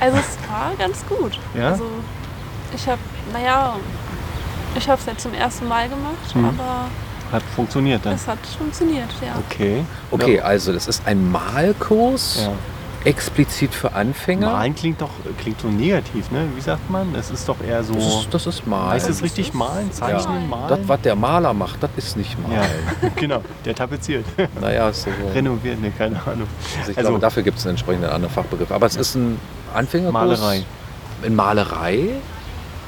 Also 0.00 0.16
es 0.18 0.38
war 0.50 0.72
ganz 0.78 1.04
gut. 1.06 1.38
Ja? 1.56 1.70
Also 1.72 1.84
ich 2.74 2.86
habe, 2.88 3.00
naja, 3.32 3.76
ich 4.76 4.88
habe 4.88 5.00
es 5.00 5.06
halt 5.06 5.20
zum 5.20 5.34
ersten 5.34 5.68
Mal 5.68 5.88
gemacht, 5.88 6.34
Mhm. 6.34 6.46
aber 6.46 6.86
Hat 7.32 7.42
funktioniert 7.54 8.04
dann. 8.06 8.14
es 8.14 8.26
hat 8.26 8.38
funktioniert, 8.58 9.08
ja. 9.24 9.34
Okay. 9.48 9.84
Okay, 10.10 10.40
also 10.40 10.72
das 10.72 10.88
ist 10.88 11.02
ein 11.06 11.30
Malkurs, 11.30 12.40
Ja. 12.44 12.52
explizit 13.04 13.74
für 13.74 13.92
Anfänger. 13.94 14.52
Malen 14.52 14.74
klingt 14.74 15.00
doch 15.00 15.08
klingt 15.38 15.60
so 15.60 15.68
negativ, 15.68 16.30
ne? 16.30 16.44
Wie 16.54 16.60
sagt 16.60 16.88
man? 16.90 17.14
Es 17.14 17.30
ist 17.30 17.48
doch 17.48 17.56
eher 17.66 17.82
so. 17.82 17.94
Das 17.94 18.04
ist, 18.04 18.28
das 18.34 18.46
ist 18.46 18.66
Malen. 18.66 18.90
heißt 18.90 19.08
es 19.08 19.16
Das 19.16 19.22
richtig 19.24 19.48
ist- 19.48 19.54
malen? 19.54 19.90
Zeichnen, 19.92 20.42
Ja. 20.42 20.46
malen? 20.56 20.68
Das, 20.68 20.78
was 20.86 21.00
der 21.00 21.16
Maler 21.16 21.52
macht, 21.54 21.82
das 21.82 21.90
ist 21.96 22.16
nicht 22.16 22.36
ja, 22.50 22.56
Malen. 22.58 23.12
genau. 23.16 23.42
Der 23.64 23.74
tapeziert. 23.74 24.24
Naja, 24.60 24.88
ist 24.90 25.02
so. 25.04 25.10
Renoviert, 25.34 25.80
ne, 25.80 25.90
keine 25.96 26.16
Ahnung. 26.26 26.46
Also 26.78 26.90
ich 26.92 26.98
Also- 26.98 27.08
glaube, 27.10 27.20
dafür 27.22 27.42
gibt 27.42 27.58
es 27.58 27.64
einen 27.64 27.70
entsprechenden 27.70 28.10
anderen 28.10 28.34
Fachbegriff. 28.34 28.70
Aber 28.70 28.86
es 28.86 28.96
ist 28.96 29.14
ein 29.14 29.40
Anfängerkurs. 29.74 30.12
Malerei. 30.12 30.64
In 31.22 31.34
Malerei. 31.34 32.08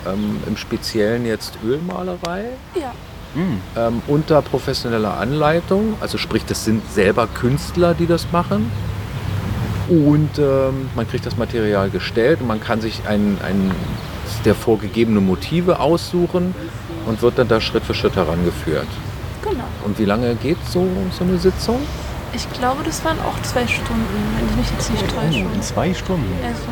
Ähm, 0.07 0.43
Im 0.47 0.57
Speziellen 0.57 1.27
jetzt 1.27 1.59
Ölmalerei. 1.65 2.45
Ja, 2.75 2.93
Hm. 3.35 3.61
Ähm, 3.77 4.03
unter 4.09 4.43
professioneller 4.43 5.17
Anleitung. 5.17 5.95
Also 6.01 6.19
sprich, 6.19 6.45
das 6.45 6.65
sind 6.65 6.83
selber 6.93 7.27
Künstler, 7.27 7.95
die 7.95 8.07
das 8.07 8.31
machen. 8.31 8.71
Und 9.89 10.39
ähm, 10.39 10.91
man 10.95 11.09
kriegt 11.09 11.27
das 11.27 11.37
Material 11.37 11.91
gestellt 11.91 12.41
und 12.41 12.47
man 12.47 12.61
kann 12.61 12.81
sich 12.81 13.03
ein, 13.09 13.39
ein 13.45 13.71
der 14.45 14.55
vorgegebene 14.55 15.21
Motive 15.21 15.81
aussuchen 15.81 16.55
und 17.07 17.23
wird 17.23 17.39
dann 17.39 17.49
da 17.49 17.61
Schritt 17.61 17.85
für 17.85 17.95
Schritt 17.95 18.17
herangeführt. 18.17 18.87
genau. 19.43 19.65
Und 19.85 19.99
wie 19.99 20.05
lange 20.05 20.35
geht 20.37 20.57
so, 20.69 20.87
so 21.17 21.25
eine 21.25 21.39
Sitzung? 21.39 21.79
Ich 22.35 22.51
glaube, 22.53 22.83
das 22.85 23.05
waren 23.05 23.19
auch 23.21 23.41
zwei 23.43 23.67
Stunden, 23.67 24.07
wenn 24.39 24.49
ich 24.49 24.57
mich 24.57 24.71
jetzt 24.71 24.91
nicht 24.91 25.05
täusche. 25.09 25.45
Oh, 25.51 25.55
in 25.55 25.63
zwei 25.63 25.93
Stunden. 25.95 26.33
Also, 26.45 26.63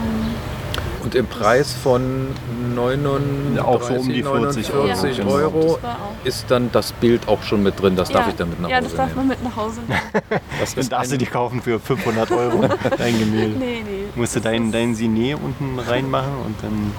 Und 1.04 1.14
im 1.14 1.26
Preis 1.26 1.72
von 1.74 2.28
39, 2.74 3.60
Auch 3.62 3.82
so 3.82 3.94
um 3.94 4.08
die 4.08 4.22
40 4.22 4.26
Euro. 4.26 4.86
49 4.88 5.16
Ja, 5.18 5.24
genau. 5.24 5.34
Euro 5.34 5.78
ist 6.24 6.46
dann 6.50 6.70
das 6.72 6.92
Bild 6.92 7.28
auch 7.28 7.42
schon 7.42 7.62
mit 7.62 7.80
drin. 7.80 7.94
Das 7.96 8.08
darf 8.10 8.24
ja. 8.24 8.30
ich 8.30 8.36
dann 8.36 8.50
mit 8.50 8.60
nach 8.60 8.68
Ja, 8.70 8.76
Hause 8.78 8.88
das 8.88 8.96
darf 8.96 9.06
nehmen. 9.08 9.16
man 9.18 9.28
mit 9.28 9.44
nach 9.44 9.56
Hause 9.56 9.80
nehmen. 9.86 10.00
Das 10.60 10.74
Dann 10.74 10.80
ist 10.80 10.92
darfst 10.92 11.12
du 11.12 11.18
die 11.18 11.26
kaufen 11.26 11.60
für 11.62 11.78
500 11.78 12.30
Euro, 12.32 12.64
dein 12.98 13.18
Gemälde. 13.18 13.58
nee, 13.58 13.82
nee. 13.84 14.04
Musst 14.14 14.36
du 14.36 14.40
dein, 14.40 14.72
dein 14.72 14.94
Signet 14.94 15.38
unten 15.42 15.78
reinmachen 15.78 16.32
und 16.46 16.56
dann. 16.62 16.92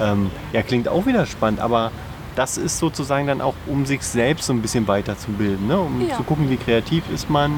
Ähm, 0.00 0.30
ja, 0.52 0.62
klingt 0.62 0.86
auch 0.88 1.06
wieder 1.06 1.26
spannend, 1.26 1.58
aber 1.60 1.90
das 2.38 2.56
ist 2.56 2.78
sozusagen 2.78 3.26
dann 3.26 3.40
auch, 3.40 3.54
um 3.66 3.84
sich 3.84 4.02
selbst 4.02 4.46
so 4.46 4.52
ein 4.52 4.62
bisschen 4.62 4.86
weiterzubilden, 4.86 5.66
ne? 5.66 5.78
um 5.80 6.06
Ja. 6.08 6.16
zu 6.16 6.22
gucken, 6.22 6.48
wie 6.48 6.56
kreativ 6.56 7.02
ist 7.12 7.28
man. 7.28 7.52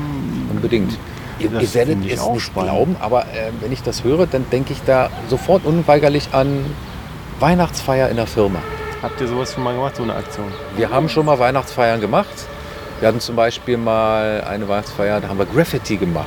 Unbedingt. 0.51 0.97
Ihr, 1.39 1.51
Das 1.51 1.63
ihr 1.63 1.75
werdet 1.75 1.99
es 2.11 2.19
auch 2.21 2.35
nicht 2.35 2.45
spannend. 2.45 2.71
glauben, 2.73 2.97
aber 3.01 3.23
äh, 3.25 3.51
wenn 3.61 3.73
ich 3.73 3.83
das 3.83 4.05
höre, 4.05 4.27
dann 4.27 4.47
denke 4.51 4.73
ich 4.73 4.81
da 4.87 5.11
sofort 5.29 5.65
unweigerlich 5.67 6.29
an 6.33 6.65
Weihnachtsfeier 7.41 8.09
in 8.09 8.17
der 8.17 8.27
Firma. 8.27 8.59
Habt 9.03 9.21
ihr 9.21 9.29
sowas 9.29 9.53
schon 9.55 9.65
mal 9.65 9.75
gemacht, 9.75 9.97
so 9.97 10.03
eine 10.03 10.15
Aktion? 10.15 10.47
Wir 10.77 10.91
haben 10.91 11.09
schon 11.09 11.27
mal 11.27 11.39
Weihnachtsfeiern 11.39 12.01
gemacht. 12.01 12.29
Wir 13.01 13.09
hatten 13.09 13.21
zum 13.21 13.35
Beispiel 13.37 13.79
mal 13.79 14.43
eine 14.47 14.69
Weihnachtsfeier, 14.69 15.21
da 15.23 15.29
haben 15.29 15.39
wir 15.39 15.47
Graffiti 15.47 15.97
gemacht. 15.97 16.27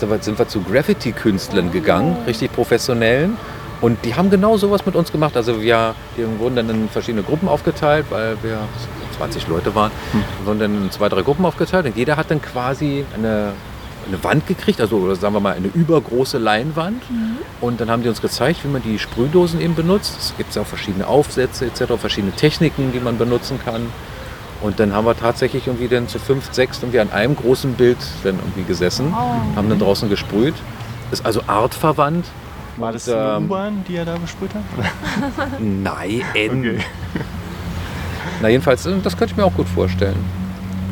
Da 0.00 0.06
sind 0.20 0.38
wir 0.38 0.46
zu 0.48 0.60
Graffiti-Künstlern 0.62 1.72
gegangen, 1.72 2.16
richtig 2.26 2.52
professionellen. 2.52 3.38
Und 3.80 4.04
die 4.04 4.14
haben 4.14 4.30
genau 4.30 4.56
sowas 4.56 4.84
mit 4.86 4.96
uns 4.96 5.12
gemacht. 5.12 5.36
Also 5.36 5.62
wir, 5.62 5.94
wurden 6.38 6.56
dann 6.56 6.68
in 6.68 6.88
verschiedene 6.88 7.22
Gruppen 7.22 7.48
aufgeteilt, 7.48 8.06
weil 8.10 8.36
wir 8.42 8.60
20 9.16 9.46
Leute 9.48 9.74
waren. 9.74 9.92
Wir 10.12 10.46
wurden 10.46 10.58
dann 10.58 10.84
in 10.84 10.90
zwei, 10.90 11.08
drei 11.08 11.22
Gruppen 11.22 11.44
aufgeteilt 11.44 11.86
und 11.86 11.96
jeder 11.96 12.16
hat 12.16 12.30
dann 12.30 12.42
quasi 12.42 13.04
eine, 13.14 13.52
eine 14.06 14.24
Wand 14.24 14.46
gekriegt, 14.46 14.80
also 14.80 15.14
sagen 15.14 15.34
wir 15.34 15.40
mal 15.40 15.54
eine 15.54 15.68
übergroße 15.68 16.38
Leinwand. 16.38 17.02
Und 17.60 17.80
dann 17.80 17.90
haben 17.90 18.02
die 18.02 18.08
uns 18.08 18.20
gezeigt, 18.20 18.64
wie 18.64 18.68
man 18.68 18.82
die 18.82 18.98
Sprühdosen 18.98 19.60
eben 19.60 19.74
benutzt. 19.74 20.16
Es 20.18 20.36
gibt 20.36 20.54
ja 20.54 20.62
auch 20.62 20.66
verschiedene 20.66 21.06
Aufsätze 21.06 21.66
etc., 21.66 21.94
verschiedene 21.98 22.32
Techniken, 22.32 22.92
die 22.92 23.00
man 23.00 23.16
benutzen 23.18 23.60
kann. 23.64 23.86
Und 24.60 24.80
dann 24.80 24.92
haben 24.92 25.04
wir 25.06 25.16
tatsächlich 25.16 25.68
irgendwie 25.68 25.86
dann 25.86 26.08
zu 26.08 26.18
fünf, 26.18 26.52
sechs 26.52 26.78
irgendwie 26.82 26.98
an 26.98 27.12
einem 27.12 27.36
großen 27.36 27.74
Bild 27.74 27.98
dann 28.24 28.36
irgendwie 28.36 28.64
gesessen, 28.64 29.14
haben 29.14 29.68
dann 29.68 29.78
draußen 29.78 30.08
gesprüht. 30.08 30.54
Ist 31.12 31.24
also 31.24 31.42
artverwandt. 31.46 32.26
War 32.78 32.92
das 32.92 33.08
eine 33.08 33.36
ähm, 33.36 33.44
U-Bahn, 33.44 33.84
die 33.88 33.96
er 33.96 34.04
da 34.04 34.16
besprüht 34.16 34.50
hat? 34.54 34.62
Nein. 35.60 36.22
Okay. 36.30 36.78
Na 38.40 38.48
jedenfalls, 38.48 38.86
äh, 38.86 38.92
das 39.02 39.16
könnte 39.16 39.32
ich 39.32 39.36
mir 39.36 39.44
auch 39.44 39.54
gut 39.54 39.68
vorstellen. 39.68 40.16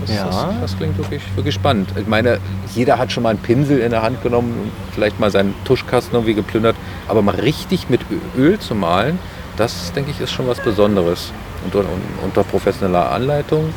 Das, 0.01 0.15
Ja. 0.15 0.25
das, 0.27 0.47
das 0.61 0.77
klingt 0.77 0.97
wirklich, 0.99 1.23
wirklich 1.37 1.55
spannend. 1.55 1.89
Ich 1.97 2.07
meine, 2.07 2.39
jeder 2.75 2.99
hat 2.99 3.13
schon 3.13 3.23
mal 3.23 3.31
einen 3.31 3.39
Pinsel 3.39 3.79
in 3.79 3.91
der 3.91 4.03
Hand 4.03 4.23
genommen 4.23 4.53
und 4.65 4.73
vielleicht 4.95 5.19
mal 5.21 5.31
seinen 5.31 5.55
Tuschkasten 5.65 6.15
irgendwie 6.15 6.35
geplündert. 6.35 6.77
Aber 7.09 7.23
mal 7.23 7.35
richtig 7.35 7.89
mit 7.89 8.01
Öl 8.37 8.59
zu 8.59 8.75
malen, 8.75 9.19
das 9.57 9.93
denke 9.93 10.11
ich 10.11 10.21
ist 10.21 10.33
schon 10.33 10.47
was 10.49 10.61
Besonderes. 10.61 11.33
Unter, 11.65 11.79
un- 11.81 11.87
unter 12.23 12.45
professioneller 12.45 13.11
Anleitung. 13.11 13.73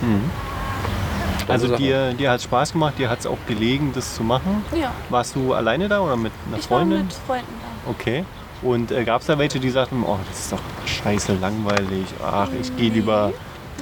Also 1.48 1.68
Sache. 1.68 1.78
dir, 1.82 2.14
dir 2.14 2.30
hat 2.32 2.38
es 2.38 2.44
Spaß 2.44 2.74
gemacht, 2.74 2.96
dir 3.00 3.10
hat 3.10 3.20
es 3.22 3.26
auch 3.26 3.38
gelegen, 3.48 3.92
das 3.96 4.14
zu 4.14 4.24
machen. 4.24 4.64
Ja, 4.80 4.92
Warst 5.10 5.36
du 5.36 5.54
alleine 5.54 5.88
da 5.90 6.00
oder 6.02 6.16
mit 6.16 6.32
einer 6.48 6.58
ich 6.60 6.70
war 6.70 6.80
Freundin? 6.80 7.06
mit 7.06 7.14
Freunden 7.14 7.48
da. 7.64 7.69
Okay. 7.88 8.24
Und 8.62 8.92
äh, 8.92 9.04
gab 9.06 9.22
es 9.22 9.28
da 9.28 9.38
welche, 9.38 9.60
die 9.60 9.70
sagten, 9.70 10.04
oh, 10.06 10.18
das 10.30 10.40
ist 10.40 10.52
doch 10.52 10.60
scheiße 10.86 11.36
langweilig. 11.36 12.06
Ach, 12.24 12.50
ich 12.60 12.76
gehe 12.76 12.90
lieber 12.92 13.32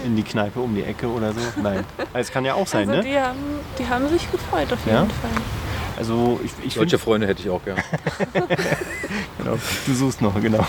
in 0.06 0.16
die 0.16 0.24
Kneipe 0.24 0.60
um 0.60 0.76
die 0.76 0.84
Ecke 0.84 1.08
oder 1.08 1.34
so. 1.34 1.40
Nein. 1.62 1.84
Also, 2.14 2.28
es 2.28 2.32
kann 2.32 2.46
ja 2.46 2.54
auch 2.54 2.68
sein, 2.68 2.88
Also 2.90 3.02
ne? 3.02 3.08
die, 3.08 3.20
haben, 3.20 3.38
die 3.80 3.88
haben 3.88 4.08
sich 4.10 4.32
gefreut 4.32 4.72
auf 4.72 4.80
jeden 4.86 4.98
Ja? 4.98 5.04
Fall. 5.06 5.42
Also 5.98 6.40
ich, 6.44 6.52
ich 6.64 6.74
Solche 6.76 7.00
Freunde 7.00 7.26
hätte 7.28 7.42
ich 7.42 7.50
auch 7.50 7.64
gern. 7.66 7.78
genau, 9.40 9.58
du 9.86 9.94
suchst 9.94 10.22
noch, 10.22 10.40
genau. 10.40 10.66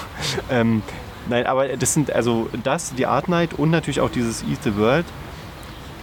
Ähm, 0.50 0.82
nein, 1.28 1.46
aber 1.46 1.68
das 1.68 1.92
sind 1.92 2.10
also 2.10 2.48
das, 2.64 2.94
die 2.94 3.04
Art 3.04 3.28
Night 3.28 3.52
und 3.54 3.70
natürlich 3.70 4.00
auch 4.00 4.10
dieses 4.10 4.42
Eat 4.42 4.62
the 4.64 4.74
World. 4.76 5.04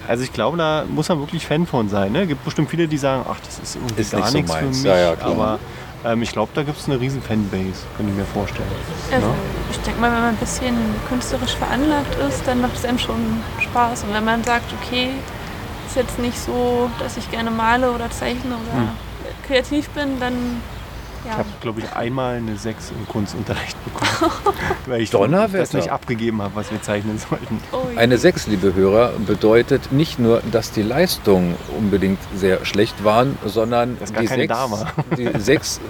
Also 0.08 0.24
ich 0.24 0.32
glaube, 0.32 0.58
da 0.58 0.86
muss 0.88 1.10
man 1.10 1.20
wirklich 1.20 1.48
Fan 1.48 1.66
von 1.66 1.90
sein. 1.90 2.12
Ne? 2.12 2.28
gibt 2.28 2.46
bestimmt 2.46 2.70
viele, 2.70 2.88
die 2.88 3.00
sagen, 3.00 3.26
ach, 3.28 3.40
das 3.44 3.58
ist 3.58 3.76
irgendwie 3.76 4.02
Ist 4.02 4.12
gar 4.12 4.20
nicht 4.20 4.30
so 4.30 4.38
nichts 4.38 4.54
für 4.54 4.64
meins. 4.66 4.78
mich. 4.78 4.86
Ja, 4.86 4.98
ja, 4.98 5.16
klar. 5.16 5.32
aber 5.32 5.60
ähm, 6.06 6.22
ich 6.22 6.32
glaube, 6.32 6.52
da 6.54 6.64
gibt 6.64 6.78
es 6.78 6.88
eine 6.88 7.00
riesen 7.00 7.22
Fanbase, 7.22 7.84
könnte 7.98 8.12
ich 8.12 8.18
mir 8.18 8.26
vorstellen. 8.26 8.68
Also 9.12 9.28
Ja. 9.28 9.34
ich 9.72 9.78
denke 9.80 10.00
mal, 10.00 10.12
wenn 10.12 10.20
man 10.22 10.30
ein 10.30 10.36
bisschen 10.38 10.76
künstlerisch 11.10 11.56
veranlagt 11.56 12.16
ist, 12.30 12.48
dann 12.48 12.62
macht 12.62 12.76
es 12.76 12.86
einem 12.86 13.00
schon 13.00 13.44
Spaß. 13.62 14.04
Und 14.04 14.14
wenn 14.14 14.24
man 14.26 14.44
sagt, 14.44 14.66
okay, 14.82 15.10
ist 15.88 15.96
jetzt 15.96 16.20
nicht 16.20 16.40
so, 16.40 16.90
dass 17.00 17.18
ich 17.18 17.30
gerne 17.32 17.52
male 17.52 17.92
oder 17.92 18.10
zeichne 18.12 18.56
oder 18.56 18.78
Hm. 18.80 18.90
kreativ 19.48 19.90
bin, 19.90 20.20
dann 20.20 20.62
Ich 21.26 21.32
ja. 21.32 21.38
habe, 21.40 21.50
glaube 21.60 21.80
ich, 21.80 21.92
einmal 21.94 22.36
eine 22.36 22.56
6 22.56 22.92
im 22.92 23.08
Kunstunterricht 23.08 23.76
bekommen. 23.84 24.32
weil 24.86 25.02
ich 25.02 25.10
das 25.10 25.74
nicht 25.74 25.90
abgegeben 25.90 26.40
habe, 26.40 26.56
was 26.56 26.72
wir 26.72 26.80
zeichnen 26.84 27.18
sollten. 27.18 27.60
Eine 27.96 28.20
6, 28.20 28.46
liebe 28.46 28.76
Hörer, 28.76 29.14
bedeutet 29.26 29.92
nicht 29.92 30.20
nur, 30.20 30.44
dass 30.52 30.72
die 30.72 30.84
Leistungen 30.84 31.56
unbedingt 31.76 32.20
sehr 32.36 32.64
schlecht 32.64 33.04
waren, 33.04 33.40
sondern 33.44 33.98
die 34.00 34.26
keine 34.26 34.44
6, 34.44 34.48
da 34.48 34.70
war. 34.70 34.94
die 35.18 35.32
6 35.36 35.82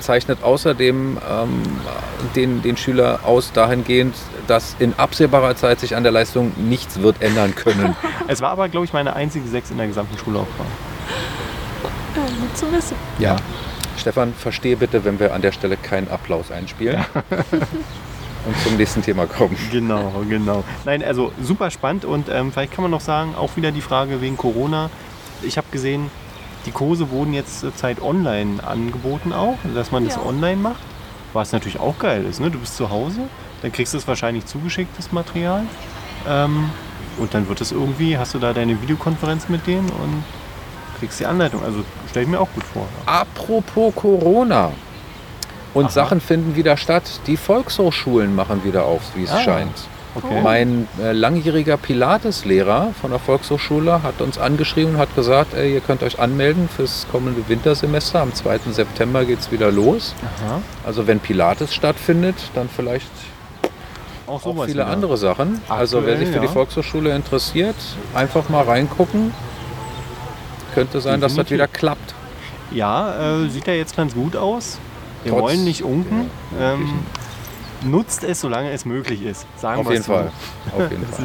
zeichnet 0.00 0.42
außerdem 0.42 1.18
ähm, 1.30 1.62
den, 2.34 2.60
den 2.62 2.76
Schüler 2.76 3.20
aus 3.22 3.52
dahingehend, 3.52 4.16
dass 4.48 4.74
in 4.80 4.94
absehbarer 4.94 5.54
Zeit 5.54 5.78
sich 5.78 5.94
an 5.94 6.02
der 6.02 6.10
Leistung 6.10 6.52
nichts 6.56 7.00
wird 7.00 7.22
ändern 7.22 7.54
können. 7.54 7.94
Es 8.26 8.40
war 8.40 8.50
aber, 8.50 8.68
glaube 8.68 8.86
ich, 8.86 8.92
meine 8.92 9.14
einzige 9.14 9.46
6 9.46 9.70
in 9.70 9.78
der 9.78 9.86
gesamten 9.86 10.16
Schullaufbahn. 10.18 10.66
Ja, 12.16 12.22
gut 12.22 12.56
zu 12.56 12.72
wissen. 12.72 12.96
ja. 13.18 13.36
Stefan, 14.00 14.32
verstehe 14.34 14.76
bitte, 14.76 15.04
wenn 15.04 15.20
wir 15.20 15.34
an 15.34 15.42
der 15.42 15.52
Stelle 15.52 15.76
keinen 15.76 16.08
Applaus 16.08 16.50
einspielen 16.50 17.04
und 18.46 18.58
zum 18.64 18.76
nächsten 18.76 19.02
Thema 19.02 19.26
kommen. 19.26 19.56
Genau, 19.70 20.24
genau. 20.28 20.64
Nein, 20.84 21.02
also 21.04 21.32
super 21.42 21.70
spannend 21.70 22.04
und 22.04 22.28
ähm, 22.28 22.52
vielleicht 22.52 22.72
kann 22.72 22.82
man 22.82 22.90
noch 22.90 23.00
sagen, 23.00 23.34
auch 23.36 23.56
wieder 23.56 23.70
die 23.72 23.80
Frage 23.82 24.20
wegen 24.20 24.36
Corona. 24.36 24.90
Ich 25.42 25.56
habe 25.56 25.66
gesehen, 25.70 26.10
die 26.66 26.70
Kurse 26.72 27.10
wurden 27.10 27.32
jetzt 27.32 27.60
zur 27.60 27.74
Zeit 27.74 28.02
online 28.02 28.62
angeboten 28.62 29.32
auch, 29.32 29.56
dass 29.74 29.90
man 29.92 30.04
das 30.04 30.16
Ja. 30.16 30.22
online 30.26 30.56
macht. 30.56 30.80
Was 31.32 31.52
natürlich 31.52 31.78
auch 31.78 31.98
geil 31.98 32.24
ist, 32.24 32.40
ne? 32.40 32.50
Du 32.50 32.58
bist 32.58 32.76
zu 32.76 32.90
Hause, 32.90 33.20
dann 33.62 33.70
kriegst 33.70 33.94
du 33.94 33.98
es 33.98 34.08
wahrscheinlich 34.08 34.46
zugeschickt, 34.46 34.90
das 34.98 35.12
Material. 35.12 35.62
Ähm, 36.28 36.70
und 37.18 37.32
dann 37.34 37.48
wird 37.48 37.60
es 37.60 37.70
irgendwie, 37.72 38.18
hast 38.18 38.34
du 38.34 38.38
da 38.38 38.52
deine 38.52 38.80
Videokonferenz 38.82 39.48
mit 39.48 39.66
denen 39.66 39.88
und 39.90 40.24
kriegst 41.00 41.18
die 41.18 41.26
Anleitung. 41.26 41.62
Also 41.64 41.78
stell 42.10 42.22
ich 42.22 42.28
mir 42.28 42.38
auch 42.40 42.48
gut 42.54 42.64
vor. 42.64 42.86
Apropos 43.06 43.92
Corona. 43.96 44.70
Und 45.74 45.84
Aha. 45.86 45.90
Sachen 45.92 46.20
finden 46.20 46.56
wieder 46.56 46.76
statt. 46.76 47.04
Die 47.26 47.36
Volkshochschulen 47.36 48.34
machen 48.34 48.62
wieder 48.64 48.84
auf, 48.84 49.00
wie 49.14 49.24
es 49.24 49.30
Ah. 49.32 49.40
scheint. 49.40 49.74
Okay. 50.16 50.40
Mein 50.42 50.88
äh, 51.00 51.12
langjähriger 51.12 51.76
Pilates-Lehrer 51.76 52.88
von 53.00 53.10
der 53.12 53.20
Volkshochschule 53.20 54.02
hat 54.02 54.20
uns 54.20 54.38
angeschrieben 54.38 54.94
und 54.94 55.00
hat 55.00 55.14
gesagt, 55.14 55.54
ey, 55.54 55.72
ihr 55.74 55.80
könnt 55.80 56.02
euch 56.02 56.18
anmelden 56.18 56.68
fürs 56.68 57.06
kommende 57.12 57.48
Wintersemester. 57.48 58.20
Am 58.20 58.34
2. 58.34 58.58
September 58.72 59.24
geht 59.24 59.38
es 59.38 59.52
wieder 59.52 59.70
los. 59.70 60.14
Aha. 60.42 60.60
Also 60.84 61.06
wenn 61.06 61.20
Pilates 61.20 61.72
stattfindet, 61.72 62.34
dann 62.56 62.68
vielleicht 62.68 63.06
Auch 64.26 64.44
auch 64.44 64.52
viele 64.64 64.66
wieder. 64.74 64.86
andere 64.88 65.16
Sachen. 65.16 65.60
also 65.68 66.04
wer 66.04 66.16
sich 66.16 66.26
für 66.26 66.34
Aktuell, 66.34 66.40
die 66.40 66.46
ja. 66.46 66.52
Volkshochschule 66.52 67.14
interessiert, 67.14 67.76
einfach 68.12 68.48
mal 68.48 68.64
reingucken. 68.64 69.32
Könnte 70.74 71.00
sein, 71.00 71.20
dass 71.20 71.34
das 71.34 71.50
wieder 71.50 71.66
klappt. 71.68 72.14
Ja, 72.70 73.40
äh, 73.42 73.48
sieht 73.48 73.66
ja 73.66 73.72
jetzt 73.74 73.96
ganz 73.96 74.14
gut 74.14 74.36
aus. 74.36 74.78
Wir 75.24 75.32
Trotz- 75.32 75.42
wollen 75.42 75.64
nicht 75.64 75.82
unken. 75.82 76.30
Ähm, 76.58 77.00
nutzt 77.82 78.22
es, 78.24 78.40
solange 78.40 78.70
es 78.70 78.84
möglich 78.84 79.22
ist. 79.24 79.46
Sagen 79.56 79.80
Auf 79.80 79.86
wir 79.86 79.92
jeden 79.92 80.00
es 80.02 80.06
so. 80.06 80.12
Fall. 80.12 80.30
Auf 80.76 80.90
jeden 80.90 81.06
Fall. 81.12 81.24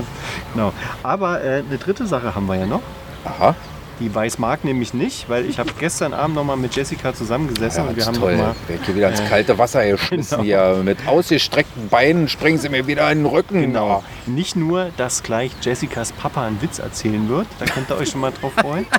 Genau. 0.54 0.74
Aber 1.04 1.44
äh, 1.44 1.64
eine 1.68 1.78
dritte 1.78 2.08
Sache 2.08 2.34
haben 2.34 2.48
wir 2.48 2.56
ja 2.56 2.66
noch. 2.66 2.82
Aha. 3.26 3.56
Die 4.00 4.14
weiß 4.14 4.40
Marc 4.40 4.64
nämlich 4.66 4.94
nicht, 4.94 5.30
weil 5.30 5.46
ich 5.46 5.58
habe 5.58 5.70
gestern 5.80 6.14
Abend 6.14 6.36
noch 6.36 6.44
mal 6.44 6.58
mit 6.58 6.76
Jessica 6.76 7.14
zusammengesessen 7.14 7.84
Ja, 7.84 7.90
und 7.90 7.96
wir 7.96 8.06
haben 8.06 8.14
toll. 8.20 8.36
mal, 8.36 8.56
Wer 8.68 8.78
geht 8.78 8.96
wieder 8.96 9.10
ins 9.10 9.24
kalte 9.30 9.58
Wasser 9.58 9.86
geschmissen 9.90 10.38
Genau. 10.42 10.44
hier. 10.44 10.82
Mit 10.84 11.08
ausgestreckten 11.08 11.88
Beinen 11.90 12.28
springen 12.28 12.58
sie 12.58 12.70
mir 12.70 12.88
wieder 12.88 13.10
in 13.12 13.20
den 13.20 13.26
Rücken. 13.28 13.62
Genau. 13.62 14.04
Nicht 14.26 14.56
nur, 14.58 14.90
dass 14.98 15.24
gleich 15.24 15.52
Jessicas 15.62 16.12
Papa 16.12 16.46
einen 16.46 16.62
Witz 16.62 16.80
erzählen 16.80 17.30
wird, 17.30 17.48
da 17.60 17.66
könnt 17.66 17.90
ihr 17.90 17.98
euch 17.98 18.10
schon 18.10 18.22
mal 18.22 18.32
drauf 18.40 18.52
freuen. 18.60 18.86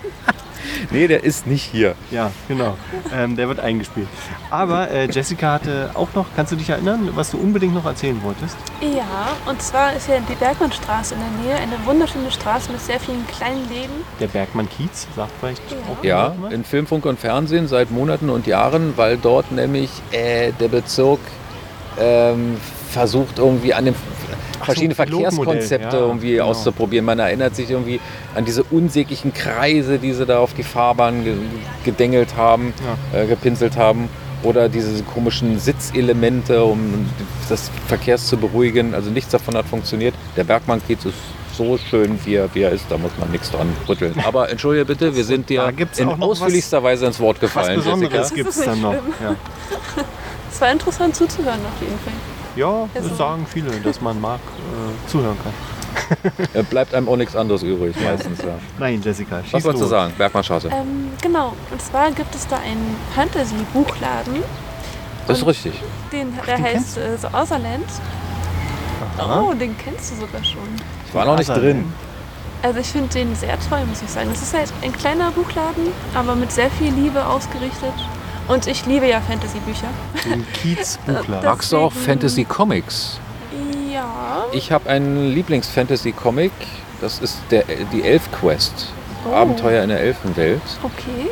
Nee, 0.90 1.06
der 1.08 1.24
ist 1.24 1.46
nicht 1.46 1.62
hier. 1.64 1.94
Ja, 2.10 2.30
genau. 2.48 2.76
Ähm, 3.14 3.36
der 3.36 3.48
wird 3.48 3.60
eingespielt. 3.60 4.08
Aber 4.50 4.90
äh, 4.90 5.10
Jessica 5.10 5.52
hatte 5.52 5.90
auch 5.94 6.08
noch, 6.14 6.26
kannst 6.36 6.52
du 6.52 6.56
dich 6.56 6.70
erinnern, 6.70 7.08
was 7.14 7.30
du 7.30 7.38
unbedingt 7.38 7.74
noch 7.74 7.84
erzählen 7.84 8.20
wolltest? 8.22 8.56
Ja, 8.80 9.28
und 9.50 9.60
zwar 9.62 9.94
ist 9.94 10.08
ja 10.08 10.16
die 10.28 10.34
Bergmannstraße 10.34 11.14
in 11.14 11.20
der 11.20 11.44
Nähe 11.44 11.56
eine 11.62 11.84
wunderschöne 11.84 12.30
Straße 12.30 12.70
mit 12.72 12.80
sehr 12.80 13.00
vielen 13.00 13.26
kleinen 13.26 13.68
Läden. 13.68 13.94
Der 14.20 14.28
Bergmann 14.28 14.68
Kiez, 14.68 15.06
sagt 15.16 15.32
vielleicht 15.40 15.62
Ja. 15.70 15.76
auch 15.92 16.04
Ja, 16.04 16.22
jemand 16.32 16.42
was? 16.44 16.52
in 16.52 16.64
Film, 16.64 16.86
Funk 16.86 17.06
und 17.06 17.18
Fernsehen 17.18 17.68
seit 17.68 17.90
Monaten 17.90 18.30
und 18.30 18.46
Jahren, 18.46 18.94
weil 18.96 19.16
dort 19.16 19.52
nämlich 19.52 19.90
äh, 20.12 20.52
der 20.52 20.68
Bezirk 20.68 21.20
ähm, 21.98 22.56
versucht 22.90 23.38
irgendwie 23.38 23.74
an 23.74 23.84
dem 23.86 23.94
verschiedene 24.64 24.94
Pilotmodell, 24.94 25.32
Verkehrskonzepte 25.32 25.96
ja, 25.96 26.02
irgendwie 26.02 26.32
genau. 26.32 26.44
auszuprobieren. 26.46 27.04
Man 27.04 27.18
erinnert 27.18 27.54
sich 27.56 27.70
irgendwie 27.70 28.00
an 28.34 28.44
diese 28.44 28.62
unsäglichen 28.64 29.32
Kreise, 29.32 29.98
die 29.98 30.12
sie 30.12 30.26
da 30.26 30.38
auf 30.38 30.54
die 30.54 30.62
Fahrbahn 30.62 31.24
ge 31.24 31.34
gedengelt 31.84 32.36
haben, 32.36 32.72
äh, 33.12 33.26
gepinselt 33.26 33.76
haben. 33.76 34.08
oder 34.42 34.68
diese 34.68 35.02
komischen 35.02 35.58
Sitzelemente, 35.58 36.62
um 36.62 37.06
das 37.48 37.70
Verkehrs 37.88 38.26
zu 38.28 38.36
beruhigen. 38.36 38.94
Also 38.94 39.10
nichts 39.10 39.30
davon 39.30 39.56
hat 39.56 39.66
funktioniert. 39.66 40.14
Der 40.36 40.44
Bergmann-Kiez 40.44 41.06
ist 41.06 41.14
so 41.56 41.78
schön, 41.78 42.18
wie 42.24 42.34
er, 42.34 42.54
wie 42.54 42.60
er 42.62 42.70
ist, 42.70 42.84
da 42.90 42.98
muss 42.98 43.12
man 43.18 43.30
nichts 43.30 43.50
dran 43.50 43.66
rütteln. 43.88 44.14
Aber 44.26 44.50
entschuldige 44.50 44.84
bitte, 44.84 45.16
wir 45.16 45.24
sind 45.24 45.48
dir 45.48 45.72
in 45.96 46.06
noch 46.06 46.20
was- 46.20 46.28
ausführlichster 46.42 46.82
Weise 46.82 47.06
ins 47.06 47.18
Wort 47.18 47.36
Was 47.36 47.40
gefallen, 47.40 47.76
Besonderes 47.76 48.12
Jessica. 48.30 48.34
gibt 48.36 48.50
es 48.50 48.62
dann 48.62 48.80
noch. 48.82 48.92
Ja, 48.92 49.00
Es 50.52 50.60
war 50.60 50.70
interessant 50.70 51.16
zuzuhören 51.16 51.60
auf 51.60 51.80
jeden 51.82 51.98
Fall. 51.98 52.12
Ja 52.56 52.88
das 52.94 53.16
sagen 53.16 53.46
viele, 53.50 53.70
dass 53.80 54.00
man 54.00 54.20
mag 54.20 54.40
äh, 54.40 55.08
zuhören 55.08 55.36
kann. 55.42 55.52
Äh, 56.54 56.62
Bleibt 56.62 56.94
einem 56.94 57.08
auch 57.08 57.16
nichts 57.16 57.34
anderes 57.34 57.62
übrig, 57.62 57.96
meistens. 58.02 58.38
Ja. 58.40 58.58
Nein, 58.78 59.00
Jessica, 59.02 59.42
schieß 59.42 59.52
Was 59.54 59.64
wolltest 59.64 59.84
du 59.84 59.88
sagen? 59.88 60.12
Bergmannstraße. 60.16 60.68
Ähm, 60.68 61.10
genau, 61.22 61.52
und 61.70 61.82
zwar 61.82 62.10
gibt 62.12 62.34
es 62.34 62.46
da 62.46 62.56
einen 62.56 62.96
Fantasy-Buchladen, 63.14 64.42
Das 65.26 65.38
ist 65.38 65.46
richtig. 65.46 65.74
den, 66.12 66.32
der 66.46 66.56
den 66.56 66.64
heißt 66.64 66.98
äh, 66.98 67.16
The 67.18 67.26
Otherland. 67.28 67.86
Aha. 69.18 69.40
Oh, 69.40 69.54
den 69.54 69.76
kennst 69.78 70.12
du 70.12 70.16
sogar 70.16 70.44
schon. 70.44 70.62
Ich 71.08 71.14
war 71.14 71.24
noch 71.24 71.36
nicht 71.38 71.48
drin. 71.48 71.92
Also 72.62 72.80
ich 72.80 72.86
finde 72.88 73.08
den 73.10 73.34
sehr 73.34 73.58
toll, 73.68 73.84
muss 73.86 74.02
ich 74.02 74.08
sagen. 74.10 74.30
Es 74.32 74.42
ist 74.42 74.54
halt 74.54 74.72
ein 74.82 74.92
kleiner 74.92 75.30
Buchladen, 75.30 75.88
aber 76.14 76.34
mit 76.34 76.50
sehr 76.52 76.70
viel 76.70 76.92
Liebe 76.92 77.24
ausgerichtet. 77.24 77.92
Und 78.48 78.66
ich 78.66 78.86
liebe 78.86 79.06
ja 79.06 79.20
Fantasy-Bücher. 79.20 79.88
Das- 80.76 80.98
Magst 81.44 81.72
du 81.72 81.78
auch 81.78 81.92
Deswegen- 81.92 82.06
Fantasy 82.06 82.44
Comics? 82.44 83.18
Ja. 83.92 84.44
Ich 84.52 84.70
habe 84.72 84.88
einen 84.90 85.30
Lieblings-Fantasy-Comic. 85.32 86.52
Das 87.00 87.18
ist 87.18 87.38
der, 87.50 87.64
die 87.92 88.02
Elf-Quest. 88.02 88.88
Oh. 89.28 89.34
Abenteuer 89.34 89.82
in 89.82 89.88
der 89.88 90.00
Elfenwelt. 90.00 90.60
Okay, 90.82 91.30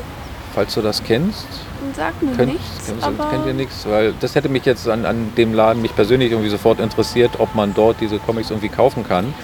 Falls 0.55 0.75
du 0.75 0.83
das 0.83 1.03
kennst, 1.03 1.47
sagt 1.97 2.23
mir 2.23 2.33
könnt, 2.37 2.53
nichts, 2.53 2.87
kennt, 2.87 3.03
aber 3.03 3.31
kennt 3.31 3.47
ihr 3.47 3.55
nichts. 3.55 3.87
Weil 3.89 4.15
das 4.21 4.35
hätte 4.37 4.49
mich 4.49 4.65
jetzt 4.65 4.89
an, 4.89 5.05
an 5.05 5.33
dem 5.37 5.53
Laden 5.53 5.83
mich 5.83 5.95
persönlich 5.97 6.31
irgendwie 6.31 6.51
sofort 6.51 6.79
interessiert, 6.81 7.33
ob 7.39 7.55
man 7.55 7.75
dort 7.75 8.01
diese 8.01 8.19
Comics 8.19 8.51
irgendwie 8.51 8.69
kaufen 8.69 9.05
kann. 9.07 9.35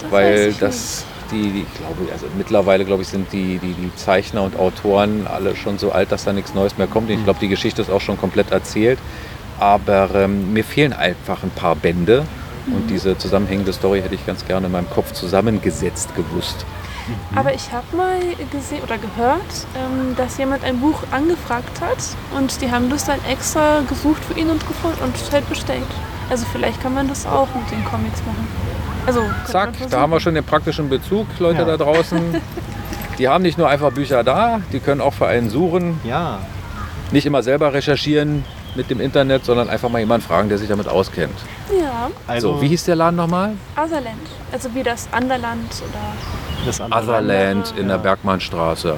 das 0.00 0.10
weiß 0.10 0.12
weil 0.12 0.48
ich 0.50 0.58
das 0.58 1.04
die, 1.30 1.50
die 1.50 1.60
ich 1.62 1.74
glaube, 1.74 2.12
also 2.12 2.26
mittlerweile 2.36 2.84
glaube 2.84 3.02
ich 3.02 3.08
sind 3.08 3.32
die, 3.32 3.58
die, 3.58 3.74
die 3.74 3.94
Zeichner 3.96 4.42
und 4.42 4.58
Autoren 4.58 5.26
alle 5.26 5.56
schon 5.56 5.78
so 5.78 5.92
alt, 5.92 6.12
dass 6.12 6.24
da 6.24 6.32
nichts 6.32 6.54
Neues 6.54 6.78
mehr 6.78 6.86
kommt. 6.86 7.10
Ich 7.10 7.22
glaube, 7.24 7.38
die 7.40 7.48
Geschichte 7.48 7.82
ist 7.82 7.90
auch 7.90 8.00
schon 8.00 8.18
komplett 8.18 8.50
erzählt. 8.50 8.98
Aber 9.58 10.10
ähm, 10.14 10.52
mir 10.52 10.64
fehlen 10.64 10.92
einfach 10.92 11.42
ein 11.42 11.50
paar 11.50 11.74
Bände 11.74 12.24
und 12.66 12.90
diese 12.90 13.18
zusammenhängende 13.18 13.72
Story 13.72 14.02
hätte 14.02 14.14
ich 14.14 14.24
ganz 14.24 14.46
gerne 14.46 14.66
in 14.66 14.72
meinem 14.72 14.88
Kopf 14.90 15.12
zusammengesetzt 15.12 16.14
gewusst. 16.14 16.64
nicht. 17.08 17.38
Aber 17.38 17.54
ich 17.54 17.72
habe 17.72 17.96
mal 17.96 18.20
gesehen 18.50 18.82
oder 18.82 18.98
gehört, 18.98 19.66
ähm, 19.76 20.14
dass 20.16 20.38
jemand 20.38 20.64
ein 20.64 20.80
Buch 20.80 21.02
angefragt 21.10 21.80
hat 21.80 21.98
und 22.36 22.60
die 22.60 22.70
haben 22.70 22.90
das 22.90 23.04
dann 23.04 23.18
extra 23.30 23.80
gesucht 23.88 24.22
für 24.24 24.38
ihn 24.38 24.50
und 24.50 24.66
gefunden 24.66 24.98
und 25.02 25.14
halt 25.32 25.48
bestellt. 25.48 25.86
Also 26.30 26.46
vielleicht 26.52 26.80
kann 26.82 26.94
man 26.94 27.08
das 27.08 27.26
auch 27.26 27.48
mit 27.54 27.70
den 27.70 27.84
Comics 27.84 28.20
machen. 28.26 28.46
Also 29.08 29.22
Zack, 29.46 29.70
da 29.90 30.00
haben 30.00 30.12
wir 30.12 30.20
schon 30.20 30.34
den 30.34 30.44
praktischen 30.44 30.90
Bezug, 30.90 31.26
Leute 31.38 31.60
Ja. 31.60 31.64
da 31.64 31.76
draußen. 31.78 32.20
Die 33.18 33.26
haben 33.26 33.42
nicht 33.42 33.56
nur 33.56 33.66
einfach 33.68 33.90
Bücher 33.90 34.22
da, 34.22 34.60
die 34.70 34.80
können 34.80 35.00
auch 35.00 35.14
für 35.14 35.26
einen 35.26 35.48
suchen. 35.50 35.98
Ja, 36.04 36.38
Nicht 37.10 37.24
immer 37.24 37.42
selber 37.42 37.72
recherchieren 37.72 38.44
mit 38.74 38.90
dem 38.90 39.00
Internet, 39.00 39.46
sondern 39.46 39.70
einfach 39.70 39.88
mal 39.88 39.98
jemanden 40.00 40.26
fragen, 40.26 40.50
der 40.50 40.58
sich 40.58 40.68
damit 40.68 40.86
auskennt. 40.88 41.32
Ja, 41.74 42.10
also 42.26 42.56
so, 42.56 42.60
wie 42.62 42.68
hieß 42.68 42.84
der 42.84 42.96
Laden 42.96 43.16
nochmal? 43.16 43.52
Otherland. 43.82 44.20
Also 44.52 44.74
wie 44.74 44.82
das 44.82 45.08
Anderland 45.10 45.72
oder. 45.88 46.66
das. 46.66 46.80
Otherland 46.82 47.72
in 47.78 47.88
der 47.88 47.96
Ja. 47.96 48.02
Bergmannstraße. 48.02 48.96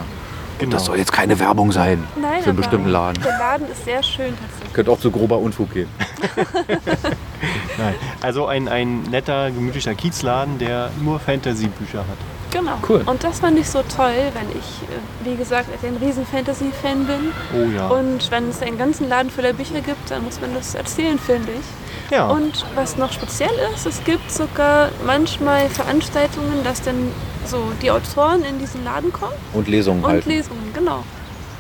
Genau. 0.61 0.73
Das 0.73 0.85
soll 0.85 0.99
jetzt 0.99 1.13
keine 1.13 1.39
Werbung 1.41 1.73
sein 1.73 2.05
Nein, 2.21 2.43
für 2.43 2.51
einen 2.51 2.59
bestimmten 2.59 2.91
Laden. 2.91 3.23
Der 3.23 3.39
Laden 3.39 3.67
ist 3.71 3.85
sehr 3.85 4.03
schön 4.03 4.35
tatsächlich. 4.39 4.73
Könnte 4.75 4.93
auch 4.93 5.01
zu 5.01 5.11
grober 5.11 5.39
Unfug 5.39 5.73
gehen. 5.73 5.89
Nein. 7.79 7.95
Also 8.21 8.47
ein, 8.47 8.69
ein 8.69 9.03
netter, 9.05 9.51
gemütlicher 9.51 9.95
Kiezladen, 9.95 10.59
der 10.59 10.91
nur 11.03 11.19
Fantasy-Bücher 11.19 12.01
hat. 12.01 12.19
Genau. 12.51 12.79
Cool. 12.87 13.03
Und 13.07 13.25
das 13.25 13.41
fand 13.41 13.59
ich 13.59 13.71
so 13.71 13.83
toll, 13.83 14.13
weil 14.35 14.51
ich, 14.51 14.83
äh, 14.89 15.31
wie 15.31 15.37
gesagt, 15.37 15.69
ein 15.83 15.97
riesen 15.97 16.27
Fantasy-Fan 16.27 17.07
bin. 17.07 17.33
Oh 17.55 17.71
ja. 17.75 17.89
Und 17.89 18.31
wenn 18.31 18.51
es 18.51 18.61
einen 18.61 18.77
ganzen 18.77 19.09
Laden 19.09 19.31
voller 19.31 19.55
Bücher 19.55 19.81
gibt, 19.81 20.11
dann 20.11 20.25
muss 20.25 20.41
man 20.41 20.53
das 20.53 20.75
erzählen, 20.75 21.19
finde 21.19 21.53
ich. 21.53 21.90
Ja. 22.11 22.29
Und 22.29 22.65
was 22.75 22.97
noch 22.97 23.13
speziell 23.13 23.51
ist, 23.75 23.87
es 23.87 24.03
gibt 24.05 24.31
sogar 24.31 24.89
manchmal 25.07 25.69
Veranstaltungen, 25.69 26.63
dass 26.65 26.83
dann 26.83 27.11
so 27.47 27.73
die 27.83 27.91
Autoren 27.91 28.43
in 28.45 28.59
diesen 28.59 28.85
Laden 28.85 29.13
kommen 29.13 29.33
Und 29.53 29.69
Lesungen 29.69 30.05
und 30.05 30.11
halten. 30.11 30.29
Lesungen, 30.29 30.73
genau. 30.75 31.03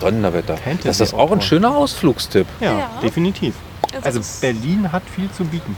Donnerwetter. 0.00 0.56
Fantasy 0.56 0.88
Das 0.88 1.00
ist 1.00 1.14
auch 1.14 1.30
ein 1.32 1.40
schöner 1.42 1.76
Ausflugstipp. 1.76 2.46
ja, 2.60 2.78
Ja. 2.78 2.90
definitiv. 3.02 3.54
Also 4.02 4.20
ist- 4.20 4.40
Berlin 4.40 4.90
hat 4.92 5.02
viel 5.14 5.30
zu 5.32 5.44
bieten. 5.44 5.76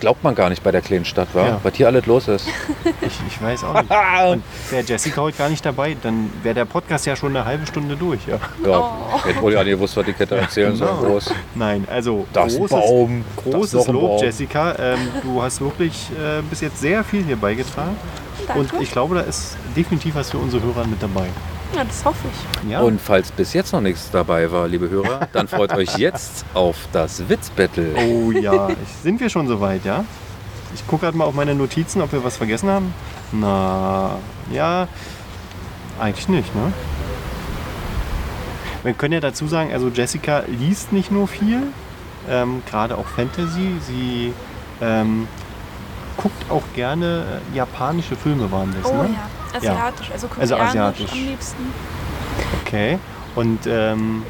Glaubt 0.00 0.22
man 0.22 0.34
gar 0.34 0.48
nicht 0.48 0.62
bei 0.62 0.70
der 0.70 0.80
kleinen 0.80 1.04
Stadt, 1.04 1.28
wa? 1.34 1.46
Ja. 1.46 1.60
was 1.62 1.74
hier 1.74 1.86
alles 1.88 2.06
los 2.06 2.28
ist. 2.28 2.46
Ich, 3.00 3.18
ich 3.26 3.42
weiß 3.42 3.64
auch 3.64 3.74
nicht. 3.74 3.90
Und 4.32 4.42
wäre 4.70 4.84
Jessica 4.84 5.20
heute 5.22 5.38
gar 5.38 5.48
nicht 5.48 5.64
dabei, 5.64 5.96
dann 6.02 6.30
wäre 6.42 6.54
der 6.54 6.64
Podcast 6.66 7.06
ja 7.06 7.16
schon 7.16 7.34
eine 7.34 7.44
halbe 7.44 7.66
Stunde 7.66 7.96
durch. 7.96 8.20
Ja. 8.26 8.38
Ja, 8.64 8.78
Oh. 8.78 9.24
hätte 9.24 9.40
wohl 9.40 9.52
ja 9.54 9.62
nicht 9.64 9.72
gewusst, 9.74 9.96
was 9.96 10.04
die 10.04 10.12
Kette 10.12 10.36
erzählen 10.36 10.74
soll. 10.76 10.88
genau. 10.88 11.00
Groß. 11.12 11.32
Nein, 11.54 11.86
also 11.90 12.26
Das 12.32 12.54
großes, 12.56 12.70
Baum, 12.70 13.24
das 13.36 13.44
großes 13.54 13.88
ein 13.88 13.92
Lob, 13.94 14.02
Baum. 14.02 14.22
Jessica. 14.22 14.74
Ähm, 14.78 14.98
du 15.22 15.42
hast 15.42 15.60
wirklich 15.60 16.10
äh, 16.12 16.42
bis 16.42 16.60
jetzt 16.60 16.80
sehr 16.80 17.02
viel 17.02 17.24
hier 17.24 17.36
beigetragen. 17.36 17.96
Danke. 18.46 18.60
Und 18.76 18.82
ich 18.82 18.90
glaube, 18.92 19.14
da 19.14 19.22
ist 19.22 19.56
definitiv 19.76 20.14
was 20.14 20.30
für 20.30 20.38
unsere 20.38 20.62
Hörer 20.62 20.86
mit 20.86 21.02
dabei. 21.02 21.26
Ja, 21.74 21.84
das 21.84 22.04
hoffe 22.04 22.26
ich. 22.32 22.70
Ja, 22.70 22.80
Und 22.80 23.00
falls 23.00 23.30
bis 23.30 23.52
jetzt 23.52 23.72
noch 23.72 23.80
nichts 23.80 24.10
dabei 24.10 24.50
war, 24.50 24.68
liebe 24.68 24.88
Hörer, 24.88 25.28
dann 25.32 25.48
freut 25.48 25.72
euch 25.74 25.96
jetzt 25.98 26.44
auf 26.54 26.76
das 26.92 27.28
Witzbattle. 27.28 27.94
Oh 27.96 28.30
ja, 28.32 28.68
ich, 28.70 28.76
sind 29.02 29.20
wir 29.20 29.28
schon 29.28 29.46
soweit, 29.48 29.84
ja? 29.84 30.04
Ich 30.74 30.86
gucke 30.86 31.06
gerade 31.06 31.16
mal 31.16 31.24
auf 31.24 31.34
meine 31.34 31.54
Notizen, 31.54 32.02
ob 32.02 32.12
wir 32.12 32.22
was 32.24 32.36
vergessen 32.36 32.68
haben. 32.68 32.94
Na, 33.32 34.16
ja, 34.52 34.88
eigentlich 36.00 36.28
nicht, 36.28 36.54
ne? 36.54 36.72
Wir 38.82 38.92
können 38.94 39.14
ja 39.14 39.20
dazu 39.20 39.46
sagen, 39.46 39.72
also 39.72 39.88
Jessica 39.88 40.44
liest 40.46 40.92
nicht 40.92 41.10
nur 41.10 41.26
viel, 41.26 41.62
ähm, 42.28 42.62
gerade 42.70 42.96
auch 42.96 43.06
Fantasy. 43.06 43.72
Sie 43.86 44.32
ähm, 44.80 45.26
guckt 46.16 46.50
auch 46.50 46.62
gerne 46.74 47.40
äh, 47.52 47.56
japanische 47.56 48.14
Filme, 48.16 48.50
waren 48.52 48.74
das, 48.80 48.90
Oh 48.90 49.02
ne? 49.02 49.10
ja, 49.14 49.28
asiatisch, 49.56 50.10
also 50.12 50.28
Also 50.38 50.54
koreanisch 50.54 50.70
asiatisch. 50.70 51.12
am 51.12 51.18
liebsten. 51.18 51.62
Okay. 52.62 52.98
Und 53.34 53.66
ähm, 53.66 54.22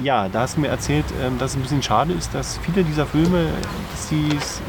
ja, 0.00 0.28
da 0.28 0.40
hast 0.40 0.56
du 0.56 0.60
mir 0.60 0.68
erzählt, 0.68 1.04
ähm, 1.22 1.38
dass 1.38 1.50
es 1.52 1.56
ein 1.56 1.62
bisschen 1.62 1.82
schade 1.82 2.12
ist, 2.12 2.34
dass 2.34 2.58
viele 2.58 2.84
dieser 2.84 3.06
Filme, 3.06 3.46
dass 3.92 4.08
sie 4.08 4.28
es 4.36 4.60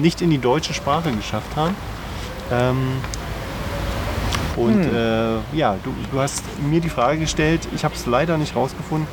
nicht 0.00 0.22
in 0.22 0.30
die 0.30 0.38
deutsche 0.38 0.72
Sprache 0.74 1.10
geschafft 1.12 1.54
haben. 1.56 1.74
Ähm, 2.50 2.92
und 4.56 4.84
äh, 4.84 5.36
ja, 5.52 5.76
du, 5.84 5.94
du 6.10 6.20
hast 6.20 6.42
mir 6.68 6.80
die 6.80 6.88
Frage 6.88 7.20
gestellt, 7.20 7.66
ich 7.74 7.84
habe 7.84 7.94
es 7.94 8.06
leider 8.06 8.36
nicht 8.36 8.56
rausgefunden, 8.56 9.06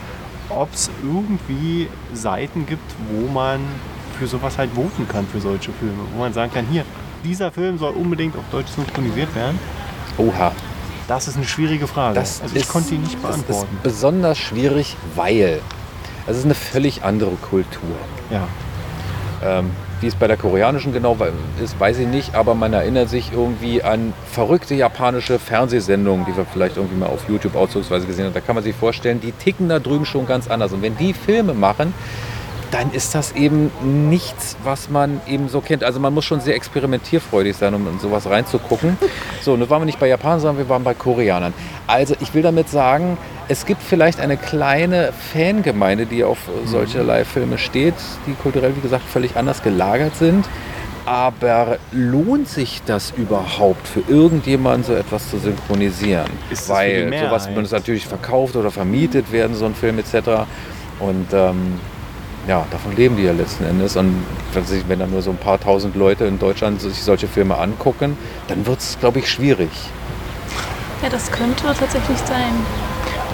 ob 0.50 0.74
es 0.74 0.90
irgendwie 1.04 1.88
Seiten 2.14 2.66
gibt, 2.66 2.96
wo 3.12 3.28
man 3.32 3.60
für 4.18 4.28
sowas 4.28 4.58
halt 4.58 4.72
voten 4.74 5.08
kann, 5.08 5.28
für 5.28 5.40
solche 5.40 5.72
Filme. 5.74 6.00
Wo 6.14 6.20
man 6.22 6.34
sagen 6.34 6.52
kann, 6.52 6.66
hier, 6.72 6.84
dieser 7.24 7.52
Film 7.52 7.78
soll 7.78 7.94
unbedingt 7.94 8.36
auf 8.36 8.44
Deutsch 8.52 8.70
synchronisiert 8.72 9.34
werden. 9.36 9.60
Oha. 10.18 10.52
Das 11.08 11.28
ist 11.28 11.38
eine 11.38 11.46
schwierige 11.46 11.88
Frage. 11.88 12.16
Das 12.16 12.42
also 12.42 12.56
ich 12.56 12.64
ist- 12.64 12.70
konnte 12.72 12.90
die 12.90 12.98
nicht 12.98 13.14
Das 13.16 13.22
beantworten. 13.22 13.76
ist 13.78 13.84
besonders 13.84 14.38
schwierig, 14.38 14.96
weil 15.16 15.62
es 16.28 16.38
ist 16.38 16.46
eine 16.46 16.56
völlig 16.56 17.04
andere 17.04 17.32
Kultur. 17.36 17.96
Ja. 18.30 18.48
Ähm, 19.44 19.72
wie 20.02 20.08
es 20.08 20.16
bei 20.16 20.28
der 20.28 20.38
koreanischen 20.38 20.94
genau 20.94 21.18
ist, 21.64 21.80
weiß 21.80 22.00
ich 22.00 22.08
nicht, 22.08 22.36
aber 22.36 22.54
man 22.56 22.74
erinnert 22.74 23.10
sich 23.10 23.32
irgendwie 23.34 23.82
an 23.82 24.14
verrückte 24.32 24.76
japanische 24.76 25.40
Fernsehsendungen, 25.40 26.26
die 26.26 26.36
wir 26.36 26.46
vielleicht 26.46 26.78
irgendwie 26.78 26.98
mal 26.98 27.08
auf 27.08 27.28
YouTube 27.30 27.56
auszugsweise 27.56 28.06
gesehen 28.06 28.26
haben. 28.26 28.34
Da 28.34 28.42
kann 28.42 28.56
man 28.56 28.64
sich 28.64 28.76
vorstellen, 28.76 29.20
die 29.22 29.32
ticken 29.32 29.70
da 29.70 29.80
drüben 29.80 30.06
schon 30.06 30.28
ganz 30.28 30.48
anders. 30.50 30.72
Und 30.74 30.82
wenn 30.82 30.98
die 30.98 31.14
Filme 31.14 31.54
machen, 31.54 31.94
dann 32.72 32.92
ist 32.92 33.16
das 33.16 33.34
eben 33.34 33.72
nichts, 34.10 34.58
was 34.64 34.90
man 34.90 35.22
eben 35.28 35.50
so 35.50 35.62
kennt. 35.62 35.84
Also 35.84 36.00
man 36.00 36.14
muss 36.14 36.26
schon 36.26 36.42
sehr 36.42 36.56
experimentierfreudig 36.56 37.56
sein, 37.56 37.74
um 37.74 37.88
in 37.88 38.00
sowas 38.00 38.30
reinzugucken. 38.30 38.98
So, 39.42 39.56
nun 39.56 39.70
waren 39.70 39.82
wir 39.82 39.86
nicht 39.86 40.00
bei 40.00 40.08
Japanern, 40.08 40.42
sondern 40.42 40.58
wir 40.58 40.68
waren 40.68 40.84
bei 40.84 40.94
Koreanern. 40.94 41.54
Also 41.86 42.16
ich 42.20 42.34
will 42.34 42.42
damit 42.42 42.68
sagen, 42.68 43.18
es 43.48 43.66
gibt 43.66 43.82
vielleicht 43.82 44.20
eine 44.20 44.36
kleine 44.36 45.14
Fangemeinde, 45.32 46.06
die 46.06 46.26
auf 46.26 46.38
solcherlei 46.66 47.24
Filme 47.24 47.58
steht, 47.58 47.94
die 48.26 48.34
kulturell, 48.34 48.76
wie 48.76 48.82
gesagt, 48.82 49.04
völlig 49.08 49.38
anders 49.38 49.64
gelagert 49.64 50.18
sind. 50.18 50.46
Aber 51.06 51.78
lohnt 51.94 52.50
sich 52.50 52.82
das 52.86 53.14
überhaupt 53.16 53.88
für 53.88 54.02
irgendjemanden, 54.10 54.84
so 54.84 54.94
etwas 54.94 55.30
zu 55.30 55.38
synchronisieren? 55.38 56.28
Weil 56.68 57.18
sowas 57.18 57.50
muss 57.50 57.72
natürlich 57.72 58.06
verkauft 58.06 58.58
oder 58.58 58.72
vermietet 58.72 59.32
werden, 59.32 59.56
so 59.56 59.66
ein 59.66 59.76
Film 59.76 60.00
etc. 60.00 60.46
Und 61.00 61.28
ähm, 61.32 61.80
ja, 62.48 62.66
davon 62.72 62.96
leben 62.96 63.18
die 63.18 63.24
ja 63.24 63.34
letzten 63.34 63.66
Endes. 63.66 63.96
Und 63.96 64.24
wenn 64.88 65.00
dann 65.00 65.12
nur 65.12 65.22
so 65.22 65.32
ein 65.32 65.38
paar 65.38 65.60
tausend 65.60 65.96
Leute 65.96 66.26
in 66.26 66.40
Deutschland 66.40 66.82
sich 66.82 67.04
solche 67.04 67.28
Filme 67.28 67.58
angucken, 67.58 68.18
dann 68.48 68.66
wird 68.66 68.80
es, 68.80 68.98
glaube 69.00 69.20
ich, 69.20 69.30
schwierig. 69.30 69.70
Ja, 71.04 71.10
das 71.10 71.32
könnte 71.32 71.64
tatsächlich 71.78 72.18
sein. 72.20 72.54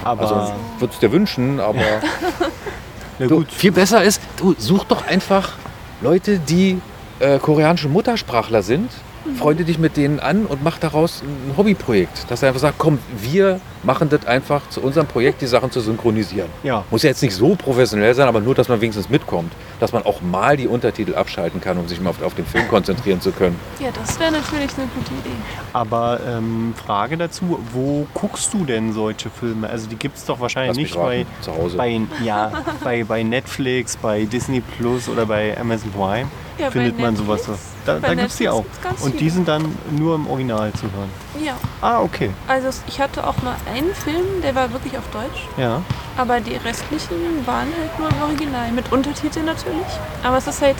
Aber 0.02 0.22
Also 0.22 0.52
würde 0.78 0.92
es 0.92 1.00
dir 1.00 1.12
wünschen, 1.12 1.60
aber 1.60 1.80
Na 3.18 3.26
Du, 3.26 3.44
viel 3.48 3.72
besser 3.72 4.02
ist, 4.02 4.20
du 4.36 4.54
such 4.58 4.84
doch 4.84 5.06
einfach 5.06 5.52
Leute, 6.00 6.38
die 6.38 6.80
äh, 7.20 7.38
koreanische 7.38 7.88
Muttersprachler 7.88 8.62
sind. 8.62 8.90
Freunde 9.38 9.64
dich 9.64 9.78
mit 9.78 9.96
denen 9.96 10.20
an 10.20 10.46
und 10.46 10.62
mach 10.62 10.78
daraus 10.78 11.22
ein 11.22 11.56
Hobbyprojekt. 11.56 12.30
Dass 12.30 12.42
er 12.42 12.48
einfach 12.48 12.60
sagt, 12.60 12.78
komm, 12.78 12.98
wir 13.16 13.60
machen 13.82 14.08
das 14.08 14.26
einfach 14.26 14.68
zu 14.68 14.80
unserem 14.80 15.06
Projekt, 15.06 15.40
die 15.42 15.46
Sachen 15.46 15.70
zu 15.70 15.80
synchronisieren. 15.80 16.48
Ja. 16.62 16.84
Muss 16.90 17.02
ja 17.02 17.10
jetzt 17.10 17.22
nicht 17.22 17.34
so 17.34 17.54
professionell 17.54 18.14
sein, 18.14 18.28
aber 18.28 18.40
nur, 18.40 18.54
dass 18.54 18.68
man 18.68 18.80
wenigstens 18.80 19.08
mitkommt. 19.08 19.52
Dass 19.80 19.92
man 19.92 20.04
auch 20.04 20.20
mal 20.20 20.56
die 20.56 20.66
Untertitel 20.66 21.14
abschalten 21.14 21.60
kann, 21.60 21.78
um 21.78 21.88
sich 21.88 22.00
mal 22.00 22.10
auf, 22.10 22.22
auf 22.22 22.34
den 22.34 22.46
Film 22.46 22.68
konzentrieren 22.68 23.20
zu 23.20 23.32
können. 23.32 23.58
Ja, 23.80 23.88
das 23.92 24.18
wäre 24.18 24.32
natürlich 24.32 24.70
eine 24.76 24.88
gute 24.94 25.12
Idee. 25.14 25.36
Aber 25.72 26.20
ähm, 26.26 26.74
Frage 26.76 27.16
dazu, 27.16 27.58
wo 27.72 28.06
guckst 28.14 28.52
du 28.52 28.64
denn 28.64 28.92
solche 28.92 29.30
Filme? 29.30 29.68
Also 29.68 29.88
die 29.88 29.96
gibt 29.96 30.16
es 30.16 30.24
doch 30.24 30.40
wahrscheinlich 30.40 30.76
nicht 30.76 30.94
bei, 30.94 31.20
raten, 31.20 31.42
zu 31.42 31.56
Hause. 31.56 31.76
bei, 31.76 32.00
ja, 32.22 32.52
bei, 32.84 33.04
bei 33.04 33.22
Netflix, 33.22 33.96
bei 33.96 34.24
Disney 34.24 34.60
Plus 34.60 35.08
oder 35.08 35.26
bei 35.26 35.58
Amazon 35.58 35.90
Prime. 35.92 36.28
Ja, 36.58 36.66
bei 36.66 36.70
findet 36.70 36.98
man 36.98 37.16
sowas. 37.16 37.48
Da, 37.84 37.98
da 37.98 38.14
gibt 38.14 38.28
es 38.30 38.36
die 38.36 38.48
auch. 38.48 38.64
Und 39.02 39.14
die 39.14 39.18
viele. 39.18 39.30
sind 39.30 39.48
dann 39.48 39.76
nur 39.90 40.14
im 40.14 40.26
Original 40.26 40.72
zu 40.72 40.82
hören. 40.84 41.10
Ja, 41.44 41.54
Ah, 41.82 42.00
okay. 42.00 42.30
also 42.48 42.68
ich 42.86 43.00
hatte 43.00 43.26
auch 43.26 43.36
mal 43.42 43.56
einen 43.74 43.94
Film, 43.94 44.24
der 44.42 44.54
war 44.54 44.72
wirklich 44.72 44.96
auf 44.96 45.04
Deutsch, 45.12 45.46
Ja. 45.56 45.82
aber 46.16 46.40
die 46.40 46.56
restlichen 46.56 47.46
waren 47.46 47.68
halt 47.78 47.98
nur 47.98 48.08
im 48.08 48.22
Original, 48.22 48.70
mit 48.72 48.90
Untertiteln 48.92 49.44
natürlich. 49.46 49.86
Aber 50.22 50.38
es 50.38 50.46
ist 50.46 50.62
halt, 50.62 50.76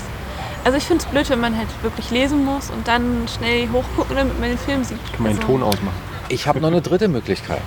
also 0.65 0.79
ich 0.79 0.85
finde 0.85 1.05
es 1.05 1.11
blöd, 1.11 1.29
wenn 1.29 1.41
man 1.41 1.57
halt 1.57 1.69
wirklich 1.83 2.11
lesen 2.11 2.45
muss 2.45 2.71
und 2.71 2.89
dann 2.89 3.27
schnell 3.29 3.69
hochgucken, 3.71 4.17
damit 4.17 4.39
man 4.41 4.49
den 4.49 4.59
Film 4.59 4.83
sieht. 4.85 4.99
Kann 5.13 5.25
man 5.25 5.33
den 5.33 5.39
also, 5.41 5.53
Ton 5.53 5.63
ausmachen. 5.63 5.97
Ich 6.31 6.47
habe 6.47 6.61
noch 6.61 6.69
eine 6.69 6.81
dritte 6.81 7.09
Möglichkeit. 7.09 7.61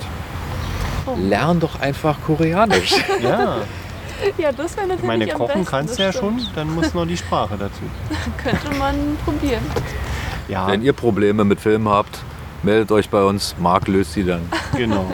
Oh. 1.06 1.14
Lern 1.16 1.60
doch 1.60 1.80
einfach 1.80 2.16
Koreanisch. 2.26 2.94
Ja. 3.22 3.58
Ja, 4.38 4.52
das 4.52 4.76
wäre 4.76 4.86
natürlich 4.86 5.02
Ich 5.02 5.06
meine, 5.06 5.32
am 5.32 5.38
kochen 5.38 5.46
besten, 5.46 5.64
kannst 5.64 5.98
du 5.98 6.02
ja 6.02 6.12
schon, 6.12 6.40
dann 6.54 6.74
muss 6.74 6.94
noch 6.94 7.06
die 7.06 7.16
Sprache 7.16 7.56
dazu. 7.58 7.82
Könnte 8.42 8.78
man 8.78 9.16
probieren. 9.24 9.62
Ja, 10.48 10.68
Wenn 10.68 10.82
ihr 10.82 10.92
Probleme 10.92 11.44
mit 11.44 11.60
Filmen 11.60 11.88
habt, 11.88 12.20
meldet 12.62 12.90
euch 12.92 13.10
bei 13.10 13.22
uns. 13.22 13.54
Marc 13.58 13.88
löst 13.88 14.14
sie 14.14 14.24
dann. 14.24 14.48
genau. 14.76 15.06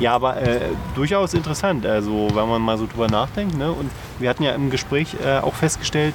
Ja, 0.00 0.14
aber 0.14 0.40
äh, 0.40 0.60
durchaus 0.94 1.34
interessant, 1.34 1.84
also 1.84 2.28
wenn 2.32 2.48
man 2.48 2.62
mal 2.62 2.78
so 2.78 2.86
drüber 2.86 3.08
nachdenkt. 3.08 3.56
Ne? 3.56 3.70
Und 3.70 3.90
wir 4.18 4.30
hatten 4.30 4.42
ja 4.44 4.52
im 4.52 4.70
Gespräch 4.70 5.16
äh, 5.24 5.38
auch 5.38 5.54
festgestellt, 5.54 6.14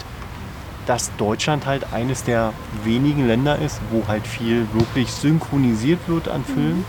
dass 0.86 1.16
Deutschland 1.18 1.66
halt 1.66 1.94
eines 1.94 2.24
der 2.24 2.54
wenigen 2.84 3.28
Länder 3.28 3.60
ist, 3.60 3.80
wo 3.92 4.08
halt 4.08 4.28
viel 4.28 4.68
wirklich 4.74 5.12
synchronisiert 5.12 6.00
wird 6.08 6.28
an 6.28 6.44
Filmen, 6.44 6.86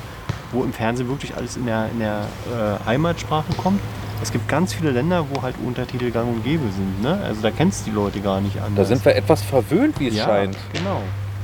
wo 0.52 0.64
im 0.64 0.72
Fernsehen 0.72 1.08
wirklich 1.08 1.36
alles 1.36 1.56
in 1.56 1.66
der, 1.66 1.88
in 1.92 2.00
der 2.00 2.26
äh, 2.52 2.86
Heimatsprache 2.86 3.52
kommt. 3.56 3.80
Es 4.22 4.32
gibt 4.32 4.48
ganz 4.48 4.72
viele 4.72 4.90
Länder, 4.90 5.24
wo 5.32 5.42
halt 5.42 5.54
Untertitel 5.64 6.10
gang 6.10 6.28
und 6.28 6.44
gäbe 6.44 6.64
sind. 6.74 7.02
Ne? 7.02 7.18
Also 7.24 7.42
da 7.42 7.50
kennst 7.50 7.86
du 7.86 7.90
die 7.90 7.96
Leute 7.96 8.20
gar 8.20 8.40
nicht 8.40 8.56
Da 8.56 8.64
anders. 8.64 8.88
sind 8.88 9.04
wir 9.04 9.14
etwas 9.14 9.42
verwöhnt, 9.42 9.98
wie 10.00 10.08
es 10.08 10.16
ja, 10.16 10.24
scheint. 10.24 10.56
Genau. 10.72 11.00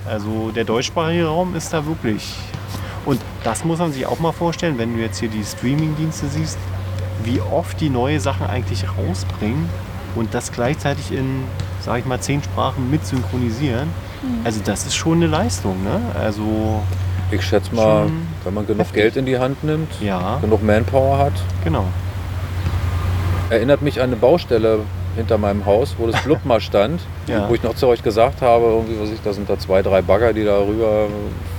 Also 0.09 0.51
der 0.55 0.65
deutschsprachige 0.65 1.27
Raum 1.27 1.55
ist 1.55 1.73
da 1.73 1.85
wirklich. 1.85 2.35
Und 3.05 3.21
das 3.45 3.65
muss 3.65 3.79
man 3.79 3.93
sich 3.93 4.07
auch 4.07 4.19
mal 4.21 4.33
vorstellen, 4.33 4.79
wenn 4.79 4.95
du 4.95 5.01
jetzt 5.03 5.19
hier 5.21 5.29
die 5.29 5.45
Streaming-Dienste 5.45 6.27
siehst, 6.29 6.59
wie 7.25 7.41
oft 7.41 7.81
die 7.81 7.91
neue 7.91 8.19
Sachen 8.21 8.47
eigentlich 8.47 8.85
rausbringen 8.97 9.69
und 10.15 10.33
das 10.35 10.53
gleichzeitig 10.53 11.13
in, 11.13 11.45
sag 11.85 11.99
ich 11.99 12.07
mal, 12.07 12.21
zehn 12.21 12.43
Sprachen 12.43 12.91
mit 12.91 13.05
synchronisieren. 13.07 13.89
Also 14.45 14.61
das 14.65 14.87
ist 14.87 14.95
schon 14.95 15.19
eine 15.19 15.27
Leistung, 15.27 15.83
ne? 15.83 16.01
Also 16.19 16.83
Ich 17.31 17.43
schätze 17.43 17.75
mal, 17.75 18.07
wenn 18.45 18.55
man 18.55 18.67
genug 18.67 18.81
heftig. 18.81 18.95
Geld 18.97 19.17
in 19.17 19.27
die 19.27 19.39
Hand 19.39 19.63
nimmt, 19.65 19.89
ja, 20.01 20.39
genug 20.41 20.63
Manpower 20.63 21.19
hat. 21.19 21.33
genau. 21.65 21.85
Erinnert 23.51 23.83
mich 23.83 23.99
an 24.01 24.11
eine 24.11 24.17
Baustelle 24.17 24.81
hinter 25.17 25.37
meinem 25.39 25.67
Haus, 25.67 25.97
wo 25.99 26.07
das 26.07 26.21
Blub 26.25 26.45
mal 26.45 26.61
stand, 26.61 27.01
Ja. 27.27 27.49
wo 27.49 27.55
ich 27.55 27.63
noch 27.63 27.75
zu 27.75 27.89
euch 27.89 28.03
gesagt 28.03 28.43
habe, 28.43 28.65
irgendwie, 28.67 28.99
was 29.01 29.11
ich, 29.11 29.21
da 29.23 29.33
sind 29.33 29.51
da 29.51 29.59
zwei, 29.59 29.83
drei 29.83 30.03
Bagger, 30.03 30.33
die 30.33 30.45
da 30.45 30.59
rüber 30.59 31.07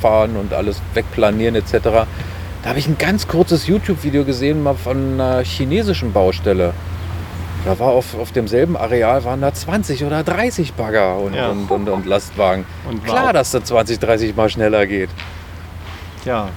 fahren 0.01 0.35
und 0.37 0.53
alles 0.53 0.81
wegplanieren 0.93 1.55
etc. 1.55 1.73
Da 2.63 2.69
habe 2.69 2.79
ich 2.79 2.87
ein 2.87 2.97
ganz 2.97 3.27
kurzes 3.27 3.67
YouTube-Video 3.67 4.23
gesehen, 4.23 4.63
mal 4.63 4.75
von 4.75 5.19
einer 5.19 5.43
chinesischen 5.43 6.13
Baustelle. 6.13 6.73
Da 7.65 7.77
war 7.77 7.89
auf, 7.89 8.17
auf 8.19 8.31
demselben 8.31 8.75
Areal 8.77 9.23
waren 9.23 9.41
da 9.41 9.53
20 9.53 10.03
oder 10.05 10.23
30 10.23 10.73
Bagger 10.73 11.17
und, 11.17 11.35
Ja. 11.35 11.49
und, 11.49 11.69
und, 11.69 11.89
und 11.89 12.05
Lastwagen. 12.07 12.65
Und 12.89 13.03
Klar, 13.05 13.33
dass 13.33 13.51
das 13.51 13.65
20, 13.65 13.99
30 13.99 14.35
Mal 14.35 14.49
schneller 14.49 14.87
geht. 14.87 15.09
Ja, 16.25 16.49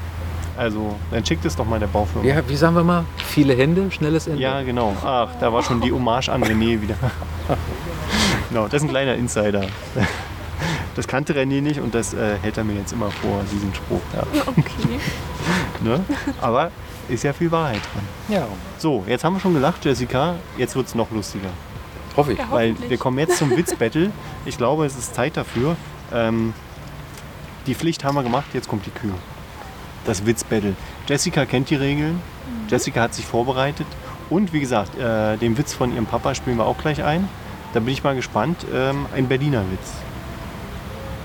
also 0.56 0.94
dann 1.10 1.24
schickt 1.24 1.44
es 1.44 1.56
doch 1.56 1.66
mal 1.66 1.78
der 1.80 1.86
Baufirma. 1.88 2.24
Wie, 2.24 2.48
wie 2.50 2.56
sagen 2.56 2.74
wir 2.76 2.84
mal? 2.84 3.04
Viele 3.16 3.54
Hände, 3.54 3.90
schnelles 3.90 4.26
Ende. 4.26 4.40
Ja, 4.40 4.62
genau. 4.62 4.96
Ach, 5.04 5.28
da 5.40 5.52
war 5.52 5.62
schon 5.62 5.80
die 5.80 5.92
Hommage 5.92 6.28
an 6.28 6.42
René 6.42 6.80
wieder. 6.80 6.96
genau, 8.48 8.64
das 8.64 8.74
ist 8.74 8.82
ein 8.82 8.88
kleiner 8.88 9.14
Insider. 9.14 9.64
Das 10.94 11.08
kannte 11.08 11.34
René 11.34 11.60
nicht 11.60 11.80
und 11.80 11.94
das 11.94 12.14
äh, 12.14 12.36
hält 12.40 12.56
er 12.56 12.64
mir 12.64 12.74
jetzt 12.74 12.92
immer 12.92 13.10
vor, 13.10 13.40
diesen 13.52 13.74
Spruch. 13.74 14.00
Ja. 14.14 14.22
Okay. 14.46 14.98
Ne? 15.82 16.02
Aber 16.40 16.70
ist 17.08 17.24
ja 17.24 17.34
viel 17.34 17.50
Wahrheit 17.50 17.80
dran. 17.92 18.04
ja. 18.28 18.46
So, 18.78 19.04
jetzt 19.06 19.24
haben 19.24 19.34
wir 19.34 19.40
schon 19.40 19.52
gelacht, 19.52 19.84
Jessica. 19.84 20.36
Jetzt 20.56 20.74
wird 20.74 20.86
es 20.86 20.94
noch 20.94 21.10
lustiger. 21.10 21.50
Hoffe 22.16 22.32
ich. 22.32 22.38
Ja, 22.38 22.46
Weil 22.50 22.76
wir 22.88 22.96
kommen 22.96 23.18
jetzt 23.18 23.36
zum 23.36 23.50
Witzbattle. 23.50 24.10
Ich 24.46 24.56
glaube, 24.56 24.86
es 24.86 24.96
ist 24.96 25.14
Zeit 25.14 25.36
dafür. 25.36 25.76
Ähm, 26.12 26.54
die 27.66 27.74
Pflicht 27.74 28.04
haben 28.04 28.14
wir 28.14 28.22
gemacht, 28.22 28.46
jetzt 28.54 28.68
kommt 28.68 28.86
die 28.86 28.90
Kür. 28.90 29.12
Das 30.04 30.26
Witzbattle. 30.26 30.74
Jessica 31.06 31.46
kennt 31.46 31.70
die 31.70 31.76
Regeln. 31.76 32.20
Jessica 32.68 33.02
hat 33.02 33.14
sich 33.14 33.24
vorbereitet. 33.24 33.86
Und 34.30 34.52
wie 34.52 34.60
gesagt, 34.60 34.98
äh, 34.98 35.36
den 35.36 35.56
Witz 35.58 35.74
von 35.74 35.92
ihrem 35.92 36.06
Papa 36.06 36.34
spielen 36.34 36.56
wir 36.56 36.66
auch 36.66 36.78
gleich 36.78 37.02
ein. 37.02 37.28
Da 37.72 37.80
bin 37.80 37.92
ich 37.92 38.04
mal 38.04 38.14
gespannt. 38.14 38.66
Ähm, 38.72 39.06
ein 39.14 39.28
Berliner 39.28 39.62
Witz. 39.70 39.92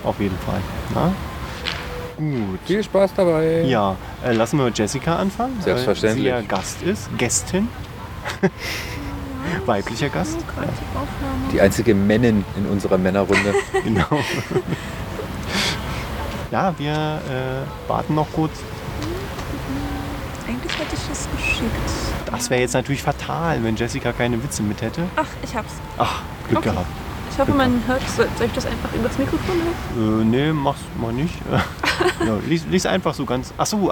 Auf 0.04 0.20
jeden 0.20 0.38
Fall. 0.40 0.62
Na? 0.94 1.14
Gut. 2.18 2.60
Viel 2.66 2.84
Spaß 2.84 3.14
dabei. 3.16 3.62
Ja, 3.62 3.96
äh, 4.26 4.34
lassen 4.34 4.58
wir 4.58 4.66
mit 4.66 4.78
Jessica 4.78 5.16
anfangen. 5.16 5.62
Selbstverständlich. 5.62 6.32
Weil 6.32 6.42
sie 6.42 6.48
ja 6.48 6.48
Gast 6.48 6.82
ist. 6.82 7.18
Gästin. 7.18 7.68
Weiblicher 9.66 10.10
Gast. 10.10 10.38
Die 10.38 10.98
Aufnahme. 10.98 11.52
Die 11.54 11.62
einzige 11.62 11.96
Männin 11.96 12.44
in 12.58 12.66
unserer 12.66 12.98
Männerrunde. 12.98 13.54
Genau. 13.84 14.08
ja, 16.52 16.74
wir 16.78 16.92
äh, 16.94 17.90
warten 17.90 18.16
noch 18.16 18.28
kurz. 18.34 18.52
Eigentlich 20.48 20.78
hätte 20.80 20.96
ich 20.96 21.08
das 21.10 21.28
geschickt. 21.36 21.72
Das 22.32 22.50
wäre 22.50 22.62
jetzt 22.62 22.74
natürlich 22.74 23.04
fatal, 23.04 23.64
wenn 23.64 23.76
Jessica 23.76 24.12
keine 24.12 24.42
Witze 24.44 24.64
mit 24.64 24.82
hätte. 24.82 25.04
Ach, 25.16 25.26
ich 25.44 25.56
hab's. 25.56 25.74
Ach, 25.98 26.22
Glück 26.48 26.60
Okay. 26.60 26.70
gehabt. 26.72 26.88
Ich 27.32 27.40
hoffe, 27.40 27.52
man 27.54 27.82
hört 27.88 28.02
Soll 28.10 28.28
soll 28.38 28.48
ich 28.48 28.54
das 28.54 28.66
einfach 28.66 28.92
übers 28.94 29.18
Mikrofon 29.18 29.56
hören? 29.96 30.22
Äh, 30.22 30.26
nee, 30.26 30.52
mach's 30.52 30.82
mal 31.00 31.14
nicht. 31.14 31.36
ja, 32.26 32.36
lies, 32.48 32.66
lies 32.70 32.86
einfach 32.86 33.14
so 33.14 33.26
ganz. 33.26 33.54
Ach 33.58 33.66
so, 33.66 33.92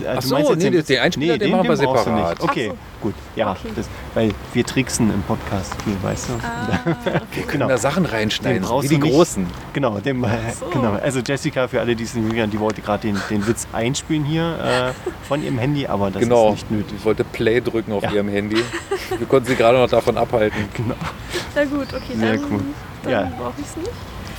ach, 0.00 0.02
äh, 0.04 0.08
Ach 0.16 0.22
du 0.22 0.28
so, 0.28 0.54
nee, 0.54 0.70
den 0.70 0.98
Einspieler, 0.98 1.38
den 1.38 1.50
machen 1.50 1.68
wir 1.68 1.76
separat. 1.76 2.30
Nicht. 2.38 2.42
Okay, 2.42 2.68
so. 2.68 2.76
gut. 3.00 3.14
Ja, 3.36 3.50
Okay. 3.52 3.68
das, 3.76 3.86
weil 4.14 4.32
wir 4.52 4.64
tricksen 4.64 5.12
im 5.12 5.22
Podcast 5.22 5.74
viel, 5.82 5.96
weißt 6.02 6.28
du? 6.30 6.32
Ah, 6.42 6.78
okay. 7.06 7.44
genau. 7.50 7.68
Da 7.68 7.78
Sachen 7.78 8.04
Den 8.04 8.12
reinschneiden, 8.12 8.62
brauchst 8.62 8.90
wie 8.90 8.94
die 8.96 9.00
nicht. 9.02 9.12
Großen. 9.14 9.46
Genau, 9.72 9.98
dem, 9.98 10.24
äh, 10.24 10.28
so. 10.58 10.66
genau. 10.66 10.92
Also 11.02 11.20
Jessica, 11.20 11.68
für 11.68 11.80
alle, 11.80 11.94
die 11.96 12.04
es 12.04 12.14
nicht 12.14 12.26
mögen, 12.28 12.50
die 12.50 12.58
wollte 12.60 12.80
gerade 12.82 13.06
den, 13.08 13.20
den 13.30 13.46
Witz 13.46 13.66
einspielen 13.72 14.24
hier 14.24 14.92
äh, 14.94 15.12
von 15.26 15.42
ihrem 15.42 15.58
Handy, 15.58 15.86
aber 15.86 16.10
das 16.10 16.22
genau. 16.22 16.48
ist 16.48 16.54
nicht 16.54 16.70
nötig. 16.70 16.94
Ich 16.98 17.04
wollte 17.04 17.24
Play 17.24 17.60
drücken 17.60 17.92
auf 17.92 18.02
Ja. 18.02 18.10
ihrem 18.12 18.28
Handy. 18.28 18.62
Wir 19.18 19.26
konnten 19.26 19.48
sie 19.48 19.56
gerade 19.56 19.78
noch 19.78 19.88
davon 19.90 20.16
abhalten. 20.16 20.64
Genau. 20.76 20.94
Na 21.54 21.64
gut, 21.64 21.86
okay, 21.94 22.16
Sehr 22.18 22.32
dann, 22.36 22.44
cool. 22.50 22.60
dann 23.04 23.12
Ja. 23.12 23.32
brauche 23.38 23.52
ich 23.58 23.66
es 23.66 23.76
nicht. 23.76 23.90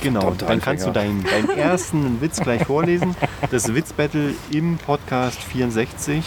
Genau, 0.02 0.32
dann 0.32 0.60
kannst 0.60 0.86
du 0.86 0.90
deinen, 0.90 1.24
deinen 1.24 1.50
ersten 1.58 2.20
Witz 2.20 2.40
gleich 2.40 2.64
vorlesen. 2.64 3.16
Das 3.50 3.72
Witzbattle 3.74 4.34
im 4.50 4.78
Podcast 4.78 5.42
64 5.42 6.24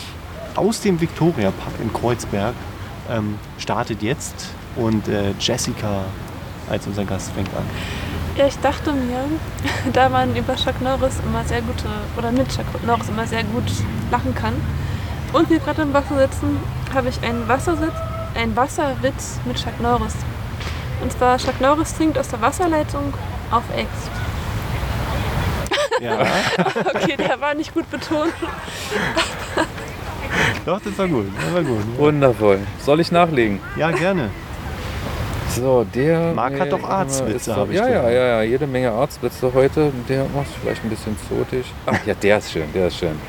aus 0.55 0.81
dem 0.81 0.99
Victoria 0.99 1.51
Park 1.51 1.73
in 1.81 1.93
Kreuzberg 1.93 2.53
ähm, 3.09 3.37
startet 3.57 4.01
jetzt 4.01 4.49
und 4.75 5.07
äh, 5.07 5.33
Jessica 5.39 6.05
als 6.69 6.85
unser 6.87 7.05
Gast 7.05 7.31
fängt 7.31 7.49
an. 7.55 7.63
Ja, 8.37 8.47
ich 8.47 8.57
dachte 8.59 8.93
mir, 8.93 9.23
da 9.93 10.09
man 10.09 10.35
über 10.35 10.55
Chuck 10.55 10.81
Norris 10.81 11.15
immer 11.25 11.43
sehr 11.45 11.61
gute, 11.61 11.85
oder 12.17 12.31
mit 12.31 12.47
Chuck 12.49 12.65
Norris 12.85 13.09
immer 13.09 13.25
sehr 13.25 13.43
gut 13.43 13.69
lachen 14.11 14.33
kann 14.35 14.53
und 15.33 15.49
wir 15.49 15.59
gerade 15.59 15.81
im 15.81 15.93
Wasser 15.93 16.17
sitzen, 16.17 16.57
habe 16.93 17.09
ich 17.09 17.21
einen, 17.21 17.47
Wassersitz, 17.47 17.93
einen 18.35 18.55
Wasserwitz 18.55 19.39
mit 19.45 19.57
Chuck 19.57 19.79
Norris. 19.81 20.15
Und 21.01 21.11
zwar, 21.11 21.37
Chuck 21.37 21.61
Norris 21.61 21.93
trinkt 21.95 22.17
aus 22.17 22.29
der 22.29 22.41
Wasserleitung 22.41 23.13
auf 23.51 23.63
Ex. 23.75 23.89
Ja, 26.01 26.17
Okay, 26.95 27.15
der 27.17 27.39
war 27.41 27.53
nicht 27.53 27.73
gut 27.73 27.89
betont. 27.91 28.33
doch, 30.65 30.79
das 30.81 30.97
war 30.97 31.07
gut. 31.07 31.25
Das 31.43 31.53
war 31.53 31.63
gut. 31.63 31.97
Wundervoll. 31.97 32.59
Soll 32.79 32.99
ich 32.99 33.11
nachlegen? 33.11 33.59
Ja, 33.75 33.91
gerne. 33.91 34.29
So, 35.55 35.83
der. 35.83 36.33
Marc 36.33 36.59
hat 36.59 36.71
doch 36.71 36.83
Arztwitze, 36.83 37.35
ist 37.35 37.47
doch- 37.47 37.57
hab 37.57 37.69
ich 37.69 37.75
Ja, 37.75 37.89
ja, 37.89 38.09
ja, 38.09 38.25
ja, 38.27 38.41
jede 38.43 38.67
Menge 38.67 38.91
Arztwitze 38.91 39.51
heute. 39.53 39.91
Der 40.07 40.23
macht 40.35 40.47
vielleicht 40.61 40.83
ein 40.83 40.89
bisschen 40.89 41.17
zotig. 41.27 41.65
Ach 41.85 41.97
ja, 42.05 42.13
der 42.13 42.37
ist 42.37 42.51
schön, 42.51 42.71
der 42.73 42.87
ist 42.87 42.97
schön. 42.97 43.19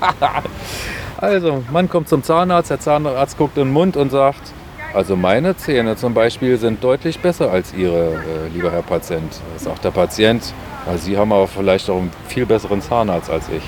also, 1.16 1.64
Mann 1.72 1.88
kommt 1.88 2.08
zum 2.08 2.22
Zahnarzt, 2.22 2.70
der 2.70 2.78
Zahnarzt 2.78 3.36
guckt 3.36 3.56
in 3.56 3.64
den 3.64 3.72
Mund 3.72 3.96
und 3.96 4.10
sagt: 4.10 4.52
Also 4.94 5.16
meine 5.16 5.56
Zähne 5.56 5.96
zum 5.96 6.14
Beispiel 6.14 6.56
sind 6.56 6.82
deutlich 6.82 7.20
besser 7.20 7.50
als 7.50 7.74
Ihre, 7.74 8.14
äh, 8.14 8.48
lieber 8.52 8.72
Herr 8.72 8.82
Patient, 8.82 9.40
sagt 9.56 9.84
der 9.84 9.90
Patient. 9.90 10.52
Weil 10.86 10.98
Sie 10.98 11.18
haben 11.18 11.32
aber 11.32 11.46
vielleicht 11.46 11.90
auch 11.90 11.98
einen 11.98 12.10
viel 12.28 12.46
besseren 12.46 12.80
Zahnarzt 12.80 13.28
als 13.28 13.44
ich. 13.50 13.62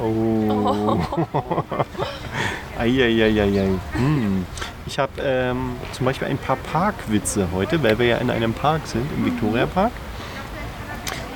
Oh. 0.00 1.00
Eieieiei. 2.78 3.68
Hm. 3.92 4.46
Ich 4.86 4.98
habe 4.98 5.12
ähm, 5.20 5.72
zum 5.92 6.06
Beispiel 6.06 6.28
ein 6.28 6.38
paar 6.38 6.56
Parkwitze 6.56 7.48
heute, 7.52 7.82
weil 7.82 7.98
wir 7.98 8.06
ja 8.06 8.16
in 8.18 8.30
einem 8.30 8.52
Park 8.52 8.82
sind, 8.86 9.06
im 9.16 9.26
Victoria 9.26 9.66
Park. 9.66 9.92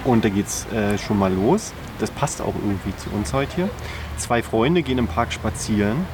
Und 0.05 0.25
da 0.25 0.29
geht's 0.29 0.67
äh, 0.73 0.99
schon 0.99 1.19
mal 1.19 1.33
los. 1.33 1.73
Das 1.99 2.11
passt 2.11 2.41
auch 2.41 2.55
irgendwie 2.55 2.97
zu 2.97 3.11
uns 3.11 3.33
heute 3.33 3.57
hier. 3.57 3.71
Zwei 4.19 4.43
Freunde 4.43 4.83
gehen 4.83 4.99
im 4.99 5.09
Park 5.09 5.33
spazieren. 5.33 6.07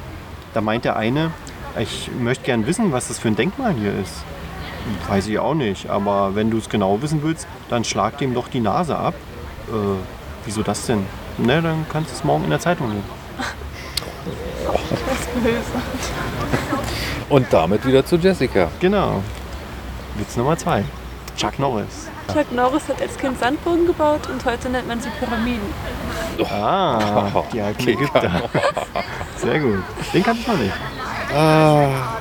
Da 0.53 0.61
meint 0.61 0.83
der 0.83 0.95
eine, 0.95 1.31
ich 1.79 2.09
möchte 2.19 2.45
gern 2.45 2.65
wissen, 2.67 2.91
was 2.91 3.07
das 3.07 3.19
für 3.19 3.27
ein 3.27 3.35
Denkmal 3.35 3.73
hier 3.73 3.93
ist. 3.93 4.23
Weiß 5.07 5.27
ich 5.27 5.39
auch 5.39 5.53
nicht, 5.53 5.89
aber 5.89 6.35
wenn 6.35 6.49
du 6.49 6.57
es 6.57 6.69
genau 6.69 7.01
wissen 7.01 7.21
willst, 7.23 7.47
dann 7.69 7.83
schlag 7.83 8.17
dem 8.17 8.33
doch 8.33 8.47
die 8.47 8.59
Nase 8.59 8.97
ab. 8.97 9.13
Äh, 9.67 9.73
wieso 10.45 10.63
das 10.63 10.85
denn? 10.87 11.05
Ne, 11.37 11.61
dann 11.61 11.85
kannst 11.91 12.11
du 12.11 12.15
es 12.15 12.23
morgen 12.23 12.45
in 12.45 12.49
der 12.49 12.59
Zeitung 12.59 12.89
lesen. 12.89 13.03
Und 17.29 17.47
damit 17.51 17.85
wieder 17.85 18.05
zu 18.05 18.17
Jessica. 18.17 18.69
Genau. 18.79 19.23
Witz 20.15 20.35
Nummer 20.35 20.57
zwei. 20.57 20.83
Chuck 21.37 21.57
Norris. 21.59 22.09
Chuck 22.33 22.51
Norris 22.51 22.87
hat 22.89 23.01
als 23.01 23.17
Kind 23.17 23.39
Sandburgen 23.39 23.85
gebaut 23.87 24.27
und 24.29 24.43
heute 24.45 24.69
nennt 24.69 24.87
man 24.87 24.99
sie 24.99 25.09
Pyramiden. 25.19 25.73
Ah, 26.49 27.43
die 27.53 27.61
alten 27.61 27.87
Ägypter. 27.87 28.49
Sehr 29.37 29.59
gut. 29.59 29.83
Den 30.13 30.23
kannte 30.23 30.41
ich 30.41 30.47
noch 30.47 30.57
nicht. 30.57 30.73
Ah. 31.33 32.17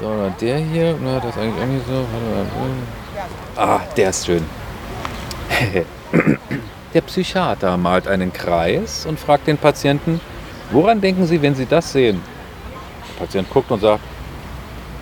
So, 0.00 0.32
der 0.40 0.58
hier, 0.58 0.96
na, 1.02 1.20
das 1.20 1.36
ist 1.36 1.38
eigentlich 1.38 1.62
auch 1.62 1.66
nicht 1.66 1.86
so. 1.86 2.06
Ah, 3.56 3.80
der 3.96 4.10
ist 4.10 4.26
schön. 4.26 4.44
Der 6.92 7.02
Psychiater 7.02 7.76
malt 7.76 8.08
einen 8.08 8.32
Kreis 8.32 9.06
und 9.06 9.20
fragt 9.20 9.46
den 9.46 9.58
Patienten, 9.58 10.20
woran 10.72 11.00
denken 11.00 11.24
Sie, 11.24 11.40
wenn 11.40 11.54
Sie 11.54 11.66
das 11.66 11.92
sehen? 11.92 12.20
Der 13.06 13.24
Patient 13.26 13.48
guckt 13.48 13.70
und 13.70 13.80
sagt, 13.80 14.02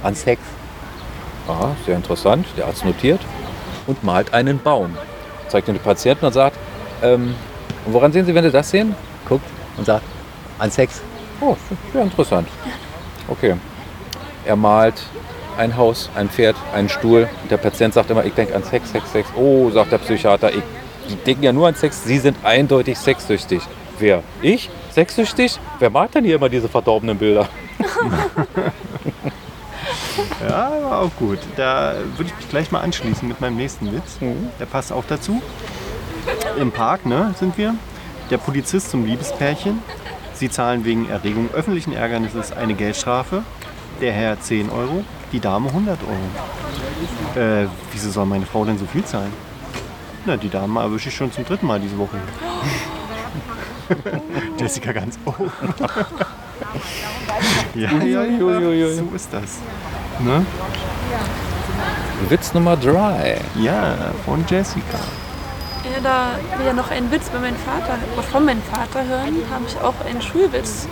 an 0.03 0.15
Sex. 0.15 0.43
Ah, 1.47 1.71
sehr 1.87 1.97
interessant. 1.97 2.47
Der 2.59 2.67
Arzt 2.67 2.85
notiert 2.85 3.21
und 3.87 4.05
malt 4.05 4.35
einen 4.35 4.59
Baum. 4.59 4.99
Zeigt 5.49 5.69
den 5.69 5.79
Patienten 5.79 6.27
und 6.27 6.35
sagt, 6.35 6.59
ähm, 7.03 7.35
woran 7.87 8.13
sehen 8.13 8.27
Sie, 8.27 8.35
wenn 8.35 8.45
Sie 8.45 8.51
das 8.51 8.69
sehen? 8.69 8.95
Guckt 9.27 9.47
und 9.79 9.87
sagt, 9.87 10.05
an 10.59 10.71
Sex. 10.71 11.01
Oh, 11.41 11.57
sehr 11.93 12.03
interessant. 12.03 12.49
Okay. 13.29 13.55
Er 14.45 14.57
malt 14.57 15.03
ein 15.57 15.77
Haus, 15.77 16.09
ein 16.15 16.29
Pferd, 16.29 16.57
einen 16.75 16.89
Stuhl. 16.89 17.29
Der 17.51 17.57
Patient 17.57 17.95
sagt 17.95 18.11
immer, 18.11 18.25
ich 18.25 18.35
denke 18.35 18.55
an 18.55 18.63
Sex, 18.65 18.91
Sex, 18.93 19.13
Sex. 19.13 19.29
Oh, 19.37 19.71
sagt 19.71 19.93
der 19.93 19.99
Psychiater, 19.99 20.51
ich, 20.53 20.63
die 21.09 21.17
denken 21.17 21.43
ja 21.43 21.53
nur 21.53 21.69
an 21.69 21.75
Sex. 21.75 22.05
Sie 22.05 22.19
sind 22.19 22.37
eindeutig 22.45 22.99
sexsüchtig. 22.99 23.63
Wer? 23.99 24.23
Ich? 24.43 24.71
Sexsüchtig? 24.93 25.59
Wer 25.79 25.91
mag 25.91 26.13
denn 26.13 26.25
hier 26.25 26.37
immer 26.37 26.49
diese 26.49 26.69
verdorbenen 26.69 27.19
Bilder? 27.19 27.49
Ja, 30.41 30.71
war 30.83 31.01
auch 31.01 31.11
gut. 31.19 31.39
Da 31.57 31.95
würde 32.17 32.31
ich 32.31 32.37
mich 32.37 32.49
gleich 32.49 32.71
mal 32.71 32.81
anschließen 32.81 33.27
mit 33.27 33.41
meinem 33.41 33.57
nächsten 33.57 33.93
Witz. 33.93 34.19
Der 34.59 34.67
passt 34.67 34.93
auch 34.93 35.05
dazu. 35.09 35.43
Im 36.59 36.73
Park 36.73 37.07
ne, 37.07 37.35
sind 37.39 37.57
wir. 37.59 37.75
Der 38.31 38.39
Polizist 38.39 38.91
zum 38.91 39.05
Liebespärchen. 39.05 39.83
Sie 40.39 40.49
zahlen 40.49 40.85
wegen 40.85 41.09
Erregung 41.09 41.51
öffentlichen 41.53 41.93
Ärgernisses 41.93 42.53
eine 42.53 42.75
Geldstrafe. 42.75 43.43
Der 44.01 44.13
Herr 44.13 44.41
10 44.41 44.71
Euro, 44.71 45.03
die 45.33 45.41
Dame 45.41 45.69
100 45.69 45.99
Euro. 46.05 47.45
Äh, 47.45 47.67
wieso 47.91 48.11
soll 48.11 48.27
meine 48.27 48.47
Frau 48.47 48.65
denn 48.65 48.79
so 48.79 48.87
viel 48.87 49.05
zahlen? 49.05 49.33
Na, 50.27 50.37
die 50.37 50.49
Dame 50.49 50.79
erwische 50.79 51.09
ich 51.09 51.17
schon 51.17 51.33
zum 51.33 51.45
dritten 51.45 51.67
Mal 51.67 51.81
diese 51.81 51.99
Woche. 51.99 52.19
Jessica 54.61 54.93
ganz 54.93 55.19
oh. 55.25 55.35
ja, 57.75 57.91
ja, 58.05 58.25
ja, 58.25 58.95
so 58.95 59.09
ist 59.17 59.33
das. 59.33 59.59
Ne? 60.21 60.47
Witz 62.29 62.55
Nummer 62.55 62.77
drei. 62.77 63.41
Ja, 63.57 64.13
von 64.25 64.45
Jessica. 64.49 65.01
Ja, 65.85 66.01
da 66.03 66.59
wir 66.59 66.67
ja 66.67 66.73
noch 66.73 66.91
einen 66.91 67.11
Witz 67.11 67.29
bei 67.31 67.39
meinem 67.39 67.57
Vater, 67.57 67.99
von 68.31 68.45
meinem 68.45 68.63
Vater 68.63 69.07
hören, 69.07 69.43
habe 69.51 69.65
ich 69.67 69.81
auch 69.81 69.95
einen 70.07 70.21
Schulwitz, 70.21 70.87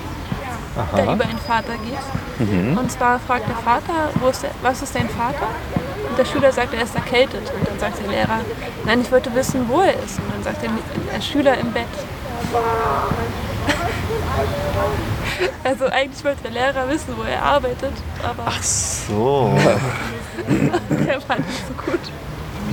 der 0.97 1.05
über 1.05 1.25
einen 1.25 1.39
Vater 1.39 1.75
geht. 1.85 2.79
Und 2.79 2.93
zwar 2.93 3.19
fragt 3.19 3.49
der 3.49 3.57
Vater, 3.57 4.11
wo 4.21 4.29
ist 4.29 4.43
der, 4.43 4.51
was 4.63 4.83
ist 4.83 4.95
dein 4.95 5.09
Vater? 5.09 5.49
Und 6.09 6.19
der 6.19 6.25
Schüler 6.25 6.53
sagt, 6.53 6.73
er 6.75 6.83
ist 6.83 6.95
erkältet. 6.95 7.53
Und 7.53 7.69
dann 7.69 7.79
sagt 7.79 8.01
der 8.01 8.09
Lehrer, 8.09 8.41
nein, 8.85 9.01
ich 9.01 9.11
wollte 9.11 9.35
wissen, 9.35 9.69
wo 9.69 9.81
er 9.81 9.93
ist. 9.95 10.19
Und 10.19 10.33
dann 10.35 10.43
sagt 10.45 10.63
der, 10.63 10.71
der 11.13 11.21
Schüler 11.21 11.59
im 11.59 11.73
Bett. 11.73 11.87
Also 15.65 15.87
eigentlich 15.87 16.25
wollte 16.25 16.43
der 16.45 16.53
Lehrer 16.53 16.89
wissen, 16.89 17.15
wo 17.17 17.23
er 17.23 17.43
arbeitet, 17.43 17.93
aber 18.23 18.45
Ach 18.47 18.63
so. 18.63 19.53
der 20.89 21.21
fand 21.21 21.47
nicht 21.47 21.65
so 21.67 21.75
gut. 21.91 22.01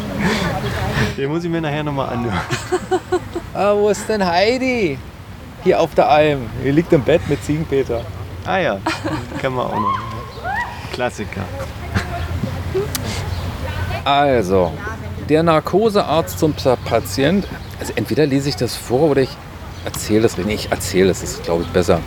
Den 1.17 1.29
muss 1.29 1.43
ich 1.43 1.49
mir 1.49 1.61
nachher 1.61 1.83
nochmal 1.83 2.09
anhören. 2.09 2.41
Ah, 3.55 3.75
wo 3.75 3.89
ist 3.89 4.09
denn 4.09 4.25
Heidi? 4.25 4.97
Hier 5.63 5.79
auf 5.79 5.93
der 5.93 6.09
Alm. 6.09 6.49
Hier 6.63 6.73
liegt 6.73 6.91
im 6.91 7.03
Bett 7.03 7.21
mit 7.29 7.43
Ziegenpeter. 7.43 8.01
Ah 8.45 8.57
ja, 8.57 8.79
kennen 9.39 9.55
wir 9.55 9.63
auch 9.63 9.79
noch. 9.79 9.99
Klassiker. 10.91 11.43
Also, 14.03 14.71
der 15.29 15.43
Narkosearzt 15.43 16.39
zum 16.39 16.55
Patient. 16.85 17.47
Also 17.79 17.93
entweder 17.95 18.25
lese 18.25 18.49
ich 18.49 18.55
das 18.55 18.75
vor 18.75 19.11
oder 19.11 19.21
ich 19.21 19.37
erzähle 19.85 20.25
es. 20.25 20.35
Nee, 20.37 20.55
ich 20.55 20.71
erzähle 20.71 21.11
es, 21.11 21.21
das 21.21 21.33
ist 21.33 21.43
glaube 21.43 21.63
ich 21.63 21.69
besser. 21.69 21.99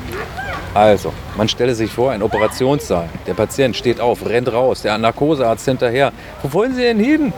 Also, 0.74 1.12
man 1.36 1.48
stelle 1.48 1.74
sich 1.74 1.90
vor, 1.90 2.10
ein 2.10 2.22
Operationssaal. 2.22 3.08
Der 3.26 3.32
Patient 3.32 3.74
steht 3.74 3.98
auf, 3.98 4.26
rennt 4.26 4.52
raus, 4.52 4.82
der 4.82 4.98
Narkosearzt 4.98 5.64
hinterher. 5.64 6.12
Wo 6.42 6.52
wollen 6.52 6.74
Sie 6.74 6.82
denn 6.82 6.98
hin? 6.98 7.32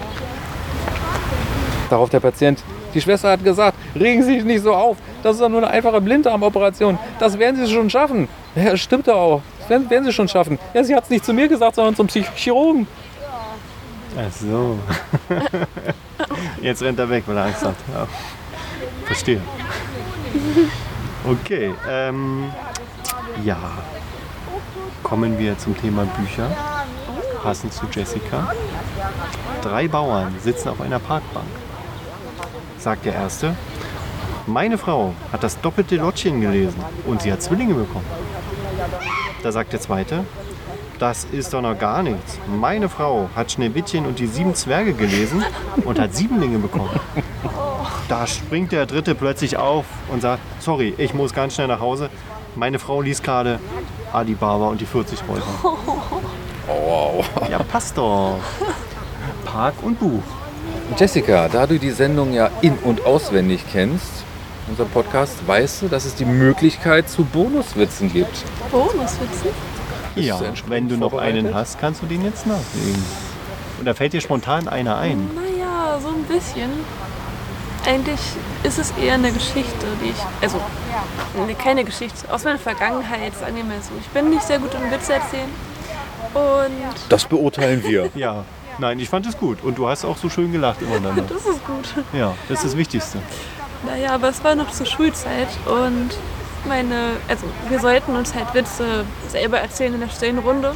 Darauf 1.91 2.11
der 2.11 2.21
Patient. 2.21 2.63
Die 2.95 3.01
Schwester 3.01 3.31
hat 3.31 3.45
gesagt, 3.45 3.77
regen 3.95 4.23
Sie 4.23 4.35
sich 4.35 4.45
nicht 4.45 4.63
so 4.63 4.75
auf. 4.75 4.97
Das 5.23 5.35
ist 5.35 5.41
doch 5.41 5.49
nur 5.49 5.63
eine 5.63 5.71
einfache 5.71 6.01
Blinddarmoperation. 6.01 6.99
Das 7.19 7.39
werden 7.39 7.65
Sie 7.65 7.73
schon 7.73 7.91
schaffen. 7.91 8.29
Ja, 8.55 8.77
stimmt 8.77 9.09
doch 9.09 9.17
auch. 9.17 9.43
Das 9.61 9.71
werden, 9.71 9.91
werden 9.91 10.05
Sie 10.05 10.13
schon 10.13 10.29
schaffen. 10.29 10.59
Ja, 10.75 10.85
sie 10.85 10.95
hat 10.95 11.05
es 11.05 11.11
nicht 11.11 11.25
zu 11.25 11.33
mir 11.33 11.49
gesagt, 11.49 11.77
sondern 11.77 11.95
zum 11.97 12.07
Psychologen. 12.07 12.87
Ach 14.17 14.33
so. 14.33 14.79
Jetzt 16.63 16.83
rennt 16.83 16.99
er 16.99 17.09
weg, 17.09 17.25
weil 17.27 17.37
er 17.37 17.45
Angst 17.45 17.63
hat. 17.63 17.77
Ja. 17.93 18.07
Verstehe. 19.05 19.41
Okay, 21.25 21.75
ähm, 21.89 22.51
ja. 23.45 23.59
Kommen 25.03 25.39
wir 25.39 25.59
zum 25.59 25.79
Thema 25.81 26.05
Bücher. 26.05 26.51
Passend 27.43 27.73
zu 27.73 27.87
Jessica. 27.91 28.53
Drei 29.63 29.89
Bauern 29.89 30.35
sitzen 30.43 30.69
auf 30.69 30.81
einer 30.81 30.99
Parkbank. 30.99 31.47
Sagt 32.89 33.05
der 33.05 33.13
erste, 33.13 33.55
meine 34.47 34.79
Frau 34.79 35.13
hat 35.31 35.43
das 35.43 35.61
doppelte 35.61 35.97
Lottchen 35.97 36.41
gelesen 36.41 36.83
und 37.07 37.21
sie 37.21 37.31
hat 37.31 37.43
Zwillinge 37.43 37.75
bekommen. 37.75 38.07
Da 39.43 39.53
sagt 39.53 39.75
der 39.75 39.81
zweite, 39.83 40.25
das 40.99 41.25
ist 41.25 41.53
doch 41.53 41.61
noch 41.61 41.79
gar 41.79 42.03
nichts. 42.03 42.39
Meine 42.47 42.89
Frau 42.89 43.29
hat 43.37 43.53
Schneewittchen 43.53 44.07
und 44.07 44.19
die 44.19 44.27
sieben 44.27 44.55
Zwerge 44.55 44.95
gelesen 44.95 45.45
und 45.85 46.01
hat 46.01 46.15
Siebenlinge 46.15 46.61
bekommen. 46.61 46.89
Da 48.09 48.27
springt 48.27 48.73
der 48.73 48.87
dritte 48.87 49.15
plötzlich 49.15 49.59
auf 49.59 49.85
und 50.11 50.23
sagt, 50.23 50.41
sorry, 50.61 50.95
ich 50.97 51.13
muss 51.13 51.35
ganz 51.35 51.57
schnell 51.57 51.69
nach 51.69 51.81
Hause. 51.81 52.09
Meine 52.57 52.79
Frau 52.79 53.03
liest 53.03 53.23
gerade 53.23 53.61
Alibaba 54.15 54.69
und 54.69 54.81
die 54.81 54.87
40 54.87 55.19
Räuber. 55.29 55.43
Oh, 56.67 57.23
wow. 57.23 57.51
Ja, 57.51 57.59
passt 57.59 57.99
doch. 57.99 58.39
Park 59.45 59.75
und 59.83 60.01
Buch. 60.01 60.38
Jessica, 60.97 61.49
da 61.49 61.67
du 61.67 61.79
die 61.79 61.91
Sendung 61.91 62.33
ja 62.33 62.51
in- 62.61 62.79
und 62.79 63.05
auswendig 63.05 63.65
kennst, 63.71 64.25
unser 64.69 64.85
Podcast, 64.85 65.47
weißt 65.47 65.83
du, 65.83 65.89
dass 65.89 66.05
es 66.05 66.15
die 66.15 66.25
Möglichkeit 66.25 67.09
zu 67.09 67.25
Bonuswitzen 67.25 68.13
gibt. 68.13 68.45
Bonuswitze? 68.71 69.49
Ja, 70.17 70.41
wenn 70.67 70.89
du 70.89 70.97
noch 70.97 71.15
einen 71.15 71.55
hast, 71.55 71.79
kannst 71.79 72.03
du 72.03 72.07
den 72.07 72.25
jetzt 72.25 72.47
nachlegen. 72.47 73.03
Und 73.79 73.85
da 73.85 73.95
fällt 73.95 74.13
dir 74.13 74.21
spontan 74.21 74.67
einer 74.67 74.97
ein. 74.99 75.31
Naja, 75.35 75.99
so 76.03 76.09
ein 76.09 76.25
bisschen. 76.25 76.71
Eigentlich 77.87 78.19
ist 78.65 78.79
es 78.79 78.93
eher 79.01 79.15
eine 79.15 79.31
Geschichte, 79.31 79.87
die 80.03 80.11
ich. 80.11 80.17
Also, 80.43 80.59
ne, 81.47 81.55
keine 81.55 81.85
Geschichte. 81.85 82.31
Aus 82.33 82.45
meiner 82.45 82.59
Vergangenheit, 82.59 83.35
sagen 83.39 83.55
wir 83.57 83.65
mal 83.65 83.81
so. 83.81 83.93
Ich 84.01 84.09
bin 84.09 84.31
nicht 84.31 84.43
sehr 84.43 84.59
gut 84.59 84.71
im 84.75 84.91
Witze 84.91 85.15
erzählen. 85.15 85.49
Und 86.35 86.95
Das 87.09 87.25
beurteilen 87.25 87.83
wir. 87.85 88.11
Ja, 88.15 88.45
nein, 88.79 88.99
ich 88.99 89.09
fand 89.09 89.27
es 89.27 89.37
gut. 89.37 89.63
Und 89.63 89.79
du 89.79 89.89
hast 89.89 90.05
auch 90.05 90.17
so 90.17 90.29
schön 90.29 90.53
gelacht 90.53 90.83
immer 90.83 91.01
dann. 91.03 91.27
das 91.27 91.47
ist 91.47 91.65
gut. 91.67 92.05
Ja, 92.13 92.35
das 92.49 92.59
ist 92.59 92.73
das 92.73 92.77
Wichtigste. 92.77 93.19
Naja, 93.87 94.11
aber 94.13 94.29
es 94.29 94.43
war 94.43 94.55
noch 94.55 94.71
zur 94.71 94.87
Schulzeit 94.87 95.49
und 95.67 96.11
meine, 96.67 97.13
also 97.29 97.47
wir 97.69 97.79
sollten 97.79 98.17
uns 98.17 98.35
halt 98.35 98.53
Witze 98.55 99.05
selber 99.29 99.59
erzählen 99.61 99.95
in 99.95 100.01
der 100.01 100.09
stillen 100.09 100.39
Runde. 100.39 100.75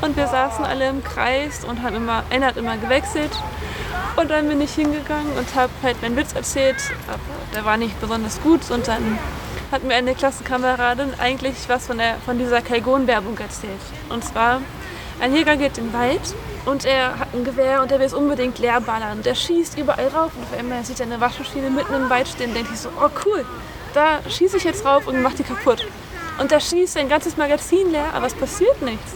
Und 0.00 0.16
wir 0.16 0.28
saßen 0.28 0.64
alle 0.64 0.88
im 0.88 1.02
Kreis 1.02 1.64
und 1.64 1.82
haben 1.82 1.96
immer, 1.96 2.22
einer 2.30 2.46
hat 2.46 2.56
immer 2.56 2.76
gewechselt. 2.76 3.32
Und 4.16 4.30
dann 4.30 4.48
bin 4.48 4.60
ich 4.60 4.72
hingegangen 4.74 5.32
und 5.36 5.54
habe 5.54 5.72
halt 5.82 6.00
meinen 6.02 6.16
Witz 6.16 6.34
erzählt. 6.34 6.76
Aber 7.08 7.18
der 7.54 7.64
war 7.64 7.76
nicht 7.76 8.00
besonders 8.00 8.40
gut. 8.42 8.70
Und 8.70 8.86
dann 8.86 9.18
hat 9.72 9.84
mir 9.84 9.94
eine 9.94 10.14
Klassenkameradin 10.14 11.12
eigentlich 11.18 11.56
was 11.68 11.86
von, 11.86 11.98
der, 11.98 12.16
von 12.24 12.38
dieser 12.38 12.60
Kalgon-Werbung 12.60 13.36
erzählt. 13.38 13.80
Und 14.08 14.24
zwar, 14.24 14.60
ein 15.20 15.34
Jäger 15.34 15.56
geht 15.56 15.78
in 15.78 15.86
den 15.86 15.92
Wald 15.92 16.20
und 16.64 16.84
er 16.84 17.18
hat 17.18 17.28
ein 17.34 17.44
Gewehr 17.44 17.82
und 17.82 17.90
er 17.90 17.98
will 17.98 18.06
es 18.06 18.14
unbedingt 18.14 18.58
leer 18.58 18.80
ballern. 18.80 19.22
Der 19.22 19.34
schießt 19.34 19.78
überall 19.78 20.08
rauf 20.08 20.32
und 20.36 20.44
auf 20.44 20.58
einmal 20.58 20.84
sieht 20.84 21.00
er 21.00 21.06
eine 21.06 21.20
Waschmaschine 21.20 21.70
mitten 21.70 21.94
im 21.94 22.08
Wald 22.08 22.28
stehen 22.28 22.50
und 22.50 22.54
denkt 22.54 22.70
sich 22.70 22.80
so, 22.80 22.90
oh 22.90 23.08
cool, 23.24 23.44
da 23.94 24.20
schieße 24.28 24.58
ich 24.58 24.64
jetzt 24.64 24.84
drauf 24.84 25.06
und 25.06 25.20
mach 25.22 25.34
die 25.34 25.42
kaputt. 25.42 25.86
Und 26.38 26.50
der 26.50 26.60
schießt 26.60 26.92
sein 26.92 27.08
ganzes 27.08 27.36
Magazin 27.36 27.90
leer, 27.90 28.14
aber 28.14 28.26
es 28.26 28.34
passiert 28.34 28.80
nichts. 28.82 29.14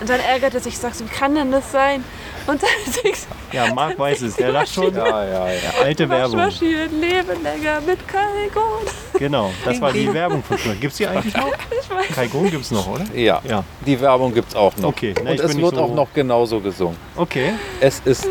Und 0.00 0.08
dann 0.08 0.20
ärgert 0.20 0.54
er 0.54 0.60
sich, 0.60 0.78
sagt 0.78 1.00
wie 1.00 1.04
kann 1.04 1.34
denn 1.34 1.50
das 1.52 1.72
sein? 1.72 2.04
Und 2.50 2.60
dann 2.62 3.02
denkst 3.04 3.20
Ja, 3.52 3.72
Marc 3.74 3.98
weiß 3.98 4.22
es, 4.22 4.34
der 4.36 4.50
lacht 4.52 4.72
schon. 4.74 4.92
Ja, 4.94 5.24
ja, 5.24 5.48
ja. 5.48 5.52
Alte 5.84 6.08
Werbung. 6.08 6.38
Waschmaschinen 6.38 7.00
leben 7.00 7.42
länger 7.42 7.80
mit 7.82 8.06
Kalgon. 8.08 8.86
Genau, 9.18 9.52
das 9.64 9.80
war 9.80 9.92
die 9.92 10.12
Werbung 10.14 10.42
von 10.42 10.58
früher. 10.58 10.74
Gibt 10.74 10.92
es 10.92 10.96
die 10.98 11.06
eigentlich 11.06 11.34
noch? 11.36 11.46
Ich 11.70 11.88
weiß. 11.90 12.06
Kaigon 12.14 12.50
gibt 12.50 12.64
es 12.64 12.70
noch, 12.70 12.88
oder? 12.88 13.04
Ja, 13.14 13.40
Ja. 13.46 13.62
die 13.86 14.00
Werbung 14.00 14.34
gibt 14.34 14.48
es 14.48 14.56
auch 14.56 14.76
noch. 14.78 14.88
Okay, 14.88 15.14
na, 15.22 15.30
Und 15.30 15.40
es 15.40 15.56
wird 15.56 15.74
so- 15.76 15.80
auch 15.82 15.94
noch 15.94 16.08
genauso 16.12 16.58
gesungen. 16.60 16.96
Okay, 17.16 17.52
Es 17.80 18.00
ist 18.04 18.26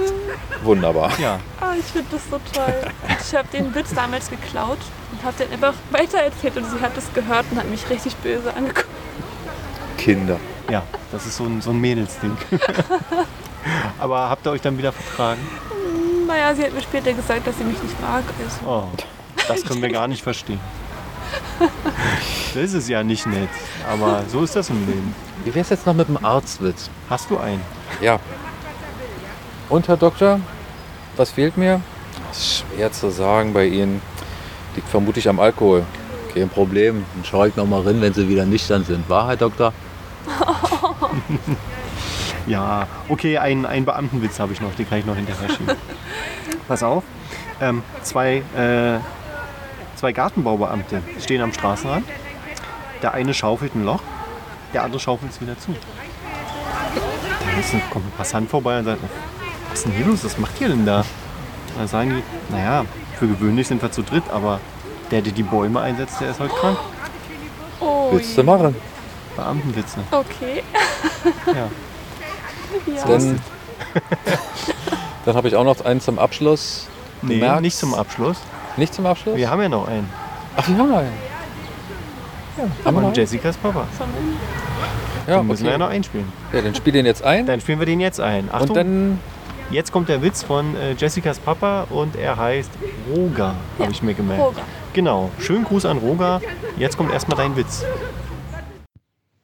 wunderbar. 0.64 1.12
ja. 1.22 1.40
Ah, 1.62 1.74
ich 1.80 1.86
finde 1.86 2.08
das 2.12 2.22
so 2.30 2.40
toll. 2.54 2.74
Ich 3.22 3.36
habe 3.36 3.48
den 3.54 3.74
Witz 3.76 3.94
damals 3.94 4.30
geklaut 4.30 4.80
und 5.12 5.24
habe 5.24 5.38
den 5.44 5.54
einfach 5.54 5.74
weitererzählt 5.92 6.58
und 6.58 6.66
sie 6.70 6.82
hat 6.82 6.98
es 6.98 7.06
gehört 7.14 7.46
und 7.52 7.58
hat 7.60 7.70
mich 7.70 7.90
richtig 7.90 8.16
böse 8.18 8.54
angeguckt. 8.54 8.88
Kinder. 9.98 10.40
Ja, 10.70 10.84
das 11.12 11.26
ist 11.26 11.38
so 11.38 11.46
ein, 11.46 11.62
so 11.62 11.70
ein 11.72 11.80
Mädelsding. 11.80 12.36
Aber 14.00 14.30
habt 14.30 14.46
ihr 14.46 14.52
euch 14.52 14.62
dann 14.62 14.78
wieder 14.78 14.92
vertragen? 14.92 15.42
Naja, 16.28 16.54
sie 16.54 16.64
hat 16.64 16.74
mir 16.74 16.82
später 16.82 17.14
gesagt, 17.14 17.48
dass 17.48 17.58
sie 17.58 17.64
mich 17.64 17.82
nicht 17.82 18.00
mag. 18.02 18.24
Also. 18.44 18.70
Oh, 18.70 18.88
das 19.48 19.64
können 19.64 19.82
wir 19.82 19.90
gar 19.90 20.08
nicht 20.08 20.22
verstehen. 20.22 20.60
Das 22.56 22.74
ist 22.74 22.90
ja 22.90 23.04
nicht 23.04 23.26
nett, 23.28 23.50
aber 23.88 24.24
so 24.28 24.44
ist 24.44 24.56
das 24.56 24.70
im 24.70 24.86
Leben. 24.88 25.14
Wie 25.44 25.54
wär's 25.54 25.70
jetzt 25.70 25.86
noch 25.86 25.94
mit 25.94 26.08
dem 26.08 26.24
Arztwitz? 26.24 26.90
Hast 27.10 27.30
du 27.30 27.38
einen? 27.38 27.62
Ja. 28.02 28.20
Und 29.70 29.88
Herr 29.88 29.98
Doktor, 29.98 30.40
was 31.16 31.32
fehlt 31.32 31.58
mir? 31.58 31.82
Das 32.30 32.38
ist 32.38 32.58
schwer 32.60 32.92
zu 32.92 33.12
sagen 33.12 33.54
bei 33.54 33.66
Ihnen. 33.66 34.02
Liegt 34.76 34.90
vermutlich 34.90 35.28
am 35.30 35.40
Alkohol. 35.40 35.86
Kein 36.34 36.50
Problem. 36.50 37.06
Dann 37.16 37.26
schaue 37.26 37.50
ich 37.50 37.56
noch 37.56 37.66
mal 37.66 37.82
rein, 37.82 38.02
wenn 38.02 38.14
sie 38.14 38.28
wieder 38.28 38.46
nüchtern 38.46 38.84
sind. 38.86 39.10
Wahrheit, 39.10 39.42
Doktor? 39.42 39.74
Ja, 42.50 42.88
okay, 43.10 43.38
einen, 43.38 43.68
einen 43.68 43.86
Beamtenwitz 43.86 44.40
habe 44.40 44.54
ich 44.54 44.60
noch, 44.60 44.74
den 44.74 44.90
kann 44.90 44.98
ich 44.98 45.06
noch 45.06 45.16
hinterher 45.16 45.50
schieben. 45.50 45.76
Pass 46.68 46.82
auf, 46.82 47.04
ähm, 47.62 47.84
zwei, 48.02 48.38
äh, 48.58 49.00
zwei 49.96 50.12
Gartenbaubeamte 50.14 51.04
stehen 51.20 51.42
am 51.42 51.54
Straßenrand. 51.54 52.06
Der 53.04 53.14
eine 53.14 53.36
schaufelt 53.36 53.76
ein 53.76 53.86
Loch, 53.86 54.02
der 54.74 54.84
andere 54.84 55.00
schaufelt 55.00 55.32
es 55.32 55.40
wieder 55.40 55.58
zu. 55.60 55.76
Da 57.72 57.80
kommt 57.92 58.08
ein 58.08 58.18
Passant 58.18 58.50
vorbei 58.50 58.80
und 58.80 58.86
sagt, 58.86 59.00
was 59.70 59.80
ist 59.80 59.86
denn 59.86 59.94
hier 59.94 60.08
los, 60.08 60.26
was 60.26 60.38
macht 60.40 60.60
ihr 60.60 60.70
denn 60.70 60.88
da? 60.88 61.06
Da 61.78 61.88
sagen 61.88 62.16
die, 62.16 62.52
naja, 62.52 62.84
für 63.20 63.28
gewöhnlich 63.28 63.68
sind 63.68 63.82
wir 63.82 63.92
zu 63.92 64.02
dritt, 64.02 64.24
aber 64.32 64.60
der, 65.12 65.22
der 65.22 65.34
die 65.34 65.44
Bäume 65.44 65.82
einsetzt, 65.82 66.20
der 66.20 66.32
ist 66.32 66.40
heute 66.40 66.56
krank. 66.56 66.80
Oh, 67.80 68.10
Willst 68.12 68.36
du 68.36 68.44
machen? 68.44 68.76
Beamtenwitze. 69.36 70.00
okay. 70.12 70.64
Ja. 71.46 71.70
Ja. 72.88 73.06
Dann, 73.06 73.40
dann 75.26 75.36
habe 75.36 75.48
ich 75.48 75.56
auch 75.56 75.64
noch 75.64 75.84
einen 75.86 76.02
zum 76.02 76.20
Abschluss. 76.20 76.88
Nee, 77.22 77.42
merkst- 77.44 77.62
nicht 77.62 77.78
zum 77.78 77.94
Abschluss. 77.94 78.38
Nicht 78.78 78.94
zum 78.94 79.06
Abschluss? 79.06 79.36
Wir 79.36 79.50
haben 79.50 79.62
ja 79.62 79.70
noch 79.70 79.88
einen. 79.88 80.10
Ach, 80.56 80.68
wir 80.68 80.78
haben 80.78 80.90
noch 80.90 80.98
einen. 80.98 81.12
haben 82.86 82.96
wir 82.96 83.02
noch 83.02 83.08
einen? 83.08 83.16
Jessicas 83.16 83.58
Papa. 83.58 83.86
Ja, 85.28 85.38
Den 85.38 85.48
müssen 85.48 85.64
wir 85.64 85.72
ja 85.72 85.76
okay. 85.76 85.84
noch 85.86 85.92
einspielen. 85.92 86.32
ja, 86.54 86.62
dann 86.62 86.74
spiel 86.76 86.94
den 86.94 87.06
jetzt 87.06 87.24
ein. 87.24 87.46
Dann 87.46 87.60
spielen 87.62 87.80
wir 87.80 87.86
den 87.86 88.00
jetzt 88.00 88.20
ein. 88.20 88.50
Achtung, 88.52 88.70
und 88.70 88.76
dann 88.76 89.20
jetzt 89.70 89.92
kommt 89.92 90.10
der 90.10 90.22
Witz 90.22 90.44
von 90.44 90.76
äh, 90.76 90.94
Jessicas 90.94 91.40
Papa 91.40 91.86
und 91.90 92.16
er 92.16 92.38
heißt 92.38 92.72
Roger, 93.14 93.54
habe 93.78 93.92
ich 93.92 94.02
mir 94.02 94.14
gemerkt. 94.14 94.42
Roger. 94.42 94.62
Genau. 94.94 95.30
Schönen 95.40 95.66
Gruß 95.66 95.86
an 95.86 95.98
Roger. 96.00 96.42
Jetzt 96.78 96.98
kommt 96.98 97.12
erstmal 97.12 97.38
dein 97.38 97.56
Witz. 97.56 97.84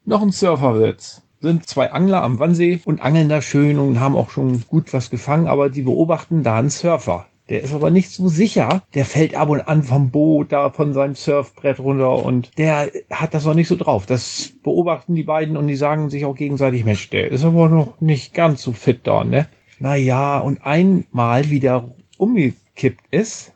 Noch 0.05 0.21
ein 0.21 0.31
Surferwitz. 0.31 1.21
Sind 1.45 1.69
zwei 1.69 1.91
Angler 1.91 2.23
am 2.23 2.39
Wannsee 2.39 2.79
und 2.85 3.03
angeln 3.03 3.29
da 3.29 3.39
schön 3.39 3.77
und 3.77 3.99
haben 3.99 4.15
auch 4.15 4.31
schon 4.31 4.63
gut 4.67 4.91
was 4.93 5.11
gefangen, 5.11 5.45
aber 5.45 5.69
die 5.69 5.83
beobachten 5.83 6.41
da 6.41 6.57
einen 6.57 6.71
Surfer. 6.71 7.27
Der 7.49 7.61
ist 7.61 7.71
aber 7.71 7.91
nicht 7.91 8.09
so 8.09 8.29
sicher. 8.29 8.81
Der 8.95 9.05
fällt 9.05 9.35
ab 9.35 9.49
und 9.49 9.61
an 9.61 9.83
vom 9.83 10.09
Boot, 10.09 10.51
da 10.51 10.71
von 10.71 10.93
seinem 10.93 11.13
Surfbrett 11.13 11.79
runter 11.79 12.25
und 12.25 12.49
der 12.57 12.89
hat 13.11 13.35
das 13.35 13.45
noch 13.45 13.53
nicht 13.53 13.67
so 13.67 13.75
drauf. 13.75 14.07
Das 14.07 14.53
beobachten 14.63 15.13
die 15.13 15.21
beiden 15.21 15.55
und 15.55 15.67
die 15.67 15.75
sagen 15.75 16.09
sich 16.09 16.25
auch 16.25 16.33
gegenseitig, 16.33 16.83
Mensch, 16.83 17.11
der 17.11 17.29
ist 17.29 17.45
aber 17.45 17.69
noch 17.69 18.01
nicht 18.01 18.33
ganz 18.33 18.63
so 18.63 18.71
fit 18.71 19.01
da, 19.03 19.23
ne? 19.23 19.47
Naja, 19.77 20.39
und 20.39 20.65
einmal 20.65 21.51
wieder 21.51 21.91
umgekippt 22.17 23.05
ist, 23.11 23.53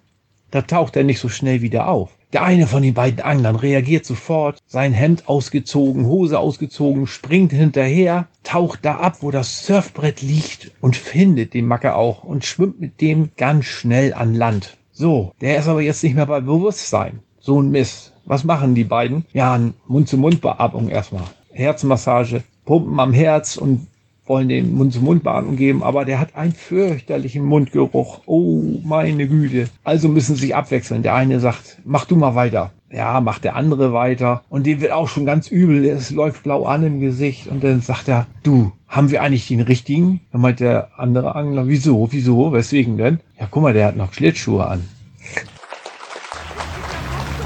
da 0.51 0.61
taucht 0.61 0.95
er 0.95 1.03
nicht 1.03 1.19
so 1.19 1.27
schnell 1.27 1.63
wieder 1.63 1.87
auf. 1.87 2.18
Der 2.31 2.43
eine 2.43 2.67
von 2.67 2.83
den 2.83 2.93
beiden 2.93 3.21
Anglern 3.21 3.55
reagiert 3.55 4.05
sofort, 4.05 4.59
sein 4.67 4.93
Hemd 4.93 5.27
ausgezogen, 5.27 6.05
Hose 6.05 6.37
ausgezogen, 6.37 7.07
springt 7.07 7.51
hinterher, 7.51 8.27
taucht 8.43 8.85
da 8.85 8.97
ab, 8.97 9.17
wo 9.21 9.31
das 9.31 9.65
Surfbrett 9.65 10.21
liegt 10.21 10.71
und 10.79 10.95
findet 10.95 11.55
den 11.55 11.65
Macker 11.65 11.95
auch 11.95 12.23
und 12.23 12.45
schwimmt 12.45 12.79
mit 12.79 13.01
dem 13.01 13.31
ganz 13.35 13.65
schnell 13.65 14.13
an 14.13 14.35
Land. 14.35 14.77
So, 14.91 15.33
der 15.41 15.57
ist 15.57 15.67
aber 15.67 15.81
jetzt 15.81 16.03
nicht 16.03 16.15
mehr 16.15 16.27
bei 16.27 16.39
Bewusstsein. 16.39 17.19
So 17.39 17.59
ein 17.59 17.71
Mist. 17.71 18.13
Was 18.25 18.43
machen 18.43 18.75
die 18.75 18.83
beiden? 18.83 19.25
Ja, 19.33 19.59
Mund-zu-Mund-Beatmung 19.87 20.89
erstmal. 20.89 21.23
Herzmassage, 21.51 22.43
Pumpen 22.63 22.99
am 22.99 23.11
Herz 23.11 23.57
und 23.57 23.87
wollen 24.29 24.47
den 24.47 24.75
Mund-zu-Mund-Beatmung 24.75 25.55
geben, 25.55 25.83
aber 25.83 26.05
der 26.05 26.19
hat 26.19 26.35
einen 26.35 26.53
fürchterlichen 26.53 27.43
Mundgeruch. 27.43 28.21
Oh, 28.27 28.61
meine 28.83 29.27
Güte. 29.27 29.67
Also 29.83 30.07
müssen 30.07 30.35
sie 30.35 30.41
sich 30.41 30.55
abwechseln. 30.55 31.01
Der 31.01 31.15
eine 31.15 31.39
sagt, 31.39 31.79
mach 31.83 32.05
du 32.05 32.15
mal 32.15 32.35
weiter. 32.35 32.71
Ja, 32.91 33.19
macht 33.21 33.43
der 33.43 33.55
andere 33.55 33.91
weiter. 33.91 34.43
Und 34.49 34.65
dem 34.65 34.81
wird 34.81 34.91
auch 34.91 35.07
schon 35.07 35.25
ganz 35.25 35.49
übel. 35.49 35.83
Es 35.85 36.11
läuft 36.11 36.43
blau 36.43 36.65
an 36.65 36.83
im 36.83 36.99
Gesicht. 36.99 37.47
Und 37.47 37.63
dann 37.63 37.81
sagt 37.81 38.07
er, 38.07 38.27
du, 38.43 38.71
haben 38.87 39.11
wir 39.11 39.21
eigentlich 39.21 39.47
den 39.47 39.61
richtigen? 39.61 40.21
Dann 40.31 40.41
meint 40.41 40.59
der 40.59 40.89
andere 40.97 41.35
Angler, 41.35 41.67
wieso, 41.67 42.11
wieso, 42.11 42.53
weswegen 42.53 42.97
denn? 42.97 43.19
Ja, 43.39 43.47
guck 43.49 43.63
mal, 43.63 43.73
der 43.73 43.87
hat 43.87 43.95
noch 43.95 44.13
Schlittschuhe 44.13 44.65
an. 44.65 44.87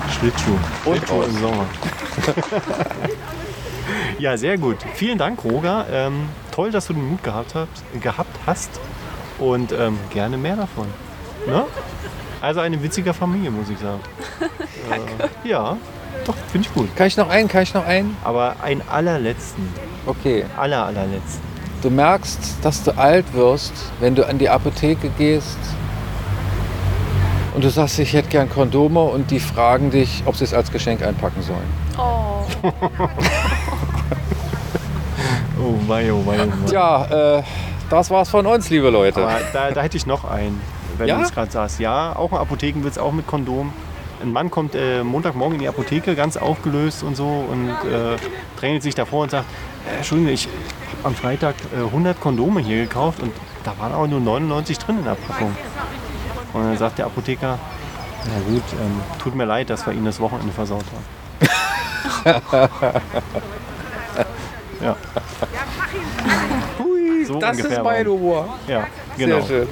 Schlittschuh. 0.10 0.52
Und 0.86 0.98
Schlittschuh 0.98 1.16
raus. 1.16 1.28
im 1.28 1.38
Sommer. 1.40 1.66
ja, 4.20 4.38
sehr 4.38 4.58
gut. 4.58 4.78
Vielen 4.94 5.18
Dank, 5.18 5.44
Roger. 5.44 5.86
Ähm, 5.92 6.30
toll, 6.54 6.72
dass 6.72 6.88
du 6.88 6.94
den 6.94 7.10
Mut 7.10 7.24
gehabt 7.24 7.56
hast, 7.56 8.02
gehabt 8.02 8.38
hast. 8.46 8.70
Und 9.40 9.72
ähm, 9.72 9.98
gerne 10.12 10.38
mehr 10.38 10.56
davon. 10.56 10.86
Ne? 11.48 11.64
Also 12.42 12.60
eine 12.60 12.82
witzige 12.84 13.14
Familie, 13.14 13.50
muss 13.50 13.70
ich 13.70 13.80
sagen. 13.80 14.00
Danke. 14.90 15.24
Äh, 15.44 15.50
ja, 15.50 15.76
doch, 16.26 16.36
finde 16.52 16.68
ich 16.68 16.74
gut. 16.74 16.96
kann 16.96 17.08
ich 17.08 17.18
noch 17.18 17.30
einen, 17.30 17.48
kann 17.48 17.64
ich 17.64 17.74
noch 17.74 17.86
einen? 17.86 18.16
Aber 18.24 18.58
einen 18.62 18.82
allerletzten, 18.90 19.68
Okay. 20.06 20.46
aller 20.58 20.86
allerletzten. 20.86 21.42
Du 21.82 21.90
merkst, 21.90 22.58
dass 22.62 22.84
du 22.84 22.92
alt 22.98 23.26
wirst, 23.34 23.74
wenn 24.00 24.16
du 24.16 24.28
an 24.28 24.38
die 24.38 24.50
Apotheke 24.50 25.10
gehst 25.18 25.58
und 27.56 27.64
du 27.64 27.70
sagst, 27.70 28.00
ich 28.00 28.14
hätte 28.14 28.30
gern 28.30 28.50
Kondome 28.50 29.02
und 29.02 29.32
die 29.32 29.40
fragen 29.40 29.92
dich, 29.92 30.24
ob 30.26 30.36
sie 30.36 30.44
es 30.44 30.54
als 30.54 30.72
Geschenk 30.72 31.02
einpacken 31.02 31.42
sollen. 31.42 31.68
Oh, 31.98 32.46
Oh 35.64 35.76
wei, 35.88 36.12
oh 36.12 36.22
wei, 36.26 36.38
oh 36.42 36.48
wei. 36.48 36.68
Tja, 36.68 37.38
äh, 37.40 37.44
das 37.90 38.10
war's 38.10 38.30
von 38.30 38.46
uns, 38.46 38.70
liebe 38.70 38.90
Leute. 38.90 39.26
Da, 39.54 39.72
da 39.72 39.82
hätte 39.82 39.98
ich 39.98 40.06
noch 40.06 40.26
einen, 40.26 40.60
wenn 40.98 41.08
Ja? 41.08 41.18
du 41.18 41.24
es 41.24 41.32
gerade 41.34 41.52
sagst. 41.52 41.80
Ja, 41.80 42.16
auch 42.16 42.32
ein 42.32 42.38
Apothekenwitz, 42.40 42.98
auch 42.98 43.12
mit 43.12 43.28
Kondom. 43.28 43.72
Ein 44.22 44.32
Mann 44.32 44.50
kommt 44.52 44.74
äh, 44.76 45.04
Montagmorgen 45.04 45.56
in 45.56 45.62
die 45.62 45.68
Apotheke, 45.68 46.16
ganz 46.16 46.38
aufgelöst 46.38 47.04
und 47.04 47.16
so, 47.16 47.28
und 47.50 47.70
äh, 47.70 48.16
drängelt 48.60 48.84
sich 48.84 48.96
davor 48.96 49.24
und 49.24 49.32
sagt, 49.32 49.46
äh, 49.92 49.98
Entschuldigung, 49.98 50.34
ich 50.34 50.48
habe 50.48 51.08
am 51.10 51.16
Freitag 51.16 51.56
äh, 51.78 51.84
100 51.84 52.20
Kondome 52.20 52.62
hier 52.62 52.84
gekauft 52.84 53.22
und 53.22 53.32
da 53.64 53.74
waren 53.80 53.92
aber 53.94 54.08
nur 54.08 54.20
99 54.22 54.78
drin 54.80 55.00
in 55.00 55.04
der 55.06 55.16
Packung. 55.16 55.56
Und 56.54 56.64
dann 56.64 56.78
sagt 56.78 57.00
der 57.00 57.06
Apotheker, 57.08 57.58
na 58.26 58.52
gut, 58.54 58.64
ähm, 58.82 59.02
tut 59.22 59.36
mir 59.36 59.46
leid, 59.46 59.70
dass 59.70 59.86
wir 59.86 59.94
Ihnen 59.94 60.06
das 60.06 60.20
Wochenende 60.20 60.54
versaut 60.54 60.86
haben. 60.86 61.04
ja. 64.84 64.96
Hui, 66.80 67.26
so 67.28 67.40
das 67.40 67.58
ungefähr 67.58 67.78
ist 67.78 67.84
mein 67.84 68.08
Humor. 68.08 68.58
Ja, 68.68 68.88
genau. 69.18 69.42
Sehr 69.42 69.48
schön. 69.48 69.68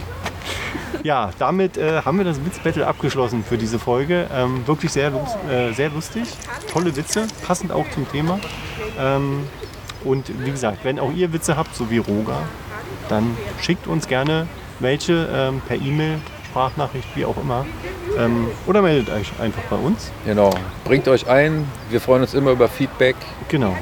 Ja, 1.04 1.32
damit 1.40 1.78
äh, 1.78 2.02
haben 2.04 2.18
wir 2.18 2.26
das 2.26 2.44
Witzbattle 2.46 2.86
abgeschlossen 2.86 3.44
für 3.44 3.58
diese 3.58 3.80
Folge. 3.80 4.28
Ähm, 4.34 4.66
wirklich 4.68 4.92
sehr, 4.92 5.12
äh, 5.50 5.74
sehr 5.74 5.90
lustig. 5.90 6.24
Tolle 6.72 6.96
Witze, 6.96 7.28
passend 7.46 7.72
auch 7.72 7.90
zum 7.92 8.10
Thema. 8.12 8.40
Ähm, 9.00 9.48
Und 10.04 10.32
wie 10.44 10.52
gesagt, 10.52 10.80
wenn 10.84 11.00
auch 11.00 11.12
ihr 11.12 11.32
Witze 11.34 11.56
habt, 11.58 11.76
so 11.76 11.90
wie 11.90 12.00
Roger, 12.00 12.42
dann 13.10 13.38
schickt 13.62 13.88
uns 13.88 14.08
gerne 14.08 14.48
welche 14.80 15.28
ähm, 15.32 15.62
per 15.68 15.78
E-Mail, 15.78 16.20
Sprachnachricht, 16.50 17.08
wie 17.16 17.26
auch 17.26 17.38
immer. 17.38 17.66
Ähm, 18.18 18.48
oder 18.68 18.82
meldet 18.82 19.10
euch 19.14 19.32
einfach 19.40 19.62
bei 19.70 19.76
uns. 19.76 20.12
Genau. 20.26 20.50
Bringt 20.86 21.08
euch 21.08 21.28
ein. 21.30 21.68
Wir 21.90 22.02
freuen 22.02 22.24
uns 22.24 22.34
immer 22.34 22.52
über 22.52 22.68
Feedback. 22.68 23.16
Genau. 23.48 23.76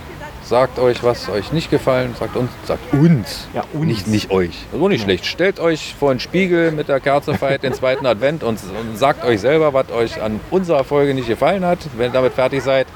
Sagt 0.50 0.80
euch, 0.80 1.04
was 1.04 1.30
euch 1.30 1.52
nicht 1.54 1.70
gefallen. 1.70 2.16
Sagt 2.18 2.36
uns. 2.36 2.50
Sagt 2.66 2.92
uns. 2.92 3.48
Ja, 3.54 3.64
uns. 3.72 3.86
Nicht, 3.86 4.08
nicht 4.08 4.32
euch. 4.32 4.66
So 4.72 4.88
nicht 4.88 5.02
Genau. 5.02 5.04
schlecht. 5.04 5.26
Stellt 5.28 5.60
euch 5.60 5.94
vor 6.00 6.12
den 6.12 6.20
Spiegel 6.20 6.72
mit 6.72 6.88
der 6.88 7.00
Kerze 7.00 7.36
feiert 7.36 7.62
den 7.62 7.76
zweiten 7.76 8.08
Advent 8.08 8.42
und, 8.44 8.58
und 8.64 8.98
sagt 8.98 9.24
euch 9.24 9.42
selber, 9.42 9.76
was 9.76 9.92
euch 9.92 10.20
an 10.20 10.40
unserer 10.50 10.84
Folge 10.84 11.14
nicht 11.14 11.28
gefallen 11.28 11.64
hat. 11.64 11.78
Wenn 11.98 12.10
ihr 12.10 12.14
damit 12.14 12.34
fertig 12.34 12.64
seid, 12.64 12.88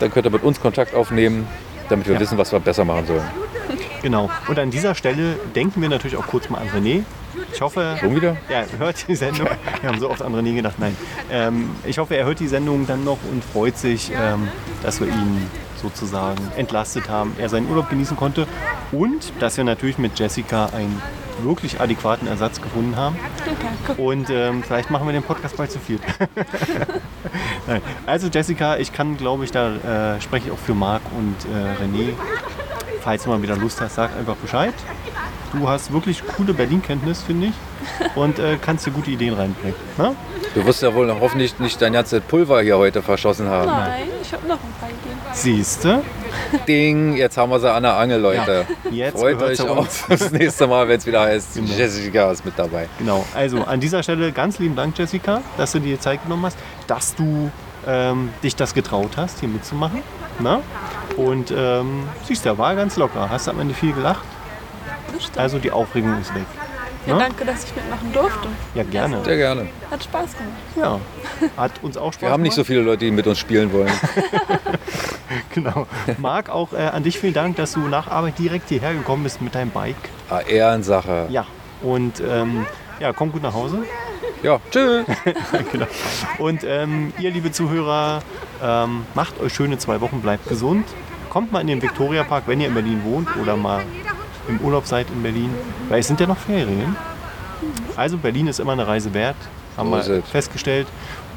dann 0.00 0.10
könnt 0.10 0.24
ihr 0.26 0.30
mit 0.30 0.42
uns 0.42 0.62
Kontakt 0.62 0.94
aufnehmen, 0.94 1.46
damit 1.90 2.06
wir 2.06 2.14
Ja. 2.14 2.20
wissen, 2.20 2.38
was 2.38 2.50
wir 2.52 2.60
besser 2.60 2.86
machen 2.86 3.06
sollen. 3.06 3.24
Genau. 4.00 4.30
Und 4.48 4.58
an 4.58 4.70
dieser 4.70 4.94
Stelle 4.94 5.36
denken 5.54 5.82
wir 5.82 5.90
natürlich 5.90 6.16
auch 6.16 6.26
kurz 6.26 6.48
mal 6.48 6.58
an 6.62 6.68
René. 6.68 7.02
Ich 7.52 7.60
hoffe, 7.60 7.96
Schon 8.00 8.16
wieder? 8.16 8.38
ja, 8.48 8.64
hört 8.78 9.06
die 9.08 9.14
Sendung. 9.14 9.46
Wir 9.82 9.90
haben 9.90 10.00
so 10.00 10.08
oft 10.08 10.22
an 10.22 10.34
René 10.34 10.54
gedacht, 10.56 10.76
nein. 10.78 10.96
Ähm, 11.30 11.68
ich 11.84 11.98
hoffe, 11.98 12.16
er 12.16 12.24
hört 12.24 12.40
die 12.40 12.48
Sendung 12.48 12.86
dann 12.86 13.04
noch 13.04 13.18
und 13.30 13.44
freut 13.44 13.76
sich, 13.76 14.10
ähm, 14.10 14.48
dass 14.82 15.00
wir 15.00 15.08
ihn 15.08 15.50
sozusagen 15.82 16.40
entlastet 16.56 17.08
haben, 17.08 17.34
er 17.38 17.48
seinen 17.48 17.68
Urlaub 17.68 17.90
genießen 17.90 18.16
konnte 18.16 18.46
und 18.92 19.32
dass 19.40 19.56
wir 19.56 19.64
natürlich 19.64 19.98
mit 19.98 20.18
Jessica 20.18 20.66
einen 20.66 21.02
wirklich 21.42 21.80
adäquaten 21.80 22.28
Ersatz 22.28 22.60
gefunden 22.60 22.96
haben. 22.96 23.16
Und 23.96 24.30
ähm, 24.30 24.62
vielleicht 24.62 24.90
machen 24.90 25.06
wir 25.06 25.12
den 25.12 25.22
Podcast 25.22 25.56
bald 25.56 25.70
zu 25.70 25.78
viel. 25.78 25.98
Also 28.06 28.28
Jessica, 28.28 28.76
ich 28.76 28.92
kann, 28.92 29.16
glaube 29.16 29.44
ich, 29.44 29.52
da 29.52 30.16
äh, 30.16 30.20
spreche 30.20 30.48
ich 30.48 30.52
auch 30.52 30.58
für 30.58 30.74
Marc 30.74 31.00
und 31.16 31.36
äh, 31.46 31.82
René. 31.82 32.12
Falls 33.00 33.24
du 33.24 33.30
mal 33.30 33.40
wieder 33.40 33.56
Lust 33.56 33.80
hast, 33.80 33.94
sag 33.94 34.16
einfach 34.16 34.36
Bescheid. 34.36 34.74
Du 35.52 35.68
hast 35.68 35.92
wirklich 35.92 36.22
coole 36.36 36.54
Berlin-Kenntnis, 36.54 37.22
finde 37.22 37.48
ich. 37.48 37.54
Und 38.16 38.38
äh, 38.38 38.56
kannst 38.60 38.86
dir 38.86 38.90
gute 38.90 39.10
Ideen 39.10 39.34
reinbringen. 39.34 39.74
Ne? 39.98 40.14
Du 40.54 40.64
wirst 40.64 40.82
ja 40.82 40.94
wohl 40.94 41.06
noch 41.06 41.20
hoffentlich 41.20 41.58
nicht 41.58 41.80
dein 41.82 41.92
ganzes 41.92 42.20
Pulver 42.22 42.62
hier 42.62 42.78
heute 42.78 43.02
verschossen 43.02 43.48
haben. 43.48 43.66
Nein, 43.70 44.02
ich 44.22 44.32
habe 44.32 44.46
noch 44.46 44.54
ein 44.56 44.74
paar 44.80 44.88
Ideen. 44.88 45.18
Siehste, 45.32 46.02
Ding, 46.68 47.16
jetzt 47.16 47.36
haben 47.36 47.50
wir 47.50 47.60
sie 47.60 47.70
an 47.70 47.82
der 47.82 47.96
Angel, 47.96 48.20
Leute. 48.20 48.66
jetzt 48.90 49.18
Freut 49.18 49.42
euch 49.42 49.60
auf 49.60 50.06
das 50.08 50.30
nächste 50.30 50.66
Mal, 50.66 50.88
wenn 50.88 50.98
es 50.98 51.06
wieder 51.06 51.22
heißt, 51.22 51.54
Genau. 51.54 51.72
Jessica 51.74 52.30
ist 52.30 52.44
mit 52.44 52.54
dabei. 52.58 52.88
Genau, 52.98 53.24
also 53.34 53.62
an 53.64 53.80
dieser 53.80 54.02
Stelle 54.02 54.32
ganz 54.32 54.58
lieben 54.58 54.76
Dank, 54.76 54.96
Jessica, 54.98 55.40
dass 55.56 55.72
du 55.72 55.80
dir 55.80 55.98
Zeit 56.00 56.22
genommen 56.22 56.46
hast, 56.46 56.58
dass 56.86 57.14
du 57.14 57.50
ähm, 57.86 58.30
dich 58.42 58.54
das 58.56 58.74
getraut 58.74 59.12
hast, 59.16 59.40
hier 59.40 59.48
mitzumachen. 59.48 60.02
Na? 60.38 60.60
Und 61.16 61.52
ähm, 61.54 62.04
siehst 62.24 62.46
du, 62.46 62.56
war 62.56 62.74
ganz 62.74 62.96
locker. 62.96 63.28
Hast 63.28 63.48
am 63.48 63.60
Ende 63.60 63.74
viel 63.74 63.92
gelacht. 63.92 64.24
Das 65.12 65.22
stimmt. 65.24 65.38
Also 65.38 65.58
die 65.58 65.70
Aufregung 65.70 66.18
ist 66.20 66.34
weg. 66.34 66.44
ja, 67.06 67.14
ne? 67.14 67.20
danke, 67.20 67.44
dass 67.44 67.64
ich 67.64 67.74
mitmachen 67.74 68.12
durfte. 68.12 68.48
Ja, 68.74 68.82
gerne. 68.84 69.24
Sehr 69.24 69.36
gerne. 69.36 69.68
Hat 69.90 70.04
Spaß 70.04 70.36
gemacht. 70.36 70.52
Ja, 70.76 71.00
hat 71.56 71.72
uns 71.82 71.96
auch 71.96 72.12
Spaß 72.12 72.22
Wir 72.22 72.30
haben 72.30 72.42
nicht 72.42 72.52
so 72.54 72.62
gemacht. 72.62 72.66
viele 72.68 72.80
Leute, 72.82 73.04
die 73.04 73.10
mit 73.10 73.26
uns 73.26 73.38
spielen 73.38 73.72
wollen. 73.72 73.90
Genau. 75.54 75.86
Marc, 76.18 76.48
auch 76.50 76.72
äh, 76.72 76.76
an 76.76 77.02
dich 77.02 77.18
vielen 77.18 77.34
Dank, 77.34 77.56
dass 77.56 77.72
du 77.72 77.80
nach 77.80 78.08
Arbeit 78.08 78.38
direkt 78.38 78.68
hierher 78.68 78.94
gekommen 78.94 79.22
bist 79.24 79.40
mit 79.40 79.54
deinem 79.54 79.70
Bike. 79.70 79.96
Ah, 80.30 80.40
Ehrensache. 80.40 81.26
Ja. 81.30 81.46
Und 81.82 82.22
ähm, 82.26 82.66
ja, 83.00 83.12
komm 83.12 83.32
gut 83.32 83.42
nach 83.42 83.54
Hause. 83.54 83.78
Ja, 84.42 84.60
tschüss. 84.70 85.06
genau. 85.72 85.86
Und 86.38 86.64
ähm, 86.64 87.12
ihr, 87.18 87.30
liebe 87.30 87.52
Zuhörer, 87.52 88.22
ähm, 88.62 89.06
macht 89.14 89.40
euch 89.40 89.52
schöne 89.54 89.78
zwei 89.78 90.00
Wochen, 90.00 90.20
bleibt 90.20 90.48
gesund. 90.48 90.86
Kommt 91.30 91.52
mal 91.52 91.60
in 91.60 91.66
den 91.66 91.80
Viktoria 91.82 92.24
Park, 92.24 92.44
wenn 92.46 92.60
ihr 92.60 92.68
in 92.68 92.74
Berlin 92.74 93.02
wohnt 93.04 93.28
oder 93.40 93.56
mal 93.56 93.82
im 94.48 94.58
Urlaub 94.60 94.86
seid 94.86 95.06
in 95.10 95.22
Berlin. 95.22 95.50
Weil 95.88 96.00
es 96.00 96.06
sind 96.08 96.20
ja 96.20 96.26
noch 96.26 96.38
Ferien. 96.38 96.96
Also 97.96 98.16
Berlin 98.16 98.48
ist 98.48 98.60
immer 98.60 98.72
eine 98.72 98.86
Reise 98.86 99.14
wert, 99.14 99.36
haben 99.76 99.90
So 100.02 100.12
wir 100.12 100.22
festgestellt. 100.22 100.86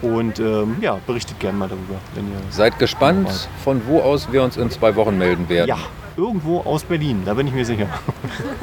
Und 0.01 0.39
ähm, 0.39 0.77
ja, 0.81 0.99
berichtet 1.07 1.39
gerne 1.39 1.57
mal 1.57 1.69
darüber, 1.69 1.95
wenn 2.15 2.25
ihr. 2.25 2.37
Seid 2.49 2.77
gespannt, 2.79 3.49
von 3.63 3.81
wo 3.87 4.01
aus 4.01 4.31
wir 4.31 4.43
uns 4.43 4.57
in 4.57 4.69
zwei 4.69 4.95
Wochen 4.95 5.17
melden 5.17 5.47
werden. 5.49 5.69
Ja, 5.69 5.77
irgendwo 6.17 6.61
aus 6.61 6.83
Berlin, 6.83 7.23
da 7.25 7.33
bin 7.33 7.47
ich 7.47 7.53
mir 7.53 7.65
sicher. 7.65 7.87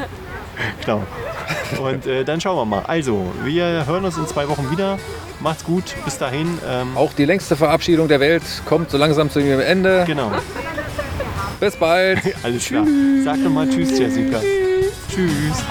genau. 0.85 1.03
Und 1.83 2.07
äh, 2.07 2.25
dann 2.25 2.41
schauen 2.41 2.57
wir 2.57 2.65
mal. 2.65 2.83
Also, 2.87 3.25
wir 3.45 3.87
hören 3.87 4.05
uns 4.05 4.19
in 4.19 4.27
zwei 4.27 4.49
Wochen 4.49 4.71
wieder. 4.71 4.99
Macht's 5.41 5.65
gut, 5.65 5.95
bis 6.05 6.19
dahin. 6.19 6.59
Ähm, 6.69 6.97
Auch 6.97 7.13
die 7.15 7.25
längste 7.25 7.57
Verabschiedung 7.57 8.09
der 8.09 8.21
Welt 8.21 8.43
kommt 8.67 8.91
so 8.91 8.99
langsam 8.99 9.31
zu 9.31 9.41
ihrem 9.41 9.61
Ende. 9.61 10.05
genau. 10.07 10.31
Bis 11.63 11.77
bald. 11.77 12.19
Alles 12.43 12.65
klar. 12.67 12.85
Sag 13.23 13.41
doch 13.41 13.49
mal 13.49 13.69
Tschüss, 13.71 13.97
Jessica. 13.97 14.41
Tschüss. 15.09 15.65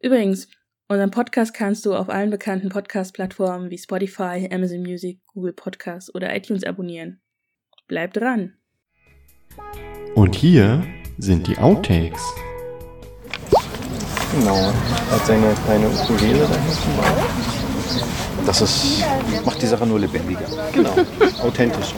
Übrigens, 0.00 0.46
unseren 0.86 1.10
Podcast 1.10 1.54
kannst 1.54 1.84
du 1.86 1.96
auf 1.96 2.08
allen 2.08 2.30
bekannten 2.30 2.68
Podcast-Plattformen 2.68 3.70
wie 3.70 3.78
Spotify, 3.78 4.48
Amazon 4.52 4.82
Music, 4.82 5.18
Google 5.26 5.52
Podcasts 5.52 6.14
oder 6.14 6.36
iTunes 6.36 6.62
abonnieren. 6.62 7.20
Bleib 7.88 8.12
dran! 8.12 8.52
Und 10.14 10.36
hier 10.36 10.86
sind 11.18 11.48
die 11.48 11.58
Outtakes. 11.58 12.22
Genau. 14.38 14.72
Hat 15.10 15.26
seine 15.26 15.52
kleine 15.66 15.88
Ukulele 15.88 16.46
da 16.46 16.54
hinten. 16.54 18.23
Das 18.46 18.60
ist, 18.60 19.02
macht 19.44 19.60
die 19.62 19.66
Sache 19.66 19.86
nur 19.86 19.98
lebendiger. 19.98 20.42
Genau. 20.72 20.94
Authentisch. 21.42 21.94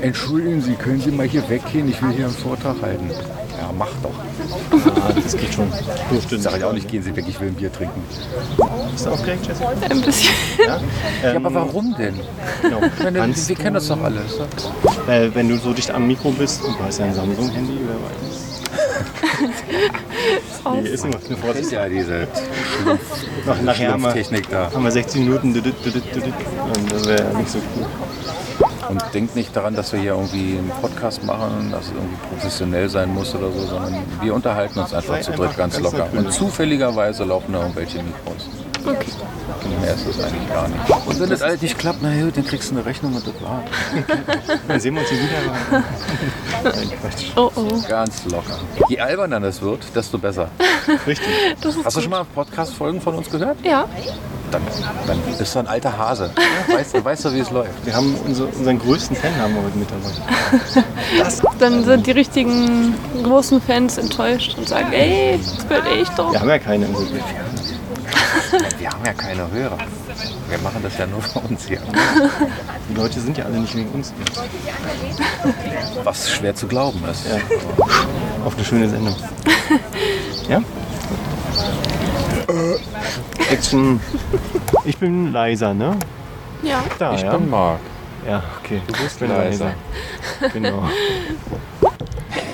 Entschuldigen 0.00 0.60
Sie, 0.60 0.74
können 0.74 1.00
Sie 1.00 1.10
mal 1.10 1.26
hier 1.26 1.48
weggehen? 1.48 1.88
Ich 1.88 2.02
will 2.02 2.10
hier 2.10 2.26
einen 2.26 2.34
Vortrag 2.34 2.76
halten. 2.82 3.10
Ja, 3.10 3.70
mach 3.76 3.90
doch. 4.02 4.12
Ah, 5.02 5.12
das 5.12 5.36
geht 5.36 5.52
schon. 5.52 5.70
Du 6.10 6.20
stimmt. 6.20 6.42
Sag 6.42 6.56
ich 6.56 6.64
auch 6.64 6.72
nicht, 6.72 6.88
gehen 6.88 7.02
Sie 7.02 7.14
weg, 7.14 7.24
ich 7.28 7.40
will 7.40 7.48
ein 7.48 7.54
Bier 7.54 7.72
trinken. 7.72 8.02
Bist 8.92 9.06
du 9.06 9.10
aufgeregt, 9.10 9.46
Jessica? 9.46 9.70
Ein 9.88 10.00
bisschen. 10.00 10.34
Ja. 10.64 10.80
Ja, 11.22 11.36
aber 11.36 11.54
warum 11.54 11.94
denn? 11.96 12.20
Genau. 12.62 12.80
Meine, 13.02 13.34
wir 13.34 13.56
kennen 13.56 13.74
das 13.74 13.88
doch 13.88 14.02
alles. 14.02 14.38
Äh, 15.08 15.30
wenn 15.34 15.48
du 15.48 15.56
so 15.56 15.72
dicht 15.72 15.90
am 15.90 16.06
Mikro 16.06 16.30
bist, 16.30 16.62
und 16.64 16.78
du 16.78 16.84
hast 16.84 16.98
ja 16.98 17.06
ein 17.06 17.14
Samsung-Handy, 17.14 17.78
wer 17.86 17.96
weiß. 17.96 18.27
Hier 20.82 20.92
ist 20.92 21.04
noch 21.04 21.14
eine 21.14 21.28
Das 21.28 21.38
Vorsicht. 21.38 21.64
ist 21.66 21.72
ja 21.72 21.88
diese 21.88 22.28
Noch, 23.46 23.62
nachher 23.62 23.92
haben 23.92 24.02
wir, 24.02 24.42
da. 24.50 24.70
haben 24.72 24.84
wir 24.84 24.90
60 24.90 25.20
Minuten. 25.22 25.54
Düdüt, 25.54 25.74
düdüt, 25.84 26.14
düdüt. 26.14 26.34
Und 26.74 26.92
das 26.92 27.06
wäre 27.06 27.34
nicht 27.36 27.50
so 27.50 27.58
cool. 27.76 27.86
Und 28.88 29.02
denkt 29.12 29.36
nicht 29.36 29.54
daran, 29.54 29.74
dass 29.76 29.92
wir 29.92 30.00
hier 30.00 30.12
irgendwie 30.12 30.58
einen 30.58 30.72
Podcast 30.80 31.22
machen, 31.22 31.70
dass 31.70 31.86
es 31.86 31.92
irgendwie 31.92 32.16
professionell 32.30 32.88
sein 32.88 33.12
muss 33.12 33.34
oder 33.34 33.52
so, 33.52 33.66
sondern 33.66 33.94
wir 34.22 34.34
unterhalten 34.34 34.78
uns 34.78 34.94
einfach 34.94 35.20
zu 35.20 35.32
dritt 35.32 35.56
ganz 35.56 35.78
locker. 35.78 36.08
Und 36.12 36.32
zufälligerweise 36.32 37.24
laufen 37.24 37.52
da 37.52 37.60
irgendwelche 37.60 37.98
Mikros. 38.02 38.48
Okay. 38.88 39.10
Mehr 39.82 39.94
ist 39.94 40.08
das 40.08 40.24
eigentlich 40.24 40.48
gar 40.48 40.68
nicht. 40.68 41.06
Und 41.06 41.20
wenn 41.20 41.30
das 41.30 41.42
alles 41.42 41.62
nicht 41.62 41.78
klappt, 41.78 41.98
na 42.00 42.14
gut, 42.22 42.36
dann 42.36 42.46
kriegst 42.46 42.70
du 42.70 42.74
eine 42.74 42.86
Rechnung 42.86 43.14
und 43.14 43.26
das 43.26 43.34
war 43.42 43.62
Dann 44.68 44.80
sehen 44.80 44.94
wir 44.94 45.02
uns 45.02 45.10
hier 45.10 45.18
wieder. 45.18 45.84
Nein, 46.64 46.92
Quatsch. 47.00 47.24
Oh 47.36 47.50
oh. 47.54 47.82
ganz 47.88 48.24
locker. 48.26 48.58
Je 48.88 48.98
alberner 48.98 49.40
das 49.40 49.60
wird, 49.60 49.80
desto 49.94 50.18
besser. 50.18 50.50
Richtig. 51.06 51.28
Das 51.60 51.76
ist 51.76 51.84
Hast 51.84 51.96
du 51.96 52.00
gut. 52.00 52.02
schon 52.04 52.10
mal 52.10 52.24
Podcast-Folgen 52.24 53.00
von 53.00 53.16
uns 53.16 53.30
gehört? 53.30 53.58
Ja. 53.62 53.86
Dann, 54.50 54.62
dann 55.06 55.18
bist 55.36 55.54
du 55.54 55.58
ein 55.58 55.66
alter 55.66 55.96
Hase. 55.96 56.30
Ja, 56.36 56.74
weißt, 56.74 56.94
du, 56.94 57.04
weißt 57.04 57.24
du, 57.26 57.34
wie 57.34 57.40
es 57.40 57.50
läuft. 57.50 57.84
Wir 57.84 57.94
haben 57.94 58.14
unsere, 58.26 58.48
unseren 58.48 58.78
größten 58.78 59.14
Fan 59.16 59.36
haben 59.36 59.54
wir 59.54 59.62
heute 59.64 59.76
mit 59.76 59.88
dabei. 59.90 60.84
Dann 61.58 61.84
sind 61.84 62.06
die 62.06 62.12
richtigen 62.12 62.94
großen 63.22 63.60
Fans 63.60 63.98
enttäuscht 63.98 64.56
und 64.56 64.66
sagen, 64.66 64.90
ey, 64.92 65.38
das 65.38 65.64
bin 65.66 65.82
ich 66.00 66.08
doch. 66.10 66.32
Wir 66.32 66.40
haben 66.40 66.48
ja 66.48 66.58
keine 66.58 66.86
im 66.86 66.94
Rücken. 66.94 67.20
Wir 68.78 68.90
haben 68.90 69.04
ja 69.04 69.12
keine 69.12 69.50
Hörer. 69.50 69.78
Wir 70.48 70.58
machen 70.58 70.82
das 70.82 70.96
ja 70.98 71.06
nur 71.06 71.22
für 71.22 71.40
uns 71.40 71.66
hier. 71.66 71.80
Die 72.88 72.94
Leute 72.94 73.20
sind 73.20 73.36
ja 73.36 73.44
alle 73.44 73.58
nicht 73.58 73.74
wegen 73.74 73.90
uns 73.90 74.12
hier. 74.16 74.44
Was 76.04 76.30
schwer 76.30 76.54
zu 76.54 76.66
glauben 76.66 77.02
ist. 77.10 77.26
Ja. 77.26 77.36
Auf 78.44 78.54
eine 78.56 78.64
schöne 78.64 78.88
Sendung. 78.88 79.16
Ja? 80.48 80.62
Action. 83.50 84.00
Ich 84.84 84.96
bin 84.98 85.32
leiser, 85.32 85.74
ne? 85.74 85.96
Ja. 86.62 86.82
Da, 86.98 87.14
Ich 87.14 87.22
ja. 87.22 87.36
bin 87.36 87.50
Marc. 87.50 87.80
Ja, 88.26 88.42
okay. 88.60 88.80
Du 88.86 88.92
bist 89.02 89.20
leiser. 89.20 89.74
Genau. 90.52 90.82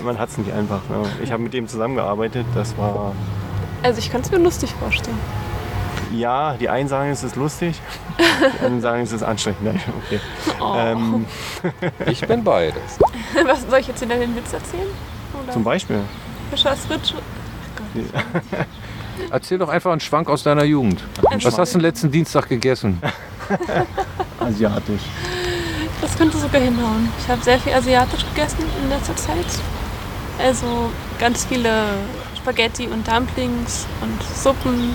Man 0.03 0.19
hat 0.19 0.29
es 0.29 0.39
nicht 0.39 0.53
einfach. 0.53 0.81
Ne? 0.89 1.05
Ich 1.23 1.33
habe 1.33 1.43
mit 1.43 1.55
dem 1.55 1.67
zusammengearbeitet. 1.67 2.47
Das 2.55 2.77
war. 2.77 3.13
Also 3.83 3.99
ich 3.99 4.11
kann 4.11 4.21
es 4.21 4.31
mir 4.31 4.39
lustig 4.39 4.73
vorstellen. 4.79 5.19
Ja, 6.19 6.55
die 6.55 6.69
einen 6.69 6.89
sagen, 6.89 7.11
es 7.11 7.23
ist 7.23 7.37
lustig. 7.37 7.81
Die 8.19 8.59
anderen 8.59 8.81
sagen, 8.81 9.03
es 9.03 9.13
ist 9.13 9.23
anstrengend. 9.23 9.65
Nein, 9.65 9.81
okay. 10.07 10.21
Oh. 10.61 10.75
Ähm, 10.77 11.27
Ich 12.07 12.21
bin 12.27 12.45
beides. 12.45 12.99
Was 13.45 13.63
soll 13.69 13.81
ich 13.81 13.89
jetzt 13.89 14.01
wieder 14.01 14.17
den 14.17 14.35
Witz 14.37 14.53
erzählen? 14.53 14.87
Oder? 15.43 15.53
zum 15.53 15.65
Beispiel. 15.65 16.01
Erzähl 19.31 19.59
doch 19.59 19.69
einfach 19.69 19.91
einen 19.93 20.01
Schwank 20.01 20.29
aus 20.29 20.43
deiner 20.43 20.65
Jugend. 20.65 21.03
Was 21.43 21.59
hast 21.59 21.75
du 21.75 21.79
den 21.79 21.83
letzten 21.83 22.11
Dienstag 22.11 22.49
gegessen? 22.49 23.01
asiatisch. 24.41 25.03
Das 26.01 26.17
könnte 26.17 26.37
sogar 26.39 26.61
hinhauen. 26.61 27.09
Ich 27.19 27.29
habe 27.29 27.43
sehr 27.43 27.59
viel 27.59 27.73
asiatisch 27.73 28.25
gegessen 28.35 28.65
in 28.83 28.89
letzter 28.91 29.17
Zeit. 29.17 29.47
Also 30.39 30.91
ganz 31.19 31.45
viele 31.45 31.71
Spaghetti 32.37 32.87
und 32.89 33.07
Dumplings 33.07 33.87
und 34.01 34.23
Suppen. 34.23 34.95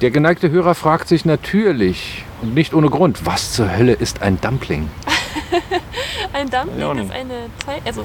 Der 0.00 0.10
geneigte 0.10 0.50
Hörer 0.50 0.74
fragt 0.74 1.08
sich 1.08 1.24
natürlich 1.24 2.24
und 2.40 2.54
nicht 2.54 2.72
ohne 2.72 2.88
Grund, 2.88 3.26
was 3.26 3.52
zur 3.52 3.70
Hölle 3.76 3.92
ist 3.92 4.22
ein 4.22 4.40
Dumpling? 4.40 4.88
Ein 6.32 6.48
Dumpling 6.48 7.04
ist 7.04 7.12
eine 7.12 7.34
Teig, 7.64 7.82
also 7.84 8.04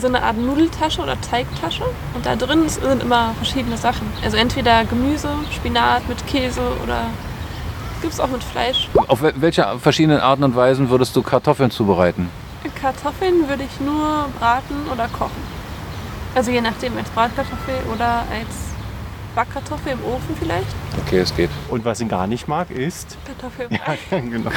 so 0.00 0.06
eine 0.06 0.22
Art 0.22 0.38
Nudeltasche 0.38 1.02
oder 1.02 1.20
Teigtasche. 1.20 1.84
Und 2.14 2.24
da 2.24 2.36
drin 2.36 2.68
sind 2.68 3.02
immer 3.02 3.34
verschiedene 3.36 3.76
Sachen. 3.76 4.06
Also 4.22 4.36
entweder 4.36 4.84
Gemüse, 4.84 5.28
Spinat 5.50 6.08
mit 6.08 6.24
Käse 6.26 6.60
oder 6.82 7.06
gibt 8.00 8.12
es 8.14 8.20
auch 8.20 8.28
mit 8.28 8.42
Fleisch. 8.44 8.88
Auf 9.08 9.22
wel- 9.22 9.34
welche 9.36 9.66
verschiedenen 9.80 10.20
Arten 10.20 10.44
und 10.44 10.54
Weisen 10.56 10.88
würdest 10.88 11.16
du 11.16 11.22
Kartoffeln 11.22 11.70
zubereiten? 11.70 12.28
Kartoffeln 12.80 13.48
würde 13.48 13.64
ich 13.64 13.80
nur 13.80 14.26
braten 14.38 14.76
oder 14.92 15.08
kochen. 15.08 15.42
Also 16.34 16.50
je 16.50 16.60
nachdem, 16.60 16.96
als 16.96 17.10
Bratkartoffel 17.10 17.74
oder 17.94 18.24
als 18.30 18.71
Backkartoffel 19.34 19.92
im 19.92 20.04
Ofen 20.04 20.36
vielleicht. 20.38 20.66
Okay, 21.06 21.18
es 21.18 21.34
geht. 21.34 21.50
Und 21.68 21.84
was 21.84 21.98
sie 21.98 22.06
gar 22.06 22.26
nicht 22.26 22.48
mag, 22.48 22.70
ist. 22.70 23.16
Kartoffel 23.26 23.66
im 23.70 23.76
Ja, 23.76 24.18
genau. 24.30 24.50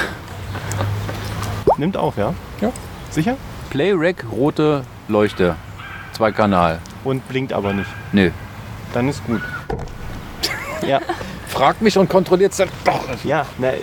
Nimmt 1.77 1.97
auf, 1.97 2.17
ja? 2.17 2.33
Ja. 2.61 2.71
Sicher? 3.09 3.37
Playrec, 3.69 4.25
rote 4.31 4.83
Leuchte. 5.07 5.55
Zwei 6.13 6.31
Kanal. 6.31 6.79
Und 7.03 7.27
blinkt 7.27 7.53
aber 7.53 7.73
nicht. 7.73 7.89
Nö. 8.11 8.31
Dann 8.93 9.09
ist 9.09 9.25
gut. 9.25 9.41
Ja, 10.85 11.01
Frag 11.47 11.81
mich 11.81 11.97
und 11.97 12.09
kontrolliert's 12.09 12.57
dann 12.57 12.67
doch. 12.83 13.01
ja, 13.23 13.45
na, 13.57 13.69
äh, 13.69 13.79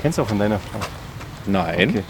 kennst 0.00 0.16
du 0.16 0.22
auch 0.22 0.26
von 0.26 0.38
deiner 0.38 0.58
Frau. 0.58 0.80
Nein. 1.44 1.90
Okay. 1.90 2.02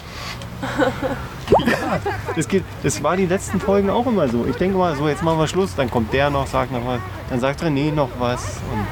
ja, 1.65 1.99
das, 2.35 2.47
geht, 2.47 2.63
das 2.83 3.01
war 3.03 3.15
die 3.17 3.25
letzten 3.25 3.59
Folgen 3.59 3.89
auch 3.89 4.05
immer 4.07 4.27
so. 4.27 4.45
Ich 4.45 4.55
denke 4.55 4.77
mal, 4.77 4.95
so 4.95 5.07
jetzt 5.07 5.23
machen 5.23 5.39
wir 5.39 5.47
Schluss, 5.47 5.75
dann 5.75 5.89
kommt 5.89 6.11
der 6.13 6.29
noch, 6.29 6.47
sagt 6.47 6.71
noch 6.71 6.85
was, 6.85 6.99
dann 7.29 7.39
sagt 7.39 7.63
René 7.63 7.91
noch 7.93 8.09
was. 8.19 8.59
Und 8.71 8.85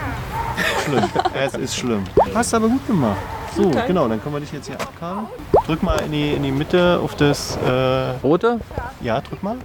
schlimm. 0.85 1.09
es 1.33 1.53
ist 1.55 1.75
schlimm. 1.77 2.03
Hast 2.33 2.53
aber 2.53 2.67
gut 2.67 2.85
gemacht. 2.87 3.17
So, 3.55 3.67
Okay. 3.67 3.83
genau, 3.87 4.07
dann 4.07 4.21
können 4.21 4.35
wir 4.35 4.39
dich 4.39 4.51
jetzt 4.51 4.67
hier 4.67 4.79
abkabeln. 4.79 5.27
Drück 5.67 5.83
mal 5.83 5.99
in 6.01 6.11
die, 6.11 6.33
in 6.33 6.43
die 6.43 6.51
Mitte 6.51 6.99
auf 7.03 7.15
das. 7.15 7.55
Äh, 7.57 7.69
Rote? 8.23 8.59
ja, 9.01 9.21
drück 9.21 9.43
mal. 9.43 9.57